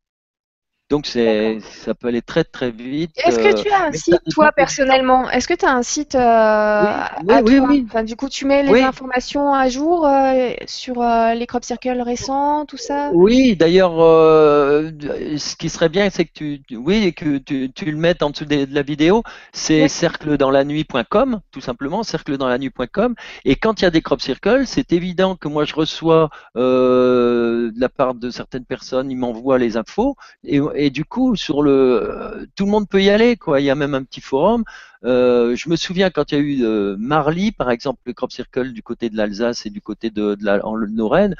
Donc 0.92 1.06
c'est, 1.06 1.60
ça 1.62 1.94
peut 1.94 2.08
aller 2.08 2.20
très 2.20 2.44
très 2.44 2.70
vite. 2.70 3.12
Est-ce 3.24 3.38
que 3.38 3.62
tu 3.62 3.70
as 3.70 3.84
un 3.84 3.92
site, 3.92 4.20
toi 4.30 4.52
personnellement? 4.52 5.30
Est-ce 5.30 5.48
que 5.48 5.54
tu 5.54 5.64
as 5.64 5.74
un 5.74 5.82
site 5.82 6.14
oui, 6.14 7.34
oui, 7.46 7.60
oui, 7.66 7.86
Enfin, 7.88 8.04
du 8.04 8.14
coup, 8.14 8.28
tu 8.28 8.44
mets 8.44 8.62
les 8.62 8.82
informations 8.82 9.54
à 9.54 9.70
jour 9.70 10.06
euh, 10.06 10.50
sur 10.66 11.00
euh, 11.00 11.32
les 11.32 11.46
crop 11.46 11.64
circles 11.64 12.02
récents, 12.02 12.66
tout 12.66 12.76
ça? 12.76 13.10
Oui, 13.14 13.56
d'ailleurs, 13.56 14.02
euh, 14.02 14.90
ce 15.38 15.56
qui 15.56 15.70
serait 15.70 15.88
bien, 15.88 16.10
c'est 16.10 16.26
que 16.26 16.32
tu, 16.34 16.62
oui, 16.76 17.14
que 17.14 17.38
tu, 17.38 17.72
tu, 17.72 17.90
le 17.90 17.96
mettes 17.96 18.22
en 18.22 18.28
dessous 18.28 18.44
de, 18.44 18.66
la 18.70 18.82
vidéo. 18.82 19.22
C'est 19.54 19.88
cercledanslannuit.com, 19.88 21.40
tout 21.52 21.62
simplement, 21.62 22.02
cercledanslannuit.com. 22.02 23.14
Et 23.46 23.56
quand 23.56 23.80
il 23.80 23.84
y 23.84 23.86
a 23.86 23.90
des 23.90 24.02
crop 24.02 24.20
circles, 24.20 24.66
c'est 24.66 24.92
évident 24.92 25.36
que 25.36 25.48
moi 25.48 25.64
je 25.64 25.74
reçois 25.74 26.28
de 26.54 27.72
la 27.80 27.88
part 27.88 28.12
de 28.12 28.28
certaines 28.28 28.66
personnes, 28.66 29.10
ils 29.10 29.16
m'envoient 29.16 29.56
les 29.56 29.78
infos. 29.78 30.16
Et 30.44 30.60
et 30.81 30.81
du 30.90 31.04
coup, 31.04 31.36
sur 31.36 31.62
le, 31.62 32.48
tout 32.56 32.64
le 32.64 32.70
monde 32.70 32.88
peut 32.88 33.02
y 33.02 33.10
aller, 33.10 33.36
quoi. 33.36 33.60
Il 33.60 33.64
y 33.64 33.70
a 33.70 33.74
même 33.74 33.94
un 33.94 34.02
petit 34.02 34.20
forum. 34.20 34.64
Euh, 35.04 35.56
je 35.56 35.68
me 35.68 35.76
souviens 35.76 36.10
quand 36.10 36.32
il 36.32 36.34
y 36.34 36.38
a 36.38 36.40
eu 36.40 36.64
euh, 36.64 36.96
Marly, 36.98 37.52
par 37.52 37.70
exemple, 37.70 38.00
le 38.06 38.12
crop 38.12 38.30
circle 38.30 38.72
du 38.72 38.82
côté 38.82 39.10
de 39.10 39.16
l'Alsace 39.16 39.66
et 39.66 39.70
du 39.70 39.80
côté 39.80 40.10
de, 40.10 40.36
la 40.40 40.64
en 40.64 40.74
Lorraine, 40.74 41.34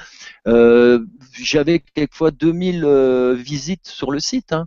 euh, 0.49 1.05
j'avais 1.33 1.81
quelquefois 1.81 2.31
2000 2.31 2.85
visites 3.37 3.87
sur 3.87 4.11
le 4.11 4.21
site, 4.21 4.53
hein, 4.53 4.67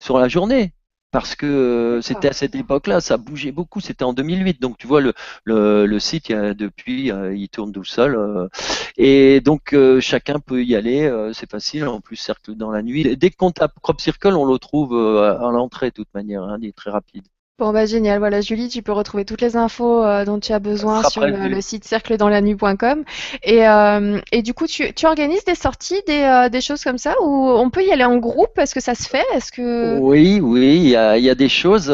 sur 0.00 0.18
la 0.18 0.28
journée 0.28 0.72
parce 1.10 1.34
que 1.34 1.46
euh, 1.46 2.02
c'était 2.02 2.28
à 2.28 2.32
cette 2.32 2.54
époque-là, 2.54 3.00
ça 3.00 3.16
bougeait 3.16 3.52
beaucoup. 3.52 3.80
C'était 3.80 4.04
en 4.04 4.12
2008, 4.12 4.60
donc 4.60 4.78
tu 4.78 4.86
vois 4.86 5.00
le, 5.00 5.14
le, 5.44 5.98
site 5.98 6.32
depuis, 6.32 7.10
euh, 7.10 7.34
il 7.34 7.48
tourne 7.48 7.72
tout 7.72 7.84
seul, 7.84 8.16
euh. 8.16 8.48
et 8.96 9.40
donc 9.40 9.74
chacun 10.00 10.38
peut 10.40 10.64
y 10.64 10.74
aller. 10.76 11.10
c'est 11.32 11.50
facile. 11.50 11.86
En 11.86 12.00
plus, 12.00 12.16
cercle 12.16 12.54
dans 12.54 12.70
la 12.70 12.82
nuit. 12.82 13.16
Dès 13.16 13.30
qu'on 13.30 13.50
tape 13.50 13.74
Crop 13.82 14.00
Circle, 14.00 14.34
on 14.34 14.44
le 14.44 14.58
trouve 14.58 14.94
à 14.96 15.50
l'entrée 15.52 15.90
de 15.90 15.94
toute 15.94 16.12
manière. 16.14 16.42
Hein, 16.42 16.58
il 16.60 16.68
est 16.68 16.76
très 16.76 16.90
rapide. 16.90 17.24
Bon 17.58 17.72
bah 17.72 17.86
génial, 17.86 18.18
voilà 18.18 18.42
Julie, 18.42 18.68
tu 18.68 18.82
peux 18.82 18.92
retrouver 18.92 19.24
toutes 19.24 19.40
les 19.40 19.56
infos 19.56 20.04
euh, 20.04 20.26
dont 20.26 20.38
tu 20.38 20.52
as 20.52 20.58
besoin 20.58 21.02
sur 21.04 21.26
le, 21.26 21.58
site 21.62 21.84
cercledanslannuit.com 21.84 23.02
et, 23.42 23.66
euh, 23.66 24.20
et 24.30 24.42
du 24.42 24.52
coup 24.52 24.66
tu, 24.66 24.92
tu 24.92 25.06
organises 25.06 25.42
des 25.46 25.54
sorties, 25.54 26.02
des, 26.06 26.20
euh, 26.20 26.50
des 26.50 26.60
choses 26.60 26.84
comme 26.84 26.98
ça 26.98 27.14
ou 27.22 27.48
on 27.48 27.70
peut 27.70 27.82
y 27.82 27.90
aller 27.90 28.04
en 28.04 28.18
groupe? 28.18 28.58
Est-ce 28.58 28.74
que 28.74 28.82
ça 28.82 28.94
se 28.94 29.08
fait? 29.08 29.24
Est-ce 29.34 29.50
que 29.52 29.98
Oui, 29.98 30.38
oui, 30.38 30.76
il 30.76 30.88
y 30.90 30.96
a, 30.96 31.16
y 31.16 31.30
a 31.30 31.34
des 31.34 31.48
choses. 31.48 31.90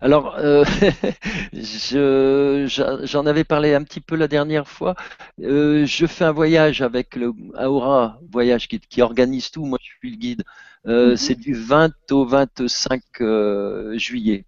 alors 0.00 0.38
je 1.52 3.02
j'en 3.04 3.26
avais 3.26 3.44
parlé 3.44 3.74
un 3.74 3.82
petit 3.82 4.00
peu 4.00 4.16
la 4.16 4.26
dernière 4.26 4.66
fois. 4.66 4.94
je 5.38 6.06
fais 6.08 6.24
un 6.24 6.32
voyage 6.32 6.80
avec 6.80 7.14
le 7.14 7.34
Aura 7.62 8.18
Voyage 8.32 8.68
qui, 8.68 8.80
qui 8.80 9.02
organise 9.02 9.50
tout. 9.50 9.66
Moi 9.66 9.76
je 9.82 9.90
suis 9.98 10.12
le 10.12 10.16
guide. 10.16 10.44
Mhm. 10.86 11.14
C'est 11.18 11.38
du 11.38 11.52
20 11.52 11.92
au 12.10 12.24
25 12.24 13.02
juillet. 13.98 14.46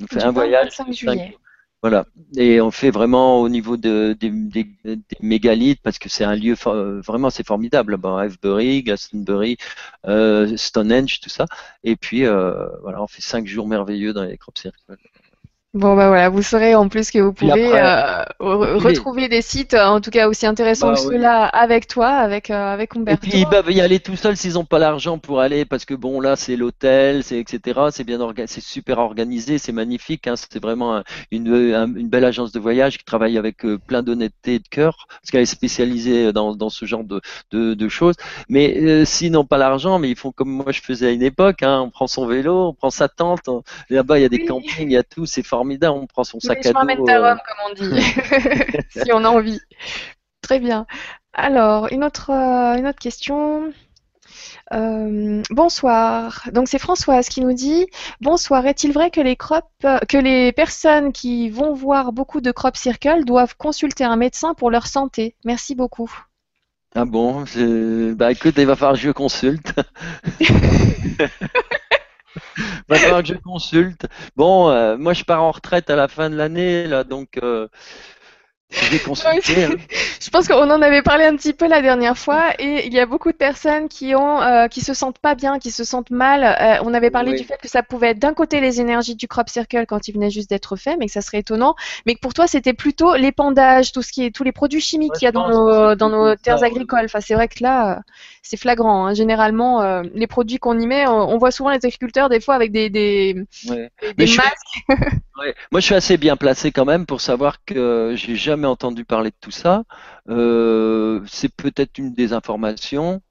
On 0.00 0.06
fait 0.06 0.22
un 0.22 0.32
voyage. 0.32 0.70
Voilà. 1.82 2.04
Et 2.36 2.60
on 2.60 2.70
fait 2.70 2.90
vraiment 2.90 3.40
au 3.40 3.48
niveau 3.48 3.78
de, 3.78 4.14
des, 4.20 4.66
mégalithes 5.20 5.80
parce 5.82 5.98
que 5.98 6.10
c'est 6.10 6.24
un 6.24 6.36
lieu 6.36 6.54
vraiment 6.54 7.30
c'est 7.30 7.46
formidable. 7.46 7.96
Bon, 7.96 8.16
Avebury, 8.16 8.82
Glastonbury, 8.82 9.56
euh, 10.06 10.56
Stonehenge, 10.58 11.20
tout 11.20 11.30
ça. 11.30 11.46
Et 11.82 11.96
puis 11.96 12.26
euh, 12.26 12.66
voilà, 12.82 13.02
on 13.02 13.06
fait 13.06 13.22
cinq 13.22 13.46
jours 13.46 13.66
merveilleux 13.66 14.12
dans 14.12 14.24
les 14.24 14.36
crop 14.36 14.58
circles. 14.58 14.78
Bon 15.72 15.94
bah 15.94 16.08
voilà, 16.08 16.30
vous 16.30 16.42
saurez 16.42 16.74
en 16.74 16.88
plus 16.88 17.12
que 17.12 17.20
vous 17.20 17.32
pouvez 17.32 17.78
euh, 17.78 18.24
retrouver 18.40 19.28
des 19.28 19.40
sites, 19.40 19.74
en 19.74 20.00
tout 20.00 20.10
cas 20.10 20.26
aussi 20.26 20.44
intéressants 20.44 20.88
bah 20.88 20.94
que 20.94 21.00
ceux-là, 21.00 21.44
avec 21.46 21.86
toi, 21.86 22.08
avec 22.08 22.50
euh, 22.50 22.74
avec 22.74 22.96
Humberto. 22.96 23.24
Et 23.24 23.30
puis 23.30 23.38
ils 23.38 23.46
peuvent 23.46 23.70
y 23.70 23.80
aller 23.80 24.00
tout 24.00 24.16
seuls 24.16 24.36
s'ils 24.36 24.54
n'ont 24.54 24.64
pas 24.64 24.80
l'argent 24.80 25.18
pour 25.18 25.38
aller, 25.38 25.64
parce 25.64 25.84
que 25.84 25.94
bon 25.94 26.20
là 26.20 26.34
c'est 26.34 26.56
l'hôtel, 26.56 27.22
c'est 27.22 27.38
etc. 27.38 27.78
C'est 27.92 28.02
bien 28.02 28.18
c'est 28.46 28.60
super 28.60 28.98
organisé, 28.98 29.58
c'est 29.58 29.70
magnifique. 29.70 30.26
Hein, 30.26 30.34
c'est 30.34 30.60
vraiment 30.60 31.04
une, 31.30 31.46
une 31.46 32.08
belle 32.08 32.24
agence 32.24 32.50
de 32.50 32.58
voyage 32.58 32.98
qui 32.98 33.04
travaille 33.04 33.38
avec 33.38 33.64
euh, 33.64 33.78
plein 33.78 34.02
d'honnêteté 34.02 34.54
et 34.54 34.58
de 34.58 34.66
cœur, 34.68 35.06
parce 35.08 35.30
qu'elle 35.30 35.42
est 35.42 35.46
spécialisée 35.46 36.32
dans, 36.32 36.56
dans 36.56 36.68
ce 36.70 36.84
genre 36.84 37.04
de, 37.04 37.20
de, 37.52 37.74
de 37.74 37.88
choses. 37.88 38.16
Mais 38.48 39.04
s'ils 39.04 39.30
n'ont 39.30 39.44
pas 39.44 39.56
l'argent, 39.56 40.00
mais 40.00 40.10
ils 40.10 40.16
font 40.16 40.32
comme 40.32 40.50
moi 40.50 40.72
je 40.72 40.80
faisais 40.80 41.06
à 41.06 41.10
une 41.12 41.22
époque, 41.22 41.62
hein, 41.62 41.80
on 41.80 41.90
prend 41.90 42.08
son 42.08 42.26
vélo, 42.26 42.70
on 42.70 42.74
prend 42.74 42.90
sa 42.90 43.08
tente, 43.08 43.48
là-bas 43.88 44.18
il 44.18 44.22
y 44.22 44.24
a 44.24 44.28
des 44.28 44.40
campings, 44.40 44.88
il 44.88 44.92
y 44.92 44.96
a 44.96 45.04
tout, 45.04 45.26
c'est 45.26 45.44
on 45.60 46.06
prend 46.06 46.24
son 46.24 46.40
sac 46.40 46.64
à 46.64 46.72
dos. 46.72 47.08
Euh. 47.08 47.34
comme 47.34 47.70
on 47.70 47.74
dit, 47.74 48.02
si 48.90 49.12
on 49.12 49.24
a 49.24 49.28
envie. 49.28 49.60
Très 50.42 50.58
bien. 50.58 50.86
Alors, 51.32 51.92
une 51.92 52.04
autre, 52.04 52.30
euh, 52.30 52.76
une 52.76 52.86
autre 52.86 52.98
question. 52.98 53.72
Euh, 54.72 55.42
bonsoir. 55.50 56.48
Donc 56.52 56.68
c'est 56.68 56.78
Françoise 56.78 57.28
qui 57.28 57.40
nous 57.40 57.52
dit 57.52 57.86
Bonsoir. 58.20 58.66
Est-il 58.66 58.92
vrai 58.92 59.10
que 59.10 59.20
les 59.20 59.36
crop, 59.36 59.64
que 60.08 60.16
les 60.16 60.52
personnes 60.52 61.12
qui 61.12 61.50
vont 61.50 61.74
voir 61.74 62.12
beaucoup 62.12 62.40
de 62.40 62.52
crop 62.52 62.76
circle 62.76 63.24
doivent 63.24 63.56
consulter 63.56 64.04
un 64.04 64.16
médecin 64.16 64.54
pour 64.54 64.70
leur 64.70 64.86
santé? 64.86 65.36
Merci 65.44 65.74
beaucoup. 65.74 66.10
Ah 66.94 67.04
bon 67.04 67.44
Bah 68.16 68.32
écoute, 68.32 68.54
il 68.58 68.66
va 68.66 68.74
falloir 68.76 68.94
que 68.94 69.00
je 69.00 69.10
consulte. 69.10 69.74
Falloir 72.88 73.22
que 73.22 73.28
je 73.28 73.34
consulte. 73.34 74.06
Bon, 74.36 74.70
euh, 74.70 74.96
moi 74.96 75.12
je 75.12 75.24
pars 75.24 75.42
en 75.42 75.50
retraite 75.50 75.90
à 75.90 75.96
la 75.96 76.08
fin 76.08 76.30
de 76.30 76.36
l'année, 76.36 76.86
là, 76.86 77.04
donc 77.04 77.38
euh, 77.42 77.68
Hein. 78.72 79.76
Je 80.20 80.30
pense 80.30 80.46
qu'on 80.46 80.70
en 80.70 80.82
avait 80.82 81.02
parlé 81.02 81.24
un 81.24 81.34
petit 81.34 81.52
peu 81.52 81.66
la 81.66 81.82
dernière 81.82 82.16
fois 82.16 82.52
et 82.58 82.86
il 82.86 82.92
y 82.92 83.00
a 83.00 83.06
beaucoup 83.06 83.32
de 83.32 83.36
personnes 83.36 83.88
qui 83.88 84.14
ont 84.14 84.40
euh, 84.40 84.68
qui 84.68 84.80
se 84.80 84.94
sentent 84.94 85.18
pas 85.18 85.34
bien, 85.34 85.58
qui 85.58 85.70
se 85.70 85.82
sentent 85.82 86.10
mal. 86.10 86.44
Euh, 86.44 86.82
on 86.84 86.94
avait 86.94 87.10
parlé 87.10 87.34
du 87.34 87.44
fait 87.44 87.58
que 87.60 87.68
ça 87.68 87.82
pouvait 87.82 88.10
être 88.10 88.18
d'un 88.18 88.32
côté 88.32 88.60
les 88.60 88.80
énergies 88.80 89.16
du 89.16 89.26
crop 89.26 89.48
circle 89.48 89.86
quand 89.86 90.06
il 90.06 90.12
venait 90.14 90.30
juste 90.30 90.50
d'être 90.50 90.76
fait, 90.76 90.96
mais 90.96 91.06
que 91.06 91.12
ça 91.12 91.20
serait 91.20 91.38
étonnant, 91.38 91.74
mais 92.06 92.14
que 92.14 92.20
pour 92.20 92.32
toi 92.32 92.46
c'était 92.46 92.72
plutôt 92.72 93.16
l'épandage, 93.16 93.92
tout 93.92 94.02
ce 94.02 94.12
qui 94.12 94.24
est 94.24 94.30
tous 94.30 94.44
les 94.44 94.52
produits 94.52 94.80
chimiques 94.80 95.14
qu'il 95.14 95.24
y 95.24 95.28
a 95.28 95.32
dans 95.32 95.48
nos 95.48 95.94
dans 95.96 96.08
nos 96.08 96.36
terres 96.36 96.62
agricoles. 96.62 97.06
Enfin, 97.06 97.20
c'est 97.20 97.34
vrai 97.34 97.48
que 97.48 97.62
là 97.62 97.96
euh, 97.96 98.00
c'est 98.42 98.56
flagrant. 98.56 99.06
Hein. 99.06 99.14
Généralement, 99.14 100.02
les 100.14 100.26
produits 100.26 100.58
qu'on 100.58 100.78
y 100.78 100.86
met, 100.86 101.06
on, 101.06 101.38
voit 101.38 101.50
souvent 101.50 101.70
les 101.70 101.84
agriculteurs 101.84 102.28
des 102.28 102.40
fois 102.40 102.54
avec 102.54 102.72
des 102.72 102.88
des, 102.88 103.34
masques. 104.18 104.88
Moi, 105.72 105.80
je 105.80 105.86
suis 105.86 105.94
assez 105.94 106.16
bien 106.16 106.36
placé 106.36 106.70
quand 106.70 106.84
même 106.84 107.06
pour 107.06 107.20
savoir 107.20 107.64
que 107.64 108.14
j'ai 108.14 108.36
jamais 108.36 108.59
entendu 108.66 109.04
parler 109.04 109.30
de 109.30 109.36
tout 109.40 109.50
ça. 109.50 109.84
Euh, 110.28 111.22
c'est 111.26 111.54
peut-être 111.54 111.98
une 111.98 112.12
des 112.14 112.32
informations. 112.32 113.22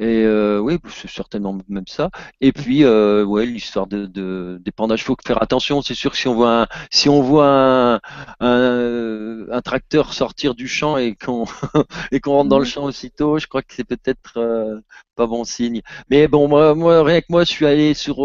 Et 0.00 0.24
euh, 0.24 0.58
oui, 0.60 0.78
c'est 0.88 1.10
certainement 1.10 1.58
même 1.68 1.86
ça. 1.86 2.08
Et 2.40 2.52
puis, 2.52 2.84
euh, 2.84 3.22
ouais, 3.22 3.44
l'histoire 3.44 3.86
de, 3.86 4.06
de 4.06 4.58
dépendage, 4.64 5.02
il 5.02 5.04
faut 5.04 5.16
faire 5.26 5.42
attention. 5.42 5.82
C'est 5.82 5.94
sûr 5.94 6.12
que 6.12 6.16
si 6.16 6.26
on 6.26 6.34
voit 6.34 6.62
un, 6.62 6.66
si 6.90 7.10
on 7.10 7.20
voit 7.20 7.46
un, 7.46 8.00
un, 8.40 9.60
tracteur 9.60 10.14
sortir 10.14 10.54
du 10.54 10.68
champ 10.68 10.96
et 10.96 11.14
qu'on 11.14 11.44
et 12.12 12.20
qu'on 12.20 12.32
rentre 12.32 12.48
dans 12.48 12.58
le 12.58 12.64
champ 12.64 12.84
aussitôt, 12.84 13.38
je 13.38 13.46
crois 13.46 13.60
que 13.60 13.74
c'est 13.74 13.84
peut-être 13.84 14.38
euh, 14.38 14.80
pas 15.16 15.26
bon 15.26 15.44
signe. 15.44 15.82
Mais 16.08 16.28
bon, 16.28 16.48
moi, 16.48 16.74
moi, 16.74 17.02
rien 17.04 17.20
que 17.20 17.26
moi, 17.28 17.44
je 17.44 17.50
suis 17.50 17.66
allé 17.66 17.92
sur 17.92 18.16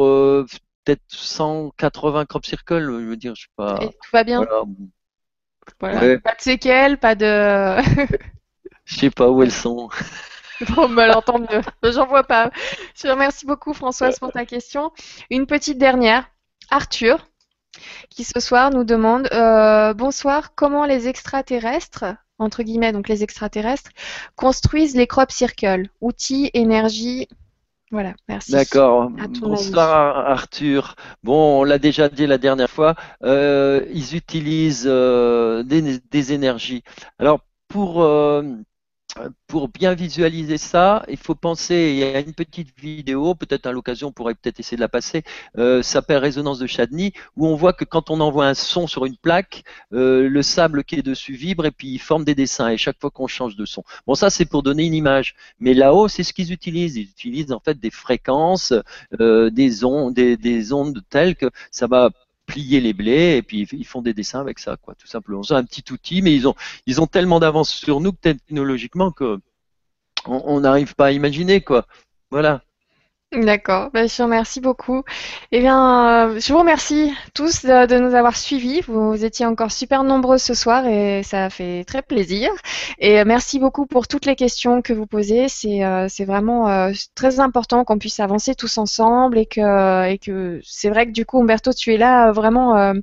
peut-être 0.85 1.03
180 1.09 2.25
crop 2.25 2.45
circles. 2.45 2.85
Je 2.85 3.05
veux 3.05 3.17
dire, 3.17 3.35
je 3.35 3.41
sais 3.41 3.47
pas. 3.57 3.79
Et 3.81 3.87
tout 3.87 4.09
va 4.13 4.23
bien? 4.23 4.37
Voilà. 4.37 4.63
Pas 5.79 5.91
de 5.91 6.21
séquelles, 6.39 6.97
pas 6.97 7.15
de. 7.15 7.81
je 8.85 8.99
sais 8.99 9.09
pas 9.09 9.29
où 9.29 9.43
elles 9.43 9.51
sont. 9.51 9.89
Bon, 10.69 10.87
bah 10.87 11.03
alors 11.03 11.23
tant 11.23 11.39
mieux. 11.39 11.61
J'en 11.83 12.07
vois 12.07 12.23
pas. 12.23 12.49
Je 12.95 13.09
remercie 13.09 13.45
beaucoup, 13.45 13.73
Françoise, 13.73 14.19
pour 14.19 14.31
ta 14.31 14.45
question. 14.45 14.91
Une 15.29 15.47
petite 15.47 15.77
dernière. 15.77 16.29
Arthur, 16.71 17.27
qui 18.09 18.23
ce 18.23 18.39
soir 18.39 18.71
nous 18.71 18.85
demande 18.85 19.27
euh, 19.33 19.93
Bonsoir, 19.93 20.55
comment 20.55 20.85
les 20.85 21.07
extraterrestres, 21.09 22.05
entre 22.39 22.63
guillemets, 22.63 22.93
donc 22.93 23.09
les 23.09 23.21
extraterrestres, 23.21 23.91
construisent 24.35 24.95
les 24.95 25.07
crop 25.07 25.29
circles? 25.29 25.89
Outils, 26.01 26.49
énergie, 26.53 27.27
voilà, 27.91 28.15
merci. 28.27 28.51
D'accord. 28.51 29.09
Bonsoir 29.11 30.17
Arthur. 30.17 30.95
Bon, 31.23 31.61
on 31.61 31.63
l'a 31.63 31.77
déjà 31.77 32.09
dit 32.09 32.25
la 32.25 32.37
dernière 32.37 32.69
fois, 32.69 32.95
euh, 33.23 33.85
ils 33.93 34.15
utilisent 34.15 34.87
euh, 34.87 35.63
des, 35.63 36.33
énergies. 36.33 36.83
Alors 37.19 37.41
pour 37.67 38.01
euh, 38.01 38.41
pour 39.47 39.69
bien 39.69 39.93
visualiser 39.93 40.57
ça, 40.57 41.05
il 41.07 41.17
faut 41.17 41.35
penser, 41.35 41.91
il 41.93 41.99
y 41.99 42.03
a 42.03 42.19
une 42.19 42.33
petite 42.33 42.77
vidéo, 42.79 43.35
peut-être 43.35 43.65
à 43.65 43.71
l'occasion, 43.71 44.09
on 44.09 44.11
pourrait 44.11 44.35
peut-être 44.35 44.59
essayer 44.59 44.77
de 44.77 44.81
la 44.81 44.89
passer, 44.89 45.23
euh, 45.57 45.81
ça 45.81 45.93
s'appelle 45.93 46.17
Résonance 46.17 46.59
de 46.59 46.67
Chadni, 46.67 47.13
où 47.37 47.47
on 47.47 47.55
voit 47.55 47.73
que 47.73 47.85
quand 47.85 48.09
on 48.09 48.19
envoie 48.19 48.47
un 48.47 48.53
son 48.53 48.87
sur 48.87 49.05
une 49.05 49.17
plaque, 49.17 49.63
euh, 49.93 50.27
le 50.27 50.41
sable 50.43 50.83
qui 50.83 50.95
est 50.95 51.01
dessus 51.01 51.33
vibre 51.33 51.65
et 51.65 51.71
puis 51.71 51.87
il 51.89 51.99
forme 51.99 52.25
des 52.25 52.35
dessins, 52.35 52.69
et 52.69 52.77
chaque 52.77 52.99
fois 52.99 53.11
qu'on 53.11 53.27
change 53.27 53.55
de 53.55 53.65
son. 53.65 53.83
Bon, 54.07 54.15
ça 54.15 54.29
c'est 54.29 54.45
pour 54.45 54.63
donner 54.63 54.85
une 54.85 54.93
image, 54.93 55.35
mais 55.59 55.73
là-haut, 55.73 56.07
c'est 56.07 56.23
ce 56.23 56.33
qu'ils 56.33 56.51
utilisent. 56.51 56.97
Ils 56.97 57.03
utilisent 57.03 57.51
en 57.51 57.59
fait 57.59 57.79
des 57.79 57.91
fréquences, 57.91 58.73
euh, 59.19 59.49
des, 59.49 59.85
ondes, 59.85 60.13
des, 60.13 60.37
des 60.37 60.73
ondes 60.73 61.01
telles 61.09 61.35
que 61.35 61.49
ça 61.71 61.87
va 61.87 62.09
plier 62.45 62.81
les 62.81 62.93
blés 62.93 63.37
et 63.37 63.41
puis 63.41 63.67
ils 63.71 63.85
font 63.85 64.01
des 64.01 64.13
dessins 64.13 64.39
avec 64.39 64.59
ça, 64.59 64.77
quoi, 64.77 64.95
tout 64.95 65.07
simplement. 65.07 65.43
C'est 65.43 65.55
un 65.55 65.63
petit 65.63 65.83
outil, 65.91 66.21
mais 66.21 66.33
ils 66.33 66.47
ont, 66.47 66.55
ils 66.85 67.01
ont 67.01 67.07
tellement 67.07 67.39
d'avance 67.39 67.69
sur 67.69 67.99
nous 68.01 68.11
technologiquement 68.11 69.11
que 69.11 69.39
on 70.27 70.59
n'arrive 70.61 70.95
pas 70.95 71.07
à 71.07 71.11
imaginer, 71.11 71.61
quoi. 71.61 71.85
Voilà. 72.31 72.64
D'accord, 73.35 73.89
ben, 73.91 74.07
je 74.07 74.15
vous 74.15 74.23
remercie 74.23 74.61
beaucoup. 74.61 75.03
Eh 75.51 75.59
bien, 75.59 76.29
euh, 76.29 76.39
je 76.39 76.53
vous 76.53 76.59
remercie 76.59 77.13
tous 77.33 77.65
de, 77.65 77.99
nous 77.99 78.15
avoir 78.15 78.37
suivis. 78.37 78.79
Vous, 78.87 79.25
étiez 79.25 79.45
encore 79.45 79.73
super 79.73 80.03
nombreux 80.03 80.37
ce 80.37 80.53
soir 80.53 80.85
et 80.87 81.21
ça 81.21 81.49
fait 81.49 81.83
très 81.83 82.01
plaisir. 82.01 82.49
Et 82.97 83.19
euh, 83.19 83.23
merci 83.25 83.59
beaucoup 83.59 83.87
pour 83.87 84.07
toutes 84.07 84.25
les 84.25 84.37
questions 84.37 84.81
que 84.81 84.93
vous 84.93 85.05
posez. 85.05 85.49
C'est 85.49 85.83
euh, 85.83 86.07
vraiment 86.19 86.91
très 87.13 87.41
important 87.41 87.83
qu'on 87.83 87.97
puisse 87.97 88.21
avancer 88.21 88.55
tous 88.55 88.77
ensemble 88.77 89.37
et 89.37 89.45
que, 89.45 90.09
et 90.09 90.17
que 90.17 90.61
c'est 90.63 90.89
vrai 90.89 91.05
que 91.05 91.11
du 91.11 91.25
coup, 91.25 91.41
Umberto, 91.41 91.73
tu 91.73 91.93
es 91.93 91.97
là 91.97 92.31
vraiment 92.31 92.93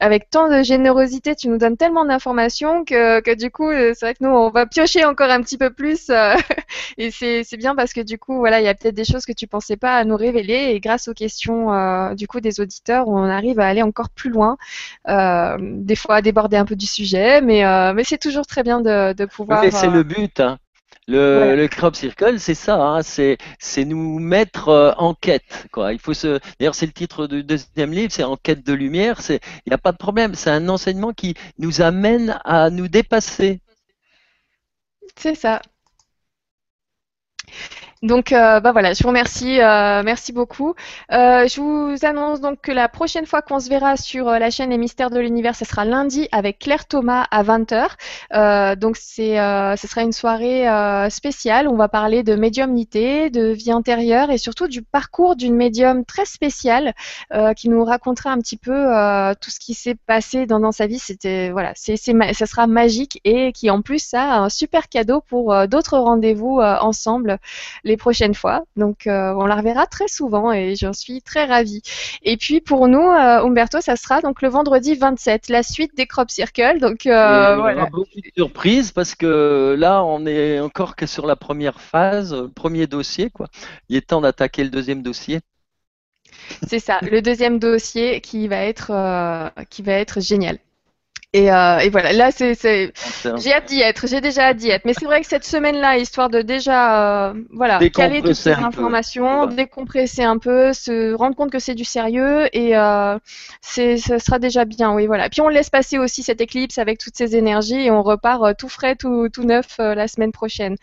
avec 0.00 0.30
tant 0.30 0.48
de 0.48 0.62
générosité. 0.62 1.34
Tu 1.36 1.48
nous 1.48 1.58
donnes 1.58 1.76
tellement 1.76 2.06
d'informations 2.06 2.84
que, 2.84 3.20
que 3.20 3.34
du 3.34 3.50
coup, 3.50 3.70
c'est 3.70 4.00
vrai 4.00 4.14
que 4.14 4.24
nous, 4.24 4.30
on 4.30 4.50
va 4.50 4.64
piocher 4.64 5.04
encore 5.04 5.30
un 5.30 5.42
petit 5.42 5.58
peu 5.58 5.70
plus. 5.70 6.10
et 6.98 7.10
c'est 7.10 7.56
bien 7.58 7.74
parce 7.74 7.92
que 7.92 8.00
du 8.00 8.18
coup, 8.18 8.38
voilà, 8.38 8.60
il 8.60 8.64
y 8.64 8.68
a 8.68 8.74
peut-être 8.74 8.94
des 8.94 9.04
choses 9.04 9.26
que 9.26 9.32
tu 9.32 9.46
pensais 9.46 9.76
pas 9.82 9.96
à 9.96 10.04
nous 10.04 10.16
révéler 10.16 10.70
et 10.72 10.80
grâce 10.80 11.08
aux 11.08 11.12
questions 11.12 11.74
euh, 11.74 12.14
du 12.14 12.28
coup 12.28 12.40
des 12.40 12.60
auditeurs, 12.60 13.08
on 13.08 13.24
arrive 13.24 13.58
à 13.58 13.66
aller 13.66 13.82
encore 13.82 14.10
plus 14.10 14.30
loin, 14.30 14.56
euh, 15.08 15.56
des 15.60 15.96
fois 15.96 16.16
à 16.16 16.22
déborder 16.22 16.56
un 16.56 16.64
peu 16.64 16.76
du 16.76 16.86
sujet, 16.86 17.40
mais, 17.40 17.66
euh, 17.66 17.92
mais 17.92 18.04
c'est 18.04 18.18
toujours 18.18 18.46
très 18.46 18.62
bien 18.62 18.80
de, 18.80 19.12
de 19.12 19.24
pouvoir. 19.24 19.64
c'est 19.72 19.90
le 19.90 20.04
but. 20.04 20.38
Hein. 20.38 20.58
Le, 21.08 21.56
le, 21.56 21.66
crop 21.66 21.96
circle, 21.96 22.38
c'est 22.38 22.54
ça, 22.54 22.76
hein, 22.80 23.02
c'est 23.02 23.38
nous 23.84 24.20
mettre 24.20 24.94
en 24.98 25.14
quête. 25.14 25.66
Quoi. 25.72 25.92
Il 25.92 25.98
faut 25.98 26.14
se. 26.14 26.38
D'ailleurs, 26.60 26.76
c'est 26.76 26.86
le 26.86 26.92
titre 26.92 27.26
du 27.26 27.42
deuxième 27.42 27.90
livre, 27.90 28.12
c'est 28.12 28.22
En 28.22 28.36
quête 28.36 28.64
de 28.64 28.72
lumière. 28.72 29.20
Il 29.28 29.40
n'y 29.66 29.72
a 29.72 29.78
pas 29.78 29.90
de 29.90 29.96
problème. 29.96 30.36
C'est 30.36 30.50
un 30.50 30.68
enseignement 30.68 31.12
qui 31.12 31.34
nous 31.58 31.82
amène 31.82 32.38
à 32.44 32.70
nous 32.70 32.86
dépasser. 32.86 33.60
C'est 35.16 35.34
ça. 35.34 35.60
Donc, 38.02 38.32
euh, 38.32 38.58
bah 38.58 38.72
voilà, 38.72 38.94
je 38.94 39.02
vous 39.04 39.10
remercie, 39.10 39.60
euh, 39.60 40.02
merci 40.04 40.32
beaucoup. 40.32 40.74
Euh, 41.12 41.46
je 41.46 41.60
vous 41.60 42.04
annonce 42.04 42.40
donc 42.40 42.60
que 42.60 42.72
la 42.72 42.88
prochaine 42.88 43.26
fois 43.26 43.42
qu'on 43.42 43.60
se 43.60 43.68
verra 43.68 43.96
sur 43.96 44.24
la 44.24 44.50
chaîne 44.50 44.70
Les 44.70 44.78
Mystères 44.78 45.10
de 45.10 45.20
l'Univers, 45.20 45.54
ce 45.54 45.64
sera 45.64 45.84
lundi 45.84 46.28
avec 46.32 46.58
Claire 46.58 46.86
Thomas 46.86 47.26
à 47.30 47.44
20h. 47.44 48.76
donc, 48.76 48.96
c'est, 48.96 49.36
ce 49.36 49.86
sera 49.86 50.02
une 50.02 50.12
soirée 50.12 50.66
spéciale. 51.10 51.68
On 51.68 51.76
va 51.76 51.88
parler 51.88 52.24
de 52.24 52.34
médiumnité, 52.34 53.30
de 53.30 53.46
vie 53.52 53.72
antérieure 53.72 54.30
et 54.30 54.38
surtout 54.38 54.66
du 54.66 54.82
parcours 54.82 55.36
d'une 55.36 55.54
médium 55.54 56.04
très 56.04 56.24
spéciale 56.24 56.94
qui 57.56 57.68
nous 57.68 57.84
racontera 57.84 58.30
un 58.32 58.38
petit 58.38 58.56
peu 58.56 58.72
tout 59.40 59.50
ce 59.50 59.60
qui 59.60 59.74
s'est 59.74 59.96
passé 60.06 60.46
dans, 60.46 60.72
sa 60.72 60.88
vie. 60.88 60.98
C'était 60.98 61.50
voilà, 61.50 61.72
c'est, 61.76 61.96
ça 61.96 62.46
sera 62.46 62.66
magique 62.66 63.20
et 63.22 63.52
qui 63.52 63.70
en 63.70 63.80
plus 63.80 64.12
a 64.12 64.38
un 64.38 64.48
super 64.48 64.88
cadeau 64.88 65.20
pour 65.20 65.54
d'autres 65.68 65.98
rendez-vous 65.98 66.60
ensemble 66.60 67.38
prochaines 67.96 68.34
fois. 68.34 68.64
Donc 68.76 69.06
euh, 69.06 69.32
on 69.36 69.46
la 69.46 69.56
reverra 69.56 69.86
très 69.86 70.08
souvent 70.08 70.52
et 70.52 70.74
j'en 70.76 70.92
suis 70.92 71.22
très 71.22 71.44
ravie. 71.44 71.82
Et 72.22 72.36
puis 72.36 72.60
pour 72.60 72.88
nous, 72.88 73.00
euh, 73.00 73.44
Umberto, 73.44 73.80
ça 73.80 73.96
sera 73.96 74.20
donc 74.20 74.42
le 74.42 74.48
vendredi 74.48 74.94
27, 74.94 75.48
la 75.48 75.62
suite 75.62 75.96
des 75.96 76.06
Crop 76.06 76.30
Circle. 76.30 76.78
Donc 76.80 77.06
euh, 77.06 77.56
voilà. 77.56 77.86
beaucoup 77.86 78.20
de 78.20 78.30
surprises 78.36 78.92
parce 78.92 79.14
que 79.14 79.76
là, 79.78 80.02
on 80.04 80.26
est 80.26 80.60
encore 80.60 80.96
que 80.96 81.06
sur 81.06 81.26
la 81.26 81.36
première 81.36 81.80
phase, 81.80 82.48
premier 82.54 82.86
dossier 82.86 83.30
quoi. 83.30 83.48
Il 83.88 83.96
est 83.96 84.08
temps 84.08 84.20
d'attaquer 84.20 84.64
le 84.64 84.70
deuxième 84.70 85.02
dossier. 85.02 85.40
C'est 86.66 86.78
ça, 86.78 86.98
le 87.02 87.22
deuxième 87.22 87.58
dossier 87.58 88.20
qui 88.20 88.48
va 88.48 88.64
être 88.64 88.92
qui 89.70 89.82
va 89.82 89.92
être 89.92 90.20
génial. 90.20 90.58
Et, 91.34 91.50
euh, 91.50 91.78
et, 91.78 91.88
voilà, 91.88 92.12
là, 92.12 92.30
c'est, 92.30 92.54
j'ai 92.54 93.52
hâte 93.54 93.64
d'y 93.66 93.80
être, 93.80 94.06
j'ai 94.06 94.20
déjà 94.20 94.48
hâte 94.48 94.58
d'y 94.58 94.68
être. 94.68 94.84
Mais 94.84 94.92
c'est 94.92 95.06
vrai 95.06 95.22
que 95.22 95.26
cette 95.26 95.44
semaine-là, 95.44 95.96
histoire 95.96 96.28
de 96.28 96.42
déjà, 96.42 97.30
euh, 97.30 97.34
voilà, 97.50 97.78
caler 97.88 98.20
toutes 98.20 98.34
ces 98.34 98.50
informations, 98.50 99.46
décompresser 99.46 100.24
un 100.24 100.36
peu, 100.36 100.74
se 100.74 101.14
rendre 101.14 101.34
compte 101.34 101.50
que 101.50 101.58
c'est 101.58 101.74
du 101.74 101.84
sérieux, 101.84 102.54
et 102.54 102.76
euh, 102.76 103.18
c'est, 103.62 103.96
ce 103.96 104.18
sera 104.18 104.38
déjà 104.38 104.66
bien, 104.66 104.92
oui, 104.92 105.06
voilà. 105.06 105.30
Puis 105.30 105.40
on 105.40 105.48
laisse 105.48 105.70
passer 105.70 105.98
aussi 105.98 106.22
cette 106.22 106.42
éclipse 106.42 106.76
avec 106.76 106.98
toutes 106.98 107.16
ces 107.16 107.34
énergies, 107.34 107.86
et 107.86 107.90
on 107.90 108.02
repart 108.02 108.42
euh, 108.42 108.52
tout 108.52 108.68
frais, 108.68 108.94
tout, 108.94 109.30
tout 109.30 109.44
neuf 109.44 109.76
euh, 109.80 109.94
la 109.94 110.08
semaine 110.08 110.32
prochaine. 110.32 110.76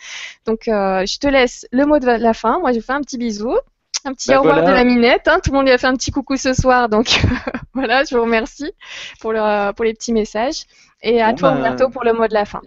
Donc, 0.47 0.67
euh, 0.67 1.05
je 1.05 1.19
te 1.19 1.27
laisse 1.27 1.67
le 1.71 1.85
mot 1.85 1.99
de 1.99 2.07
la 2.07 2.33
fin. 2.33 2.57
Moi, 2.59 2.71
je 2.71 2.79
fais 2.79 2.93
un 2.93 3.01
petit 3.01 3.19
bisou. 3.19 3.55
Un 4.05 4.13
petit 4.13 4.29
bah, 4.29 4.39
au 4.39 4.43
revoir 4.43 4.63
de 4.63 4.71
la 4.71 4.83
minette. 4.83 5.27
Hein. 5.27 5.39
Tout 5.43 5.51
le 5.51 5.57
monde 5.57 5.65
lui 5.65 5.73
a 5.73 5.77
fait 5.77 5.87
un 5.87 5.95
petit 5.95 6.11
coucou 6.11 6.37
ce 6.37 6.53
soir, 6.53 6.89
donc 6.89 7.21
voilà, 7.73 8.03
je 8.03 8.15
vous 8.15 8.23
remercie 8.23 8.71
pour, 9.19 9.33
le, 9.33 9.71
pour 9.73 9.85
les 9.85 9.93
petits 9.93 10.13
messages. 10.13 10.63
Et 11.01 11.21
à 11.21 11.33
toi, 11.33 11.51
bah, 11.51 11.75
pour 11.91 12.03
le 12.03 12.13
mot 12.13 12.27
de 12.27 12.33
la 12.33 12.45
fin. 12.45 12.61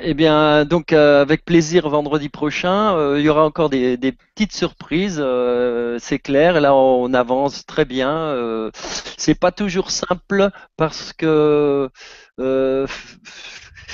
Eh 0.00 0.14
bien, 0.14 0.64
donc 0.64 0.94
euh, 0.94 1.20
avec 1.20 1.44
plaisir 1.44 1.88
vendredi 1.90 2.30
prochain. 2.30 2.96
Euh, 2.96 3.18
il 3.18 3.24
y 3.24 3.28
aura 3.28 3.44
encore 3.44 3.68
des, 3.68 3.98
petites 4.34 4.54
surprises, 4.54 5.18
euh, 5.22 5.98
c'est 6.00 6.18
clair. 6.18 6.60
Là, 6.60 6.74
on 6.74 7.12
avance 7.12 7.66
très 7.66 7.84
bien. 7.84 8.70
c'est 9.18 9.38
pas 9.38 9.52
toujours 9.52 9.90
simple 9.90 10.50
parce 10.76 11.12
que 11.12 11.90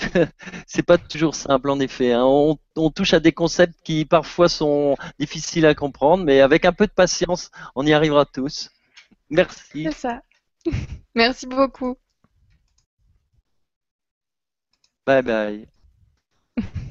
c'est 0.66 0.82
pas 0.82 0.98
toujours 0.98 1.34
simple 1.34 1.70
en 1.70 1.80
effet. 1.80 2.12
Hein. 2.12 2.24
On, 2.24 2.90
touche 2.90 3.14
à 3.14 3.20
des 3.20 3.32
concepts 3.32 3.78
qui 3.82 4.04
parfois 4.04 4.48
sont 4.48 4.96
difficiles 5.18 5.66
à 5.66 5.74
comprendre, 5.74 6.24
mais 6.24 6.40
avec 6.40 6.64
un 6.64 6.72
peu 6.72 6.86
de 6.86 6.92
patience, 6.92 7.50
on 7.74 7.86
y 7.86 7.92
arrivera 7.92 8.24
tous. 8.24 8.70
Merci. 9.28 9.84
C'est 9.84 9.92
ça. 9.92 10.22
Merci 11.14 11.46
beaucoup. 11.46 11.96
Bye 15.06 15.22
bye. 15.22 15.68